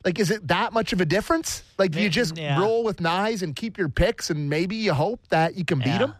Like, 0.04 0.18
is 0.18 0.30
it 0.32 0.48
that 0.48 0.72
much 0.72 0.92
of 0.92 1.00
a 1.00 1.04
difference? 1.04 1.62
Like, 1.78 1.92
do 1.92 2.00
you 2.00 2.08
just 2.08 2.36
yeah. 2.36 2.58
roll 2.60 2.82
with 2.82 2.96
Knies 2.98 3.42
and 3.42 3.54
keep 3.54 3.78
your 3.78 3.88
picks, 3.88 4.30
and 4.30 4.50
maybe 4.50 4.74
you 4.76 4.92
hope 4.94 5.20
that 5.28 5.54
you 5.56 5.64
can 5.64 5.78
beat 5.78 5.86
Yeah. 5.86 5.98
them? 5.98 6.14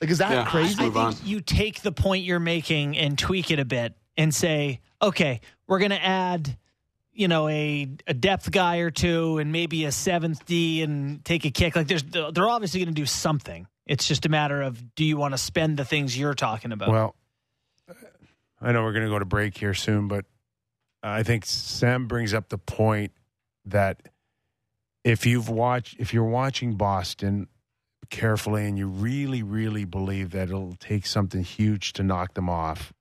Like, 0.00 0.10
is 0.10 0.18
that 0.18 0.30
Yeah. 0.30 0.44
crazy? 0.46 0.76
I 0.78 0.84
move 0.88 0.94
think 1.18 1.26
you 1.26 1.40
take 1.42 1.82
the 1.82 1.92
point 1.92 2.24
you're 2.24 2.40
making 2.40 2.96
and 2.96 3.18
tweak 3.18 3.50
it 3.50 3.58
a 3.58 3.64
bit 3.66 3.94
and 4.16 4.34
say, 4.34 4.80
okay, 5.02 5.40
we're 5.66 5.78
going 5.78 5.90
to 5.90 6.02
add, 6.02 6.56
you 7.16 7.28
know, 7.28 7.48
a, 7.48 7.88
a 8.06 8.14
depth 8.14 8.50
guy 8.50 8.78
or 8.78 8.90
two 8.90 9.38
and 9.38 9.50
maybe 9.50 9.84
a 9.84 9.92
seventh 9.92 10.44
D 10.44 10.82
and 10.82 11.24
take 11.24 11.44
a 11.44 11.50
kick. 11.50 11.74
Like 11.74 11.88
there's, 11.88 12.02
they're 12.02 12.48
obviously 12.48 12.80
going 12.80 12.94
to 12.94 13.00
do 13.00 13.06
something. 13.06 13.66
It's 13.86 14.06
just 14.06 14.26
a 14.26 14.28
matter 14.28 14.62
of 14.62 14.94
do 14.94 15.04
you 15.04 15.16
want 15.16 15.32
to 15.32 15.38
spend 15.38 15.76
the 15.78 15.84
things 15.84 16.18
you're 16.18 16.34
talking 16.34 16.72
about? 16.72 16.90
Well, 16.90 17.14
I 18.60 18.72
know 18.72 18.82
we're 18.82 18.92
going 18.92 19.04
to 19.04 19.10
go 19.10 19.18
to 19.18 19.24
break 19.24 19.56
here 19.56 19.74
soon, 19.74 20.08
but 20.08 20.24
I 21.02 21.22
think 21.22 21.46
Sam 21.46 22.06
brings 22.06 22.34
up 22.34 22.48
the 22.48 22.58
point 22.58 23.12
that 23.66 24.08
if 25.04 25.24
you've 25.24 25.48
watched, 25.48 25.96
if 25.98 26.12
you're 26.12 26.24
watching 26.24 26.74
Boston 26.74 27.48
carefully 28.10 28.66
and 28.66 28.76
you 28.76 28.88
really, 28.88 29.42
really 29.42 29.84
believe 29.84 30.30
that 30.30 30.48
it'll 30.48 30.76
take 30.80 31.06
something 31.06 31.42
huge 31.42 31.92
to 31.94 32.02
knock 32.02 32.34
them 32.34 32.48
off, 32.50 32.92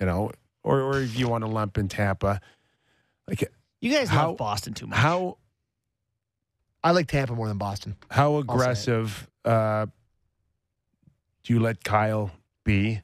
you 0.00 0.06
know, 0.06 0.30
or 0.64 0.80
or 0.80 1.00
if 1.00 1.18
you 1.18 1.28
want 1.28 1.44
to 1.44 1.50
lump 1.50 1.76
in 1.76 1.88
Tampa, 1.88 2.40
like 3.28 3.50
you 3.80 3.92
guys 3.92 4.08
how- 4.08 4.28
love 4.28 4.36
Boston 4.36 4.74
too 4.74 4.86
much. 4.86 4.98
how 4.98 5.36
I 6.82 6.92
like 6.92 7.08
Tampa 7.08 7.34
more 7.34 7.48
than 7.48 7.58
Boston. 7.58 7.96
how 8.10 8.36
aggressive 8.36 9.28
uh, 9.44 9.86
do 11.44 11.52
you 11.52 11.60
let 11.60 11.84
Kyle 11.84 12.30
be? 12.64 13.02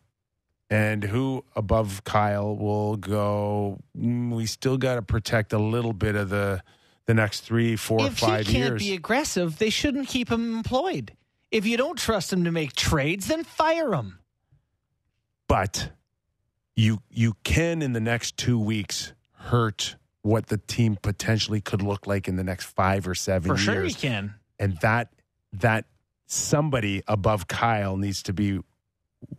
And 0.69 1.05
who 1.05 1.45
above 1.55 2.03
Kyle 2.05 2.57
will 2.57 2.97
go? 2.97 3.79
"Mm, 3.97 4.35
we 4.35 4.47
still 4.47 4.77
got 4.79 4.97
to 4.97 5.03
protect 5.03 5.53
a 5.53 5.59
little 5.59 5.93
bit 5.93 6.17
of 6.17 6.29
the 6.31 6.63
the 7.05 7.15
next 7.15 7.41
three, 7.43 7.77
four, 7.77 8.05
if 8.07 8.19
five 8.19 8.47
he 8.49 8.53
can't 8.55 8.71
years. 8.71 8.83
be 8.83 8.93
aggressive, 8.93 9.59
they 9.59 9.71
shouldn't 9.71 10.09
keep 10.09 10.29
him 10.29 10.57
employed. 10.57 11.13
If 11.53 11.67
you 11.67 11.77
don't 11.77 11.97
trust 11.97 12.33
him 12.33 12.43
to 12.45 12.51
make 12.51 12.73
trades, 12.75 13.29
then 13.29 13.45
fire 13.45 13.93
him. 13.95 14.19
but 15.47 15.91
you 16.75 17.01
you 17.11 17.35
can 17.45 17.81
in 17.81 17.93
the 17.93 18.01
next 18.01 18.37
two 18.37 18.59
weeks 18.59 19.13
hurt 19.35 19.95
what 20.27 20.47
the 20.49 20.59
team 20.59 20.99
potentially 21.01 21.61
could 21.61 21.81
look 21.83 22.07
like 22.07 22.27
in 22.29 22.37
the 22.37 22.45
next 22.45 22.65
five 22.67 23.07
or 23.09 23.15
seven 23.15 23.49
For 23.49 23.55
years. 23.55 23.63
sure, 23.63 23.85
you 23.85 23.95
can. 23.95 24.35
and 24.59 24.77
that 24.81 25.13
that 25.53 25.85
somebody 26.27 27.03
above 27.07 27.47
Kyle 27.49 27.97
needs 27.97 28.23
to 28.25 28.33
be 28.33 28.59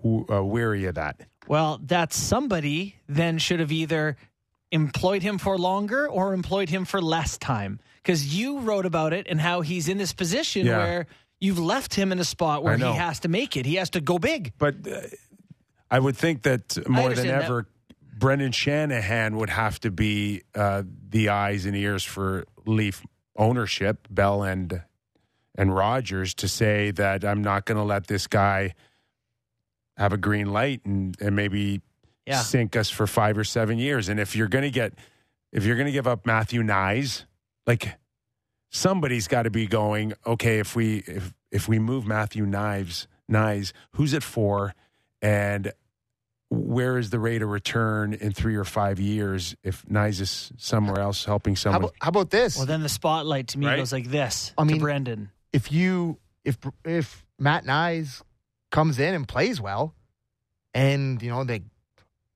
w- 0.01 0.25
uh, 0.31 0.41
weary 0.43 0.85
of 0.85 0.95
that. 0.95 1.21
Well, 1.47 1.79
that 1.85 2.13
somebody 2.13 2.95
then 3.07 3.37
should 3.37 3.59
have 3.59 3.71
either 3.71 4.15
employed 4.71 5.21
him 5.21 5.37
for 5.37 5.57
longer 5.57 6.07
or 6.09 6.33
employed 6.33 6.69
him 6.69 6.85
for 6.85 7.01
less 7.01 7.37
time. 7.37 7.79
Because 8.01 8.33
you 8.37 8.59
wrote 8.59 8.85
about 8.85 9.11
it 9.13 9.27
and 9.29 9.39
how 9.39 9.61
he's 9.61 9.87
in 9.89 9.97
this 9.97 10.13
position 10.13 10.65
Yeah. 10.65 10.77
where 10.77 11.07
you've 11.39 11.59
left 11.59 11.93
him 11.93 12.11
in 12.11 12.19
a 12.19 12.23
spot 12.23 12.63
where 12.63 12.77
he 12.77 12.83
has 12.83 13.19
to 13.21 13.27
make 13.27 13.55
it. 13.57 13.65
He 13.65 13.75
has 13.75 13.89
to 13.91 14.01
go 14.01 14.17
big. 14.17 14.53
But 14.57 14.87
uh, 14.87 15.01
I 15.91 15.99
would 15.99 16.15
think 16.17 16.43
that 16.43 16.87
more 16.89 17.13
than 17.13 17.27
ever, 17.27 17.63
that. 17.63 17.76
Brendan 18.17 18.51
Shanahan 18.51 19.35
would 19.37 19.49
have 19.49 19.79
to 19.81 19.91
be 19.91 20.43
uh, 20.55 20.83
the 21.09 21.29
eyes 21.29 21.65
and 21.65 21.75
ears 21.75 22.03
for 22.03 22.45
Leaf 22.65 23.03
ownership, 23.35 24.07
Bell 24.09 24.43
and 24.43 24.81
and 25.55 25.75
Rogers, 25.75 26.33
to 26.35 26.47
say 26.47 26.91
that 26.91 27.25
I'm 27.25 27.41
not 27.43 27.65
going 27.65 27.77
to 27.77 27.83
let 27.83 28.07
this 28.07 28.27
guy 28.27 28.73
have 29.97 30.13
a 30.13 30.17
green 30.17 30.51
light 30.51 30.81
and 30.85 31.15
and 31.21 31.35
maybe 31.35 31.81
Yeah. 32.25 32.41
sink 32.41 32.75
us 32.75 32.89
for 32.89 33.07
five 33.07 33.37
or 33.37 33.43
seven 33.43 33.77
years. 33.77 34.09
And 34.09 34.19
if 34.19 34.35
you're 34.35 34.47
going 34.49 34.63
to 34.63 34.71
get 34.71 34.93
if 35.51 35.63
you're 35.65 35.75
going 35.75 35.87
to 35.87 35.91
give 35.93 36.07
up 36.07 36.25
Matthew 36.25 36.61
Knies, 36.61 37.25
like 37.65 37.95
somebody's 38.69 39.27
got 39.27 39.43
to 39.43 39.49
be 39.49 39.65
going. 39.67 40.13
Okay, 40.25 40.59
if 40.59 40.75
we 40.75 40.97
if 41.07 41.33
if 41.51 41.67
we 41.67 41.79
move 41.79 42.05
Matthew 42.05 42.45
Knives 42.45 43.07
Knies, 43.31 43.71
who's 43.93 44.13
it 44.13 44.23
for, 44.23 44.73
and 45.21 45.71
where 46.49 46.97
is 46.97 47.09
the 47.09 47.19
rate 47.19 47.41
of 47.41 47.49
return 47.49 48.13
in 48.13 48.31
three 48.31 48.55
or 48.55 48.63
five 48.63 48.99
years 48.99 49.55
if 49.63 49.83
Knies 49.85 50.21
is 50.21 50.51
somewhere 50.57 50.99
else 51.01 51.25
helping 51.25 51.55
How 51.55 51.59
someone? 51.59 51.81
about, 51.83 51.95
how 52.01 52.09
about 52.09 52.29
this? 52.29 52.55
Well, 52.57 52.65
then 52.65 52.83
the 52.83 52.89
spotlight 52.89 53.49
to 53.49 53.59
me 53.59 53.65
Right? 53.67 53.77
goes 53.77 53.91
like 53.91 54.07
this 54.09 54.53
I 54.57 54.63
to 54.63 54.71
mean- 54.71 54.79
Brendan. 54.79 55.31
if 55.51 55.71
you 55.71 56.17
if 56.45 56.57
if 56.85 57.25
Matt 57.37 57.65
Knies 57.65 58.21
comes 58.71 58.97
in 58.99 59.13
and 59.13 59.27
plays 59.27 59.59
well, 59.59 59.93
and 60.73 61.21
you 61.21 61.29
know 61.29 61.43
they, 61.43 61.63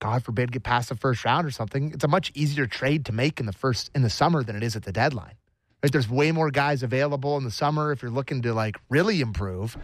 God 0.00 0.22
forbid, 0.24 0.52
get 0.52 0.62
past 0.62 0.88
the 0.90 0.94
first 0.96 1.24
round 1.24 1.46
or 1.46 1.50
something, 1.50 1.92
it's 1.92 2.04
a 2.04 2.08
much 2.08 2.30
easier 2.34 2.66
trade 2.66 3.06
to 3.06 3.12
make 3.12 3.40
in 3.40 3.46
the 3.46 3.52
first 3.52 3.90
in 3.94 4.02
the 4.02 4.10
summer 4.10 4.42
than 4.42 4.56
it 4.56 4.62
is 4.62 4.76
at 4.76 4.82
the 4.82 4.92
deadline. 4.92 5.34
Like 5.82 5.92
there's 5.92 6.08
way 6.08 6.30
more 6.32 6.50
guys 6.50 6.82
available 6.82 7.36
in 7.38 7.44
the 7.44 7.50
summer 7.50 7.90
if 7.92 8.02
you're 8.02 8.10
looking 8.10 8.42
to 8.42 8.52
like 8.54 8.76
really 8.90 9.20
improve, 9.20 9.76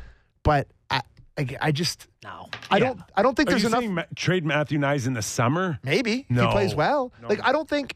but 0.44 0.68
I 0.90 1.00
I, 1.38 1.46
I 1.60 1.72
just 1.72 2.08
No. 2.24 2.48
I 2.70 2.78
Yeah. 2.78 2.84
don't 2.86 3.00
I 3.16 3.22
don't 3.22 3.36
think 3.36 3.48
Are 3.48 3.52
there's 3.52 3.62
you 3.62 3.68
enough. 3.68 3.84
ma- 3.84 4.04
trade 4.16 4.44
Matthew 4.44 4.78
Knies 4.78 5.06
in 5.06 5.14
the 5.14 5.22
summer? 5.22 5.78
Maybe 5.82 6.26
No. 6.28 6.46
he 6.46 6.52
plays 6.52 6.74
well. 6.74 7.12
No. 7.22 7.28
Like 7.28 7.40
I 7.44 7.52
don't 7.52 7.68
think, 7.68 7.94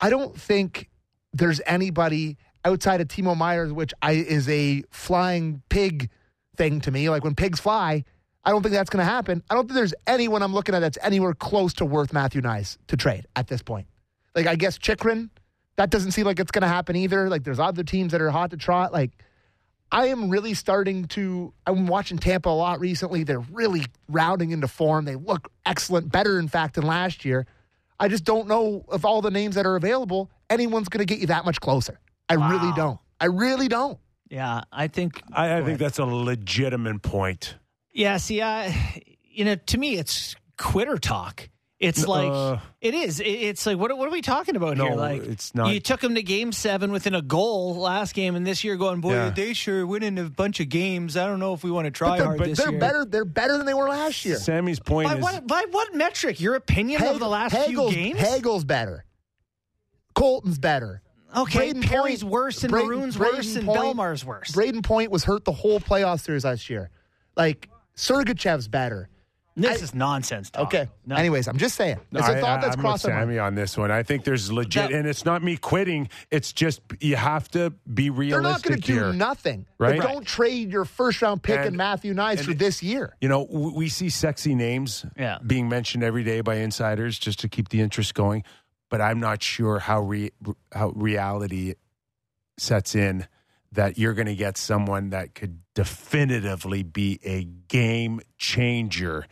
I 0.00 0.10
don't 0.10 0.38
think 0.38 0.88
there's 1.32 1.60
anybody 1.66 2.36
outside 2.64 3.00
of 3.00 3.08
Timo 3.08 3.36
Meier, 3.36 3.72
which 3.72 3.92
I 4.02 4.12
is 4.12 4.48
a 4.48 4.82
flying 4.90 5.62
pig 5.70 6.10
thing 6.56 6.80
to 6.82 6.90
me. 6.90 7.08
Like 7.08 7.24
when 7.24 7.34
pigs 7.34 7.58
fly, 7.60 8.04
I 8.44 8.50
don't 8.50 8.62
think 8.62 8.72
that's 8.74 8.90
going 8.90 9.04
to 9.04 9.10
happen. 9.10 9.42
I 9.50 9.54
don't 9.54 9.64
think 9.66 9.74
there's 9.74 9.94
anyone 10.06 10.42
I'm 10.42 10.54
looking 10.54 10.74
at 10.74 10.80
that's 10.80 10.98
anywhere 11.02 11.34
close 11.34 11.72
to 11.74 11.84
worth 11.86 12.12
Matthew 12.12 12.40
Knies 12.40 12.76
to 12.88 12.96
trade 12.96 13.26
at 13.36 13.46
this 13.48 13.62
point. 13.62 13.86
Like 14.34 14.46
I 14.46 14.56
guess 14.56 14.78
Chychrun, 14.78 15.30
that 15.76 15.90
doesn't 15.90 16.12
seem 16.12 16.24
like 16.26 16.38
it's 16.40 16.50
going 16.50 16.62
to 16.62 16.68
happen 16.68 16.96
either. 16.96 17.28
Like 17.28 17.44
there's 17.44 17.60
other 17.60 17.82
teams 17.84 18.12
that 18.12 18.20
are 18.20 18.30
hot 18.30 18.50
to 18.50 18.56
trot. 18.56 18.92
Like 18.92 19.12
I 19.90 20.06
am 20.06 20.28
really 20.28 20.54
starting 20.54 21.06
to. 21.08 21.52
I'm 21.66 21.86
watching 21.86 22.18
Tampa 22.18 22.48
a 22.48 22.50
lot 22.50 22.80
recently. 22.80 23.24
They're 23.24 23.40
really 23.40 23.84
rounding 24.08 24.50
into 24.50 24.68
form. 24.68 25.04
They 25.04 25.14
look 25.14 25.50
excellent, 25.64 26.12
better 26.12 26.38
in 26.38 26.48
fact 26.48 26.74
than 26.74 26.84
last 26.84 27.24
year. 27.24 27.46
I 27.98 28.08
just 28.08 28.24
don't 28.24 28.46
know 28.48 28.84
if 28.92 29.04
all 29.04 29.22
the 29.22 29.30
names 29.30 29.56
that 29.56 29.66
are 29.66 29.76
available, 29.76 30.30
anyone's 30.50 30.88
going 30.88 31.04
to 31.04 31.12
get 31.12 31.20
you 31.20 31.28
that 31.28 31.44
much 31.44 31.60
closer. 31.60 31.98
I 32.28 32.34
really 32.34 32.72
don't. 32.74 33.00
I 33.20 33.26
really 33.26 33.68
don't. 33.68 33.98
Yeah, 34.28 34.62
I 34.70 34.88
think. 34.88 35.22
I, 35.32 35.58
I 35.58 35.64
think 35.64 35.78
that's 35.78 35.98
a 35.98 36.04
legitimate 36.04 37.02
point. 37.02 37.56
Yeah, 37.92 38.18
see, 38.18 38.42
I, 38.42 39.02
you 39.24 39.44
know, 39.44 39.54
to 39.56 39.78
me, 39.78 39.96
it's 39.96 40.36
quitter 40.58 40.98
talk. 40.98 41.48
It's 41.80 42.08
like 42.08 42.28
Uh, 42.28 42.58
it 42.80 42.92
is. 42.92 43.20
It's 43.24 43.64
like 43.64 43.78
what? 43.78 43.96
What 43.96 44.08
are 44.08 44.10
we 44.10 44.20
talking 44.20 44.56
about 44.56 44.76
No, 44.78 44.86
here? 44.86 44.94
Like 44.96 45.22
it's 45.22 45.54
not. 45.54 45.72
You 45.72 45.78
took 45.78 46.00
them 46.00 46.16
to 46.16 46.22
Game 46.24 46.50
Seven 46.50 46.90
within 46.90 47.14
a 47.14 47.22
goal 47.22 47.76
last 47.76 48.14
game, 48.14 48.34
and 48.34 48.44
this 48.44 48.64
year 48.64 48.74
going, 48.76 49.00
boy, 49.00 49.12
Yeah. 49.12 49.30
they 49.30 49.52
sure 49.52 49.86
winning 49.86 50.18
a 50.18 50.24
bunch 50.24 50.58
of 50.58 50.68
games. 50.68 51.16
I 51.16 51.26
don't 51.26 51.38
know 51.38 51.54
if 51.54 51.62
we 51.62 51.70
want 51.70 51.84
to 51.84 51.92
try 51.92 52.18
hard 52.18 52.38
but 52.38 52.48
this 52.48 52.58
they're 52.58 52.70
year. 52.72 52.80
better. 52.80 53.04
They're 53.04 53.24
better 53.24 53.56
than 53.56 53.64
they 53.66 53.74
were 53.74 53.88
last 53.88 54.24
year. 54.24 54.38
Sammy's 54.38 54.80
point 54.80 55.08
By 55.08 55.16
is 55.18 55.22
what? 55.22 55.46
By 55.46 55.66
what 55.70 55.94
metric? 55.94 56.40
Your 56.40 56.56
opinion 56.56 57.00
of 57.04 57.20
the 57.20 57.28
last 57.28 57.52
few 57.52 57.62
Hagel's, 57.62 57.94
games? 57.94 58.18
Hagel's 58.18 58.64
better. 58.64 59.04
Colton's 60.16 60.58
better. 60.58 61.00
Okay, 61.36 61.72
Brayden 61.74 61.84
Perry's 61.84 62.22
Point- 62.22 62.32
worse 62.32 62.64
and 62.64 62.72
Brayden- 62.72 62.86
Maroon's 62.86 63.16
Brayden 63.16 63.34
worse 63.36 63.54
and 63.56 63.66
Point- 63.66 63.78
Bellemare's 63.80 64.24
worse. 64.24 64.50
Brayden 64.50 64.82
Point 64.82 65.10
was 65.12 65.24
hurt 65.24 65.44
the 65.44 65.52
whole 65.52 65.78
playoff 65.78 66.20
series 66.24 66.44
last 66.44 66.68
year. 66.70 66.90
Like 67.36 67.68
Sergachev's 67.94 68.66
better. 68.66 69.08
This 69.60 69.80
I- 69.80 69.84
is 69.84 69.94
nonsense. 69.94 70.50
Talk. 70.50 70.68
Okay. 70.68 70.88
No. 71.04 71.16
Anyways, 71.16 71.48
I'm 71.48 71.58
just 71.58 71.74
saying. 71.74 71.98
It's 72.12 72.26
a 72.28 72.32
I- 72.32 72.40
thought 72.40 72.58
I- 72.58 72.62
that's 72.62 72.76
I'm 72.76 72.80
crossed 72.82 73.04
with 73.04 73.12
my. 73.14 73.20
Sammy 73.20 73.38
on 73.38 73.54
this 73.54 73.76
one. 73.76 73.90
I 73.90 74.02
think 74.02 74.24
there's 74.24 74.50
legit, 74.52 74.90
That- 74.90 74.92
and 74.96 75.06
it's 75.06 75.24
not 75.24 75.42
me 75.42 75.56
quitting. 75.56 76.08
It's 76.30 76.52
just 76.52 76.80
you 77.00 77.16
have 77.16 77.50
to 77.50 77.70
be 77.92 78.08
realistic. 78.10 78.42
They're 78.42 78.52
not 78.52 78.62
going 78.62 78.80
to 78.80 79.12
do 79.12 79.18
nothing. 79.18 79.66
Right. 79.78 79.98
But 80.00 80.06
don't 80.08 80.26
trade 80.26 80.70
your 80.72 80.84
first 80.84 81.20
round 81.20 81.42
pick 81.42 81.56
And- 81.58 81.66
and, 81.68 81.76
Matthew 81.76 82.14
Knies 82.14 82.44
for 82.44 82.54
this 82.54 82.82
year. 82.82 83.14
You 83.20 83.28
know, 83.28 83.46
w- 83.46 83.74
we 83.74 83.88
see 83.88 84.08
sexy 84.10 84.54
names 84.54 85.04
Yeah. 85.18 85.38
being 85.46 85.68
mentioned 85.68 86.02
every 86.04 86.22
day 86.24 86.40
by 86.40 86.56
insiders 86.56 87.18
just 87.18 87.40
to 87.40 87.48
keep 87.48 87.68
the 87.70 87.80
interest 87.80 88.14
going, 88.14 88.44
but 88.90 89.00
I'm 89.00 89.20
not 89.20 89.42
sure 89.42 89.80
how 89.80 90.00
re- 90.02 90.32
how 90.72 90.90
reality 90.90 91.74
sets 92.58 92.94
in 92.94 93.26
that 93.72 93.98
you're 93.98 94.14
going 94.14 94.26
to 94.26 94.34
get 94.34 94.56
someone 94.56 95.10
that 95.10 95.34
could 95.34 95.60
definitively 95.74 96.82
be 96.82 97.20
a 97.22 97.44
game 97.44 98.20
changer 98.38 99.26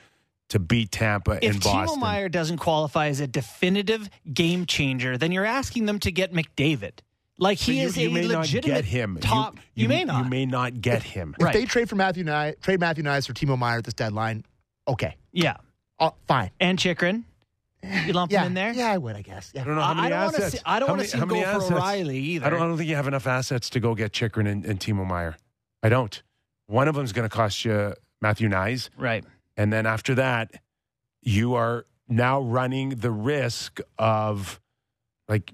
to 0.51 0.59
beat 0.59 0.91
Tampa 0.93 1.39
If 1.43 1.55
in 1.57 1.61
Timo 1.61 1.65
Boston. 1.73 2.01
Meier 2.01 2.29
doesn't 2.29 2.59
qualify 2.59 3.09
as 3.09 3.21
a 3.21 3.27
definitive 3.27 4.09
game 4.33 4.67
changer, 4.67 5.19
then 5.19 5.33
you're 5.33 5.45
asking 5.45 5.87
them 5.87 5.99
to 6.01 6.13
get 6.13 6.33
McDavid. 6.33 6.93
Like 7.39 7.59
he 7.59 7.73
But 7.73 7.77
you, 7.81 7.87
is 7.89 7.97
you 7.99 8.09
a 8.09 8.13
may 8.13 8.27
not 8.29 8.39
legitimate 8.43 8.75
get 8.77 8.85
him. 8.87 9.19
top. 9.21 9.59
You, 9.75 9.89
may 9.89 10.05
not. 10.05 10.25
You 10.25 10.31
may 10.31 10.47
not 10.47 10.81
get 10.81 11.03
him. 11.03 11.35
If 11.39 11.45
Right. 11.45 11.53
they 11.53 11.65
trade 11.67 11.89
for 11.89 11.97
Matthew 11.97 12.25
Knies, 12.25 12.59
trade 12.63 12.81
Matthew 12.81 13.05
Knies 13.05 13.27
for 13.27 13.35
Timo 13.35 13.59
Meier 13.59 13.79
at 13.79 13.85
this 13.85 13.93
deadline, 13.95 14.45
okay. 14.89 15.17
yeah. 15.33 15.57
Oh, 15.99 16.15
fine. 16.29 16.51
And 16.61 16.79
Chychrun, 16.79 17.25
you 18.07 18.13
lump 18.13 18.31
Yeah. 18.33 18.43
him 18.43 18.47
in 18.49 18.55
there. 18.55 18.73
Yeah, 18.73 18.91
I 18.93 18.99
would, 18.99 19.17
I 19.17 19.23
guess. 19.23 19.51
Yeah. 19.55 19.63
I 19.63 19.65
don't 19.65 19.75
know 19.75 19.81
how 19.83 19.91
I- 19.91 19.95
many 19.95 20.07
I 20.07 20.11
don't 20.25 20.35
assets. 20.35 20.53
see- 20.53 20.59
I 20.65 20.79
don't 20.79 20.89
wanna 20.91 21.05
see 21.05 21.19
him 21.19 21.29
many 21.29 21.41
go 21.41 21.47
for 21.47 21.57
assets? 21.57 21.73
O'Reilly 21.73 22.19
either. 22.19 22.47
I 22.47 22.51
don't, 22.51 22.63
I 22.63 22.65
don't 22.67 22.77
think 22.79 22.89
you 22.89 22.97
have 22.97 23.09
enough 23.09 23.27
assets 23.27 23.69
to 23.71 23.81
go 23.81 23.95
get 23.95 24.13
Chychrun 24.13 24.47
and, 24.47 24.65
and 24.65 24.79
Timo 24.81 25.07
Meier. 25.07 25.37
I 25.83 25.89
don't. 25.89 26.23
One 26.67 26.89
of 26.89 26.95
them 26.95 27.05
is 27.05 27.13
going 27.13 27.29
to 27.29 27.35
cost 27.35 27.65
you 27.65 27.95
Matthew 28.23 28.49
Knies, 28.49 28.89
Right. 28.97 29.25
And 29.57 29.73
then 29.73 29.87
after 29.87 30.15
that, 30.17 30.61
you 31.23 31.55
are 31.55 31.87
now 32.09 32.41
running 32.41 32.91
the 32.91 33.11
risk 33.11 33.81
of 33.99 34.61
like 35.29 35.53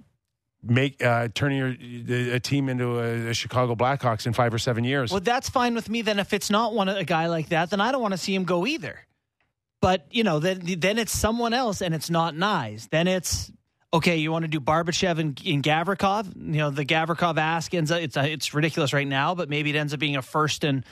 make 0.62 1.02
uh, 1.02 1.28
turning 1.34 1.58
your, 1.58 2.34
a 2.34 2.40
team 2.40 2.68
into 2.68 2.98
a, 3.00 3.30
a 3.30 3.34
Chicago 3.34 3.74
Blackhawks 3.74 4.26
in 4.26 4.32
five 4.32 4.52
or 4.52 4.58
seven 4.58 4.84
years. 4.84 5.10
Well, 5.10 5.20
that's 5.20 5.48
fine 5.48 5.74
with 5.74 5.88
me. 5.88 6.02
Then 6.02 6.18
if 6.18 6.32
it's 6.32 6.50
not 6.50 6.74
one 6.74 6.88
a 6.88 7.04
guy 7.04 7.26
like 7.26 7.48
that, 7.48 7.70
then 7.70 7.80
I 7.80 7.92
don't 7.92 8.02
want 8.02 8.12
to 8.12 8.18
see 8.18 8.34
him 8.34 8.44
go 8.44 8.66
either. 8.66 9.00
But 9.80 10.06
you 10.10 10.22
know, 10.22 10.38
then 10.38 10.62
then 10.78 10.98
it's 10.98 11.12
someone 11.12 11.52
else, 11.52 11.82
and 11.82 11.94
it's 11.94 12.10
not 12.10 12.34
Knies. 12.34 12.88
Then 12.90 13.08
it's 13.08 13.50
okay. 13.92 14.16
You 14.16 14.30
want 14.30 14.44
to 14.44 14.48
do 14.48 14.60
Barbashev 14.60 15.18
and, 15.18 15.40
and 15.44 15.62
Gavrikov? 15.62 16.36
You 16.36 16.58
know, 16.58 16.70
the 16.70 16.84
Gavrikov 16.84 17.36
ask 17.36 17.74
ends. 17.74 17.90
Up, 17.90 18.00
it's 18.00 18.16
it's 18.16 18.54
ridiculous 18.54 18.92
right 18.92 19.06
now, 19.06 19.34
but 19.34 19.48
maybe 19.48 19.70
it 19.70 19.76
ends 19.76 19.92
up 19.92 19.98
being 19.98 20.16
a 20.16 20.22
first 20.22 20.62
and 20.62 20.84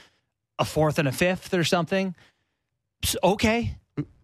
a 0.58 0.64
fourth 0.64 0.98
and 0.98 1.06
a 1.06 1.12
fifth 1.12 1.54
or 1.54 1.62
something. 1.62 2.16
S- 3.02 3.16
Okay, 3.22 3.76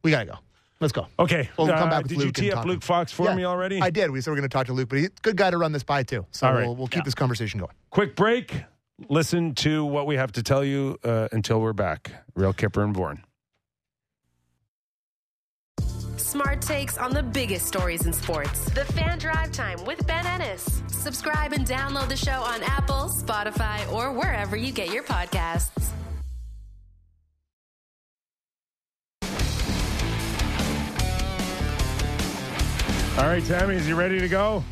We 0.02 0.10
got 0.10 0.20
to 0.20 0.26
go. 0.26 0.38
Let's 0.80 0.92
go. 0.92 1.06
okay, 1.18 1.48
Well, 1.56 1.66
we'll 1.68 1.76
come 1.76 1.88
uh, 1.88 1.90
back 1.90 2.02
with 2.02 2.10
did 2.10 2.18
Luke 2.18 2.24
you 2.24 2.28
and 2.28 2.36
tee 2.36 2.50
up 2.52 2.56
talk. 2.58 2.66
Luke 2.66 2.82
Fox 2.82 3.10
for 3.10 3.24
Yeah, 3.26 3.34
me 3.34 3.44
already? 3.44 3.80
I 3.80 3.88
did. 3.90 4.10
We 4.10 4.20
said 4.20 4.30
we 4.30 4.34
are 4.34 4.40
going 4.40 4.48
to 4.50 4.52
talk 4.52 4.66
to 4.66 4.74
Luke, 4.74 4.90
but 4.90 4.98
he's 4.98 5.06
a 5.06 5.10
good 5.22 5.36
guy 5.36 5.50
to 5.50 5.56
run 5.56 5.72
this 5.72 5.82
by, 5.84 6.02
too. 6.02 6.26
So 6.32 6.46
All 6.46 6.52
right. 6.52 6.66
we'll, 6.66 6.76
we'll 6.76 6.86
keep 6.88 7.04
this 7.04 7.14
conversation 7.14 7.58
going. 7.60 7.72
Quick 7.90 8.14
break. 8.14 8.62
Listen 9.08 9.54
to 9.56 9.84
what 9.86 10.06
we 10.06 10.16
have 10.16 10.32
to 10.32 10.42
tell 10.42 10.62
you 10.64 10.98
uh, 11.02 11.28
until 11.32 11.60
we're 11.62 11.72
back. 11.72 12.12
Real 12.34 12.52
Kyper 12.52 12.84
and 12.84 12.92
Bourne. 12.92 13.22
Smart 16.16 16.60
takes 16.60 16.98
on 16.98 17.12
the 17.12 17.22
biggest 17.22 17.66
stories 17.66 18.04
in 18.04 18.12
sports. 18.12 18.64
The 18.70 18.84
Fan 18.84 19.18
Drive 19.18 19.52
Time 19.52 19.82
with 19.86 20.06
Ben 20.06 20.26
Ennis. 20.26 20.82
Subscribe 20.88 21.52
and 21.54 21.66
download 21.66 22.08
the 22.08 22.16
show 22.16 22.42
on 22.42 22.62
Apple, 22.64 23.08
Spotify, 23.08 23.90
or 23.92 24.12
wherever 24.12 24.56
you 24.56 24.72
get 24.72 24.92
your 24.92 25.04
podcasts. 25.04 25.70
All 33.18 33.24
right, 33.24 33.42
Tammy, 33.42 33.76
is 33.76 33.88
you 33.88 33.96
ready 33.96 34.20
to 34.20 34.28
go? 34.28 34.62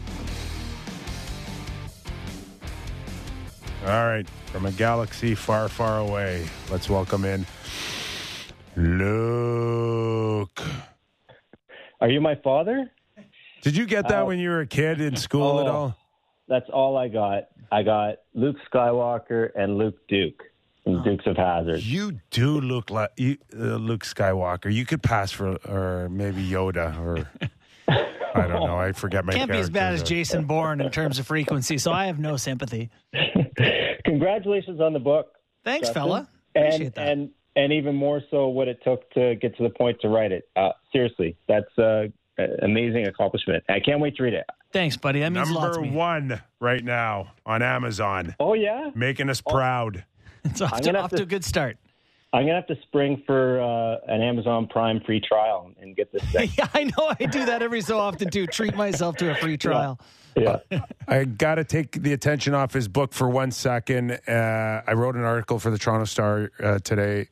All 3.87 4.07
right, 4.07 4.29
from 4.53 4.66
a 4.66 4.73
galaxy 4.73 5.35
far, 5.35 5.66
far 5.71 6.01
away, 6.01 6.47
let's 6.71 6.91
welcome 6.91 7.25
in 7.25 7.47
Luke. 8.77 10.61
Are 12.03 12.11
you 12.11 12.21
my 12.21 12.35
father? 12.35 12.91
Did 13.62 13.79
you 13.79 13.87
get 13.87 14.09
that 14.09 14.25
Uh, 14.25 14.27
when 14.27 14.39
you 14.39 14.51
were 14.51 14.61
a 14.61 14.66
kid 14.66 15.01
in 15.01 15.16
school 15.16 15.61
at 15.61 15.66
oh. 15.66 15.73
all? 15.73 15.97
That's 16.47 16.69
all 16.69 16.99
I 16.99 17.09
got. 17.09 17.45
I 17.73 17.83
got 17.83 18.16
Luke 18.35 18.57
Skywalker 18.71 19.53
and 19.57 19.79
Luke 19.79 20.07
Duke 20.07 20.43
from 20.83 21.03
Dukes 21.03 21.27
of 21.27 21.39
Hazzard. 21.39 21.83
You 21.83 22.21
do 22.31 22.61
look 22.61 22.91
like 22.91 23.12
you, 23.16 23.39
uh, 23.55 23.77
Luke 23.77 24.05
Skywalker. 24.05 24.71
You 24.71 24.85
could 24.85 25.03
pass 25.03 25.33
for 25.33 25.57
or 25.66 26.11
maybe 26.11 26.47
Yoda 26.47 27.01
or 27.01 27.27
I 28.35 28.47
don't 28.48 28.66
know. 28.66 28.77
I 28.77 28.93
forget 28.93 29.24
my. 29.24 29.32
Can't 29.32 29.51
be 29.51 29.59
as 29.59 29.70
bad 29.70 29.94
as. 29.94 30.02
Jason 30.02 30.44
Bourne 30.47 30.81
in 30.81 30.90
terms 30.90 31.19
of 31.19 31.27
frequency, 31.27 31.78
so 31.78 31.93
I 31.93 32.06
have 32.06 32.19
no 32.19 32.36
sympathy. 32.36 32.90
Congratulations 34.05 34.81
on 34.81 34.93
the 34.93 34.98
book. 34.98 35.28
Thanks, 35.65 35.89
Justin. 35.89 36.02
fella. 36.02 36.28
And, 36.55 36.93
that. 36.94 36.98
and 37.09 37.31
and 37.56 37.73
even 37.73 37.94
more 37.94 38.20
so 38.31 38.48
what 38.48 38.69
it 38.69 38.81
took 38.85 39.09
to 39.12 39.35
get 39.36 39.56
to 39.56 39.62
the 39.62 39.70
point 39.70 39.98
to 40.02 40.09
write 40.09 40.32
it. 40.32 40.48
Uh, 40.56 40.70
seriously, 40.93 41.36
that's 41.48 41.78
uh, 41.78 42.05
an 42.39 42.56
amazing 42.62 43.06
accomplishment. 43.06 43.62
I 43.69 43.81
can't 43.81 44.01
wait 44.01 44.16
to 44.16 44.24
read 44.24 44.35
it. 44.35 44.44
Thanks, 44.73 44.97
buddy. 44.97 45.20
That 45.20 45.31
means 45.32 45.51
a 45.51 45.52
lot 45.52 45.73
Number 45.73 45.77
to 45.77 45.82
me. 45.82 45.97
one 45.97 46.43
right 46.61 46.82
now 46.85 47.32
on 47.47 47.62
Amazon, 47.62 48.35
Oh 48.40 48.55
yeah, 48.55 48.90
making 48.94 49.31
us 49.31 49.40
proud. 49.40 50.05
It's 50.47 50.61
off, 50.61 50.78
to, 50.82 50.94
off 50.98 51.09
to 51.09 51.16
to- 51.16 51.23
a 51.23 51.27
good 51.27 51.43
start. 51.43 51.78
I'm 52.35 52.43
gonna 52.43 52.55
have 52.55 52.66
to 52.66 52.77
spring 52.82 53.23
for 53.27 53.61
uh, 53.61 54.12
an 54.12 54.20
Amazon 54.20 54.66
Prime 54.66 55.01
free 55.06 55.20
trial 55.20 55.70
and 55.81 55.94
get 55.94 56.11
this 56.12 56.23
thing. 56.32 56.51
Yeah, 56.59 56.69
I 56.74 56.85
know. 56.85 57.15
I 57.20 57.27
do 57.27 57.47
that 57.47 57.62
every 57.62 57.81
so 57.81 57.98
often 57.98 58.28
too. 58.28 58.48
Treat 58.48 58.74
myself 58.74 59.16
to 59.19 59.31
a 59.31 59.36
free 59.36 59.56
trial. 59.56 60.01
yeah. 60.36 60.59
I 61.06 61.24
got 61.24 61.56
to 61.56 61.65
take 61.65 61.93
the 62.02 62.12
attention 62.12 62.52
off 62.52 62.73
his 62.73 62.89
book 62.89 63.12
for 63.12 63.28
one 63.28 63.52
second. 63.52 64.19
Uh, 64.27 64.82
I 64.85 64.94
wrote 64.94 65.15
an 65.15 65.23
article 65.23 65.61
for 65.61 65.70
the 65.70 65.78
Toronto 65.78 66.06
Star 66.06 66.51
uh, 66.61 66.81
today, 66.81 67.28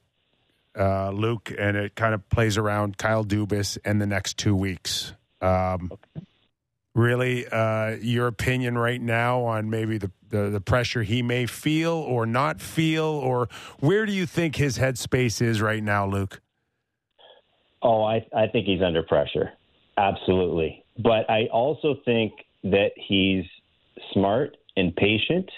uh, 0.79 1.11
Luke, 1.11 1.53
and 1.59 1.77
it 1.77 1.97
kind 1.97 2.15
of 2.15 2.29
plays 2.29 2.57
around 2.57 2.97
Kyle 2.97 3.25
Dubas 3.25 3.79
and 3.85 4.01
the 4.01 4.07
next 4.07 4.39
two 4.39 4.55
weeks. 4.55 5.15
Um, 5.41 5.91
Really, 6.95 7.47
uh, 7.49 7.97
your 8.03 8.27
opinion 8.27 8.77
right 8.77 9.01
now 9.01 9.43
on 9.45 9.71
maybe 9.71 9.97
the, 9.97 10.11
the, 10.29 10.51
the 10.51 10.61
pressure 10.61 11.03
he 11.03 11.23
may 11.23 11.47
feel 11.47 11.95
or 11.95 12.27
not 12.27 12.61
feel, 12.61 13.05
or 13.05 13.49
where 13.81 14.05
do 14.05 14.13
you 14.13 14.27
think 14.27 14.57
his 14.57 14.77
headspace 14.77 15.41
is 15.41 15.63
right 15.63 15.83
now, 15.83 16.07
Luke? 16.07 16.43
Oh, 17.83 18.03
I, 18.05 18.27
I 18.37 18.47
think 18.47 18.67
he's 18.67 18.83
under 18.83 19.03
pressure. 19.03 19.53
Absolutely. 19.97 20.85
But 20.99 21.29
I 21.31 21.47
also 21.47 21.97
think 22.05 22.33
that 22.65 22.91
he's 22.97 23.45
smart 24.13 24.57
and 24.77 24.95
patient 24.95 25.51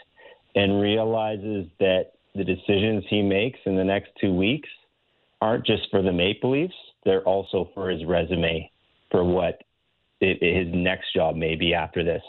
and 0.55 0.81
realizes 0.81 1.67
that 1.81 2.13
the 2.35 2.45
decisions 2.45 3.05
he 3.09 3.23
makes 3.23 3.59
in 3.67 3.77
the 3.77 3.85
next 3.85 4.11
two 4.21 4.33
weeks 4.33 4.69
aren't 5.41 5.67
just 5.67 5.91
for 5.91 6.01
the 6.01 6.13
Maple 6.13 6.53
Leafs, 6.53 6.75
they're 7.05 7.23
also 7.23 7.71
for 7.75 7.91
his 7.91 8.05
resume, 8.05 8.71
for 9.11 9.25
what 9.25 9.63
it, 10.21 10.39
his 10.43 10.75
next 10.75 11.13
job 11.15 11.37
may 11.37 11.55
be 11.55 11.75
after 11.75 12.05
this, 12.05 12.23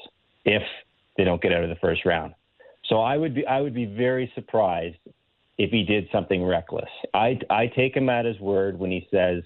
if 0.43 0.63
they 1.17 1.23
don't 1.23 1.41
get 1.41 1.53
out 1.53 1.63
of 1.63 1.69
the 1.69 1.75
first 1.75 2.05
round. 2.05 2.33
So 2.85 3.01
I 3.01 3.17
would 3.17 3.33
be 3.33 3.45
I 3.47 3.61
would 3.61 3.73
be 3.73 3.85
very 3.85 4.31
surprised 4.35 4.97
if 5.57 5.71
he 5.71 5.83
did 5.83 6.07
something 6.11 6.43
reckless. 6.43 6.89
I 7.13 7.39
I 7.49 7.67
take 7.67 7.95
him 7.95 8.09
at 8.09 8.25
his 8.25 8.39
word 8.39 8.77
when 8.77 8.91
he 8.91 9.07
says 9.11 9.43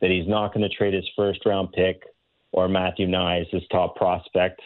that 0.00 0.10
he's 0.10 0.28
not 0.28 0.52
going 0.52 0.68
to 0.68 0.74
trade 0.74 0.94
his 0.94 1.08
first 1.16 1.44
round 1.46 1.72
pick 1.72 2.02
or 2.52 2.68
Matthew 2.68 3.06
Knies, 3.06 3.48
his 3.50 3.62
top 3.70 3.96
prospect, 3.96 4.60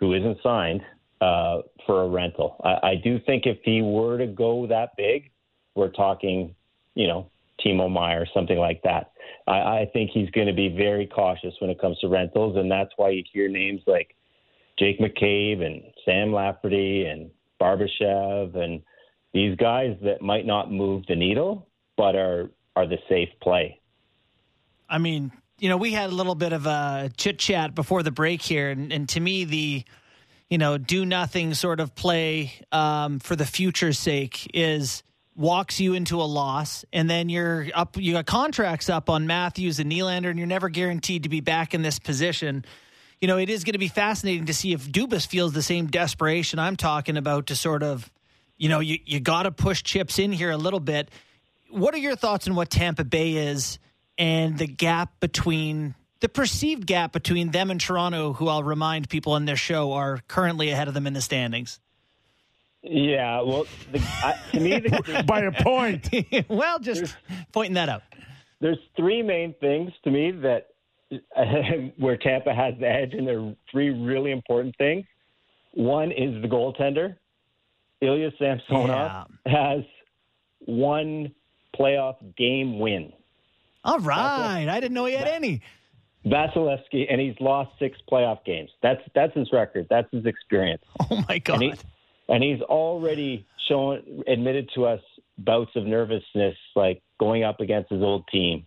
who 0.00 0.14
isn't 0.14 0.38
signed, 0.42 0.80
uh, 1.20 1.58
for 1.86 2.02
a 2.02 2.08
rental. 2.08 2.56
I, 2.64 2.90
I 2.90 2.94
do 2.96 3.20
think 3.20 3.46
if 3.46 3.58
he 3.64 3.82
were 3.82 4.18
to 4.18 4.26
go 4.26 4.66
that 4.66 4.90
big, 4.96 5.30
we're 5.74 5.90
talking, 5.90 6.54
you 6.94 7.06
know, 7.06 7.30
Timo 7.64 7.90
Meier, 7.90 8.26
something 8.34 8.58
like 8.58 8.82
that. 8.82 9.12
I, 9.46 9.52
I 9.52 9.90
think 9.92 10.10
he's 10.12 10.30
going 10.30 10.46
to 10.46 10.52
be 10.52 10.68
very 10.68 11.06
cautious 11.06 11.54
when 11.60 11.70
it 11.70 11.80
comes 11.80 11.98
to 12.00 12.08
rentals, 12.08 12.56
and 12.56 12.70
that's 12.70 12.92
why 12.96 13.10
you 13.10 13.22
hear 13.32 13.48
names 13.48 13.80
like 13.86 14.14
Jake 14.78 15.00
McCabe 15.00 15.62
and 15.62 15.82
Sam 16.04 16.32
Lafferty 16.32 17.04
and 17.04 17.30
Barbashev 17.60 18.56
and 18.56 18.82
these 19.32 19.56
guys 19.56 19.96
that 20.02 20.20
might 20.20 20.46
not 20.46 20.70
move 20.70 21.04
the 21.08 21.16
needle, 21.16 21.68
but 21.96 22.14
are 22.16 22.50
are 22.74 22.86
the 22.86 22.98
safe 23.08 23.28
play. 23.42 23.80
I 24.88 24.98
mean, 24.98 25.30
you 25.58 25.68
know, 25.68 25.76
we 25.76 25.92
had 25.92 26.10
a 26.10 26.14
little 26.14 26.34
bit 26.34 26.52
of 26.52 26.66
a 26.66 27.10
chit 27.16 27.38
chat 27.38 27.74
before 27.74 28.02
the 28.02 28.10
break 28.10 28.42
here, 28.42 28.70
and, 28.70 28.92
and 28.92 29.08
to 29.10 29.20
me, 29.20 29.44
the 29.44 29.84
you 30.52 30.58
know, 30.58 30.76
do 30.76 31.06
nothing 31.06 31.54
sort 31.54 31.80
of 31.80 31.94
play 31.94 32.52
um, 32.72 33.20
for 33.20 33.34
the 33.34 33.46
future's 33.46 33.98
sake 33.98 34.50
is 34.52 35.02
walks 35.34 35.80
you 35.80 35.94
into 35.94 36.20
a 36.20 36.24
loss, 36.24 36.84
and 36.92 37.08
then 37.08 37.28
you're 37.28 37.68
up. 37.74 37.96
You 37.96 38.12
got 38.12 38.26
contracts 38.26 38.88
up 38.90 39.08
on 39.08 39.26
Matthews 39.26 39.78
and 39.78 39.90
Nylander, 39.90 40.28
and 40.28 40.38
you're 40.38 40.46
never 40.46 40.68
guaranteed 40.68 41.24
to 41.24 41.28
be 41.28 41.40
back 41.40 41.74
in 41.74 41.82
this 41.82 41.98
position. 41.98 42.64
You 43.20 43.28
know, 43.28 43.38
it 43.38 43.48
is 43.48 43.64
going 43.64 43.74
to 43.74 43.78
be 43.78 43.88
fascinating 43.88 44.46
to 44.46 44.54
see 44.54 44.72
if 44.72 44.90
Dubas 44.90 45.26
feels 45.26 45.52
the 45.52 45.62
same 45.62 45.86
desperation 45.86 46.58
I'm 46.58 46.76
talking 46.76 47.16
about 47.16 47.46
to 47.46 47.56
sort 47.56 47.82
of, 47.82 48.10
you 48.58 48.68
know, 48.68 48.80
you 48.80 48.98
you 49.04 49.20
got 49.20 49.44
to 49.44 49.52
push 49.52 49.82
chips 49.82 50.18
in 50.18 50.32
here 50.32 50.50
a 50.50 50.56
little 50.56 50.80
bit. 50.80 51.10
What 51.70 51.94
are 51.94 51.98
your 51.98 52.16
thoughts 52.16 52.46
on 52.48 52.54
what 52.54 52.68
Tampa 52.68 53.04
Bay 53.04 53.34
is 53.34 53.78
and 54.18 54.58
the 54.58 54.66
gap 54.66 55.20
between 55.20 55.94
the 56.20 56.28
perceived 56.28 56.86
gap 56.86 57.12
between 57.12 57.50
them 57.50 57.70
and 57.70 57.80
Toronto, 57.80 58.32
who 58.32 58.48
I'll 58.48 58.62
remind 58.62 59.08
people 59.08 59.34
in 59.36 59.44
their 59.44 59.56
show 59.56 59.92
are 59.92 60.20
currently 60.28 60.70
ahead 60.70 60.86
of 60.86 60.94
them 60.94 61.06
in 61.06 61.14
the 61.14 61.20
standings? 61.20 61.80
Yeah, 62.82 63.42
well, 63.42 63.66
the, 63.92 64.00
I, 64.00 64.38
to 64.52 64.60
me, 64.60 64.80
the, 64.80 65.24
By 65.26 65.40
a 65.40 65.52
point. 65.52 66.08
well, 66.48 66.78
just 66.80 67.16
pointing 67.52 67.74
that 67.74 67.88
out. 67.88 68.02
there's 68.60 68.78
three 68.96 69.22
main 69.22 69.54
things 69.60 69.92
to 70.04 70.10
me 70.10 70.32
that 70.32 70.68
where 71.98 72.16
Tampa 72.16 72.52
has 72.52 72.74
the 72.80 72.88
edge, 72.88 73.14
and 73.14 73.26
they're 73.26 73.54
three 73.70 73.90
really 73.90 74.32
important 74.32 74.74
things. 74.78 75.04
One 75.72 76.10
is 76.10 76.42
the 76.42 76.48
goaltender. 76.48 77.16
Ilya 78.00 78.32
Samsonov 78.38 79.28
has 79.46 79.84
one 80.58 81.32
playoff 81.78 82.16
game 82.36 82.78
win. 82.78 83.12
All 83.84 83.98
right, 84.00 84.66
I 84.68 84.80
didn't 84.80 84.94
know 84.94 85.04
he 85.04 85.14
had 85.14 85.28
any. 85.28 85.60
Vasilevskiy, 86.26 87.06
and 87.10 87.20
he's 87.20 87.34
lost 87.40 87.70
six 87.78 87.98
playoff 88.10 88.44
games. 88.44 88.70
That's 88.80 89.00
that's 89.14 89.34
his 89.36 89.52
record. 89.52 89.86
That's 89.90 90.08
his 90.12 90.24
experience. 90.24 90.82
Oh 91.10 91.24
my 91.28 91.38
god! 91.38 91.62
And, 91.62 91.62
he, 91.62 91.78
and 92.28 92.42
he's 92.42 92.60
already 92.62 93.46
shown, 93.68 94.22
admitted 94.26 94.70
to 94.74 94.86
us 94.86 95.00
bouts 95.38 95.70
of 95.76 95.84
nervousness, 95.84 96.56
like 96.76 97.02
going 97.18 97.44
up 97.44 97.60
against 97.60 97.90
his 97.90 98.02
old 98.02 98.26
team, 98.28 98.66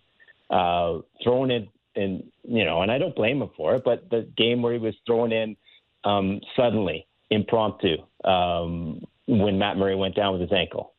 uh, 0.49 0.99
throwing 1.23 1.52
in, 1.52 1.68
and 1.95 2.23
you 2.44 2.65
know, 2.65 2.82
and 2.82 2.91
I 2.91 2.98
don't 2.98 3.15
blame 3.15 3.41
him 3.41 3.49
for 3.56 3.76
it. 3.76 3.84
But 3.86 4.10
the 4.10 4.27
game 4.38 4.61
where 4.61 4.73
he 4.73 4.80
was 4.80 4.95
thrown 5.06 5.32
in 5.32 5.56
um, 6.03 6.41
suddenly, 6.56 7.07
impromptu, 7.30 7.98
um, 8.23 9.03
when 9.27 9.57
Matt 9.57 9.77
Murray 9.77 9.95
went 9.95 10.15
down 10.15 10.34
with 10.34 10.41
his 10.41 10.52
ankle, 10.52 10.94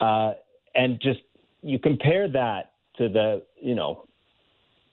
uh, 0.00 0.32
and 0.74 1.00
just 1.00 1.20
you 1.62 1.78
compare 1.78 2.28
that 2.28 2.72
to 2.98 3.08
the, 3.08 3.42
you 3.60 3.74
know, 3.74 4.04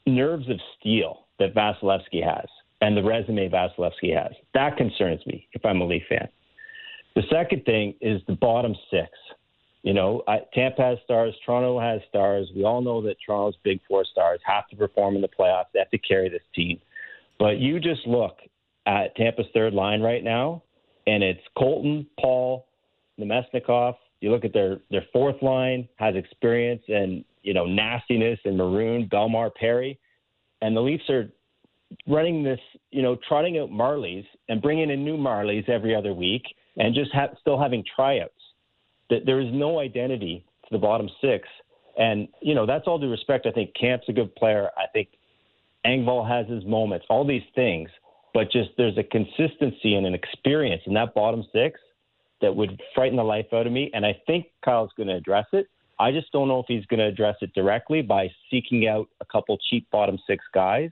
nerves 0.05 0.49
of 0.49 0.59
steel 0.79 1.25
that 1.39 1.53
Vasilevskiy 1.53 2.23
has 2.23 2.45
and 2.81 2.95
the 2.95 3.03
resume 3.03 3.49
Vasilevskiy 3.49 4.15
has. 4.15 4.31
That 4.53 4.77
concerns 4.77 5.25
me 5.25 5.47
if 5.53 5.65
I'm 5.65 5.81
a 5.81 5.85
Leaf 5.85 6.03
fan. 6.07 6.29
The 7.19 7.27
second 7.29 7.65
thing 7.65 7.95
is 7.99 8.21
the 8.27 8.35
bottom 8.35 8.73
six. 8.89 9.09
You 9.83 9.93
know, 9.93 10.23
I, 10.25 10.39
Tampa 10.53 10.81
has 10.81 10.99
stars, 11.03 11.35
Toronto 11.45 11.77
has 11.77 11.99
stars. 12.07 12.49
We 12.55 12.63
all 12.63 12.79
know 12.79 13.01
that 13.01 13.17
Toronto's 13.25 13.57
big 13.61 13.81
four 13.89 14.05
stars 14.05 14.39
have 14.45 14.69
to 14.69 14.77
perform 14.77 15.17
in 15.17 15.21
the 15.21 15.27
playoffs. 15.27 15.65
They 15.73 15.79
have 15.79 15.89
to 15.89 15.97
carry 15.97 16.29
this 16.29 16.43
team. 16.55 16.79
But 17.37 17.57
you 17.57 17.81
just 17.81 18.07
look 18.07 18.37
at 18.85 19.17
Tampa's 19.17 19.47
third 19.53 19.73
line 19.73 19.99
right 19.99 20.23
now, 20.23 20.63
and 21.07 21.21
it's 21.21 21.41
Colton, 21.57 22.07
Paul, 22.21 22.67
Namestnikov. 23.19 23.95
You 24.21 24.31
look 24.31 24.45
at 24.45 24.53
their 24.53 24.77
their 24.89 25.03
fourth 25.11 25.41
line 25.41 25.89
has 25.97 26.15
experience 26.15 26.83
and 26.87 27.25
you 27.43 27.53
know 27.53 27.65
nastiness 27.65 28.39
and 28.45 28.55
Maroon, 28.55 29.09
Bellemare, 29.11 29.53
Perry, 29.55 29.99
and 30.61 30.73
the 30.73 30.81
Leafs 30.81 31.09
are 31.09 31.29
running 32.07 32.43
this, 32.43 32.59
you 32.91 33.01
know, 33.01 33.17
trotting 33.27 33.57
out 33.57 33.69
Marlies 33.69 34.25
and 34.47 34.61
bringing 34.61 34.89
in 34.89 35.03
new 35.03 35.17
Marlies 35.17 35.67
every 35.67 35.93
other 35.93 36.13
week, 36.13 36.43
and 36.79 36.95
just 36.95 37.11
ha- 37.13 37.35
still 37.39 37.59
having 37.59 37.83
tryouts. 37.95 38.33
That 39.09 39.25
there 39.25 39.39
is 39.39 39.47
no 39.51 39.79
identity 39.79 40.45
to 40.63 40.69
the 40.71 40.77
bottom 40.77 41.09
six, 41.21 41.47
and 41.97 42.27
you 42.41 42.55
know 42.55 42.65
that's 42.65 42.87
all 42.87 42.97
due 42.97 43.09
respect. 43.09 43.45
I 43.45 43.51
think 43.51 43.71
Kampf's 43.79 44.09
a 44.09 44.13
good 44.13 44.33
player. 44.35 44.69
I 44.77 44.85
think 44.93 45.09
Engvall 45.85 46.27
has 46.27 46.47
his 46.47 46.65
moments. 46.65 47.05
All 47.09 47.25
these 47.25 47.43
things, 47.55 47.89
but 48.33 48.51
just 48.51 48.69
there's 48.77 48.97
a 48.97 49.03
consistency 49.03 49.95
and 49.95 50.05
an 50.05 50.13
experience 50.13 50.83
in 50.85 50.93
that 50.93 51.13
bottom 51.13 51.43
six 51.53 51.79
that 52.41 52.55
would 52.55 52.81
frighten 52.95 53.17
the 53.17 53.23
life 53.23 53.47
out 53.53 53.67
of 53.67 53.73
me. 53.73 53.91
And 53.93 54.05
I 54.05 54.17
think 54.27 54.47
Kyle's 54.63 54.91
going 54.95 55.07
to 55.07 55.15
address 55.15 55.45
it. 55.51 55.67
I 55.99 56.11
just 56.11 56.31
don't 56.31 56.47
know 56.47 56.59
if 56.59 56.65
he's 56.67 56.85
going 56.85 56.99
to 56.99 57.05
address 57.05 57.35
it 57.41 57.53
directly 57.53 58.01
by 58.01 58.29
seeking 58.49 58.87
out 58.87 59.07
a 59.19 59.25
couple 59.25 59.57
cheap 59.69 59.89
bottom 59.91 60.17
six 60.25 60.43
guys 60.53 60.91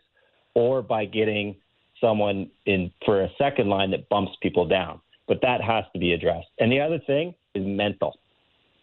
or 0.54 0.82
by 0.82 1.06
getting 1.06 1.56
someone 2.02 2.50
in 2.66 2.92
for 3.06 3.24
a 3.24 3.30
second 3.38 3.70
line 3.70 3.92
that 3.92 4.10
bumps 4.10 4.34
people 4.42 4.68
down. 4.68 5.00
But 5.28 5.42
that 5.42 5.62
has 5.62 5.84
to 5.94 6.00
be 6.00 6.14
addressed. 6.14 6.48
And 6.60 6.72
the 6.72 6.80
other 6.80 7.00
thing 7.00 7.36
is 7.54 7.66
mental. 7.66 8.18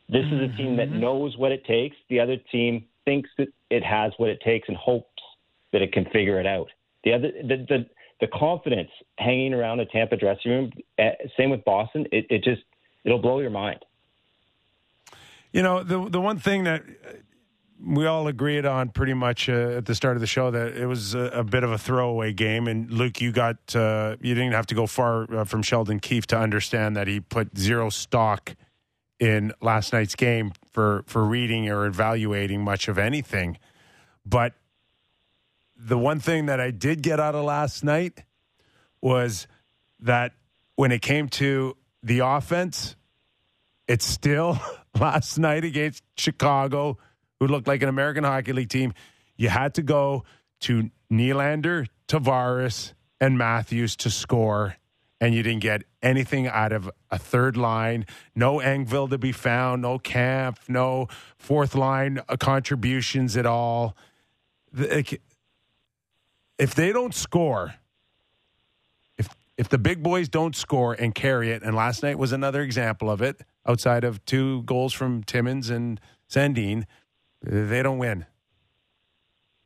This 0.08 0.26
is 0.26 0.40
a 0.40 0.56
team 0.56 0.76
that 0.76 0.90
knows 0.90 1.36
what 1.38 1.50
it 1.50 1.64
takes. 1.64 1.96
The 2.10 2.20
other 2.20 2.36
team 2.52 2.84
thinks 3.06 3.30
that 3.38 3.48
it 3.70 3.82
has 3.82 4.12
what 4.18 4.28
it 4.28 4.40
takes 4.44 4.68
and 4.68 4.76
hopes 4.76 5.22
that 5.72 5.80
it 5.82 5.92
can 5.92 6.04
figure 6.06 6.38
it 6.38 6.46
out. 6.46 6.68
The 7.04 7.14
other 7.14 7.30
the 7.42 7.66
the, 7.68 7.86
the 8.20 8.26
confidence 8.28 8.90
hanging 9.18 9.54
around 9.54 9.78
the 9.78 9.86
Tampa 9.86 10.16
dressing 10.16 10.50
room. 10.50 10.72
Uh, 10.98 11.10
same 11.36 11.50
with 11.50 11.64
Boston. 11.64 12.06
It, 12.12 12.26
it 12.30 12.44
just 12.44 12.62
it'll 13.04 13.18
blow 13.18 13.40
your 13.40 13.50
mind. 13.50 13.84
You 15.52 15.62
know, 15.62 15.82
the 15.82 16.08
the 16.10 16.20
one 16.20 16.38
thing 16.38 16.64
that 16.64 16.82
we 17.82 18.06
all 18.06 18.26
agreed 18.28 18.66
on 18.66 18.90
pretty 18.90 19.14
much 19.14 19.48
uh, 19.48 19.76
at 19.76 19.86
the 19.86 19.94
start 19.94 20.16
of 20.16 20.20
the 20.20 20.26
show 20.26 20.50
that 20.50 20.76
it 20.76 20.86
was 20.86 21.14
a, 21.14 21.24
a 21.26 21.44
bit 21.44 21.64
of 21.64 21.72
a 21.72 21.78
throwaway 21.78 22.32
game. 22.32 22.66
And 22.66 22.90
Luke, 22.90 23.20
you 23.20 23.32
got 23.32 23.74
uh, 23.74 24.16
you 24.20 24.34
didn't 24.34 24.52
have 24.52 24.66
to 24.66 24.74
go 24.74 24.86
far 24.86 25.32
uh, 25.34 25.44
from 25.44 25.62
Sheldon 25.62 26.00
Keefe 26.00 26.26
to 26.28 26.38
understand 26.38 26.96
that 26.96 27.08
he 27.08 27.20
put 27.20 27.56
zero 27.58 27.90
stock 27.90 28.54
in 29.18 29.52
last 29.60 29.92
night's 29.92 30.14
game 30.14 30.52
for 30.70 31.04
for 31.06 31.24
reading 31.24 31.68
or 31.68 31.86
evaluating 31.86 32.62
much 32.62 32.88
of 32.88 32.98
anything. 32.98 33.58
But 34.24 34.54
the 35.76 35.98
one 35.98 36.20
thing 36.20 36.46
that 36.46 36.60
I 36.60 36.70
did 36.70 37.02
get 37.02 37.20
out 37.20 37.34
of 37.34 37.44
last 37.44 37.84
night 37.84 38.24
was 39.00 39.46
that 40.00 40.32
when 40.76 40.92
it 40.92 41.02
came 41.02 41.28
to 41.28 41.76
the 42.02 42.20
offense, 42.20 42.96
it's 43.86 44.06
still 44.06 44.58
last 45.00 45.38
night 45.38 45.64
against 45.64 46.02
Chicago 46.16 46.98
who 47.40 47.46
looked 47.46 47.66
like 47.66 47.82
an 47.82 47.88
American 47.88 48.24
Hockey 48.24 48.52
League 48.52 48.68
team, 48.68 48.94
you 49.36 49.48
had 49.48 49.74
to 49.74 49.82
go 49.82 50.24
to 50.60 50.90
Nylander, 51.10 51.88
Tavares, 52.08 52.94
and 53.20 53.38
Matthews 53.38 53.96
to 53.96 54.10
score, 54.10 54.76
and 55.20 55.34
you 55.34 55.42
didn't 55.42 55.62
get 55.62 55.84
anything 56.02 56.46
out 56.46 56.72
of 56.72 56.90
a 57.10 57.18
third 57.18 57.56
line. 57.56 58.06
No 58.34 58.58
Engvall 58.58 59.08
to 59.10 59.18
be 59.18 59.32
found, 59.32 59.82
no 59.82 59.98
Kampf, 59.98 60.68
no 60.68 61.08
fourth 61.38 61.74
line 61.74 62.20
contributions 62.38 63.36
at 63.36 63.46
all. 63.46 63.96
If 64.76 66.74
they 66.74 66.92
don't 66.92 67.14
score, 67.14 67.74
if 69.16 69.28
if 69.56 69.68
the 69.68 69.78
big 69.78 70.02
boys 70.02 70.28
don't 70.28 70.54
score 70.54 70.94
and 70.94 71.14
carry 71.14 71.50
it, 71.50 71.62
and 71.62 71.74
last 71.74 72.02
night 72.02 72.18
was 72.18 72.32
another 72.32 72.62
example 72.62 73.10
of 73.10 73.22
it, 73.22 73.40
outside 73.66 74.04
of 74.04 74.24
two 74.24 74.62
goals 74.62 74.92
from 74.92 75.22
Timmins 75.22 75.70
and 75.70 76.00
Sandin, 76.28 76.84
they 77.44 77.82
don't 77.82 77.98
win. 77.98 78.26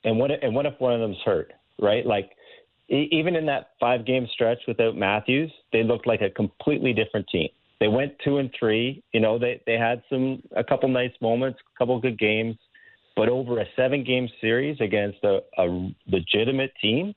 And 0.04 0.18
what 0.18 0.30
and 0.30 0.54
what 0.54 0.66
if 0.66 0.74
one 0.78 0.94
of 0.94 1.00
them's 1.00 1.18
hurt? 1.24 1.52
Right, 1.80 2.04
like 2.04 2.30
even 2.88 3.36
in 3.36 3.46
that 3.46 3.70
five 3.78 4.06
game 4.06 4.26
stretch 4.32 4.58
without 4.66 4.96
Matthews, 4.96 5.52
they 5.72 5.82
looked 5.82 6.06
like 6.06 6.22
a 6.22 6.30
completely 6.30 6.92
different 6.92 7.26
team. 7.28 7.48
They 7.80 7.88
went 7.88 8.14
two 8.24 8.38
and 8.38 8.50
three. 8.58 9.02
You 9.12 9.20
know, 9.20 9.38
they 9.38 9.60
they 9.66 9.74
had 9.74 10.02
some 10.08 10.42
a 10.56 10.64
couple 10.64 10.88
nice 10.88 11.12
moments, 11.20 11.58
a 11.74 11.78
couple 11.78 12.00
good 12.00 12.18
games, 12.18 12.56
but 13.16 13.28
over 13.28 13.60
a 13.60 13.66
seven 13.76 14.04
game 14.04 14.28
series 14.40 14.80
against 14.80 15.18
a, 15.22 15.40
a 15.58 15.90
legitimate 16.06 16.72
team, 16.80 17.14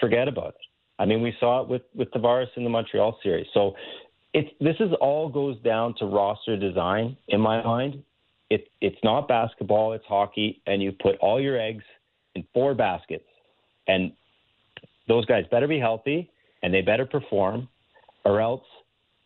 forget 0.00 0.28
about 0.28 0.48
it. 0.48 0.66
I 0.98 1.04
mean, 1.04 1.22
we 1.22 1.34
saw 1.40 1.62
it 1.62 1.68
with 1.68 1.82
with 1.94 2.10
Tavares 2.12 2.48
in 2.56 2.64
the 2.64 2.70
Montreal 2.70 3.18
series. 3.22 3.46
So 3.52 3.74
it's 4.32 4.48
this 4.60 4.76
is 4.80 4.90
all 5.00 5.28
goes 5.28 5.58
down 5.62 5.94
to 5.98 6.06
roster 6.06 6.56
design 6.56 7.16
in 7.28 7.40
my 7.40 7.62
mind 7.62 8.02
it, 8.50 8.68
it's 8.80 8.98
not 9.02 9.28
basketball, 9.28 9.92
it's 9.92 10.04
hockey, 10.06 10.62
and 10.66 10.82
you 10.82 10.92
put 10.92 11.16
all 11.20 11.40
your 11.40 11.60
eggs 11.60 11.84
in 12.34 12.44
four 12.54 12.74
baskets. 12.74 13.24
And 13.86 14.12
those 15.06 15.24
guys 15.26 15.44
better 15.50 15.68
be 15.68 15.78
healthy 15.78 16.30
and 16.62 16.72
they 16.72 16.82
better 16.82 17.06
perform, 17.06 17.68
or 18.24 18.40
else 18.40 18.64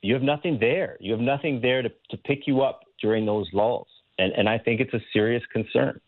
you 0.03 0.15
have 0.15 0.23
nothing 0.23 0.59
there. 0.61 0.97
You 1.01 1.13
have 1.13 1.21
nothing 1.21 1.61
there 1.61 1.83
to, 1.83 1.89
to 2.11 2.17
pick 2.19 2.47
you 2.47 2.63
up 2.63 2.81
during 3.01 3.25
those 3.25 3.49
lulls. 3.53 3.87
And, 4.19 4.33
and 4.33 4.49
I 4.49 4.59
think 4.59 4.81
it's 4.81 4.93
a 4.95 5.01
serious 5.13 5.43
concern. 5.53 6.01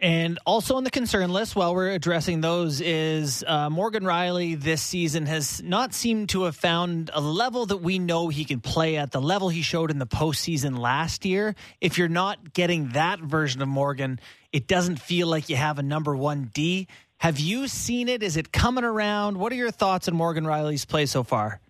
And 0.00 0.38
also 0.46 0.76
on 0.76 0.84
the 0.84 0.92
concern 0.92 1.32
list, 1.32 1.56
while 1.56 1.74
we're 1.74 1.90
addressing 1.90 2.40
those, 2.40 2.80
is 2.80 3.42
uh, 3.44 3.68
Morgan 3.68 4.04
Rielly 4.04 4.60
this 4.60 4.80
season 4.80 5.26
has 5.26 5.60
not 5.60 5.92
seemed 5.92 6.28
to 6.30 6.44
have 6.44 6.54
found 6.54 7.10
a 7.12 7.20
level 7.20 7.66
that 7.66 7.78
we 7.78 7.98
know 7.98 8.28
he 8.28 8.44
can 8.44 8.60
play 8.60 8.96
at, 8.96 9.10
the 9.10 9.20
level 9.20 9.48
he 9.48 9.62
showed 9.62 9.90
in 9.90 9.98
the 9.98 10.06
postseason 10.06 10.78
last 10.78 11.24
year. 11.24 11.56
If 11.80 11.98
you're 11.98 12.08
not 12.08 12.52
getting 12.52 12.90
that 12.90 13.18
version 13.18 13.60
of 13.60 13.66
Morgan, 13.66 14.20
it 14.52 14.68
doesn't 14.68 15.00
feel 15.00 15.26
like 15.26 15.48
you 15.48 15.56
have 15.56 15.80
a 15.80 15.82
number 15.82 16.14
one 16.14 16.52
D. 16.54 16.86
Have 17.16 17.40
you 17.40 17.66
seen 17.66 18.08
it? 18.08 18.22
Is 18.22 18.36
it 18.36 18.52
coming 18.52 18.84
around? 18.84 19.36
What 19.36 19.50
are 19.50 19.56
your 19.56 19.72
thoughts 19.72 20.06
on 20.06 20.14
Morgan 20.14 20.44
Rielly's 20.44 20.84
play 20.84 21.06
so 21.06 21.24
far? 21.24 21.60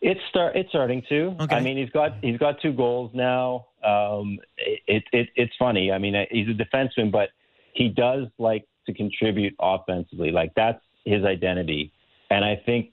It's 0.00 0.20
start. 0.28 0.56
It's 0.56 0.68
starting 0.68 1.02
to. 1.08 1.36
Okay. 1.40 1.56
I 1.56 1.60
mean, 1.60 1.76
he's 1.76 1.90
got 1.90 2.16
he's 2.22 2.38
got 2.38 2.60
two 2.60 2.72
goals 2.72 3.10
now. 3.14 3.66
Um, 3.82 4.38
it, 4.56 5.04
it 5.12 5.28
it's 5.34 5.54
funny. 5.58 5.92
I 5.92 5.98
mean, 5.98 6.14
he's 6.30 6.48
a 6.48 6.52
defenseman, 6.52 7.10
but 7.10 7.30
he 7.72 7.88
does 7.88 8.26
like 8.38 8.66
to 8.86 8.92
contribute 8.92 9.54
offensively. 9.60 10.30
Like 10.30 10.52
that's 10.54 10.82
his 11.04 11.24
identity. 11.24 11.92
And 12.30 12.44
I 12.44 12.56
think 12.66 12.92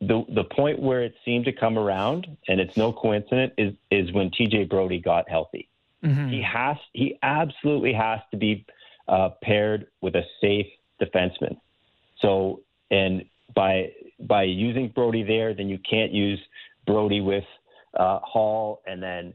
the 0.00 0.24
the 0.34 0.44
point 0.44 0.80
where 0.80 1.02
it 1.02 1.14
seemed 1.24 1.44
to 1.46 1.52
come 1.52 1.78
around, 1.78 2.26
and 2.48 2.60
it's 2.60 2.76
no 2.76 2.92
coincidence, 2.92 3.52
is 3.58 3.74
is 3.90 4.12
when 4.12 4.30
TJ 4.30 4.68
Brodie 4.68 5.00
got 5.00 5.28
healthy. 5.28 5.68
Mm-hmm. 6.04 6.28
He 6.28 6.42
has 6.42 6.76
he 6.92 7.18
absolutely 7.22 7.92
has 7.92 8.20
to 8.30 8.36
be 8.36 8.64
uh, 9.08 9.30
paired 9.42 9.88
with 10.00 10.14
a 10.14 10.22
safe 10.40 10.66
defenseman. 11.00 11.58
So 12.20 12.62
and 12.90 13.24
by 13.54 13.92
by 14.26 14.44
using 14.44 14.88
Brodie 14.88 15.22
there, 15.22 15.54
then 15.54 15.68
you 15.68 15.78
can't 15.88 16.12
use 16.12 16.40
Brodie 16.86 17.20
with 17.20 17.44
uh, 17.98 18.20
Holl, 18.22 18.82
and 18.86 19.02
then 19.02 19.34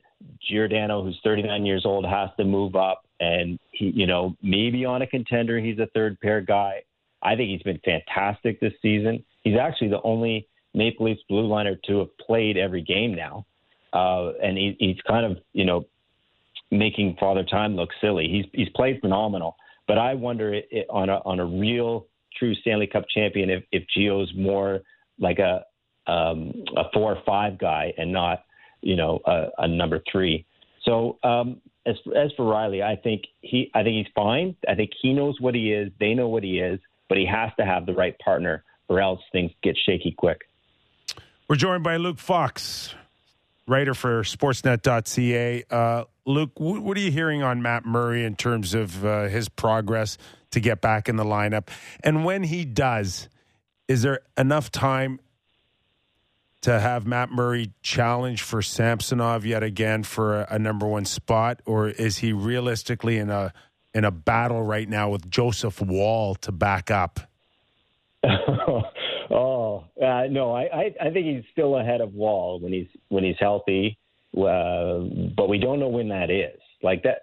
Giordano, 0.49 1.03
who's 1.03 1.19
39 1.23 1.65
years 1.65 1.83
old, 1.85 2.05
has 2.05 2.29
to 2.37 2.45
move 2.45 2.75
up, 2.75 3.05
and 3.19 3.59
he, 3.71 3.91
you 3.95 4.07
know, 4.07 4.35
maybe 4.41 4.85
on 4.85 5.01
a 5.01 5.07
contender, 5.07 5.59
he's 5.59 5.79
a 5.79 5.87
third 5.93 6.19
pair 6.21 6.41
guy. 6.41 6.83
I 7.21 7.35
think 7.35 7.49
he's 7.49 7.63
been 7.63 7.79
fantastic 7.83 8.59
this 8.59 8.73
season. 8.81 9.23
He's 9.43 9.57
actually 9.57 9.89
the 9.89 10.01
only 10.03 10.47
Maple 10.73 11.05
Leafs 11.05 11.21
blue 11.29 11.47
liner 11.47 11.75
to 11.87 11.99
have 11.99 12.17
played 12.17 12.57
every 12.57 12.81
game 12.81 13.15
now, 13.15 13.45
uh, 13.93 14.33
and 14.41 14.57
he, 14.57 14.75
he's 14.79 14.97
kind 15.07 15.25
of, 15.25 15.37
you 15.53 15.65
know, 15.65 15.85
making 16.71 17.15
Father 17.19 17.43
Time 17.43 17.75
look 17.75 17.89
silly. 18.01 18.27
He's 18.27 18.45
he's 18.53 18.69
played 18.75 18.99
phenomenal, 19.01 19.55
but 19.87 19.97
I 19.97 20.13
wonder 20.13 20.53
it, 20.53 20.67
it, 20.71 20.87
on 20.89 21.09
a 21.09 21.19
on 21.25 21.39
a 21.39 21.45
real 21.45 22.07
true 22.37 22.55
Stanley 22.55 22.87
Cup 22.87 23.05
champion 23.13 23.49
if 23.49 23.63
if 23.71 23.83
Gio's 23.95 24.31
more 24.35 24.81
like 25.19 25.39
a 25.39 25.63
um, 26.07 26.53
a 26.75 26.83
four 26.93 27.13
or 27.13 27.21
five 27.25 27.57
guy 27.57 27.93
and 27.97 28.11
not 28.11 28.43
you 28.81 28.95
know 28.95 29.19
a, 29.25 29.47
a 29.59 29.67
number 29.67 30.01
three. 30.11 30.45
So 30.83 31.17
um, 31.23 31.61
as 31.85 31.95
as 32.15 32.31
for 32.37 32.45
Rielly, 32.45 32.83
I 32.83 32.95
think 32.95 33.23
he 33.41 33.71
I 33.73 33.83
think 33.83 34.05
he's 34.05 34.13
fine. 34.15 34.55
I 34.67 34.75
think 34.75 34.91
he 35.01 35.13
knows 35.13 35.39
what 35.39 35.55
he 35.55 35.71
is. 35.71 35.91
They 35.99 36.13
know 36.13 36.29
what 36.29 36.43
he 36.43 36.59
is, 36.59 36.79
but 37.09 37.17
he 37.17 37.25
has 37.25 37.51
to 37.59 37.65
have 37.65 37.85
the 37.85 37.93
right 37.93 38.17
partner, 38.19 38.63
or 38.87 38.99
else 38.99 39.19
things 39.31 39.51
get 39.63 39.77
shaky 39.85 40.13
quick. 40.17 40.41
We're 41.47 41.57
joined 41.57 41.83
by 41.83 41.97
Luke 41.97 42.17
Fox, 42.17 42.95
writer 43.67 43.93
for 43.93 44.23
Sportsnet.ca. 44.23 45.63
Uh, 45.69 46.03
Luke, 46.25 46.51
what 46.57 46.97
are 46.97 47.01
you 47.01 47.11
hearing 47.11 47.43
on 47.43 47.61
Matt 47.61 47.85
Murray 47.85 48.23
in 48.23 48.35
terms 48.35 48.73
of 48.73 49.05
uh, 49.05 49.23
his 49.25 49.49
progress 49.49 50.17
to 50.51 50.59
get 50.59 50.81
back 50.81 51.07
in 51.07 51.17
the 51.17 51.23
lineup? 51.23 51.69
And 52.03 52.25
when 52.25 52.43
he 52.43 52.65
does, 52.65 53.29
is 53.87 54.01
there 54.01 54.21
enough 54.37 54.71
time 54.71 55.19
to 56.61 56.79
have 56.79 57.05
Matt 57.05 57.29
Murray 57.29 57.71
challenge 57.83 58.41
for 58.41 58.63
Samsonov 58.63 59.45
yet 59.45 59.61
again 59.61 60.01
for 60.01 60.41
a, 60.41 60.47
a, 60.55 60.59
number 60.59 60.87
one 60.87 61.05
spot, 61.05 61.61
or 61.67 61.89
is 61.89 62.17
he 62.17 62.33
realistically 62.33 63.19
in 63.19 63.29
a 63.29 63.53
in 63.93 64.03
a 64.03 64.09
battle 64.09 64.63
right 64.63 64.89
now 64.89 65.09
with 65.09 65.29
Joseph 65.29 65.79
Woll 65.79 66.33
to 66.35 66.51
back 66.51 66.89
up? 66.89 67.19
uh, 70.01 70.23
no, 70.29 70.53
I, 70.53 70.63
I, 70.63 70.95
I 71.07 71.09
think 71.11 71.25
he's 71.25 71.43
still 71.51 71.77
ahead 71.77 72.01
of 72.01 72.13
Woll 72.13 72.59
when 72.59 72.73
he's 72.73 72.87
when 73.09 73.23
he's 73.23 73.37
healthy, 73.39 73.97
uh, 74.37 74.99
but 75.35 75.47
we 75.47 75.57
don't 75.57 75.79
know 75.79 75.87
when 75.87 76.09
that 76.09 76.29
is. 76.29 76.59
Like 76.83 77.03
that, 77.03 77.21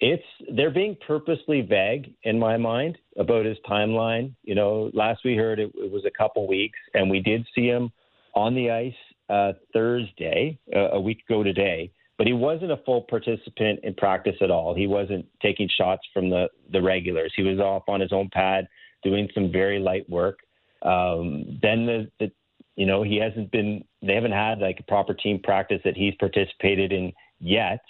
it's 0.00 0.24
they're 0.56 0.70
being 0.70 0.96
purposely 1.06 1.60
vague 1.60 2.12
in 2.24 2.38
my 2.38 2.56
mind 2.56 2.98
about 3.16 3.46
his 3.46 3.56
timeline. 3.68 4.34
You 4.42 4.54
know, 4.54 4.90
last 4.94 5.20
we 5.24 5.36
heard 5.36 5.60
it, 5.60 5.70
it 5.74 5.90
was 5.90 6.04
a 6.04 6.10
couple 6.10 6.46
weeks, 6.46 6.78
and 6.94 7.10
we 7.10 7.20
did 7.20 7.46
see 7.54 7.66
him 7.66 7.90
on 8.34 8.54
the 8.54 8.70
ice 8.70 8.94
uh, 9.30 9.52
Thursday, 9.72 10.58
uh, 10.74 10.90
a 10.92 11.00
week 11.00 11.22
ago 11.28 11.42
today, 11.42 11.92
but 12.16 12.26
he 12.26 12.32
wasn't 12.32 12.72
a 12.72 12.76
full 12.78 13.02
participant 13.02 13.80
in 13.82 13.94
practice 13.94 14.36
at 14.40 14.50
all. 14.50 14.74
He 14.74 14.86
wasn't 14.86 15.26
taking 15.42 15.68
shots 15.68 16.02
from 16.12 16.30
the, 16.30 16.48
the 16.72 16.80
regulars. 16.80 17.32
He 17.36 17.42
was 17.42 17.58
off 17.58 17.82
on 17.88 18.00
his 18.00 18.12
own 18.12 18.28
pad 18.32 18.68
doing 19.02 19.28
some 19.34 19.52
very 19.52 19.78
light 19.78 20.08
work. 20.08 20.38
Um, 20.82 21.58
then 21.62 21.86
the, 21.86 22.10
the, 22.18 22.32
you 22.76 22.86
know, 22.86 23.02
he 23.02 23.16
hasn't 23.16 23.50
been, 23.50 23.84
they 24.02 24.14
haven't 24.14 24.32
had 24.32 24.60
like 24.60 24.78
a 24.80 24.84
proper 24.84 25.14
team 25.14 25.40
practice 25.42 25.80
that 25.84 25.96
he's 25.96 26.14
participated 26.16 26.92
in 26.92 27.12
yet. 27.40 27.80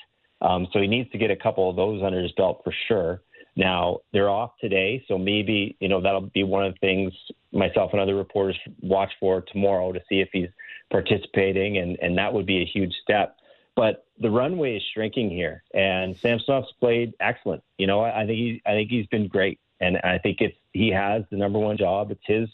Um, 0.41 0.69
so 0.73 0.81
he 0.81 0.87
needs 0.87 1.11
to 1.11 1.19
get 1.19 1.31
a 1.31 1.37
couple 1.37 1.69
of 1.69 1.77
those 1.77 2.03
under 2.03 2.23
his 2.23 2.33
belt 2.33 2.61
for 2.65 2.73
sure. 2.87 3.23
Now 3.57 3.99
they're 4.13 4.31
off 4.31 4.53
today, 4.61 5.05
so 5.09 5.19
maybe 5.19 5.77
you 5.81 5.89
know 5.89 6.01
that'll 6.01 6.31
be 6.33 6.45
one 6.45 6.65
of 6.65 6.75
the 6.75 6.79
things 6.79 7.13
myself 7.51 7.91
and 7.93 8.01
other 8.01 8.15
reporters 8.15 8.57
watch 8.83 9.11
for 9.19 9.41
tomorrow 9.41 9.91
to 9.91 10.01
see 10.09 10.21
if 10.21 10.29
he's 10.33 10.49
participating, 10.93 11.79
and 11.79 11.99
and 12.01 12.17
that 12.19 12.33
would 12.33 12.47
be 12.47 12.63
a 12.63 12.65
huge 12.65 12.95
step. 13.03 13.37
But 13.75 14.07
the 14.21 14.31
runway 14.31 14.77
is 14.77 14.83
shrinking 14.95 15.31
here, 15.31 15.65
and 15.75 16.15
Samsonov's 16.21 16.73
played 16.79 17.15
excellent. 17.19 17.65
You 17.79 17.89
know, 17.89 18.01
I, 18.01 18.23
I 18.23 18.27
think 18.27 18.39
he 18.39 18.63
I 18.65 18.71
think 18.71 18.91
he's 18.91 19.07
been 19.07 19.27
great, 19.27 19.59
and 19.81 19.97
I 20.05 20.19
think 20.19 20.41
it's 20.41 20.57
he 20.73 20.91
has 20.91 21.25
the 21.31 21.37
number 21.37 21.59
one 21.59 21.77
job. 21.77 22.13
It's 22.13 22.21
his 22.27 22.49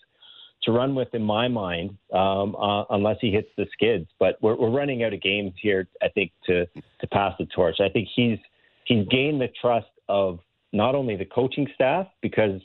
to 0.64 0.72
run 0.72 0.94
with 0.94 1.14
in 1.14 1.22
my 1.22 1.48
mind, 1.48 1.96
um, 2.12 2.56
uh, 2.56 2.84
unless 2.90 3.16
he 3.20 3.30
hits 3.30 3.48
the 3.56 3.66
skids. 3.72 4.06
But 4.18 4.36
we're, 4.40 4.56
we're 4.56 4.70
running 4.70 5.02
out 5.04 5.12
of 5.12 5.20
games 5.20 5.52
here. 5.60 5.88
I 6.02 6.08
think 6.08 6.32
to 6.46 6.66
to 6.66 7.06
pass 7.08 7.34
the 7.38 7.46
torch. 7.46 7.76
I 7.80 7.88
think 7.88 8.08
he's 8.14 8.38
he's 8.84 9.06
gained 9.08 9.40
the 9.40 9.48
trust 9.60 9.86
of 10.08 10.40
not 10.72 10.94
only 10.94 11.16
the 11.16 11.24
coaching 11.24 11.68
staff 11.74 12.06
because 12.20 12.60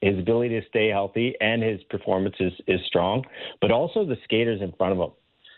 his 0.00 0.18
ability 0.18 0.60
to 0.60 0.66
stay 0.68 0.88
healthy 0.88 1.34
and 1.40 1.62
his 1.62 1.82
performance 1.84 2.36
is, 2.38 2.52
is 2.66 2.80
strong, 2.86 3.24
but 3.60 3.70
also 3.70 4.04
the 4.04 4.16
skaters 4.24 4.60
in 4.60 4.72
front 4.72 4.92
of 4.92 4.98
him. 4.98 5.10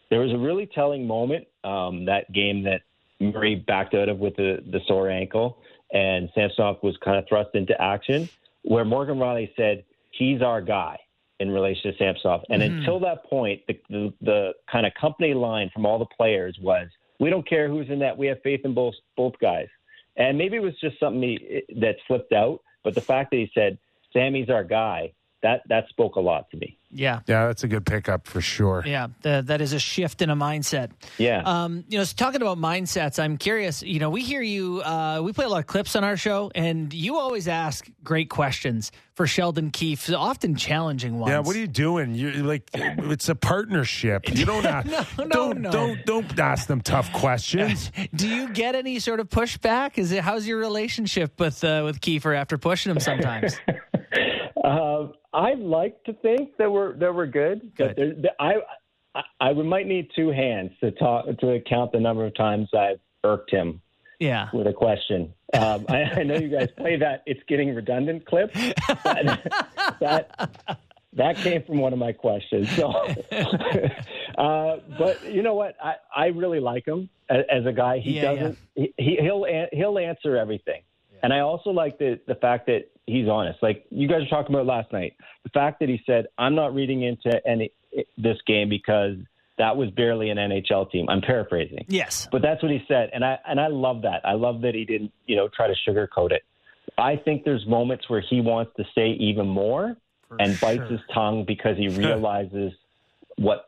There 0.08 0.20
was 0.20 0.32
a 0.32 0.38
really 0.38 0.66
telling 0.66 1.06
moment 1.06 1.46
um, 1.62 2.06
that 2.06 2.32
game 2.32 2.62
that 2.64 2.82
Murray 3.20 3.54
backed 3.54 3.94
out 3.94 4.08
of 4.08 4.18
with 4.18 4.36
the, 4.36 4.62
the 4.70 4.80
sore 4.86 5.10
ankle, 5.10 5.58
and 5.92 6.30
Samsonov 6.34 6.82
was 6.82 6.96
kind 7.04 7.18
of 7.18 7.28
thrust 7.28 7.50
into 7.54 7.80
action, 7.80 8.28
where 8.62 8.84
Morgan 8.84 9.16
Rielly 9.16 9.50
said, 9.56 9.84
He's 10.10 10.42
our 10.42 10.60
guy 10.60 10.98
in 11.40 11.50
relation 11.50 11.90
to 11.90 11.98
Samsonov. 11.98 12.44
And 12.50 12.62
Mhm. 12.62 12.78
until 12.78 13.00
that 13.00 13.24
point, 13.24 13.62
the, 13.66 13.80
the, 13.88 14.12
the 14.20 14.54
kind 14.70 14.86
of 14.86 14.94
company 14.94 15.34
line 15.34 15.70
from 15.70 15.84
all 15.86 15.98
the 15.98 16.06
players 16.06 16.56
was, 16.60 16.88
We 17.18 17.28
don't 17.28 17.46
care 17.46 17.68
who's 17.68 17.90
in 17.90 17.98
that. 17.98 18.16
We 18.16 18.28
have 18.28 18.40
faith 18.42 18.62
in 18.64 18.72
both, 18.72 18.94
both 19.14 19.34
guys. 19.40 19.68
And 20.16 20.38
maybe 20.38 20.56
it 20.56 20.62
was 20.62 20.78
just 20.80 20.98
something 20.98 21.20
he, 21.22 21.62
that 21.76 21.96
slipped 22.06 22.32
out, 22.32 22.60
but 22.82 22.94
the 22.94 23.02
fact 23.02 23.30
that 23.30 23.36
he 23.36 23.50
said, 23.52 23.76
Sammy's 24.14 24.48
our 24.48 24.64
guy, 24.64 25.12
that, 25.42 25.62
that 25.68 25.88
spoke 25.88 26.16
a 26.16 26.20
lot 26.20 26.50
to 26.50 26.56
me. 26.56 26.76
Yeah. 26.92 27.20
Yeah, 27.28 27.46
that's 27.46 27.62
a 27.62 27.68
good 27.68 27.86
pickup 27.86 28.26
for 28.26 28.40
sure. 28.40 28.82
Yeah, 28.84 29.08
th- 29.22 29.44
that 29.46 29.60
is 29.60 29.72
a 29.72 29.78
shift 29.78 30.22
in 30.22 30.28
a 30.30 30.34
mindset. 30.34 30.90
Yeah. 31.18 31.42
Um, 31.44 31.84
you 31.88 31.98
know, 31.98 32.04
so 32.04 32.14
talking 32.16 32.42
about 32.42 32.58
mindsets, 32.58 33.20
I'm 33.22 33.36
curious. 33.38 33.80
You 33.82 34.00
know, 34.00 34.10
we 34.10 34.22
hear 34.22 34.42
you. 34.42 34.80
Uh, 34.82 35.20
we 35.22 35.32
play 35.32 35.44
a 35.44 35.48
lot 35.48 35.58
of 35.60 35.68
clips 35.68 35.94
on 35.94 36.02
our 36.02 36.16
show, 36.16 36.50
and 36.54 36.92
you 36.92 37.16
always 37.16 37.46
ask 37.46 37.88
great 38.02 38.28
questions 38.28 38.90
for 39.14 39.28
Sheldon 39.28 39.70
Keefe, 39.70 40.10
often 40.12 40.56
challenging 40.56 41.20
ones. 41.20 41.30
Yeah, 41.30 41.38
what 41.38 41.54
are 41.54 41.60
you 41.60 41.68
doing? 41.68 42.14
You're 42.16 42.32
like, 42.42 42.68
it's 42.74 43.28
a 43.28 43.36
partnership. 43.36 44.28
You 44.36 44.44
don't 44.44 44.66
ask, 44.66 44.86
No, 44.88 45.04
no, 45.24 45.28
don't, 45.28 45.60
no. 45.60 45.70
don't 45.70 46.04
don't 46.06 46.38
ask 46.40 46.66
them 46.66 46.80
tough 46.80 47.12
questions. 47.12 47.92
Do 48.16 48.26
you 48.28 48.48
get 48.52 48.74
any 48.74 48.98
sort 48.98 49.20
of 49.20 49.28
pushback? 49.28 49.96
Is 49.96 50.10
it 50.10 50.24
how's 50.24 50.44
your 50.44 50.58
relationship 50.58 51.38
with 51.38 51.62
uh, 51.62 51.82
with 51.84 52.00
Kiefer 52.00 52.36
after 52.36 52.58
pushing 52.58 52.90
him 52.90 52.98
sometimes? 52.98 53.54
Uh, 54.62 55.08
I 55.32 55.54
like 55.54 56.02
to 56.04 56.12
think 56.14 56.56
that 56.58 56.70
we're 56.70 56.94
that 56.98 57.14
we're 57.14 57.26
good, 57.26 57.72
but 57.78 57.96
there, 57.96 58.14
I, 58.38 58.56
I 59.14 59.22
I 59.40 59.52
might 59.52 59.86
need 59.86 60.10
two 60.14 60.30
hands 60.30 60.72
to 60.80 60.90
talk 60.92 61.26
to 61.26 61.60
count 61.66 61.92
the 61.92 62.00
number 62.00 62.24
of 62.26 62.34
times 62.34 62.68
I've 62.74 63.00
irked 63.24 63.50
him 63.50 63.80
yeah. 64.20 64.48
with 64.52 64.66
a 64.66 64.72
question. 64.72 65.32
Um, 65.54 65.86
I, 65.88 66.02
I 66.02 66.22
know 66.22 66.36
you 66.36 66.48
guys 66.48 66.68
play 66.76 66.96
that 66.96 67.22
it's 67.26 67.40
getting 67.48 67.74
redundant 67.74 68.26
clip. 68.26 68.52
That, 68.52 69.96
that 70.00 70.78
that 71.14 71.36
came 71.38 71.64
from 71.64 71.78
one 71.78 71.92
of 71.92 71.98
my 71.98 72.12
questions. 72.12 72.70
So, 72.76 72.90
uh, 74.38 74.76
but 74.98 75.24
you 75.24 75.42
know 75.42 75.54
what? 75.54 75.74
I, 75.82 75.94
I 76.14 76.26
really 76.26 76.60
like 76.60 76.86
him 76.86 77.08
as, 77.28 77.44
as 77.50 77.66
a 77.66 77.72
guy. 77.72 77.98
He 77.98 78.16
Yeah, 78.16 78.34
doesn't. 78.34 78.58
He, 78.76 78.92
he'll 78.96 79.46
he'll 79.72 79.98
answer 79.98 80.36
everything. 80.36 80.82
And 81.22 81.32
I 81.32 81.40
also 81.40 81.70
like 81.70 81.98
the 81.98 82.20
the 82.26 82.34
fact 82.36 82.66
that 82.66 82.90
he's 83.10 83.28
honest. 83.28 83.62
Like 83.62 83.84
you 83.90 84.08
guys 84.08 84.20
were 84.20 84.28
talking 84.28 84.54
about 84.54 84.66
last 84.66 84.92
night, 84.92 85.14
the 85.44 85.50
fact 85.50 85.80
that 85.80 85.88
he 85.88 86.00
said, 86.06 86.26
"I'm 86.38 86.54
not 86.54 86.74
reading 86.74 87.02
into 87.02 87.40
any 87.46 87.72
this 88.16 88.38
game 88.46 88.68
because 88.68 89.16
that 89.58 89.76
was 89.76 89.90
barely 89.90 90.30
an 90.30 90.38
NHL 90.38 90.90
team." 90.90 91.06
I'm 91.08 91.20
paraphrasing. 91.20 91.84
Yes. 91.88 92.28
But 92.30 92.42
that's 92.42 92.62
what 92.62 92.70
he 92.72 92.82
said, 92.88 93.10
and 93.12 93.24
I 93.24 93.38
and 93.46 93.60
I 93.60 93.68
love 93.68 94.02
that. 94.02 94.20
I 94.24 94.34
love 94.34 94.62
that 94.62 94.74
he 94.74 94.84
didn't, 94.84 95.12
you 95.26 95.36
know, 95.36 95.48
try 95.48 95.66
to 95.66 95.74
sugarcoat 95.88 96.32
it. 96.32 96.42
I 96.98 97.16
think 97.16 97.44
there's 97.44 97.66
moments 97.66 98.08
where 98.08 98.20
he 98.20 98.40
wants 98.40 98.72
to 98.76 98.84
say 98.94 99.10
even 99.10 99.46
more 99.46 99.96
and 100.38 100.58
bites 100.60 100.90
his 100.90 101.00
tongue 101.12 101.44
because 101.44 101.76
he 101.76 101.88
realizes 102.04 102.72
what 103.40 103.64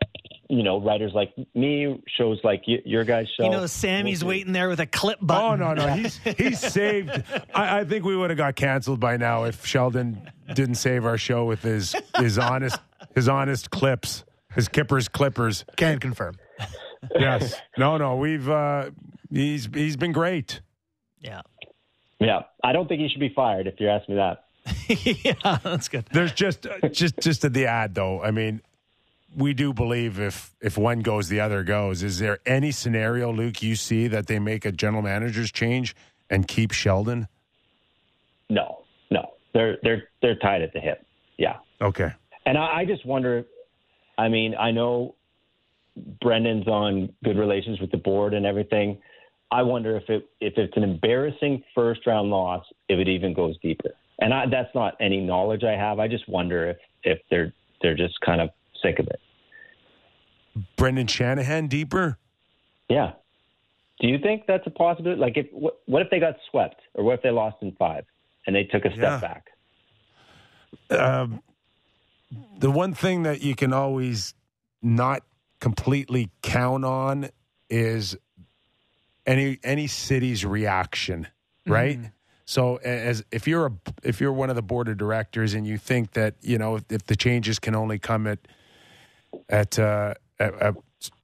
you 0.49 0.63
know 0.63 0.81
writers 0.81 1.13
like 1.15 1.33
me, 1.55 2.03
shows 2.19 2.39
like 2.45 2.63
y- 2.69 2.83
your 2.85 3.05
guys 3.05 3.27
show. 3.37 3.45
You 3.45 3.51
know, 3.51 3.67
Sammy's 3.67 4.23
waiting 4.25 4.53
there 4.53 4.69
with 4.69 4.81
a 4.81 4.87
clip 4.87 5.19
Oh 5.23 5.27
button. 5.27 5.61
no, 5.61 5.73
no, 5.75 5.87
he's 5.95 6.17
he's 6.39 6.61
saved. 6.61 7.11
I, 7.55 7.81
I 7.81 7.85
think 7.85 8.05
we 8.05 8.15
would 8.15 8.31
have 8.31 8.37
got 8.37 8.55
canceled 8.55 9.01
by 9.01 9.17
now 9.17 9.45
if 9.45 9.65
Sheldon 9.65 10.31
didn't 10.55 10.75
save 10.77 11.05
our 11.07 11.17
show 11.19 11.47
with 11.47 11.63
his 11.63 11.97
his 12.19 12.39
honest 12.39 12.79
his 13.15 13.29
honest 13.29 13.71
clips, 13.71 14.25
his 14.55 14.69
Kippers 14.69 15.09
Clippers. 15.09 15.65
Can 15.77 15.99
confirm. 15.99 16.37
Yes. 17.19 17.55
No, 17.79 17.97
no, 17.97 18.17
we've 18.17 18.49
uh 18.49 18.91
he's 19.31 19.69
he's 19.73 19.97
been 19.97 20.13
great. 20.13 20.61
Yeah. 21.21 21.41
Yeah, 22.21 22.43
I 22.63 22.73
don't 22.73 22.87
think 22.89 23.01
he 23.01 23.09
should 23.09 23.21
be 23.21 23.33
fired. 23.35 23.67
If 23.67 23.81
you 23.81 23.89
ask 23.89 24.09
me 24.09 24.15
that. 24.17 24.45
yeah, 25.25 25.59
that's 25.65 25.89
good. 25.89 26.05
There's 26.13 26.33
just 26.33 26.67
uh, 26.67 26.89
just 26.91 27.19
just 27.19 27.45
at 27.45 27.53
the 27.53 27.67
ad 27.67 27.95
though. 27.97 28.23
I 28.23 28.31
mean, 28.31 28.61
we 29.37 29.55
do 29.55 29.73
believe 29.73 30.21
if 30.21 30.55
if 30.61 30.77
one 30.77 31.01
goes, 31.01 31.29
the 31.29 31.41
other 31.41 31.63
goes. 31.63 32.03
Is 32.03 32.19
there 32.19 32.39
any 32.47 32.71
scenario, 32.71 33.33
Luke, 33.33 33.63
you 33.63 33.77
see 33.77 34.09
that 34.09 34.27
they 34.27 34.39
make 34.39 34.65
a 34.65 34.73
general 34.73 35.03
manager's 35.03 35.51
change 35.51 35.95
and 36.31 36.47
keep 36.47 36.73
Sheldon? 36.73 37.29
No, 38.49 38.85
no, 39.11 39.35
they're 39.55 39.79
they're 39.83 40.09
they're 40.21 40.37
tied 40.37 40.63
at 40.63 40.73
the 40.73 40.81
hip. 40.81 41.05
Yeah. 41.39 41.57
Okay. 41.81 42.13
And 42.47 42.59
I, 42.59 42.81
I 42.81 42.85
just 42.85 43.07
wonder. 43.07 43.45
I 44.19 44.29
mean, 44.29 44.55
I 44.55 44.71
know 44.71 45.15
Brendan's 46.21 46.69
on 46.69 47.13
good 47.25 47.39
relations 47.39 47.81
with 47.81 47.91
the 47.91 47.97
board 47.97 48.35
and 48.35 48.45
everything. 48.45 48.99
I 49.51 49.63
wonder 49.63 49.97
if 49.97 50.09
it 50.09 50.29
if 50.41 50.55
it's 50.57 50.77
an 50.77 50.83
embarrassing 50.83 51.63
first 51.75 52.07
round 52.07 52.31
loss, 52.31 52.65
if 52.89 52.99
it 52.99 53.09
even 53.09 53.35
goes 53.35 53.57
deeper. 53.63 53.91
And 54.19 54.33
I, 54.33 54.47
that's 54.51 54.75
not 54.75 54.95
any 55.01 55.21
knowledge 55.21 55.65
I 55.65 55.73
have. 55.73 55.99
I 55.99 56.09
just 56.09 56.29
wonder 56.29 56.71
if 56.71 56.77
if 57.05 57.19
they're 57.31 57.53
they're 57.81 57.97
just 57.97 58.21
kind 58.21 58.41
of 58.41 58.51
sick 58.83 58.99
of 58.99 59.07
it. 59.07 59.21
Brendan 60.77 61.07
Shanahan 61.07 61.67
deeper? 61.67 62.19
Yeah. 62.89 63.13
Do 64.01 64.09
you 64.09 64.19
think 64.19 64.45
that's 64.47 64.67
a 64.67 64.71
possibility? 64.71 65.21
Like, 65.21 65.37
if 65.37 65.47
what, 65.53 65.81
what 65.87 66.03
if 66.03 66.11
they 66.11 66.19
got 66.19 66.35
swept, 66.51 66.81
or 66.95 67.05
what 67.05 67.15
if 67.15 67.23
they 67.23 67.31
lost 67.31 67.57
in 67.63 67.73
five 67.73 68.05
and 68.47 68.55
they 68.55 68.65
took 68.65 68.85
a 68.85 68.91
step 68.91 68.99
Yeah. 68.99 69.21
back? 69.21 69.47
um, 70.91 71.43
the 72.59 72.71
one 72.71 72.95
thing 72.95 73.23
that 73.23 73.43
you 73.43 73.55
can 73.55 73.73
always 73.73 74.35
not 74.83 75.23
completely 75.61 76.31
count 76.43 76.85
on 76.85 77.29
is 77.71 78.17
any 79.27 79.59
any 79.63 79.87
city's 79.87 80.45
reaction, 80.45 81.29
right? 81.67 81.99
So 82.45 82.77
as 82.77 83.25
if 83.31 83.47
you're 83.47 83.67
a 83.67 83.73
if 84.03 84.21
you're 84.21 84.33
one 84.33 84.51
of 84.51 84.57
the 84.57 84.63
board 84.63 84.89
of 84.89 84.97
directors 84.97 85.55
and 85.55 85.67
you 85.67 85.79
think 85.79 86.13
that 86.13 86.35
you 86.41 86.59
know 86.59 86.77
if, 86.77 86.85
if 86.91 87.07
the 87.07 87.17
changes 87.17 87.59
can 87.59 87.75
only 87.75 87.99
come 87.99 88.27
at 88.27 88.41
at, 89.49 89.79
uh, 89.79 90.15
at, 90.39 90.55
at 90.61 90.75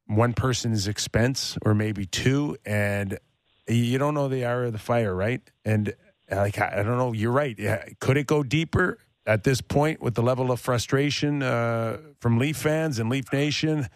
one 0.07 0.33
person's 0.33 0.89
expense 0.89 1.57
or 1.65 1.75
maybe 1.75 2.07
two, 2.07 2.57
and 2.65 3.19
you 3.67 3.99
don't 3.99 4.15
know 4.15 4.29
the 4.29 4.45
hour 4.45 4.65
of 4.65 4.73
the 4.73 4.79
fire, 4.79 5.15
right? 5.15 5.43
And 5.65 5.95
like 6.31 6.59
I 6.59 6.81
I 6.81 6.83
don't 6.83 6.99
know, 6.99 7.13
you're 7.13 7.33
right. 7.33 7.57
Could 8.01 8.17
it 8.17 8.27
go 8.27 8.43
deeper 8.43 8.99
at 9.27 9.45
this 9.45 9.61
point 9.61 10.01
with 10.01 10.15
the 10.15 10.23
level 10.23 10.51
of 10.51 10.61
frustration 10.61 11.43
uh, 11.43 11.99
from 12.21 12.39
Leaf 12.39 12.57
fans 12.57 12.99
and 12.99 13.11
Leaf 13.11 13.33
Nation? 13.33 13.89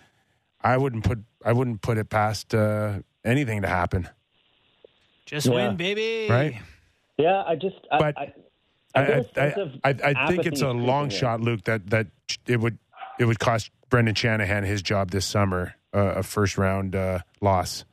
I 0.61 0.77
wouldn't 0.77 1.05
put 1.05 1.21
I 1.45 1.53
wouldn't 1.53 1.81
put 1.81 1.99
it 1.99 2.11
past 2.11 2.55
uh, 2.55 3.01
anything 3.25 3.63
to 3.63 3.69
happen. 3.69 4.09
Just 5.27 5.47
Yeah. 5.47 5.55
win, 5.55 5.77
baby. 5.77 6.27
Right. 6.29 6.61
Yeah, 7.17 7.43
I 7.47 7.57
just. 7.57 7.77
I, 7.91 7.99
But 7.99 8.19
I, 8.19 8.33
I, 8.95 9.01
I, 9.03 9.07
get 9.07 9.17
a 9.17 9.43
I, 9.43 9.51
sense 9.53 9.57
of 9.57 9.81
I, 9.85 10.13
I 10.23 10.29
think 10.29 10.47
it's 10.47 10.63
a 10.63 10.71
long 10.71 11.09
shot, 11.09 11.41
Luke. 11.41 11.65
That 11.65 11.89
that 11.91 12.09
it 12.47 12.61
would 12.61 12.79
it 13.19 13.25
would 13.25 13.39
cost 13.39 13.71
Brendan 13.93 14.15
Shanahan 14.15 14.65
his 14.65 14.81
job 14.81 15.11
this 15.11 15.27
summer, 15.27 15.75
uh, 15.95 16.15
a 16.17 16.23
first 16.23 16.57
round 16.57 16.97
uh, 16.97 17.19
loss. 17.43 17.85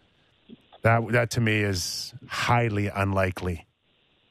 That 0.81 1.05
that 1.11 1.31
to 1.31 1.41
me 1.41 1.57
is 1.57 2.13
highly 2.25 2.87
unlikely. 2.87 3.67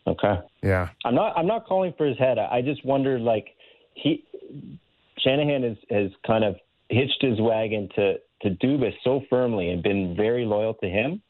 Okay. 0.07 0.41
Yeah. 0.63 0.89
I'm 1.05 1.15
not. 1.15 1.37
I'm 1.37 1.47
not 1.47 1.67
calling 1.67 1.93
for 1.99 2.07
his 2.07 2.17
head. 2.17 2.39
I 2.39 2.57
I 2.57 2.63
just 2.63 2.83
wonder, 2.87 3.19
like 3.19 3.55
he 3.93 4.25
Shanahan 5.19 5.63
has 5.63 5.77
has 5.91 6.11
kind 6.27 6.43
of 6.43 6.57
hitched 6.89 7.21
his 7.21 7.39
wagon 7.39 7.91
to 7.97 8.15
to 8.43 8.49
Dubas 8.49 8.95
so 9.05 9.23
firmly 9.29 9.69
and 9.69 9.83
been 9.83 10.17
very 10.17 10.47
loyal 10.47 10.73
to 10.73 10.89
him, 10.89 11.21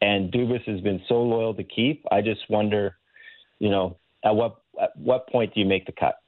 and 0.00 0.30
Dubas 0.30 0.62
has 0.66 0.80
been 0.80 1.02
so 1.08 1.22
loyal 1.22 1.54
to 1.54 1.64
Keefe. 1.64 1.98
I 2.12 2.20
just 2.20 2.48
wonder, 2.48 2.96
you 3.58 3.68
know, 3.68 3.96
at 4.24 4.36
what 4.36 4.60
at 4.80 4.96
what 4.96 5.28
point 5.28 5.54
do 5.54 5.60
you 5.60 5.66
make 5.66 5.86
the 5.86 5.92
cut? 5.92 6.20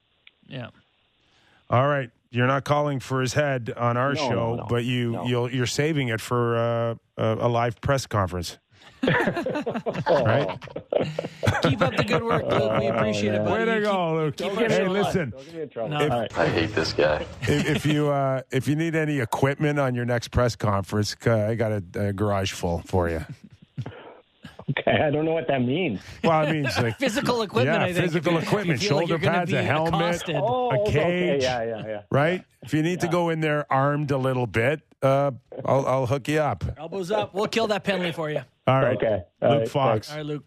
Yeah. 0.49 0.71
All 1.71 1.87
right. 1.87 2.11
You're 2.33 2.47
not 2.47 2.65
calling 2.65 3.01
for 3.01 3.21
his 3.21 3.35
head 3.35 3.73
on 3.77 3.97
our 3.97 4.13
No, 4.15 4.21
show, 4.29 4.31
no, 4.31 4.55
no. 4.57 4.67
but 4.69 4.85
you 4.85 5.13
No. 5.13 5.25
you'll, 5.27 5.51
you're 5.53 5.67
saving 5.67 6.09
it 6.09 6.21
for 6.21 6.57
uh, 6.57 6.95
a, 7.17 7.47
a 7.47 7.49
live 7.49 7.81
press 7.81 8.07
conference. 8.07 8.59
right? 9.03 10.59
Keep 11.63 11.81
up 11.83 11.97
the 11.97 12.05
good 12.07 12.23
work, 12.23 12.45
Luke. 12.47 12.79
We 12.79 12.87
appreciate 12.87 13.35
it. 13.35 13.41
Way 13.43 13.65
buddy. 13.65 13.65
to 13.67 13.75
You 13.79 13.83
go, 13.85 14.15
Luke. 14.15 14.37
keep 14.37 14.53
Hey, 14.53 14.87
listen. 14.89 15.31
Don't 15.31 15.45
get 15.47 15.55
me 15.55 15.63
in 15.63 15.69
trouble. 15.71 15.89
No. 15.91 16.01
If- 16.05 16.13
All 16.13 16.21
right. 16.21 16.39
I 16.39 16.47
hate 16.49 16.75
this 16.75 16.93
guy. 16.93 17.27
if, 17.43 17.67
if 17.67 17.87
you 17.87 18.09
uh, 18.11 18.43
if 18.51 18.69
you 18.69 18.77
need 18.77 18.95
any 18.95 19.19
equipment 19.21 19.79
on 19.79 19.95
your 19.95 20.05
next 20.05 20.29
press 20.29 20.55
conference, 20.55 21.17
uh, 21.27 21.35
I 21.49 21.55
got 21.55 21.73
a, 21.73 21.83
a 22.09 22.13
garage 22.13 22.53
full 22.53 22.83
for 22.87 23.09
you. 23.09 23.25
Okay, 24.79 24.93
I 25.03 25.11
don't 25.11 25.25
know 25.25 25.33
what 25.33 25.49
that 25.49 25.63
means. 25.63 26.01
Well, 26.23 26.33
I 26.33 26.53
mean, 26.53 26.65
like 26.65 26.99
Physical 26.99 27.43
equipment, 27.43 27.79
Yeah, 27.81 27.85
I 27.87 27.93
think. 27.93 28.07
physical 28.07 28.39
equipment, 28.39 28.77
if 28.79 28.83
you 28.83 28.89
feel 28.89 28.97
like 28.99 29.09
shoulder 29.09 29.25
pads, 29.25 29.53
a 29.53 29.63
helmet. 29.63 30.23
Oh, 30.29 30.71
a 30.71 30.81
okay, 30.83 30.93
cage. 30.93 31.43
yeah, 31.43 31.63
yeah, 31.65 31.87
yeah. 31.87 32.03
right? 32.11 32.45
If 32.63 32.75
you 32.75 32.83
need 32.83 33.01
to 33.01 33.09
go 33.09 33.31
in 33.31 33.41
there 33.41 33.71
armed 33.73 34.11
a 34.11 34.19
little 34.19 34.47
bit, 34.47 34.83
uh, 35.03 35.31
I'll, 35.65 35.87
I'll 35.87 36.07
hook 36.07 36.29
you 36.29 36.41
up. 36.41 36.65
Elbows 36.79 37.11
up. 37.11 37.35
We'll 37.35 37.49
kill 37.49 37.69
that 37.69 37.85
penalty 37.85 38.13
for 38.13 38.31
you. 38.31 38.43
All 38.67 38.81
right. 38.81 38.97
Okay. 38.97 39.23
All 39.43 39.51
Luke 39.51 39.59
right, 39.61 39.69
Fox. 39.69 40.11
All 40.11 40.17
right, 40.19 40.27
Luke. 40.27 40.45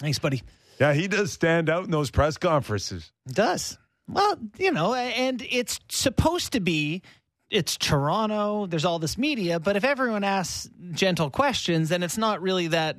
Thanks, 0.00 0.18
buddy. 0.18 0.42
Yeah, 0.80 0.92
he 0.94 1.08
does 1.08 1.32
stand 1.32 1.68
out 1.70 1.84
in 1.84 1.90
those 1.90 2.10
press 2.10 2.36
conferences. 2.36 3.12
It 3.26 3.34
does. 3.34 3.78
Well, 4.08 4.36
you 4.58 4.72
know, 4.72 4.94
and 4.94 5.44
it's 5.48 5.78
supposed 5.88 6.52
to 6.54 6.60
be 6.60 7.02
it's 7.50 7.76
Toronto, 7.76 8.66
there's 8.66 8.84
all 8.84 8.98
this 9.00 9.18
media, 9.18 9.58
but 9.58 9.76
if 9.76 9.84
everyone 9.84 10.22
asks 10.22 10.70
gentle 10.92 11.30
questions, 11.30 11.88
then 11.88 12.02
it's 12.02 12.16
not 12.16 12.40
really 12.40 12.68
that 12.68 12.96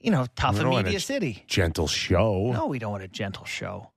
you 0.00 0.10
know, 0.10 0.26
tough 0.36 0.54
We 0.54 0.60
a 0.60 0.62
don't 0.64 0.72
want 0.72 0.84
media 0.86 1.00
city. 1.00 1.44
Gentle 1.46 1.86
show. 1.88 2.52
No, 2.52 2.66
we 2.66 2.78
don't 2.78 2.92
want 2.92 3.02
a 3.04 3.08
gentle 3.08 3.44
show. 3.44 3.90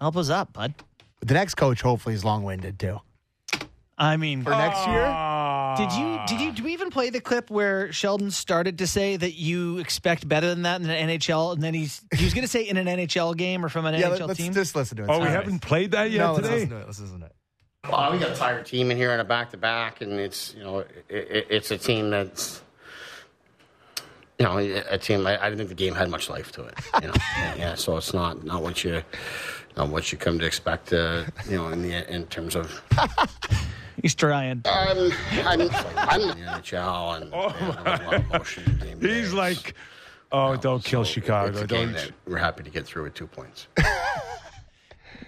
Help 0.00 0.16
us 0.16 0.30
up, 0.30 0.52
bud. 0.52 0.74
The 1.20 1.34
next 1.34 1.54
coach 1.54 1.82
hopefully 1.82 2.14
is 2.14 2.24
long 2.24 2.42
winded 2.44 2.78
too. 2.78 3.00
I 3.98 4.16
mean, 4.18 4.42
For 4.42 4.50
next 4.50 4.86
year? 4.86 5.06
Did 5.78 5.92
you 5.92 6.18
did 6.26 6.40
you 6.40 6.52
do 6.52 6.64
we 6.64 6.72
even 6.74 6.90
play 6.90 7.10
the 7.10 7.20
clip 7.20 7.50
where 7.50 7.92
Sheldon 7.92 8.30
started 8.30 8.78
to 8.78 8.86
say 8.86 9.16
that 9.16 9.34
you 9.34 9.78
expect 9.78 10.26
better 10.28 10.48
than 10.48 10.62
that 10.62 10.80
in 10.80 10.88
an 10.88 11.08
NHL, 11.10 11.52
and 11.54 11.62
then 11.62 11.72
he's 11.74 12.02
he 12.14 12.24
was 12.24 12.32
going 12.34 12.44
to 12.44 12.48
say 12.48 12.62
in 12.62 12.76
an 12.76 12.86
NHL 12.86 13.36
game 13.36 13.64
or 13.64 13.68
from 13.68 13.84
an 13.86 13.94
Yeah, 13.94 14.10
NHL 14.10 14.28
let's 14.28 14.38
team? 14.38 14.52
just 14.54 14.74
listen 14.76 14.96
to 14.98 15.04
it. 15.04 15.08
Oh, 15.10 15.18
we 15.18 15.24
Sorry. 15.24 15.30
haven't 15.32 15.60
played 15.60 15.90
that 15.92 16.10
yet 16.10 16.18
no, 16.18 16.32
let's 16.34 16.46
today? 16.46 16.54
listen 16.54 16.70
to 16.70 16.76
it. 16.76 16.86
Let's 16.86 17.00
listen 17.00 17.20
to 17.20 17.26
it. 17.26 17.32
Well, 17.90 18.12
we 18.12 18.18
got 18.18 18.30
a 18.30 18.34
tired 18.34 18.66
team 18.66 18.90
in 18.90 18.96
here 18.96 19.12
on 19.12 19.20
a 19.20 19.24
back 19.24 19.50
to 19.50 19.56
back, 19.56 20.00
and 20.00 20.12
it's 20.12 20.54
you 20.54 20.62
know 20.64 20.78
it, 20.80 21.04
it, 21.08 21.46
it's 21.50 21.70
a 21.70 21.78
team 21.78 22.10
that's 22.10 22.62
you 24.38 24.44
know 24.44 24.58
a 24.58 24.98
team. 24.98 25.26
I, 25.26 25.38
I 25.40 25.44
didn't 25.50 25.58
think 25.58 25.68
the 25.70 25.74
game 25.74 25.94
had 25.94 26.10
much 26.10 26.28
life 26.28 26.52
to 26.52 26.64
it. 26.64 26.74
You 27.02 27.08
know, 27.08 27.14
yeah. 27.56 27.74
So 27.74 27.96
it's 27.96 28.12
not 28.14 28.44
not 28.44 28.62
what 28.62 28.84
you 28.84 29.02
not 29.76 29.88
what 29.88 30.10
you 30.12 30.18
come 30.18 30.38
to 30.38 30.46
expect. 30.46 30.92
Uh, 30.92 31.24
you 31.48 31.56
know, 31.56 31.68
in 31.68 31.82
the 31.82 32.12
in 32.12 32.26
terms 32.26 32.54
of 32.56 32.82
He's 34.02 34.14
trying. 34.14 34.62
um, 34.66 35.10
I'm 35.44 35.60
I'm 35.96 36.20
in 36.20 36.28
the 36.28 36.34
NHL 36.60 37.22
and 37.22 37.30
Oh, 37.32 37.48
yeah, 37.58 37.82
there's 37.82 38.00
a 38.00 38.04
lot 38.04 38.14
of 38.14 38.26
emotion 38.30 38.64
in 38.64 38.78
game 38.78 39.00
He's 39.00 39.08
days. 39.30 39.32
like, 39.34 39.74
oh, 40.32 40.48
You 40.50 40.54
know, 40.56 40.60
don't 40.60 40.84
kill 40.84 41.04
so 41.04 41.10
Chicago. 41.12 41.52
It's 41.52 41.60
a 41.62 41.66
Don't. 41.66 41.92
that 41.94 42.10
we're 42.26 42.36
happy 42.36 42.62
to 42.64 42.70
get 42.70 42.84
through 42.86 43.04
with 43.04 43.14
two 43.14 43.26
points. 43.26 43.68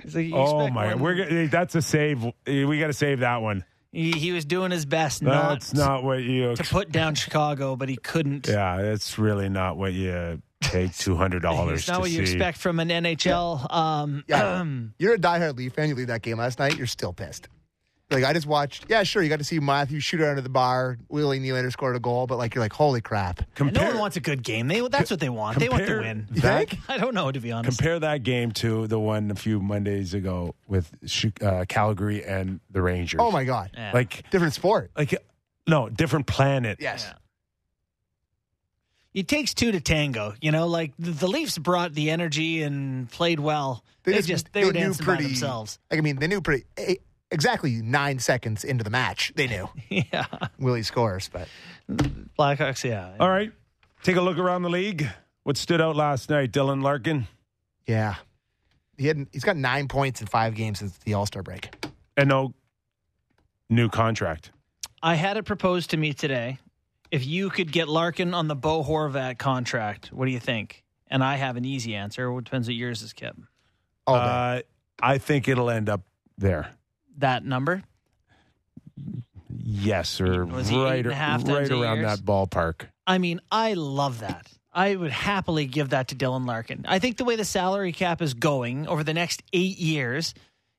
He's 0.02 0.14
like, 0.14 0.30
Oh 0.34 0.68
my! 0.68 0.94
one- 0.94 1.00
We're 1.00 1.48
that's 1.48 1.74
a 1.74 1.82
save. 1.82 2.24
We 2.46 2.78
got 2.78 2.86
to 2.88 2.92
save 2.92 3.20
that 3.20 3.38
one. 3.42 3.64
He, 3.92 4.12
he 4.12 4.32
was 4.32 4.44
doing 4.44 4.70
his 4.70 4.84
best 4.84 5.22
not, 5.22 5.48
That's 5.60 5.72
not 5.74 6.04
what 6.04 6.22
you. 6.22 6.54
to 6.54 6.62
put 6.64 6.92
down 6.92 7.14
Chicago, 7.14 7.74
but 7.74 7.88
he 7.88 7.96
couldn't. 7.96 8.46
Yeah, 8.46 8.82
that's 8.82 9.18
really 9.18 9.48
not 9.48 9.76
what 9.78 9.94
you 9.94 10.42
take 10.60 10.94
two 10.98 11.16
hundred 11.16 11.40
dollars 11.40 11.78
It's 11.80 11.86
to 11.86 11.92
not 11.92 12.00
what 12.02 12.10
you 12.10 12.20
expect 12.20 12.58
from 12.58 12.80
an 12.80 12.88
NHL. 12.90 13.72
Um, 13.72 14.24
Yeah. 14.28 14.64
You're 14.98 15.14
a 15.14 15.18
diehard 15.18 15.56
Leaf 15.56 15.72
fan. 15.72 15.88
You 15.88 15.94
leave 15.94 16.08
that 16.08 16.22
game 16.22 16.36
last 16.38 16.58
night. 16.58 16.76
You're 16.76 16.86
still 16.86 17.12
pissed. 17.14 17.48
Like 18.10 18.24
I 18.24 18.32
just 18.32 18.46
watched. 18.46 18.86
Yeah, 18.88 19.02
sure. 19.02 19.22
You 19.22 19.28
got 19.28 19.38
to 19.38 19.44
see 19.44 19.60
Matthew 19.60 20.00
shoot 20.00 20.20
it 20.20 20.26
under 20.26 20.40
the 20.40 20.48
bar. 20.48 20.96
Willie 21.10 21.40
Nylander 21.40 21.70
scored 21.70 21.94
a 21.94 22.00
goal, 22.00 22.26
but 22.26 22.38
like 22.38 22.54
you're 22.54 22.64
like, 22.64 22.72
holy 22.72 23.02
crap. 23.02 23.42
and 23.58 23.74
no 23.74 23.84
one 23.84 23.98
wants 23.98 24.16
a 24.16 24.20
good 24.20 24.42
game. 24.42 24.66
They 24.66 24.80
that's 24.88 25.10
what 25.10 25.20
they 25.20 25.28
want. 25.28 25.58
they 25.58 25.68
want 25.68 25.80
to 25.80 25.86
compare 25.86 26.02
win. 26.02 26.26
You 26.32 26.40
think? 26.40 26.78
I 26.88 26.96
don't 26.96 27.14
know 27.14 27.30
to 27.30 27.38
be 27.38 27.52
honest. 27.52 27.76
Compare 27.78 28.00
that 28.00 28.22
game 28.22 28.52
to 28.52 28.86
the 28.86 28.98
one 28.98 29.30
a 29.30 29.34
few 29.34 29.60
Mondays 29.60 30.14
ago 30.14 30.54
with 30.66 30.90
uh, 31.42 31.66
Calgary 31.68 32.24
and 32.24 32.60
the 32.70 32.80
Rangers. 32.80 33.20
Oh 33.22 33.30
my 33.30 33.44
god. 33.44 33.72
Yeah. 33.74 33.90
Like, 33.92 34.30
Different 34.30 34.54
sport. 34.54 34.90
like, 34.96 35.14
no, 35.66 35.90
different 35.90 36.26
planet. 36.26 36.78
Yes. 36.80 37.04
Yeah. 37.06 37.14
It 39.20 39.28
takes 39.28 39.52
two 39.52 39.72
to 39.72 39.80
tango. 39.80 40.34
You 40.40 40.52
know, 40.52 40.66
like 40.66 40.92
the, 40.98 41.10
the 41.10 41.26
Leafs 41.26 41.58
brought 41.58 41.92
the 41.92 42.10
energy 42.10 42.62
and 42.62 43.10
played 43.10 43.40
well. 43.40 43.84
They, 44.04 44.22
just, 44.22 44.52
they, 44.52 44.64
were 44.64 44.72
knew 44.72 44.80
dancing 44.80 45.04
by 45.04 45.16
themselves. 45.16 45.78
Like 45.90 45.98
I 45.98 46.00
mean, 46.00 46.16
they 46.16 46.28
knew 46.28 46.40
pretty 46.40 46.64
eh, 46.78 46.94
exactly 47.30 47.82
nine 47.82 48.18
seconds 48.18 48.64
into 48.64 48.84
the 48.84 48.90
match. 48.90 49.32
They 49.36 49.46
knew 49.46 49.68
yeah, 49.88 50.26
Willie 50.58 50.82
scores, 50.82 51.28
but 51.32 51.48
Blackhawks. 52.38 52.84
Yeah. 52.84 53.14
All 53.20 53.28
right, 53.28 53.52
take 54.02 54.16
a 54.16 54.22
look 54.22 54.38
around 54.38 54.62
the 54.62 54.70
league. 54.70 55.08
What 55.44 55.56
stood 55.56 55.80
out 55.80 55.96
last 55.96 56.28
night? 56.28 56.52
Dylan 56.52 56.82
Larkin 56.82 57.26
yeah, 57.88 58.16
he 58.98 59.06
had 59.06 59.26
he's 59.32 59.42
got 59.42 59.56
nine 59.56 59.88
points 59.88 60.20
in 60.20 60.26
five 60.28 60.54
games 60.54 60.78
since 60.78 60.96
the 60.98 61.14
All 61.14 61.26
Star 61.26 61.42
break. 61.42 61.74
and 62.16 62.28
no 62.28 62.54
new 63.68 63.88
contract. 63.88 64.52
I 65.02 65.14
had 65.14 65.36
it 65.36 65.44
proposed 65.44 65.90
to 65.90 65.96
me 65.96 66.12
today. 66.12 66.58
If 67.10 67.26
you 67.26 67.48
could 67.48 67.72
get 67.72 67.88
Larkin 67.88 68.34
on 68.34 68.48
the 68.48 68.54
Bo 68.54 68.84
Horvat 68.84 69.38
contract, 69.38 70.12
what 70.12 70.26
do 70.26 70.30
you 70.32 70.38
think? 70.38 70.84
And 71.06 71.24
I 71.24 71.36
have 71.36 71.56
an 71.56 71.64
easy 71.64 71.94
answer. 71.94 72.30
It 72.36 72.44
depends 72.44 72.68
what 72.68 72.74
yours 72.74 73.00
is, 73.00 73.14
Kip. 73.14 73.34
All. 74.06 74.16
Uh, 74.16 74.60
I 75.00 75.16
think 75.16 75.48
it'll 75.48 75.70
end 75.70 75.88
up 75.88 76.02
there. 76.36 76.70
That 77.18 77.44
number? 77.44 77.82
Yes, 79.50 80.20
or 80.20 80.46
Was 80.46 80.68
he 80.68 80.76
eight 80.76 80.82
right, 80.82 80.98
and 81.04 81.12
a 81.12 81.14
half 81.14 81.44
times 81.44 81.50
right 81.52 81.62
eight 81.70 81.72
around 81.82 81.98
years? 81.98 82.18
that 82.18 82.24
ballpark. 82.24 82.86
I 83.06 83.18
mean, 83.18 83.40
I 83.50 83.74
love 83.74 84.20
that. 84.20 84.46
I 84.72 84.94
would 84.94 85.10
happily 85.10 85.66
give 85.66 85.90
that 85.90 86.08
to 86.08 86.14
Dylan 86.14 86.46
Larkin. 86.46 86.84
I 86.88 86.98
think 86.98 87.16
the 87.16 87.24
way 87.24 87.36
the 87.36 87.44
salary 87.44 87.92
cap 87.92 88.22
is 88.22 88.34
going 88.34 88.86
over 88.86 89.02
the 89.02 89.14
next 89.14 89.42
eight 89.52 89.78
years, 89.78 90.34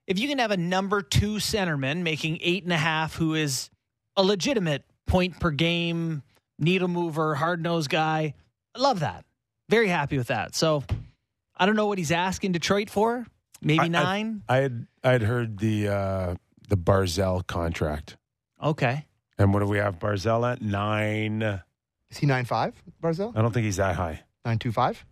if 0.07 0.19
you 0.19 0.27
can 0.27 0.39
have 0.39 0.51
a 0.51 0.57
number 0.57 1.01
two 1.01 1.35
centerman 1.35 2.01
making 2.03 2.39
eight 2.41 2.63
and 2.63 2.71
a 2.73 2.77
half, 2.77 3.15
who 3.15 3.33
is 3.35 3.69
a 4.15 4.23
legitimate 4.23 4.83
point 5.07 5.39
per 5.39 5.51
game, 5.51 6.23
needle 6.57 6.87
mover, 6.87 7.35
hard 7.35 7.61
nosed 7.61 7.89
guy, 7.89 8.33
I 8.75 8.79
love 8.79 9.01
that. 9.01 9.25
Very 9.69 9.87
happy 9.87 10.17
with 10.17 10.27
that. 10.27 10.55
So 10.55 10.83
I 11.57 11.65
don't 11.65 11.75
know 11.75 11.87
what 11.87 11.97
he's 11.97 12.11
asking 12.11 12.53
Detroit 12.53 12.89
for. 12.89 13.25
Maybe 13.61 13.79
I- 13.79 13.83
I- 13.85 13.87
nine. 13.87 14.43
I 14.47 14.57
had 14.57 14.87
I 15.03 15.11
had 15.11 15.21
heard 15.23 15.59
the 15.59 15.87
uh, 15.89 16.35
the 16.67 16.77
Barzal 16.77 17.45
contract, 17.47 18.17
okay. 18.63 19.05
and 19.37 19.53
what 19.53 19.59
do 19.61 19.65
we 19.65 19.77
have 19.77 19.99
Barzal 19.99 20.49
at 20.51 20.61
nine? 20.61 21.41
Is 22.09 22.17
he 22.17 22.25
nine 22.25 22.45
five? 22.45 22.73
Barzal 23.01 23.35
I 23.35 23.41
don't 23.41 23.51
think 23.53 23.65
he's 23.65 23.77
that 23.77 23.95
high. 23.95 24.23
nine 24.45 24.59
two 24.59 24.71
five. 24.71 25.05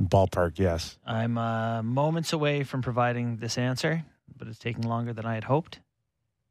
Ballpark, 0.00 0.58
yes. 0.58 0.98
I'm 1.06 1.36
uh, 1.36 1.82
moments 1.82 2.32
away 2.32 2.64
from 2.64 2.80
providing 2.82 3.36
this 3.36 3.58
answer, 3.58 4.04
but 4.36 4.48
it's 4.48 4.58
taking 4.58 4.82
longer 4.82 5.12
than 5.12 5.26
I 5.26 5.34
had 5.34 5.44
hoped. 5.44 5.78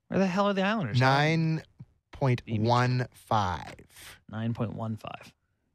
Where 0.08 0.20
the 0.20 0.28
hell 0.28 0.48
are 0.48 0.54
the 0.54 0.62
Islanders? 0.62 1.00
Nine 1.00 1.64
point 2.12 2.42
one 2.48 3.08
five. 3.14 3.74
9.15. 4.32 5.00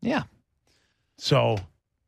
Yeah. 0.02 0.22
So 1.18 1.58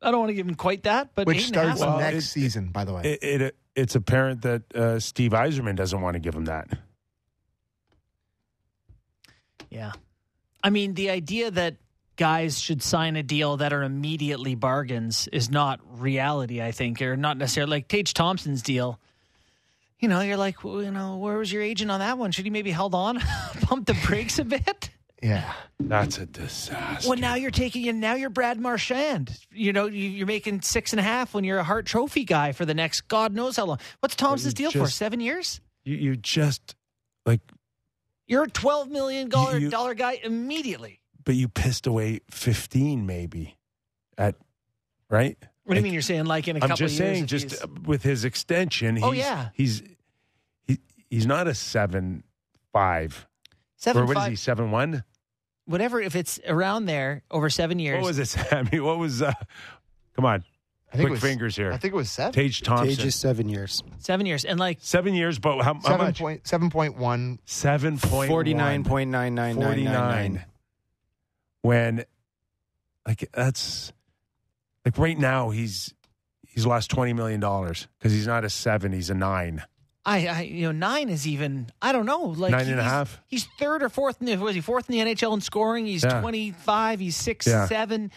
I 0.01 0.11
don't 0.11 0.19
want 0.19 0.29
to 0.29 0.33
give 0.33 0.47
him 0.47 0.55
quite 0.55 0.83
that, 0.83 1.09
but 1.15 1.27
Which 1.27 1.37
eight 1.39 1.47
and 1.47 1.55
a 1.57 1.59
half- 1.69 1.77
starts 1.77 1.81
Well, 1.81 1.99
next 1.99 2.25
it- 2.25 2.29
season, 2.29 2.67
by 2.67 2.85
the 2.85 2.93
way. 2.93 3.01
it, 3.03 3.41
it 3.41 3.55
it's 3.75 3.95
apparent 3.95 4.41
that 4.43 4.73
uh, 4.75 4.99
Steve 4.99 5.31
Yzerman 5.31 5.75
doesn't 5.75 6.01
want 6.01 6.15
to 6.15 6.19
give 6.19 6.33
him 6.35 6.45
that. 6.45 6.67
Yeah. 9.69 9.91
I 10.63 10.69
mean, 10.69 10.93
the 10.95 11.09
idea 11.09 11.51
that 11.51 11.75
guys 12.15 12.59
should 12.59 12.81
sign 12.83 13.15
a 13.15 13.23
deal 13.23 13.57
that 13.57 13.71
are 13.71 13.83
immediately 13.83 14.55
bargains 14.55 15.27
is 15.31 15.49
not 15.49 15.79
reality, 16.01 16.61
I 16.61 16.71
think, 16.71 17.01
or 17.01 17.15
not 17.15 17.37
necessarily 17.37 17.71
like 17.71 17.87
Tage 17.87 18.13
Thompson's 18.13 18.61
deal. 18.61 18.99
You 19.99 20.07
know, 20.07 20.21
you're 20.21 20.37
like, 20.37 20.63
well, 20.63 20.81
you 20.81 20.91
know, 20.91 21.17
where 21.17 21.37
was 21.37 21.51
your 21.51 21.61
agent 21.61 21.91
on 21.91 21.99
that 21.99 22.17
one? 22.17 22.31
Should 22.31 22.45
he 22.45 22.51
maybe 22.51 22.71
held 22.71 22.95
on, 22.95 23.19
pump 23.61 23.85
the 23.85 23.93
brakes 24.05 24.39
a 24.39 24.45
bit? 24.45 24.89
Yeah. 25.21 25.53
That's 25.79 26.17
a 26.17 26.25
disaster. 26.25 27.09
Well, 27.09 27.17
now 27.17 27.35
you're 27.35 27.51
taking 27.51 27.85
in. 27.85 27.99
Now 27.99 28.15
you're 28.15 28.29
Brad 28.29 28.59
Marchand. 28.59 29.37
You 29.51 29.73
know, 29.73 29.87
you- 29.87 30.09
you're 30.09 30.27
making 30.27 30.61
six 30.61 30.91
and 30.93 30.99
a 30.99 31.03
half 31.03 31.33
when 31.33 31.43
you're 31.43 31.59
a 31.59 31.63
Hart 31.63 31.85
Trophy 31.85 32.23
guy 32.25 32.51
for 32.51 32.65
the 32.65 32.73
next 32.73 33.07
God 33.07 33.33
knows 33.33 33.55
how 33.57 33.65
long. 33.65 33.79
What's 34.01 34.15
Thompson's 34.15 34.53
deal 34.53 34.71
for? 34.71 34.87
Seven 34.89 35.19
years? 35.19 35.61
you, 35.83 35.95
you 35.95 36.15
just 36.17 36.75
like, 37.25 37.41
You're 38.27 38.43
a 38.43 38.49
twelve 38.49 38.89
million 38.89 39.29
dollar 39.29 39.59
dollar 39.69 39.93
guy 39.93 40.19
immediately. 40.23 40.99
but 41.23 41.35
you 41.35 41.47
pissed 41.47 41.87
away 41.87 42.19
fifteen 42.29 43.05
maybe, 43.05 43.57
at 44.17 44.35
right. 45.09 45.37
What 45.63 45.75
do 45.75 45.79
you 45.79 45.83
mean? 45.83 45.93
You're 45.93 46.01
saying 46.01 46.25
like 46.25 46.47
in 46.47 46.55
a 46.57 46.59
I'm 46.59 46.69
couple 46.69 46.87
just 46.87 46.99
of 46.99 47.05
years? 47.05 47.13
saying, 47.15 47.23
if 47.25 47.29
just 47.29 47.49
he's- 47.51 47.63
uh, 47.63 47.67
with 47.85 48.03
his 48.03 48.25
extension, 48.25 48.95
he's, 48.97 49.05
Oh, 49.05 49.11
yeah. 49.11 49.49
he's 49.53 49.83
he, 50.67 50.79
he's 51.09 51.25
not 51.27 51.47
a 51.47 51.53
seven 51.53 52.23
five. 52.73 53.27
seven 53.77 54.01
or 54.03 54.05
what 54.05 54.17
is 54.17 54.23
five, 54.23 54.29
he? 54.31 54.35
Seven 54.35 54.71
one? 54.71 55.03
Whatever. 55.69 56.01
If 56.01 56.15
it's 56.15 56.39
around 56.47 56.85
there 56.85 57.23
over 57.31 57.49
seven 57.49 57.79
years, 57.79 58.01
What 58.01 58.07
was 58.09 58.19
it, 58.19 58.25
Sammy? 58.27 58.79
What 58.79 58.97
was? 58.99 59.21
uh 59.21 59.33
Come 60.15 60.25
on, 60.25 60.43
I 60.91 60.97
think 60.97 61.07
quick 61.09 61.11
was, 61.11 61.21
fingers 61.21 61.55
here. 61.55 61.71
I 61.71 61.77
think 61.77 61.93
it 61.93 61.97
was 61.97 62.09
seven. 62.11 62.33
Tage 62.33 62.61
Thompson, 62.61 62.87
Tage 62.89 63.05
is 63.05 63.15
seven 63.15 63.47
years. 63.47 63.81
seven 63.99 64.25
years, 64.25 64.43
and 64.43 64.59
like 64.59 64.79
seven 64.81 65.13
years, 65.13 65.39
but 65.39 65.61
how, 65.63 65.75
how 65.75 65.79
Seven 65.81 65.97
much? 66.07 66.19
point 66.19 66.47
seven 66.47 66.69
point 66.69 66.97
one. 66.97 67.39
Seven 67.45 67.97
point 67.97 68.29
Forty-nine 68.29 68.83
point 68.83 69.09
nine 69.11 69.35
nine 69.35 69.55
nine 69.57 69.83
nine 69.83 69.85
49 69.85 69.93
nine. 70.33 70.45
when 71.61 72.05
like 73.07 73.29
that's 73.33 73.93
like 74.85 74.97
right 74.97 75.17
now 75.17 75.49
he's 75.51 75.93
he's 76.47 76.65
lost 76.65 76.89
20 76.91 77.13
million 77.13 77.39
dollars 77.39 77.87
because 77.97 78.11
he's 78.11 78.27
not 78.27 78.43
a 78.43 78.49
seven 78.49 78.91
he's 78.91 79.09
a 79.09 79.13
nine 79.15 79.63
I, 80.09 80.25
I, 80.27 80.41
you 80.41 80.63
know, 80.63 80.71
nine 80.71 81.09
is 81.09 81.27
even. 81.27 81.67
I 81.81 81.91
don't 81.91 82.05
know, 82.05 82.23
like 82.23 82.51
Nine 82.51 82.67
and 82.67 82.79
a 82.79 83.07
he's- 83.27 83.47
third 83.59 83.83
or 83.83 83.89
fourth. 83.89 84.17
In 84.19 84.25
the, 84.25 84.35
was 84.37 84.55
he 84.55 84.61
fourth 84.61 84.89
in 84.89 84.93
the 85.05 85.13
NHL 85.15 85.33
in 85.33 85.41
scoring? 85.41 85.85
He's 85.85 86.03
Yeah. 86.03 86.19
twenty 86.21 86.51
five. 86.51 86.99
He's 86.99 87.15
six 87.15 87.45
Yeah. 87.47 87.67
seven. 87.67 88.11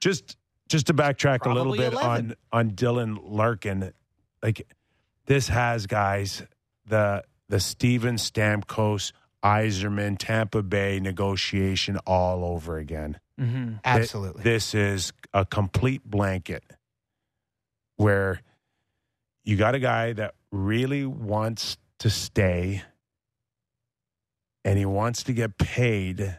just 0.00 0.36
just 0.68 0.86
to 0.88 0.94
backtrack 0.94 1.46
a 1.46 1.50
little 1.52 1.74
bit 1.76 1.92
11. 1.92 2.10
on 2.10 2.34
on 2.52 2.70
Dylan 2.72 3.18
Larkin, 3.22 3.92
like 4.42 4.66
this 5.26 5.48
has 5.48 5.86
guys 5.86 6.42
the 6.86 7.24
the 7.48 7.60
Steven 7.60 8.16
Stamkos 8.16 9.12
Yzerman 9.44 10.16
Tampa 10.18 10.62
Bay 10.62 10.98
negotiation 11.00 11.96
all 12.06 12.44
over 12.44 12.76
again. 12.78 13.18
Mm-hmm. 13.40 13.74
Absolutely. 13.84 14.42
Th- 14.42 14.54
This 14.54 14.74
is 14.74 15.12
a 15.32 15.44
complete 15.44 16.02
blanket 16.04 16.64
where 17.96 18.40
you 19.44 19.56
got 19.56 19.74
a 19.74 19.78
guy 19.78 20.12
that 20.12 20.34
really 20.52 21.04
wants 21.04 21.76
to 22.00 22.10
stay 22.10 22.82
and 24.64 24.78
he 24.78 24.84
wants 24.86 25.22
to 25.24 25.32
get 25.32 25.58
paid. 25.58 26.38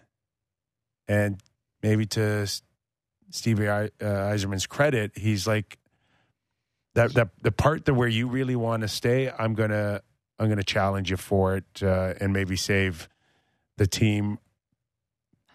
And 1.08 1.40
maybe 1.82 2.06
to 2.08 2.48
Stevie 3.32 3.68
uh, 3.68 3.88
Yzerman's 4.00 4.68
credit, 4.68 5.18
he's 5.18 5.48
like, 5.48 5.78
that, 6.96 7.14
that 7.14 7.30
the 7.42 7.52
part 7.52 7.86
that 7.86 7.94
where 7.94 8.08
you 8.08 8.28
really 8.28 8.56
want 8.56 8.82
to 8.82 8.88
stay, 8.88 9.32
I'm 9.32 9.54
gonna 9.54 10.02
I'm 10.40 10.50
gonna 10.50 10.64
challenge 10.64 11.12
you 11.12 11.18
for 11.18 11.56
it 11.56 11.84
uh, 11.84 12.14
and 12.20 12.34
maybe 12.34 12.56
save 12.56 13.08
the 13.78 13.86
team 13.88 14.40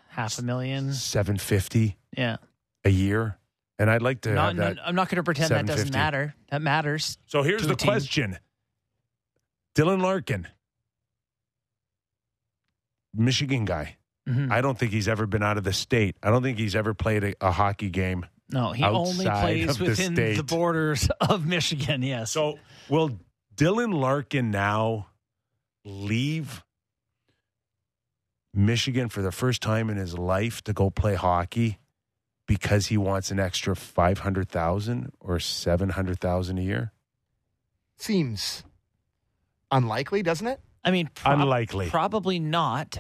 Half 0.09 0.39
a 0.39 0.43
million. 0.43 0.93
seven 0.93 1.37
fifty 1.37 1.97
Yeah. 2.17 2.37
a 2.85 2.89
year, 2.89 3.37
and 3.81 3.91
I'd 3.91 4.01
like 4.01 4.21
to 4.23 4.33
No, 4.33 4.43
have 4.43 4.57
no. 4.57 4.75
I'm 4.85 4.95
not 4.95 5.09
going 5.09 5.17
to 5.17 5.25
pretend 5.25 5.51
that 5.51 5.67
doesn't 5.67 5.93
matter. 5.93 6.35
That 6.51 6.63
matters. 6.63 7.19
so 7.27 7.43
here's 7.43 7.67
the 7.67 7.75
team. 7.75 7.89
question: 7.89 8.39
Dylan 9.75 10.01
Larkin, 10.03 10.47
Michigan 13.15 13.65
guy. 13.65 13.97
Mhm. 14.29 14.51
I 14.51 14.61
don't 14.61 14.79
think 14.79 14.93
he's 14.93 15.09
ever 15.09 15.27
been 15.27 15.43
out 15.43 15.59
of 15.59 15.65
the 15.65 15.73
state. 15.73 16.17
I 16.23 16.31
don't 16.31 16.43
think 16.43 16.59
he's 16.59 16.75
ever 16.75 16.95
played 16.95 17.25
a, 17.25 17.35
a 17.41 17.51
hockey 17.51 17.91
game. 17.91 18.27
No, 18.51 18.73
he 18.73 18.85
only 18.85 19.25
plays 19.25 19.71
of 19.71 19.79
the 19.79 19.85
within 19.85 20.15
the, 20.15 20.43
borders 20.43 21.09
of 21.21 21.47
Michigan. 21.47 22.03
Yes. 22.03 22.31
So 22.31 22.59
will 22.89 23.19
Dylan 23.57 23.95
Larkin 23.95 24.51
now 24.51 25.09
leave 25.85 26.63
Michigan 28.53 29.09
for 29.09 29.23
the 29.23 29.33
first 29.33 29.61
time 29.61 29.91
in 29.91 29.97
his 29.97 30.17
life 30.17 30.63
to 30.65 30.73
go 30.73 30.91
play 30.91 31.15
hockey 31.15 31.79
because 32.47 32.87
he 32.87 32.97
wants 32.97 33.31
an 33.31 33.41
extra 33.41 33.75
five 33.75 34.21
hundred 34.21 34.49
thousand 34.49 35.13
or 35.21 35.39
seven 35.41 35.91
hundred 35.91 36.21
thousand 36.21 36.59
a 36.59 36.63
year? 36.63 36.93
Seems 37.97 38.65
unlikely, 39.71 40.23
doesn't 40.23 40.47
it? 40.47 40.61
I 40.85 40.91
mean, 40.91 41.09
prob- 41.15 41.41
Unlikely. 41.41 41.89
Probably 41.91 42.39
not. 42.39 42.99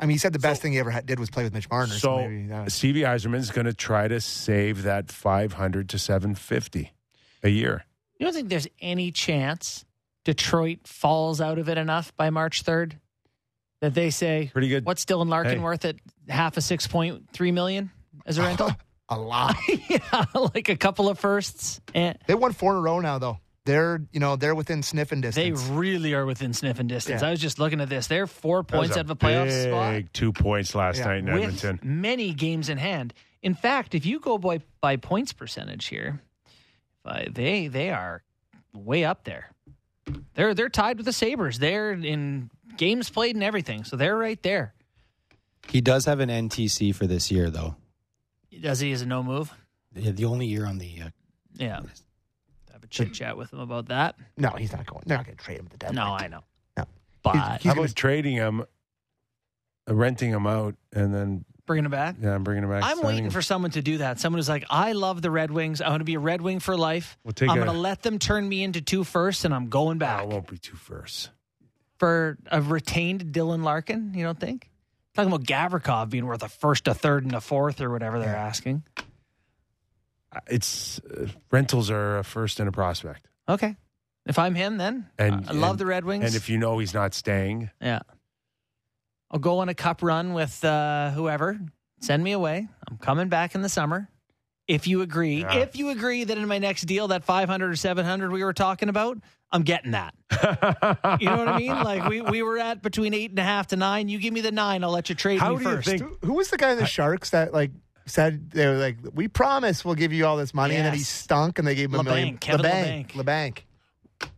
I 0.00 0.06
mean, 0.06 0.14
he 0.14 0.18
said 0.18 0.32
the 0.32 0.40
best 0.40 0.60
thing 0.60 0.72
he 0.72 0.78
ever 0.80 0.90
had, 0.90 1.06
did 1.06 1.20
was 1.20 1.30
play 1.30 1.44
with 1.44 1.54
Mitch 1.54 1.70
Marner. 1.70 1.92
So, 1.92 1.98
So 1.98 2.16
maybe 2.16 2.46
that- 2.48 2.72
Stevie 2.72 3.02
Yzerman's 3.02 3.50
going 3.50 3.66
to 3.66 3.74
try 3.74 4.08
to 4.08 4.20
save 4.20 4.82
that 4.82 5.12
five 5.12 5.52
hundred 5.52 5.88
to 5.90 5.98
seven 5.98 6.34
fifty 6.34 6.92
a 7.42 7.48
year. 7.48 7.84
You 8.18 8.26
don't 8.26 8.32
think 8.34 8.48
there's 8.48 8.68
any 8.80 9.10
chance 9.12 9.84
Detroit 10.24 10.80
falls 10.86 11.40
out 11.40 11.58
of 11.58 11.68
it 11.68 11.76
enough 11.78 12.16
by 12.16 12.30
March 12.30 12.64
3rd 12.64 12.92
that 13.80 13.94
they 13.94 14.10
say, 14.10 14.50
Pretty 14.52 14.68
good. 14.68 14.84
what's 14.86 15.04
Dylan 15.04 15.28
Larkin 15.28 15.54
Hey. 15.54 15.58
worth 15.58 15.84
at 15.84 15.96
half 16.28 16.56
a 16.56 16.60
6.3 16.60 17.52
million 17.52 17.90
as 18.24 18.38
a 18.38 18.42
rental? 18.46 18.70
a 19.08 19.18
lot. 19.18 19.56
yeah, 19.90 20.24
like 20.54 20.68
a 20.68 20.76
couple 20.76 21.08
of 21.08 21.18
firsts. 21.18 21.80
And 21.94 22.16
they 22.28 22.34
won 22.36 22.52
four 22.52 22.72
in 22.72 22.78
a 22.78 22.80
row 22.80 23.00
now, 23.00 23.18
though. 23.18 23.38
They're 23.64 24.02
you 24.12 24.18
know 24.18 24.34
they're 24.36 24.54
within 24.56 24.82
sniffing 24.82 25.20
distance. 25.20 25.62
they 25.68 25.72
really 25.72 26.14
are 26.14 26.26
within 26.26 26.52
sniffing 26.52 26.88
distance. 26.88 27.22
Yeah. 27.22 27.28
I 27.28 27.30
was 27.30 27.40
just 27.40 27.58
looking 27.60 27.80
at 27.80 27.88
this. 27.88 28.08
They're 28.08 28.26
four 28.26 28.64
points 28.64 28.96
out 28.96 29.04
of 29.04 29.10
a 29.10 29.16
playoff 29.16 29.50
spot. 29.68 29.94
big 29.94 30.12
Two 30.12 30.32
points 30.32 30.74
last 30.74 30.98
Yeah. 30.98 31.04
night 31.06 31.18
in 31.18 31.24
with 31.26 31.64
Edmonton. 31.64 31.78
many 31.82 32.34
games 32.34 32.68
in 32.68 32.78
hand. 32.78 33.14
In 33.40 33.54
fact, 33.54 33.94
if 33.94 34.04
you 34.04 34.18
go 34.20 34.36
by, 34.38 34.60
by 34.80 34.96
points 34.96 35.32
percentage 35.32 35.86
here, 35.86 36.20
uh, 37.04 37.22
they 37.30 37.68
they 37.68 37.90
are 37.90 38.22
way 38.74 39.04
up 39.04 39.24
there. 39.24 39.50
They're 40.34 40.54
they're 40.54 40.68
tied 40.68 40.96
with 40.96 41.06
the 41.06 41.12
Sabres. 41.12 41.58
They're 41.60 41.92
in 41.92 42.50
games 42.76 43.10
played 43.10 43.36
and 43.36 43.44
everything, 43.44 43.84
so 43.84 43.96
they're 43.96 44.16
right 44.16 44.42
there. 44.42 44.74
He 45.68 45.80
does 45.80 46.04
have 46.06 46.18
an 46.18 46.28
NTC 46.30 46.92
for 46.92 47.06
this 47.06 47.30
year, 47.30 47.48
though. 47.48 47.76
Does 48.60 48.80
he 48.80 48.90
Is 48.90 49.02
a 49.02 49.06
no 49.06 49.22
move? 49.22 49.52
Yeah, 49.94 50.10
the 50.10 50.24
only 50.24 50.46
year 50.46 50.66
on 50.66 50.78
the. 50.78 51.02
Uh, 51.02 51.10
Yeah. 51.56 51.80
Have 52.98 53.06
a 53.06 53.10
chit 53.10 53.14
chat 53.14 53.36
with 53.36 53.52
him 53.52 53.60
about 53.60 53.88
that. 53.88 54.16
no, 54.36 54.50
he's 54.50 54.72
not 54.72 54.86
going. 54.86 55.02
They're 55.06 55.16
not 55.16 55.26
going 55.26 55.36
to 55.38 55.44
trade 55.44 55.58
him 55.58 55.66
at 55.66 55.70
the 55.72 55.78
deadline. 55.78 55.96
No, 56.06 56.12
I 56.12 56.28
know. 56.28 56.40
No. 56.76 56.84
But 57.22 57.32
He's- 57.34 57.44
How 57.64 57.70
gonna- 57.74 57.80
about 57.82 57.94
trading 57.96 58.34
him, 58.36 58.64
uh, 59.88 59.94
renting 59.94 60.30
him 60.30 60.46
out, 60.46 60.74
and 60.92 61.14
then 61.14 61.44
bringing 61.66 61.84
him 61.84 61.90
back. 61.90 62.16
yeah, 62.20 62.34
I'm 62.34 62.44
bringing 62.44 62.64
him 62.64 62.70
back. 62.70 62.84
I'm 62.84 63.00
waiting 63.02 63.24
him. 63.26 63.30
for 63.30 63.42
someone 63.42 63.70
to 63.72 63.82
do 63.82 63.98
that. 63.98 64.20
Someone 64.20 64.38
who's 64.38 64.48
like, 64.48 64.64
I 64.70 64.92
love 64.92 65.22
the 65.22 65.30
Red 65.30 65.50
Wings. 65.50 65.80
I 65.80 65.88
want 65.88 66.00
to 66.00 66.04
be 66.04 66.14
a 66.14 66.18
Red 66.20 66.40
Wing 66.40 66.58
for 66.60 66.76
life. 66.76 67.16
We'll 67.24 67.32
take 67.32 67.48
I'm 67.48 67.56
going 67.56 67.66
to 67.68 67.72
let 67.72 68.02
them 68.02 68.18
turn 68.18 68.48
me 68.48 68.62
into 68.62 68.80
two 68.80 69.04
firsts, 69.04 69.44
and 69.44 69.54
I'm 69.54 69.68
going 69.68 69.98
back 69.98 70.20
I 70.20 70.24
won't 70.24 70.48
be 70.48 70.58
two 70.58 70.76
firsts. 70.76 71.30
for 71.98 72.38
a 72.50 72.60
retained 72.60 73.26
Dylan 73.32 73.62
Larkin. 73.62 74.12
You 74.14 74.24
don't 74.24 74.38
think? 74.40 74.68
Talking 75.14 75.32
about 75.32 75.44
Gavrikov 75.46 76.08
being 76.10 76.26
worth 76.26 76.42
a 76.42 76.48
first, 76.48 76.88
a 76.88 76.94
third, 76.94 77.24
and 77.24 77.34
a 77.34 77.40
fourth, 77.40 77.80
or 77.80 77.90
whatever 77.90 78.18
they're 78.18 78.34
asking. 78.34 78.82
Uh, 80.34 80.40
It's 80.48 80.98
uh, 81.00 81.26
rentals 81.50 81.90
are 81.90 82.18
a 82.18 82.24
first 82.24 82.60
and 82.60 82.68
a 82.68 82.72
prospect, 82.72 83.28
Okay, 83.48 83.76
if 84.26 84.38
I'm 84.38 84.54
him, 84.54 84.78
then 84.78 85.08
and 85.18 85.46
I 85.48 85.52
love 85.52 85.70
and- 85.72 85.78
the 85.80 85.86
Red 85.86 86.04
Wings. 86.04 86.24
And 86.24 86.34
if 86.34 86.48
you 86.48 86.58
know 86.58 86.78
he's 86.78 86.94
not 86.94 87.14
staying, 87.14 87.70
yeah, 87.80 88.00
I'll 89.30 89.40
go 89.40 89.58
on 89.60 89.68
a 89.68 89.74
cup 89.74 90.02
run 90.02 90.32
with 90.34 90.64
uh, 90.64 91.10
whoever. 91.10 91.58
Send 92.00 92.22
me 92.24 92.32
away. 92.32 92.68
I'm 92.88 92.98
coming 92.98 93.28
back 93.28 93.54
in 93.54 93.62
the 93.62 93.68
summer. 93.68 94.08
If 94.68 94.86
you 94.86 95.02
agree, 95.02 95.40
Yeah. 95.40 95.54
if 95.58 95.76
you 95.76 95.90
agree 95.90 96.24
that 96.24 96.36
in 96.38 96.46
my 96.48 96.58
next 96.58 96.82
deal, 96.82 97.08
that 97.08 97.24
500 97.24 97.70
or 97.70 97.76
700 97.76 98.30
we 98.32 98.42
were 98.44 98.52
talking 98.52 98.88
about, 98.88 99.18
I'm 99.50 99.62
getting 99.62 99.92
that. 99.92 100.14
You 101.20 101.26
know 101.28 101.36
what 101.36 101.48
I 101.48 101.58
mean? 101.58 101.70
Like 101.72 102.08
we, 102.08 102.20
we 102.22 102.42
were 102.42 102.58
at 102.58 102.80
between 102.82 103.12
eight 103.14 103.30
and 103.30 103.38
a 103.38 103.42
half 103.44 103.68
to 103.68 103.76
nine. 103.76 104.08
You 104.08 104.18
give 104.18 104.32
me 104.32 104.40
the 104.40 104.52
nine, 104.52 104.82
I'll 104.84 104.90
let 104.92 105.08
you 105.08 105.14
trade 105.14 105.40
How 105.40 105.50
me 105.50 105.56
do 105.58 105.62
you 105.70 105.76
first. 105.76 105.88
think- 105.88 106.02
Who- 106.02 106.18
Who 106.26 106.32
was 106.34 106.48
the 106.50 106.56
guy 106.56 106.72
in 106.72 106.78
the 106.78 106.86
Sharks 106.86 107.30
that 107.30 107.52
like 107.52 107.70
said 108.06 108.50
they 108.50 108.66
were 108.66 108.76
like, 108.76 108.96
"We 109.14 109.28
promise 109.28 109.84
we'll 109.84 109.94
give 109.94 110.12
you 110.12 110.26
all 110.26 110.36
this 110.36 110.52
money," 110.54 110.76
and 110.76 110.84
then 110.86 110.92
he 110.94 111.00
Yes. 111.00 111.08
stunk, 111.08 111.58
and 111.58 111.66
they 111.68 111.74
gave 111.74 111.92
him 111.92 112.00
a 112.00 112.02
million. 112.04 112.36
Labanc, 112.36 112.40
Kevin 112.40 112.66
Labanc, 112.66 113.08
Labanc. 113.12 113.58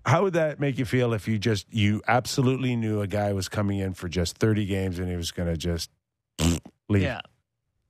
how 0.06 0.22
would 0.24 0.32
that 0.34 0.60
make 0.60 0.78
you 0.78 0.84
feel 0.84 1.12
if 1.12 1.26
you 1.28 1.38
just 1.38 1.66
you 1.72 2.02
absolutely 2.08 2.76
knew 2.76 3.00
a 3.00 3.06
guy 3.06 3.32
was 3.32 3.48
coming 3.48 3.78
in 3.78 3.94
for 3.94 4.08
just 4.08 4.38
30 4.38 4.66
games 4.66 4.98
and 4.98 5.08
he 5.08 5.16
was 5.16 5.30
going 5.30 5.48
to 5.48 5.56
just 5.56 5.90
leave? 6.88 7.02
Yeah. 7.02 7.20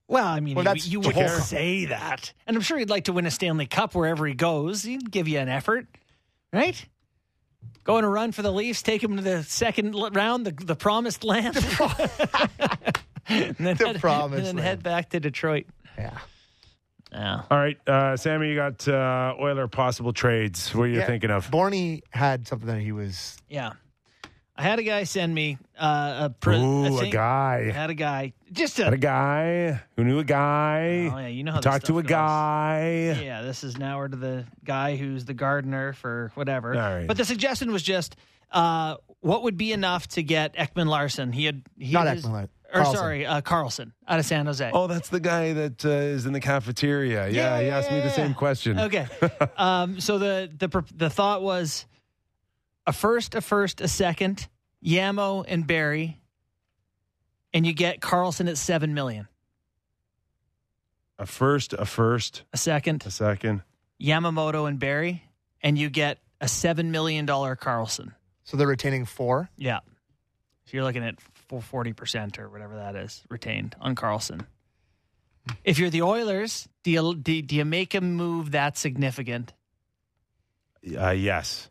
Well, 0.07 0.27
I 0.27 0.41
mean, 0.41 0.55
Well, 0.55 0.65
you- 0.65 0.69
that's 0.71 0.87
you 0.89 1.01
the 1.01 1.09
would 1.09 1.17
whole- 1.17 1.29
say 1.41 1.87
that, 1.87 2.33
and 2.47 2.57
I'm 2.57 2.63
sure 2.63 2.79
he'd 2.79 2.91
like 2.91 3.05
to 3.05 3.13
win 3.13 3.25
a 3.27 3.31
Stanley 3.31 3.67
Cup 3.67 3.95
wherever 3.95 4.27
he 4.27 4.35
goes. 4.35 4.83
He'd 4.83 5.11
give 5.11 5.29
you 5.29 5.39
an 5.39 5.49
effort, 5.49 5.87
right? 6.53 6.85
Go 7.85 7.97
on 7.97 8.05
a 8.05 8.09
run 8.09 8.33
for 8.33 8.43
the 8.43 8.53
Leafs, 8.53 8.83
take 8.83 9.03
him 9.03 9.17
to 9.17 9.23
the 9.23 9.43
second 9.45 9.95
l- 9.95 10.11
round, 10.11 10.47
the 10.47 10.53
the 10.53 10.77
promised 10.77 11.25
land, 11.25 11.55
and 13.29 13.57
then, 13.57 13.77
The 13.77 13.87
head, 13.87 14.01
promised 14.01 14.39
and 14.39 14.47
then 14.47 14.57
land. 14.57 14.67
head 14.67 14.83
back 14.83 15.11
to 15.11 15.21
Detroit. 15.21 15.67
Yeah. 15.99 16.19
Yeah. 17.13 17.43
All 17.49 17.59
right, 17.59 17.77
uh, 17.89 18.17
Sammy, 18.17 18.49
you 18.49 18.57
got 18.57 18.89
uh, 18.89 19.35
Oiler 19.41 19.69
possible 19.69 20.13
trades. 20.13 20.75
What 20.75 20.85
are 20.85 20.87
you 20.89 20.99
Yeah. 20.99 21.07
thinking 21.07 21.31
of? 21.31 21.49
Borny 21.49 22.03
had 22.11 22.49
something 22.49 22.67
that 22.67 22.81
he 22.81 22.91
was. 22.91 23.37
Yeah. 23.49 23.75
I 24.57 24.63
had 24.63 24.79
a 24.79 24.83
guy 24.85 25.03
send 25.05 25.33
me 25.35 25.59
uh, 25.79 26.27
a, 26.27 26.31
pre- 26.31 26.57
Ooh, 26.59 26.87
a 26.87 26.91
thing- 27.03 27.13
guy. 27.13 27.67
I 27.69 27.73
had 27.73 27.91
a 27.91 27.95
guy 27.95 28.33
just 28.53 28.79
a 28.79 28.85
Had 28.85 28.93
a 28.93 28.97
guy 28.99 29.81
who 29.97 30.05
knew 30.05 30.19
a 30.21 30.25
guy. 30.25 31.11
Oh 31.13 31.19
yeah, 31.19 31.27
you 31.27 31.43
know 31.43 31.51
how 31.53 31.59
this 31.59 31.65
Talked 31.65 31.87
to 31.87 31.99
a 31.99 32.03
goes. 32.03 32.11
guy. 32.11 33.19
Yeah, 33.21 33.43
this 33.43 33.65
is 33.65 33.77
now 33.79 33.99
we're 33.99 34.09
to 34.09 34.17
the 34.17 34.45
guy 34.65 34.95
who's 34.97 35.25
the 35.25 35.35
gardener 35.35 35.93
for 35.93 36.31
whatever. 36.35 36.73
All 36.75 36.81
right. 36.99 37.07
But 37.07 37.17
the 37.17 37.25
suggestion 37.25 37.73
was 37.73 37.83
just 37.83 38.15
uh, 38.53 38.97
what 39.21 39.43
would 39.43 39.57
be 39.57 39.73
enough 39.73 40.07
to 40.09 40.23
get 40.23 40.55
Ekman 40.55 40.87
Larsson? 40.87 41.33
He 41.33 41.45
had 41.47 41.63
he 41.77 41.93
Not 41.93 42.07
had 42.07 42.19
Ekman 42.19 42.31
Lar- 42.33 42.49
Or 42.75 42.81
Karlsson. 42.81 42.95
sorry, 42.97 43.25
uh, 43.27 43.41
Karlsson 43.41 43.93
out 44.09 44.19
of 44.19 44.27
San 44.27 44.47
Jose. 44.47 44.69
Oh, 44.75 44.89
that's 44.89 45.09
the 45.09 45.21
guy 45.21 45.53
that 45.53 45.85
uh, 45.85 45.89
is 45.89 46.27
in 46.27 46.33
the 46.33 46.41
cafeteria. 46.41 47.29
Yeah, 47.29 47.61
he 47.61 47.69
asked 47.69 47.91
me 47.91 48.01
the 48.01 48.11
same 48.11 48.35
question. 48.35 48.79
Okay. 48.79 49.07
um, 49.57 50.01
so 50.01 50.19
the 50.19 50.51
the 50.59 50.85
the 50.95 51.09
thought 51.09 51.41
was 51.43 51.87
a 52.87 52.93
first, 52.93 53.37
a 53.37 53.41
first, 53.41 53.81
a 53.81 53.87
second, 53.89 54.49
Yamo 54.85 55.45
and 55.47 55.67
Barrie, 55.67 56.21
and 57.53 57.65
you 57.65 57.73
get 57.73 58.01
Karlsson 58.01 58.49
at 58.49 58.59
seven 58.59 58.93
million. 58.93 59.29
A 61.19 61.27
first, 61.27 61.73
a 61.75 61.87
first, 61.87 62.43
A 62.53 62.57
second, 62.57 63.05
a 63.07 63.11
second. 63.11 63.63
Yamamoto 64.03 64.69
and 64.69 64.81
Barrie, 64.81 65.23
and 65.63 65.79
you 65.79 65.89
get 65.89 66.19
a 66.41 66.49
seven 66.49 66.91
million 66.91 67.25
dollar 67.25 67.55
Karlsson. 67.55 68.13
So 68.43 68.57
they're 68.57 68.67
retaining 68.67 69.05
four. 69.05 69.49
Yeah. 69.57 69.79
So 70.65 70.71
you're 70.77 70.83
looking 70.83 71.05
at 71.05 71.15
forty 71.61 71.93
percent 71.93 72.39
or 72.39 72.49
whatever 72.49 72.77
that 72.77 72.97
is 72.97 73.23
retained 73.29 73.77
on 73.81 73.95
Karlsson. 73.95 74.47
If 75.63 75.79
you're 75.79 75.91
the 75.91 76.03
Oilers, 76.03 76.69
do 76.83 76.91
you 76.91 77.15
do, 77.15 77.43
do 77.43 77.55
you 77.57 77.65
make 77.65 77.95
a 77.95 78.01
move 78.01 78.53
that 78.53 78.79
significant? 78.79 79.53
Uh, 80.99 81.11
yes. 81.11 81.71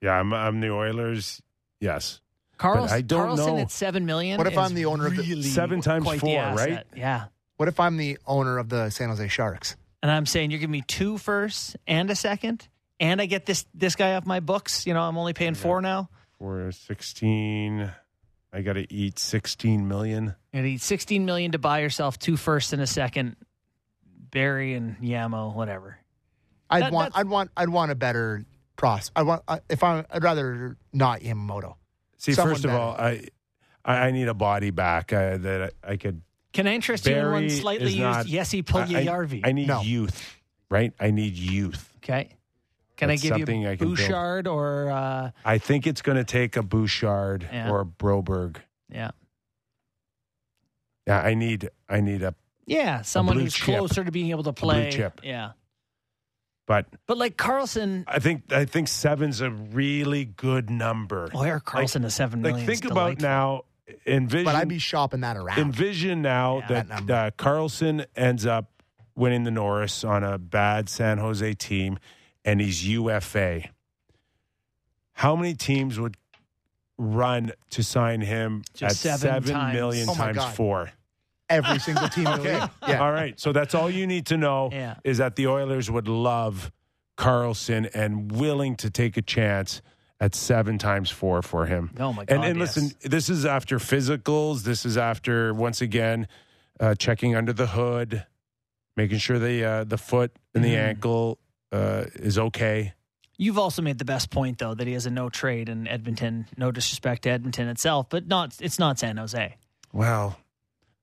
Yeah, 0.00 0.12
I'm, 0.12 0.32
I'm 0.32 0.60
the 0.60 0.70
Oilers. 0.70 1.42
Yes. 1.80 2.20
Karlsson, 2.58 2.90
I 2.90 3.00
don't 3.02 3.36
Karlsson 3.36 3.46
know. 3.46 3.58
at 3.58 3.70
seven 3.70 4.06
million. 4.06 4.38
What 4.38 4.46
if 4.46 4.54
is 4.54 4.58
I'm 4.58 4.74
the 4.74 4.86
owner 4.86 5.06
of 5.06 5.16
the- 5.16 5.22
really 5.22 5.42
Seven 5.42 5.80
times 5.80 6.06
four, 6.20 6.38
asset. 6.38 6.68
right? 6.70 6.84
Yeah. 6.94 7.24
What 7.56 7.68
if 7.68 7.78
I'm 7.80 7.96
the 7.96 8.18
owner 8.26 8.58
of 8.58 8.68
the 8.68 8.90
San 8.90 9.08
Jose 9.10 9.28
Sharks? 9.28 9.76
And 10.02 10.10
I'm 10.10 10.26
saying 10.26 10.50
you're 10.50 10.60
giving 10.60 10.72
me 10.72 10.82
two 10.82 11.18
firsts 11.18 11.74
and 11.86 12.10
a 12.10 12.14
second, 12.14 12.68
and 13.00 13.20
I 13.20 13.26
get 13.26 13.46
this 13.46 13.64
this 13.74 13.96
guy 13.96 14.14
off 14.14 14.26
my 14.26 14.40
books. 14.40 14.86
You 14.86 14.94
know, 14.94 15.02
I'm 15.02 15.16
only 15.18 15.32
paying 15.32 15.54
four 15.54 15.80
now. 15.80 16.08
For 16.38 16.70
16, 16.70 17.90
I 18.56 18.62
got 18.62 18.72
to 18.74 18.90
eat 18.92 19.18
16 19.18 19.86
million. 19.86 20.34
You 20.52 20.62
eat 20.64 20.80
16 20.80 21.26
million 21.26 21.52
to 21.52 21.58
buy 21.58 21.80
yourself 21.80 22.18
two 22.18 22.36
firsts 22.38 22.72
and 22.72 22.80
a 22.80 22.86
second. 22.86 23.36
Barrie 24.30 24.74
and 24.74 24.96
Yamo, 24.98 25.54
whatever. 25.54 25.98
I'd 26.70 26.84
That- 26.84 26.92
want. 26.92 27.12
I'd 27.16 27.28
want. 27.28 27.50
I'd 27.56 27.68
want 27.68 27.90
a 27.92 27.94
better 27.94 28.44
pros. 28.76 29.10
I 29.14 29.22
want. 29.22 29.42
I- 29.46 29.60
If 29.68 29.84
I, 29.84 30.04
I'd 30.10 30.22
rather 30.24 30.76
not 30.92 31.20
Yamamoto. 31.20 31.74
See, 32.18 32.32
Someone 32.32 32.54
first 32.54 32.64
of 32.64 32.70
better. 32.70 32.80
all, 32.82 32.94
I 32.98 33.28
I 33.84 34.08
I 34.08 34.10
need 34.10 34.28
a 34.28 34.34
body 34.34 34.70
back 34.70 35.12
uh, 35.12 35.36
that 35.38 35.74
I, 35.84 35.92
I 35.92 35.96
could. 35.96 36.22
Can 36.52 36.66
I 36.66 36.74
interest 36.74 37.06
you 37.06 37.14
in 37.14 37.30
one 37.32 37.50
slightly 37.50 37.88
used 37.88 37.98
not- 38.00 38.26
Jesse 38.26 38.58
I- 38.58 38.60
I- 38.60 38.62
Puljujärvi? 38.62 39.40
I, 39.44 39.52
need 39.52 39.68
No. 39.68 39.82
youth, 39.82 40.34
right? 40.70 40.92
I 40.98 41.10
need 41.10 41.34
youth. 41.36 41.92
Okay. 41.98 42.35
Can 42.96 43.08
That's 43.08 43.20
I 43.22 43.28
give 43.28 43.36
something 43.36 43.62
you 43.62 43.68
I 43.70 43.76
can 43.76 43.88
build. 43.88 43.98
Bouchard 43.98 44.46
or 44.48 44.90
uh, 44.90 45.30
I 45.44 45.58
think 45.58 45.86
it's 45.86 46.00
going 46.02 46.16
to 46.16 46.24
take 46.24 46.56
a 46.56 46.62
Bouchard 46.62 47.46
Yeah. 47.52 47.70
or 47.70 47.80
a 47.82 47.84
Broberg. 47.84 48.56
yeah, 48.88 49.10
Yeah, 51.06 51.20
I 51.20 51.34
need 51.34 51.70
I 51.88 52.00
need 52.00 52.22
a 52.22 52.34
yeah, 52.66 53.02
someone 53.02 53.34
blue 53.36 53.44
who's 53.44 53.54
chip. 53.54 53.76
closer 53.76 54.02
to 54.04 54.10
being 54.10 54.30
able 54.30 54.42
to 54.44 54.52
blue 54.52 54.70
play. 54.72 54.90
chip. 54.90 55.20
Yeah, 55.22 55.52
but 56.66 56.86
but 57.06 57.16
like 57.18 57.36
Karlsson, 57.36 58.04
I 58.08 58.18
think 58.18 58.52
I 58.52 58.64
think 58.64 58.88
seven's 58.88 59.40
a 59.40 59.50
really 59.50 60.24
good 60.24 60.68
number. 60.70 61.28
oh, 61.34 61.42
Erik 61.42 61.64
Karlsson 61.64 62.02
to 62.02 62.10
seven 62.10 62.42
like 62.42 62.56
think 62.66 62.84
is 62.84 62.90
about 62.90 63.20
now 63.20 63.62
envision 64.04 64.44
But 64.46 64.56
I'd 64.56 64.68
be 64.68 64.78
shopping 64.80 65.20
that 65.20 65.36
around. 65.36 65.58
envision 65.58 66.22
now 66.22 66.58
Yeah. 66.68 66.82
That 66.82 67.06
that 67.06 67.10
uh, 67.10 67.30
Karlsson 67.36 68.06
ends 68.16 68.46
up 68.46 68.70
winning 69.14 69.44
the 69.44 69.50
Norris 69.52 70.02
on 70.02 70.24
a 70.24 70.38
bad 70.38 70.88
San 70.88 71.18
Jose 71.18 71.54
team 71.54 71.98
and 72.46 72.60
he's 72.60 72.86
UFA. 72.88 73.64
How 75.12 75.36
many 75.36 75.54
teams 75.54 75.98
would 75.98 76.16
run 76.98 77.52
to 77.70 77.82
sign 77.82 78.20
him 78.22 78.62
Just 78.74 79.04
at 79.04 79.18
seven 79.18 79.42
seven 79.44 79.54
times. 79.54 79.74
million 79.74 80.08
Oh 80.08 80.14
my 80.14 80.26
times 80.26 80.36
God. 80.38 80.54
four? 80.54 80.90
Every 81.48 81.78
single 81.78 82.08
team 82.08 82.26
in 82.26 82.32
the 82.32 82.40
Okay. 82.40 82.60
league. 82.60 82.70
Yeah. 82.88 83.02
All 83.04 83.12
right. 83.12 83.38
So 83.38 83.52
that's 83.52 83.74
all 83.74 83.90
you 83.90 84.06
need 84.06 84.26
to 84.26 84.36
know 84.36 84.70
Yeah. 84.72 84.96
is 85.04 85.18
that 85.18 85.36
the 85.36 85.46
Oilers 85.48 85.90
would 85.90 86.08
love 86.08 86.72
Karlsson 87.18 87.88
and 87.94 88.32
willing 88.32 88.76
to 88.76 88.90
take 88.90 89.16
a 89.16 89.22
chance 89.22 89.80
at 90.20 90.34
seven 90.34 90.78
times 90.78 91.10
four 91.10 91.42
for 91.42 91.66
him. 91.66 91.90
Oh 92.00 92.12
my 92.12 92.22
And, 92.22 92.28
God, 92.40 92.44
and 92.46 92.58
yes. 92.58 92.76
listen, 92.76 92.96
this 93.10 93.28
is 93.28 93.44
after 93.46 93.78
physicals. 93.78 94.62
This 94.62 94.84
is 94.86 94.96
after 94.96 95.52
once 95.54 95.80
again 95.80 96.26
uh, 96.80 96.94
checking 96.94 97.34
under 97.36 97.52
the 97.52 97.66
hood, 97.68 98.24
making 98.96 99.18
sure 99.18 99.38
the 99.38 99.64
uh, 99.64 99.84
the 99.84 99.96
foot 99.98 100.32
and 100.54 100.62
the 100.64 100.74
Mhm. 100.74 100.88
ankle 100.88 101.38
uh, 101.72 102.04
is 102.14 102.38
okay. 102.38 102.92
You've 103.38 103.58
also 103.58 103.82
made 103.82 103.98
the 103.98 104.04
best 104.06 104.30
point 104.30 104.58
though 104.58 104.74
that 104.74 104.86
he 104.86 104.94
has 104.94 105.04
a 105.06 105.10
no 105.10 105.28
trade 105.28 105.68
in 105.68 105.86
Edmonton. 105.86 106.46
No 106.56 106.70
disrespect 106.70 107.22
to 107.22 107.30
Edmonton 107.30 107.68
itself, 107.68 108.08
but 108.08 108.26
not 108.26 108.56
it's 108.60 108.78
not 108.78 108.98
San 108.98 109.18
Jose. 109.18 109.56
Well, 109.92 110.38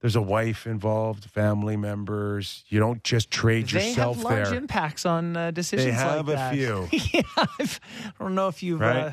there's 0.01 0.15
a 0.15 0.21
wife 0.21 0.65
involved, 0.67 1.25
family 1.25 1.77
members. 1.77 2.63
You 2.67 2.79
don't 2.79 3.03
just 3.03 3.29
trade 3.29 3.71
yourself. 3.71 3.83
They 3.83 3.89
yourself 3.89 4.15
have 4.17 4.23
large 4.25 4.49
there. 4.49 4.57
impacts 4.57 5.05
on 5.05 5.37
uh, 5.37 5.51
decisions. 5.51 5.85
They 5.91 5.93
have 5.93 6.27
like 6.27 6.35
a 6.35 6.37
that. 6.39 6.53
few. 6.55 6.87
yeah, 7.13 7.21
I've, 7.59 7.79
I 8.05 8.11
don't 8.23 8.35
know 8.35 8.47
if 8.47 8.63
you've 8.63 8.79
Right. 8.81 8.97
uh, 8.97 9.11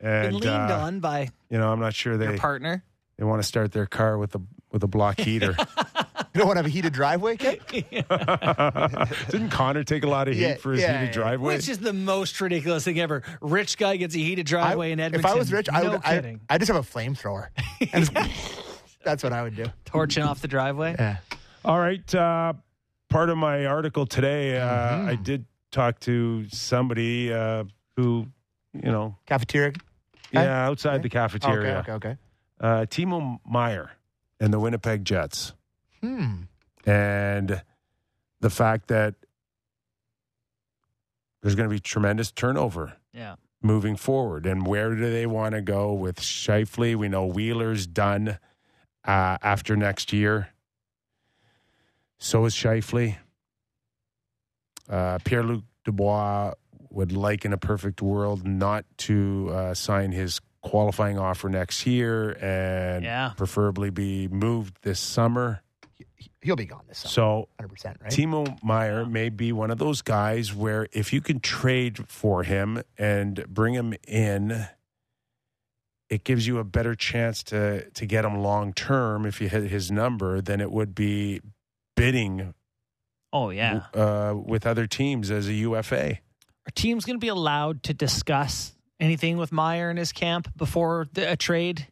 been 0.00 0.32
leaned 0.34 0.46
uh, 0.70 0.80
on 0.80 1.00
by 1.00 1.28
you 1.50 1.58
know, 1.58 1.70
I'm 1.72 1.80
not 1.80 1.92
sure 1.94 2.14
your 2.14 2.32
they 2.32 2.38
partner. 2.38 2.84
they 3.18 3.24
want 3.24 3.42
to 3.42 3.46
start 3.48 3.72
their 3.72 3.86
car 3.86 4.16
with 4.16 4.34
a 4.36 4.40
with 4.70 4.82
a 4.84 4.88
block 4.88 5.18
heater. 5.20 5.56
You 6.32 6.38
don't 6.38 6.46
want 6.46 6.56
to 6.58 6.62
have 6.62 6.66
a 6.66 6.70
heated 6.70 6.92
driveway, 6.92 7.36
kid? 7.36 7.60
Didn't 9.30 9.50
Connor 9.50 9.82
take 9.84 10.04
a 10.04 10.08
lot 10.08 10.28
of 10.28 10.34
heat 10.34 10.40
Yeah, 10.42 10.54
for 10.56 10.72
his 10.72 10.80
yeah, 10.82 10.92
heated 11.00 11.06
yeah. 11.16 11.22
driveway? 11.22 11.56
Which 11.56 11.68
is 11.68 11.78
the 11.78 11.92
most 11.92 12.40
ridiculous 12.40 12.84
thing 12.84 13.00
ever. 13.00 13.22
Rich 13.40 13.78
guy 13.78 13.96
gets 13.96 14.14
a 14.14 14.18
heated 14.18 14.46
driveway 14.46 14.90
I- 14.90 14.92
in 14.92 15.00
Edmonton. 15.00 15.28
If 15.28 15.34
I 15.34 15.38
was 15.38 15.52
rich, 15.52 15.68
I 15.72 15.82
no 15.82 15.90
would. 15.92 16.00
I, 16.04 16.14
kidding. 16.16 16.40
I 16.48 16.58
just 16.58 16.70
have 16.70 16.76
a 16.76 16.86
flamethrower. 16.86 17.48
That's 19.04 19.22
what 19.24 19.32
I 19.32 19.42
would 19.42 19.56
do. 19.56 19.66
Torching 19.86 20.22
off 20.22 20.40
the 20.40 20.48
driveway. 20.48 20.94
Yeah. 20.98 21.16
All 21.64 21.78
right. 21.78 22.14
Uh, 22.14 22.52
part 23.08 23.28
of 23.30 23.36
my 23.38 23.66
article 23.66 24.06
today, 24.06 24.58
uh, 24.58 24.68
Mm-hmm. 24.70 25.08
I 25.08 25.14
did 25.16 25.44
talk 25.72 25.98
to 26.00 26.46
somebody 26.50 27.32
uh, 27.32 27.64
who, 27.96 28.26
you 28.72 28.90
know, 28.92 29.16
Cafeteria. 29.26 29.72
yeah, 30.32 30.66
outside 30.66 30.94
Okay. 30.94 31.02
the 31.02 31.08
cafeteria. 31.08 31.78
Okay. 31.78 31.92
Okay. 31.92 32.08
Okay. 32.10 32.16
Uh, 32.60 32.86
Timo 32.86 33.38
Meier 33.48 33.90
and 34.38 34.52
the 34.52 34.60
Winnipeg 34.60 35.04
Jets. 35.04 35.54
Hmm. 36.02 36.42
and 36.86 37.62
the 38.40 38.50
fact 38.50 38.88
that 38.88 39.14
there's 41.42 41.54
going 41.54 41.68
to 41.68 41.74
be 41.74 41.80
tremendous 41.80 42.30
turnover 42.30 42.94
Yeah. 43.12 43.36
moving 43.62 43.96
forward. 43.96 44.46
And 44.46 44.66
where 44.66 44.94
do 44.94 45.10
they 45.10 45.26
want 45.26 45.54
to 45.54 45.60
go 45.62 45.92
with 45.92 46.20
Scheifele? 46.20 46.96
We 46.96 47.08
know 47.08 47.26
Wheeler's 47.26 47.86
done 47.86 48.38
uh, 49.04 49.38
after 49.42 49.76
next 49.76 50.12
year. 50.12 50.48
So 52.18 52.44
is 52.44 52.54
Scheifele. 52.54 53.16
Uh, 54.88 55.18
Pierre 55.24 55.42
Luc 55.44 55.64
Dubois 55.84 56.54
would 56.90 57.12
like, 57.12 57.44
in 57.44 57.52
a 57.52 57.58
perfect 57.58 58.02
world, 58.02 58.46
not 58.46 58.84
to 58.98 59.48
uh, 59.52 59.74
sign 59.74 60.12
his 60.12 60.40
qualifying 60.62 61.18
offer 61.18 61.48
next 61.48 61.86
year 61.86 62.32
and 62.42 63.04
Yeah. 63.04 63.32
preferably 63.36 63.88
be 63.90 64.28
moved 64.28 64.76
this 64.82 65.00
summer. 65.00 65.62
He'll 66.42 66.56
be 66.56 66.64
gone 66.66 66.84
this 66.88 66.98
summer. 66.98 67.10
So 67.10 67.48
100%, 67.60 67.84
right? 68.02 68.10
Timo 68.10 68.62
Meier 68.62 69.04
may 69.04 69.28
be 69.28 69.52
one 69.52 69.70
of 69.70 69.78
those 69.78 70.02
guys 70.02 70.54
where 70.54 70.88
if 70.92 71.12
you 71.12 71.20
can 71.20 71.40
trade 71.40 72.08
for 72.08 72.42
him 72.42 72.82
and 72.98 73.44
bring 73.48 73.74
him 73.74 73.94
in, 74.06 74.66
it 76.08 76.24
gives 76.24 76.46
you 76.46 76.58
a 76.58 76.64
better 76.64 76.94
chance 76.94 77.42
to 77.44 77.88
to 77.90 78.06
get 78.06 78.24
him 78.24 78.38
long 78.38 78.72
term 78.72 79.24
if 79.26 79.40
you 79.40 79.48
hit 79.48 79.70
his 79.70 79.90
number 79.90 80.40
than 80.40 80.60
it 80.60 80.70
would 80.70 80.94
be 80.94 81.40
bidding 81.96 82.54
Oh 83.32 83.50
yeah. 83.50 83.82
uh, 83.94 84.34
with 84.34 84.66
other 84.66 84.86
teams 84.86 85.30
as 85.30 85.46
a 85.46 85.52
UFA. 85.52 86.18
Are 86.66 86.70
teams 86.74 87.04
going 87.04 87.16
to 87.16 87.24
be 87.24 87.28
allowed 87.28 87.84
to 87.84 87.94
discuss 87.94 88.72
anything 88.98 89.36
with 89.36 89.52
Meier 89.52 89.88
and 89.88 89.98
his 89.98 90.12
camp 90.12 90.48
before 90.56 91.06
the, 91.12 91.32
a 91.32 91.36
trade? 91.36 91.86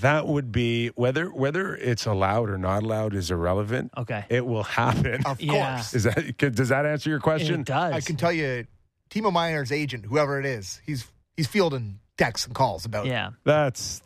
That 0.00 0.26
would 0.26 0.50
be 0.52 0.88
whether 0.88 1.26
whether 1.32 1.74
it's 1.76 2.06
allowed 2.06 2.48
or 2.50 2.58
not 2.58 2.82
allowed 2.82 3.14
is 3.14 3.30
irrelevant. 3.30 3.90
Okay. 3.96 4.24
It 4.28 4.46
will 4.46 4.62
happen. 4.64 5.22
Of 5.26 5.40
Yeah. 5.40 5.76
course. 5.76 5.94
Is 5.94 6.04
that 6.04 6.36
does 6.38 6.68
that 6.70 6.86
answer 6.86 7.10
your 7.10 7.20
question? 7.20 7.60
It 7.60 7.66
does. 7.66 7.92
I 7.92 8.00
can 8.00 8.16
tell 8.16 8.32
you, 8.32 8.66
Timo 9.10 9.32
Meier's 9.32 9.70
agent, 9.72 10.06
whoever 10.06 10.38
it 10.40 10.46
is, 10.46 10.80
he's 10.86 11.06
he's 11.36 11.46
fielding 11.46 11.98
texts 12.16 12.46
and 12.46 12.54
calls 12.54 12.84
about. 12.84 13.06
yeah. 13.06 13.30
That's 13.44 14.00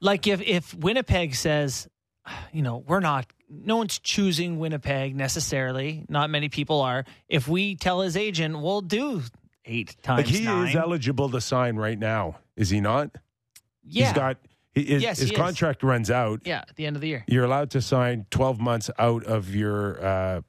Like 0.00 0.26
if 0.26 0.40
if 0.42 0.74
Winnipeg 0.74 1.34
says, 1.34 1.88
you 2.52 2.62
know, 2.62 2.78
we're 2.86 3.00
not 3.00 3.26
no 3.50 3.76
one's 3.76 3.98
choosing 3.98 4.58
Winnipeg 4.58 5.14
necessarily. 5.14 6.04
Not 6.08 6.30
many 6.30 6.48
people 6.48 6.80
are. 6.80 7.04
If 7.28 7.46
we 7.46 7.76
tell 7.76 8.00
his 8.00 8.16
agent, 8.16 8.58
we'll 8.60 8.80
do 8.80 9.22
eight 9.66 9.96
times 10.02 10.26
like 10.26 10.34
he 10.34 10.44
nine. 10.44 10.68
is 10.68 10.74
eligible 10.76 11.28
to 11.30 11.40
sign 11.40 11.76
right 11.76 11.98
now, 11.98 12.38
is 12.56 12.70
he 12.70 12.80
not? 12.80 13.10
yeah. 13.86 14.06
He's 14.06 14.12
got 14.14 14.36
he, 14.42 14.48
his, 14.74 15.02
Yes, 15.02 15.18
his 15.18 15.30
he 15.30 15.34
is. 15.34 15.40
contract 15.40 15.82
runs 15.82 16.10
out. 16.10 16.40
yeah, 16.44 16.64
at 16.68 16.76
the 16.76 16.86
end 16.86 16.96
of 16.96 17.02
the 17.02 17.08
year. 17.08 17.24
You're 17.26 17.44
allowed 17.44 17.70
to 17.70 17.80
sign 17.82 18.26
12 18.30 18.60
months 18.60 18.90
out 18.98 19.24
of 19.24 19.54
your 19.54 20.04
uh, 20.04 20.40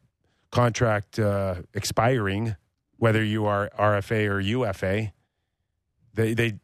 contract 0.52 1.20
uh, 1.20 1.56
expiring, 1.74 2.56
whether 2.98 3.24
you 3.24 3.46
are 3.46 3.70
RFA 3.78 4.30
or 4.30 4.40
UFA. 4.40 5.12
They 6.14 6.34
they 6.34 6.60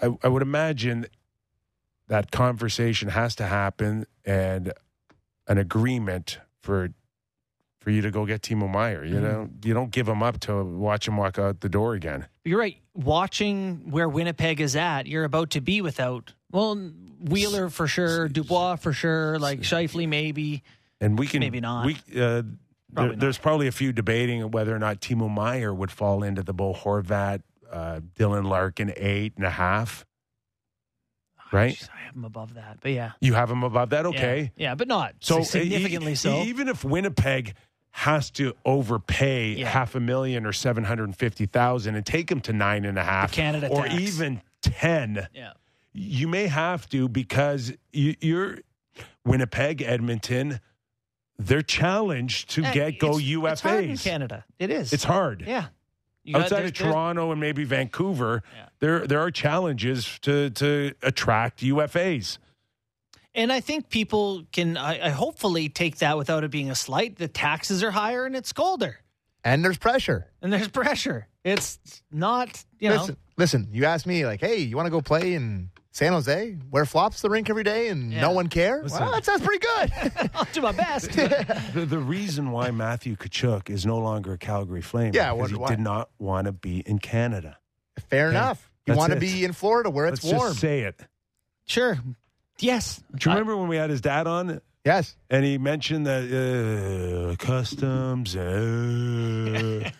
I, 0.00 0.16
I 0.22 0.28
would 0.28 0.42
imagine 0.42 1.06
that 2.08 2.30
conversation 2.30 3.10
has 3.10 3.34
to 3.36 3.44
happen 3.44 4.06
and 4.24 4.72
an 5.46 5.58
agreement 5.58 6.38
for 6.60 6.88
for 7.80 7.90
you 7.90 8.00
to 8.02 8.10
go 8.10 8.26
get 8.26 8.42
Timo 8.42 8.70
Meier. 8.70 9.04
Mm-hmm. 9.04 9.14
You 9.14 9.20
know, 9.20 9.50
you 9.64 9.74
don't 9.74 9.90
give 9.90 10.08
him 10.08 10.22
up 10.22 10.40
to 10.40 10.64
watch 10.64 11.06
him 11.06 11.16
walk 11.16 11.38
out 11.38 11.60
the 11.60 11.68
door 11.68 11.94
again. 11.94 12.26
You're 12.44 12.58
right. 12.58 12.76
Watching 12.98 13.90
where 13.90 14.08
Winnipeg 14.08 14.60
is 14.60 14.74
at, 14.74 15.06
you're 15.06 15.24
about 15.24 15.50
to 15.50 15.60
be 15.60 15.80
without 15.80 16.34
well 16.50 16.74
Wheeler 17.20 17.68
for 17.70 17.86
sure, 17.86 18.28
Dubois 18.28 18.76
for 18.76 18.92
sure, 18.92 19.38
like 19.38 19.60
Scheifele 19.60 20.08
maybe. 20.08 20.62
And 21.00 21.16
we 21.16 21.28
can 21.28 21.40
Maybe 21.40 21.60
not. 21.60 21.86
We 21.86 21.96
uh, 22.20 22.42
Probably 22.92 23.10
there, 23.10 23.20
there's 23.20 23.38
probably 23.38 23.66
a 23.66 23.72
few 23.72 23.92
debating 23.92 24.50
whether 24.50 24.74
or 24.74 24.78
not 24.78 25.00
Timo 25.00 25.30
Meier 25.30 25.72
would 25.74 25.90
fall 25.90 26.22
into 26.22 26.42
the 26.42 26.54
Bo 26.54 26.72
Horvat, 26.72 27.42
uh, 27.70 28.00
Dylan 28.16 28.48
Larkin 28.48 28.92
eight 28.96 29.34
and 29.36 29.44
a 29.44 29.50
half. 29.50 30.04
Right, 31.50 31.74
Jeez, 31.74 31.88
I 31.94 32.04
have 32.04 32.14
him 32.14 32.24
above 32.26 32.54
that, 32.54 32.78
but 32.82 32.92
yeah, 32.92 33.12
you 33.20 33.32
have 33.32 33.50
him 33.50 33.62
above 33.62 33.90
that. 33.90 34.04
Okay, 34.04 34.52
yeah, 34.56 34.74
but 34.74 34.86
not 34.86 35.14
so 35.20 35.42
significantly 35.42 36.14
so. 36.14 36.42
Even 36.42 36.68
if 36.68 36.84
Winnipeg 36.84 37.54
has 37.98 38.30
to 38.30 38.54
overpay 38.64 39.54
Yeah. 39.54 39.68
half 39.68 39.96
a 39.96 40.00
million 40.00 40.46
or 40.46 40.52
seven 40.52 40.84
hundred 40.84 41.04
and 41.04 41.16
fifty 41.16 41.46
thousand 41.46 41.96
and 41.96 42.06
take 42.06 42.30
him 42.30 42.40
to 42.42 42.52
nine 42.52 42.84
and 42.84 42.96
a 42.96 43.02
half, 43.02 43.32
Canada 43.32 43.66
or 43.68 43.82
tax. 43.86 43.94
even 44.00 44.40
ten. 44.62 45.26
Yeah. 45.34 45.52
You 45.92 46.28
may 46.28 46.46
have 46.46 46.88
to 46.90 47.08
because 47.08 47.72
you, 47.92 48.14
you're 48.20 48.58
Winnipeg, 49.24 49.82
Edmonton. 49.82 50.60
They're 51.40 51.62
challenged 51.62 52.50
to 52.50 52.62
get 52.62 52.98
go 53.00 53.12
UFAs. 53.14 53.52
It's 53.52 53.60
hard 53.62 53.84
in 53.84 53.96
Canada. 53.96 54.44
It 54.60 54.70
is. 54.70 54.92
It's 54.92 55.04
hard. 55.04 55.42
Yeah. 55.46 55.66
You 56.22 56.34
got- 56.34 56.42
Outside 56.42 56.56
there's- 56.58 56.70
of 56.70 56.74
Toronto 56.76 57.32
and 57.32 57.40
maybe 57.40 57.64
Vancouver, 57.64 58.42
there 58.78 59.06
there 59.08 59.20
are 59.20 59.32
challenges 59.32 60.18
to 60.20 60.50
to 60.50 60.92
attract 61.02 61.62
UFAs. 61.62 62.38
And 63.38 63.52
I 63.52 63.60
think 63.60 63.88
people 63.88 64.42
can, 64.52 64.76
I, 64.76 65.06
I 65.06 65.08
hopefully 65.10 65.68
take 65.68 65.98
that 65.98 66.18
without 66.18 66.42
it 66.44 66.50
being 66.50 66.70
a 66.70 66.74
slight. 66.74 67.16
The 67.16 67.28
taxes 67.28 67.82
are 67.84 67.90
higher 67.92 68.26
and 68.26 68.34
it's 68.34 68.52
colder 68.52 68.98
And 69.44 69.64
there's 69.64 69.78
pressure. 69.78 70.26
and 70.42 70.52
there's 70.52 70.66
pressure. 70.68 71.28
It's 71.44 71.78
not, 72.10 72.64
you 72.80 72.88
know, 72.90 72.96
listen, 72.96 73.16
listen, 73.36 73.68
you 73.70 73.84
asked 73.84 74.06
me 74.06 74.26
like, 74.26 74.40
hey, 74.40 74.56
you 74.58 74.76
want 74.76 74.86
to 74.86 74.90
go 74.90 75.00
play 75.00 75.34
in 75.34 75.70
San 75.92 76.12
Jose, 76.12 76.56
wear 76.70 76.84
flops 76.84 77.22
the 77.22 77.30
rink 77.30 77.48
every 77.48 77.62
day, 77.64 77.88
and 77.88 78.12
Yeah. 78.12 78.20
no 78.22 78.32
one 78.32 78.48
care? 78.48 78.82
Listen. 78.82 79.00
Well, 79.02 79.12
that 79.12 79.24
sounds 79.24 79.40
pretty 79.42 79.64
good. 79.64 80.30
I'll 80.34 80.46
do 80.52 80.60
my 80.60 80.72
best. 80.72 81.10
The, 81.74 81.86
the 81.88 81.98
reason 81.98 82.50
why 82.50 82.70
Matthew 82.72 83.14
Tkachuk 83.16 83.70
is 83.70 83.86
no 83.86 83.98
longer 83.98 84.32
a 84.32 84.38
Calgary 84.38 84.82
Flame 84.82 85.12
Yeah, 85.14 85.32
because 85.34 85.50
he 85.50 85.56
why? 85.56 85.68
did 85.68 85.80
not 85.80 86.10
want 86.18 86.46
to 86.46 86.52
be 86.52 86.80
in 86.80 86.98
Canada. 86.98 87.58
Fair 88.10 88.30
enough. 88.30 88.70
You 88.86 88.94
want 88.94 89.12
to 89.12 89.20
be 89.20 89.44
in 89.44 89.52
Florida 89.52 89.90
where 89.90 90.06
it's 90.06 90.24
Let's 90.24 90.34
warm. 90.36 90.50
just 90.50 90.60
say 90.60 90.80
it. 90.80 91.00
sure. 91.66 91.98
Yes. 92.60 93.02
Do 93.14 93.30
you 93.30 93.34
remember 93.34 93.56
when 93.56 93.68
we 93.68 93.76
had 93.76 93.90
his 93.90 94.00
dad 94.00 94.26
on 94.26 94.60
yes. 94.84 95.16
and 95.30 95.44
he 95.44 95.58
mentioned 95.58 96.06
that 96.06 96.24
uh, 96.24 97.36
customs? 97.44 98.34
Uh, 98.36 99.90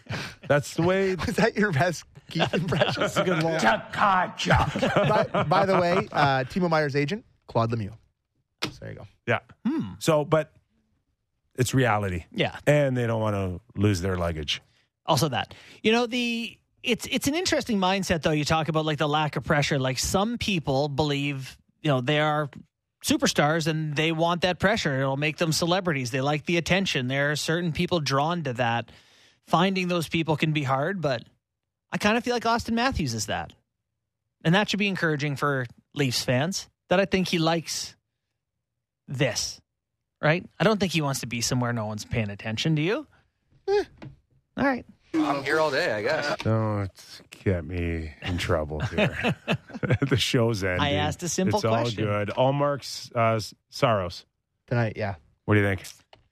that's 0.48 0.74
the 0.74 0.82
way. 0.82 1.10
Is 1.28 1.36
that 1.36 1.56
your 1.56 1.72
best 1.72 2.04
Keith 2.30 2.52
impression? 2.54 3.00
That's 3.02 3.16
a 3.16 3.24
good 3.24 3.42
one. 3.42 3.60
by, 3.60 5.44
by 5.44 5.66
the 5.66 5.78
way, 5.78 6.08
uh, 6.12 6.44
Timo 6.44 6.68
Meier's 6.70 6.96
agent, 6.96 7.24
Claude 7.46 7.70
Lemieux. 7.70 7.92
So 8.64 8.70
there 8.80 8.90
you 8.90 8.96
go. 8.96 9.06
Yeah. 9.26 9.38
So, 10.00 10.24
but 10.24 10.52
it's 11.56 11.74
reality, 11.74 12.24
Yeah. 12.32 12.56
and 12.66 12.96
they 12.96 13.06
don't 13.06 13.20
want 13.20 13.34
to 13.34 13.60
lose 13.80 14.00
their 14.00 14.16
luggage. 14.16 14.62
Also 15.06 15.28
that. 15.28 15.54
You 15.82 15.92
know, 15.92 16.06
the 16.06 16.56
it's 16.82 17.06
it's 17.10 17.26
an 17.26 17.34
interesting 17.34 17.78
mindset 17.78 18.22
though. 18.22 18.30
You 18.30 18.44
talk 18.44 18.68
about 18.68 18.84
like 18.84 18.98
the 18.98 19.08
lack 19.08 19.36
of 19.36 19.44
pressure. 19.44 19.78
Like 19.78 19.98
some 19.98 20.38
people 20.38 20.88
believe, 20.88 21.56
you 21.82 21.90
know, 21.90 22.00
they 22.00 22.20
are 22.20 22.50
superstars 23.04 23.66
and 23.66 23.94
they 23.94 24.12
want 24.12 24.42
that 24.42 24.58
pressure. 24.58 25.00
It'll 25.00 25.16
make 25.16 25.36
them 25.36 25.52
celebrities. 25.52 26.10
They 26.10 26.20
like 26.20 26.46
the 26.46 26.56
attention. 26.56 27.08
There 27.08 27.30
are 27.30 27.36
certain 27.36 27.72
people 27.72 28.00
drawn 28.00 28.42
to 28.44 28.52
that. 28.54 28.90
Finding 29.46 29.88
those 29.88 30.08
people 30.08 30.36
can 30.36 30.52
be 30.52 30.62
hard, 30.62 31.00
but 31.00 31.22
I 31.90 31.96
kind 31.96 32.18
of 32.18 32.24
feel 32.24 32.34
like 32.34 32.44
Auston 32.44 32.74
Matthews 32.74 33.14
is 33.14 33.26
that. 33.26 33.52
And 34.44 34.54
that 34.54 34.68
should 34.68 34.78
be 34.78 34.88
encouraging 34.88 35.36
for 35.36 35.66
Leafs 35.94 36.22
fans 36.22 36.68
that 36.90 37.00
I 37.00 37.06
think 37.06 37.28
he 37.28 37.38
likes 37.38 37.96
this. 39.06 39.60
Right? 40.20 40.44
I 40.58 40.64
don't 40.64 40.78
think 40.78 40.92
he 40.92 41.00
wants 41.00 41.20
to 41.20 41.26
be 41.26 41.40
somewhere 41.40 41.72
no 41.72 41.86
one's 41.86 42.04
paying 42.04 42.28
attention. 42.28 42.74
Do 42.74 42.82
you? 42.82 43.06
Eh. 43.68 43.84
All 44.56 44.64
right. 44.64 44.84
I'm 45.14 45.42
here 45.42 45.58
all 45.60 45.70
day, 45.70 45.92
I 45.92 46.02
guess. 46.02 46.36
Don't 46.38 46.90
get 47.44 47.64
me 47.64 48.12
in 48.22 48.38
trouble 48.38 48.80
here. 48.80 49.34
the 50.08 50.16
show's 50.16 50.64
ending. 50.64 50.80
I 50.80 50.92
asked 50.92 51.22
a 51.22 51.28
simple 51.28 51.58
it's 51.58 51.66
question. 51.66 52.08
all 52.08 52.24
good. 52.24 52.28
Ullmark's, 52.36 53.10
uh, 53.14 53.40
Saros. 53.70 54.24
Tonight, 54.66 54.94
yeah. 54.96 55.14
What 55.44 55.54
do 55.54 55.60
you 55.60 55.66
think? 55.66 55.82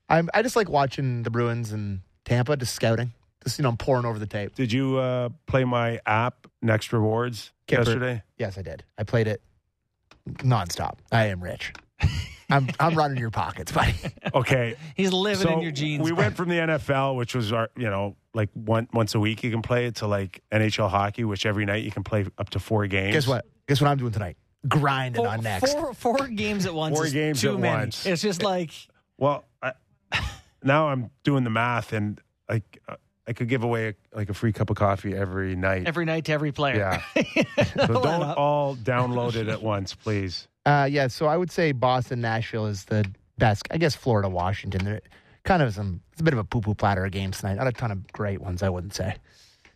I'm, 0.08 0.28
I 0.34 0.42
just 0.42 0.56
like 0.56 0.68
watching 0.68 1.22
the 1.22 1.30
Bruins 1.30 1.72
and 1.72 2.00
Tampa, 2.24 2.56
just 2.56 2.74
scouting. 2.74 3.12
Just, 3.42 3.58
you 3.58 3.62
know, 3.62 3.74
pouring 3.78 4.04
over 4.04 4.18
the 4.18 4.26
tape. 4.26 4.54
Did 4.54 4.72
you 4.72 4.98
uh, 4.98 5.28
play 5.46 5.64
my 5.64 6.00
app, 6.04 6.46
Next 6.62 6.92
Rewards, 6.92 7.52
Kyper. 7.68 7.78
yesterday? 7.78 8.22
Yes, 8.38 8.58
I 8.58 8.62
did. 8.62 8.84
I 8.98 9.04
played 9.04 9.28
it 9.28 9.40
nonstop. 10.28 10.98
I 11.12 11.26
am 11.26 11.42
rich. 11.42 11.72
I'm 12.50 12.68
I'm 12.78 12.94
running 12.94 13.18
your 13.18 13.30
pockets, 13.30 13.72
buddy. 13.72 13.94
Okay. 14.34 14.76
He's 14.94 15.12
living 15.12 15.46
so 15.46 15.54
in 15.54 15.60
your 15.60 15.70
jeans. 15.72 16.02
we 16.04 16.12
went 16.12 16.36
from 16.36 16.48
the 16.48 16.56
NFL, 16.56 17.16
which 17.16 17.34
was 17.34 17.52
our, 17.52 17.70
you 17.76 17.88
know, 17.88 18.16
like 18.34 18.50
one 18.52 18.86
once 18.92 19.14
a 19.14 19.20
week 19.20 19.42
you 19.42 19.50
can 19.50 19.62
play 19.62 19.86
it, 19.86 19.96
to 19.96 20.06
like 20.06 20.42
NHL 20.52 20.90
hockey, 20.90 21.24
which 21.24 21.46
every 21.46 21.64
night 21.64 21.84
you 21.84 21.90
can 21.90 22.02
play 22.04 22.26
up 22.36 22.50
to 22.50 22.58
four 22.58 22.86
games. 22.86 23.14
Guess 23.14 23.26
what? 23.26 23.46
Guess 23.66 23.80
what 23.80 23.88
I'm 23.88 23.96
doing 23.96 24.12
tonight? 24.12 24.36
Grinding 24.68 25.22
four, 25.22 25.28
on 25.28 25.42
next. 25.42 25.72
Four, 25.72 25.94
four 25.94 26.28
games 26.28 26.66
at 26.66 26.74
once. 26.74 26.96
Four 26.96 27.06
is 27.06 27.12
games 27.12 27.40
too 27.40 27.54
at 27.54 27.60
many. 27.60 27.76
once. 27.78 28.04
It's 28.04 28.20
just 28.20 28.42
like 28.42 28.72
Well, 29.16 29.44
I, 29.62 29.72
now 30.62 30.88
I'm 30.88 31.10
doing 31.24 31.44
the 31.44 31.50
math, 31.50 31.92
and 31.92 32.20
like 32.48 32.78
uh, 32.88 32.96
I 33.28 33.32
could 33.32 33.48
give 33.48 33.64
away 33.64 33.88
a, 33.88 33.94
like 34.16 34.30
a 34.30 34.34
free 34.34 34.52
cup 34.52 34.70
of 34.70 34.76
coffee 34.76 35.14
every 35.14 35.56
night. 35.56 35.86
every 35.86 36.04
night 36.04 36.26
to 36.26 36.32
every 36.32 36.52
player. 36.52 37.00
yeah. 37.16 37.42
so 37.74 37.86
don't 37.86 38.22
up. 38.22 38.38
all 38.38 38.76
download 38.76 39.34
it 39.34 39.48
at 39.48 39.62
once, 39.62 39.94
please. 39.94 40.46
Uh, 40.64 40.88
yeah, 40.90 41.08
so 41.08 41.26
I 41.26 41.36
would 41.36 41.50
say 41.50 41.72
Boston, 41.72 42.20
Nashville 42.20 42.66
is 42.66 42.84
the 42.84 43.04
best. 43.38 43.66
I 43.70 43.78
guess 43.78 43.94
Florida, 43.94 44.28
Washington. 44.28 44.84
They're 44.84 45.00
kind 45.44 45.62
of 45.62 45.74
some. 45.74 46.00
It's 46.12 46.20
a 46.20 46.24
bit 46.24 46.34
of 46.34 46.38
a 46.38 46.44
poo 46.44 46.60
poo 46.60 46.74
platter 46.74 47.04
of 47.04 47.12
games 47.12 47.40
tonight. 47.40 47.54
Not 47.54 47.66
a 47.66 47.72
ton 47.72 47.90
of 47.90 48.12
great 48.12 48.40
ones, 48.40 48.62
I 48.62 48.68
wouldn't 48.68 48.94
say. 48.94 49.16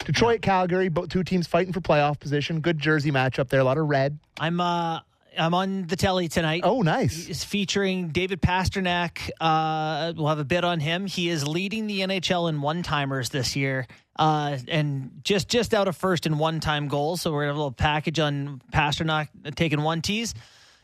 Detroit, 0.05 0.43
Calgary, 0.43 0.89
both 0.89 1.11
two 1.11 1.23
teams 1.23 1.47
fighting 1.47 1.73
for 1.73 1.81
playoff 1.81 2.19
position. 2.19 2.61
Good 2.61 2.79
Jersey 2.79 3.13
matchup 3.13 3.49
there. 3.51 3.61
A 3.61 3.65
lot 3.65 3.79
of 3.79 3.89
red. 3.89 4.19
I'm 4.39 4.61
uh 4.61 5.01
I'm 5.39 5.55
on 5.55 5.87
the 5.87 5.97
telly 5.97 6.29
tonight. 6.29 6.63
Oh, 6.65 6.83
nice. 6.83 7.29
It's 7.29 7.45
featuring 7.45 8.09
David 8.09 8.41
Pastrnak. 8.43 9.31
Uh, 9.41 10.13
we'll 10.17 10.29
have 10.29 10.39
a 10.39 10.45
bit 10.45 10.65
on 10.65 10.81
him. 10.81 11.07
He 11.07 11.29
is 11.29 11.47
leading 11.47 11.87
the 11.87 12.01
NHL 12.01 12.49
in 12.49 12.61
one 12.61 12.83
timers 12.83 13.29
this 13.31 13.57
year, 13.57 13.87
uh, 14.17 14.59
and 14.69 15.21
just 15.23 15.49
just 15.49 15.75
out 15.75 15.89
of 15.89 15.97
first 15.97 16.27
in 16.27 16.39
one 16.39 16.61
time 16.61 16.89
goals. 16.89 17.23
So 17.23 17.33
we're 17.33 17.43
gonna 17.43 17.49
have 17.49 17.57
a 17.57 17.59
little 17.59 17.73
package 17.73 18.19
on 18.19 18.61
Pastrnak 18.73 19.29
taking 19.57 19.83
one 19.83 20.03
tees. 20.03 20.35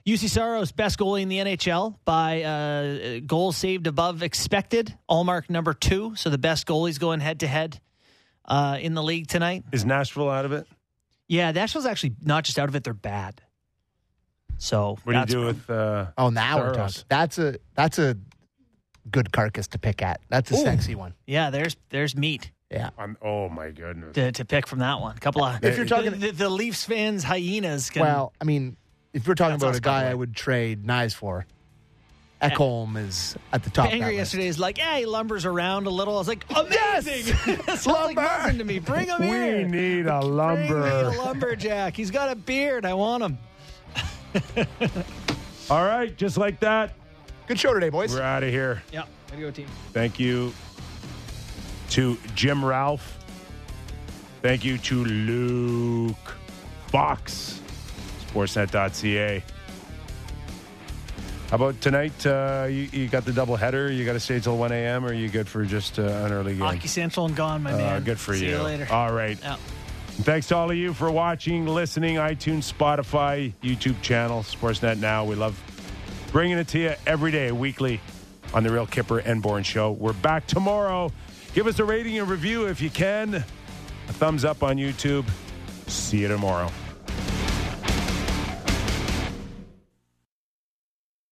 Juuse 0.06 0.28
Saros 0.28 0.70
best 0.70 0.98
goalie 0.98 1.22
in 1.22 1.28
the 1.28 1.38
NHL 1.38 1.96
by 2.04 2.42
uh, 2.42 3.20
goals 3.26 3.56
saved 3.56 3.88
above 3.88 4.22
expected. 4.22 4.96
Ullmark 5.10 5.50
number 5.50 5.74
two. 5.74 6.14
So 6.14 6.30
the 6.30 6.38
best 6.38 6.66
goalies 6.66 7.00
going 7.00 7.18
head 7.18 7.40
to 7.40 7.48
head 7.48 7.80
uh, 8.44 8.78
in 8.80 8.94
the 8.94 9.02
league 9.02 9.26
tonight. 9.26 9.64
Is 9.72 9.84
Nashville 9.84 10.30
out 10.30 10.44
of 10.44 10.52
it? 10.52 10.66
Yeah, 11.26 11.50
Nashville's 11.50 11.86
actually 11.86 12.14
not 12.22 12.44
just 12.44 12.56
out 12.56 12.68
of 12.68 12.76
it; 12.76 12.84
they're 12.84 12.94
bad. 12.94 13.42
So 14.58 14.98
What 15.04 15.12
do 15.12 15.18
you 15.18 15.26
do 15.26 15.40
with? 15.46 15.68
Uh, 15.70 16.06
Oh, 16.16 16.30
now 16.30 16.58
we're 16.58 16.74
Saros? 16.74 16.94
talking. 16.94 17.06
That's 17.08 17.38
a 17.38 17.56
that's 17.74 17.98
a 17.98 18.16
good 19.10 19.32
carcass 19.32 19.66
to 19.68 19.78
pick 19.78 20.02
at. 20.02 20.20
That's 20.28 20.50
a 20.50 20.54
Ooh. 20.54 20.62
sexy 20.64 20.94
one. 20.94 21.14
Yeah, 21.26 21.50
there's 21.50 21.76
there's 21.90 22.16
meat 22.16 22.50
Yeah. 22.70 22.90
on, 22.98 23.16
oh 23.22 23.48
my 23.48 23.70
goodness! 23.70 24.14
to, 24.14 24.32
to 24.32 24.44
pick 24.44 24.66
from 24.66 24.80
that 24.80 25.00
one. 25.00 25.16
A 25.16 25.20
couple 25.20 25.44
of 25.44 25.62
If 25.62 25.76
you're 25.76 25.86
talking- 25.86 26.12
the, 26.12 26.16
the, 26.28 26.32
the 26.32 26.48
Leafs 26.48 26.84
fans 26.84 27.22
hyenas 27.22 27.90
can 27.90 28.02
Well, 28.02 28.32
I 28.40 28.44
mean, 28.44 28.76
if 29.12 29.26
we're 29.28 29.34
talking 29.34 29.56
about 29.56 29.76
a 29.76 29.80
guy 29.80 30.04
way. 30.04 30.10
I 30.10 30.14
would 30.14 30.34
trade 30.34 30.84
Knies 30.84 31.14
for, 31.14 31.46
Ekholm 32.42 32.96
is 32.98 33.34
at 33.52 33.62
the 33.62 33.70
top. 33.70 33.86
of 33.86 33.90
that 33.92 33.94
Angry 33.96 34.16
list. 34.16 34.18
yesterday 34.34 34.46
is 34.48 34.58
like, 34.58 34.76
yeah, 34.78 34.98
he 34.98 35.06
lumbers 35.06 35.44
around 35.46 35.86
a 35.86 35.90
little. 35.90 36.16
I 36.16 36.18
was 36.18 36.28
like, 36.28 36.44
amazing! 36.54 37.22
Sounds 37.76 37.86
like 37.86 38.58
to 38.58 38.64
me. 38.64 38.78
Bring 38.78 39.06
him 39.08 39.22
in 39.22 39.30
we 39.30 39.36
here. 39.36 39.68
need 39.68 40.06
a 40.06 40.20
lumber. 40.20 40.80
Bring 40.80 41.10
me 41.10 41.16
a 41.16 41.22
lumberjack. 41.22 41.96
He's 41.96 42.10
got 42.10 42.30
a 42.30 42.34
beard. 42.36 42.84
I 42.84 42.92
want 42.94 43.22
him. 43.22 43.38
All 45.70 45.84
right, 45.84 46.16
just 46.16 46.36
like 46.36 46.60
that, 46.60 46.94
Good 47.46 47.58
show 47.60 47.74
today, 47.74 47.88
boys. 47.90 48.12
we're 48.14 48.22
out 48.22 48.42
of 48.42 48.50
here. 48.50 48.82
Yeah, 48.92 49.02
way 49.30 49.36
to 49.36 49.40
go, 49.42 49.50
team. 49.50 49.66
Thank 49.92 50.18
you 50.20 50.52
to 51.90 52.16
Jim 52.34 52.64
Ralph. 52.64 53.18
Thank 54.42 54.64
you 54.64 54.78
to 54.78 55.04
Luke 55.04 56.34
Fox, 56.88 57.60
sportsnet.ca. 58.28 59.42
How 61.50 61.54
about 61.56 61.80
tonight? 61.80 62.26
Uh, 62.26 62.66
you, 62.68 62.88
you 62.92 63.06
got 63.08 63.24
the 63.24 63.32
double 63.32 63.54
header. 63.54 63.90
You 63.90 64.04
got 64.04 64.14
to 64.14 64.20
stay 64.20 64.40
till 64.40 64.56
1 64.58 64.72
a.m. 64.72 65.04
or 65.04 65.10
are 65.10 65.12
you 65.12 65.28
good 65.28 65.46
for 65.48 65.64
just 65.64 65.98
uh, 66.00 66.02
an 66.02 66.32
early 66.32 66.52
game? 66.54 66.62
Hockey 66.62 66.88
Central 66.88 67.26
and 67.26 67.36
gone, 67.36 67.62
my 67.62 67.72
Uh, 67.72 67.76
man. 67.76 68.02
good 68.02 68.18
for 68.18 68.34
See 68.34 68.46
you. 68.46 68.56
you 68.56 68.62
later. 68.62 68.88
All 68.90 69.12
right. 69.12 69.38
Yeah. 69.40 69.56
Thanks 70.22 70.48
to 70.48 70.56
all 70.56 70.70
of 70.70 70.76
you 70.76 70.92
for 70.94 71.10
watching, 71.10 71.66
listening, 71.66 72.16
iTunes, 72.16 72.72
Spotify, 72.72 73.52
YouTube 73.62 74.00
channel, 74.02 74.40
Sportsnet 74.40 74.98
Now. 74.98 75.24
We 75.24 75.34
love 75.34 75.60
bringing 76.32 76.58
it 76.58 76.68
to 76.68 76.78
you 76.78 76.94
every 77.06 77.30
day, 77.30 77.52
weekly 77.52 78.00
on 78.54 78.62
the 78.62 78.72
Real 78.72 78.86
Kyper 78.86 79.22
and 79.24 79.42
Bourne 79.42 79.62
Show. 79.62 79.92
We're 79.92 80.14
back 80.14 80.46
tomorrow. 80.46 81.12
Give 81.52 81.66
us 81.66 81.78
a 81.78 81.84
rating 81.84 82.18
and 82.18 82.28
review 82.28 82.66
if 82.66 82.80
you 82.80 82.90
can. 82.90 83.34
A 83.34 83.42
thumbs 84.12 84.44
up 84.44 84.62
on 84.62 84.76
YouTube. 84.76 85.28
See 85.86 86.18
you 86.18 86.28
tomorrow. 86.28 86.70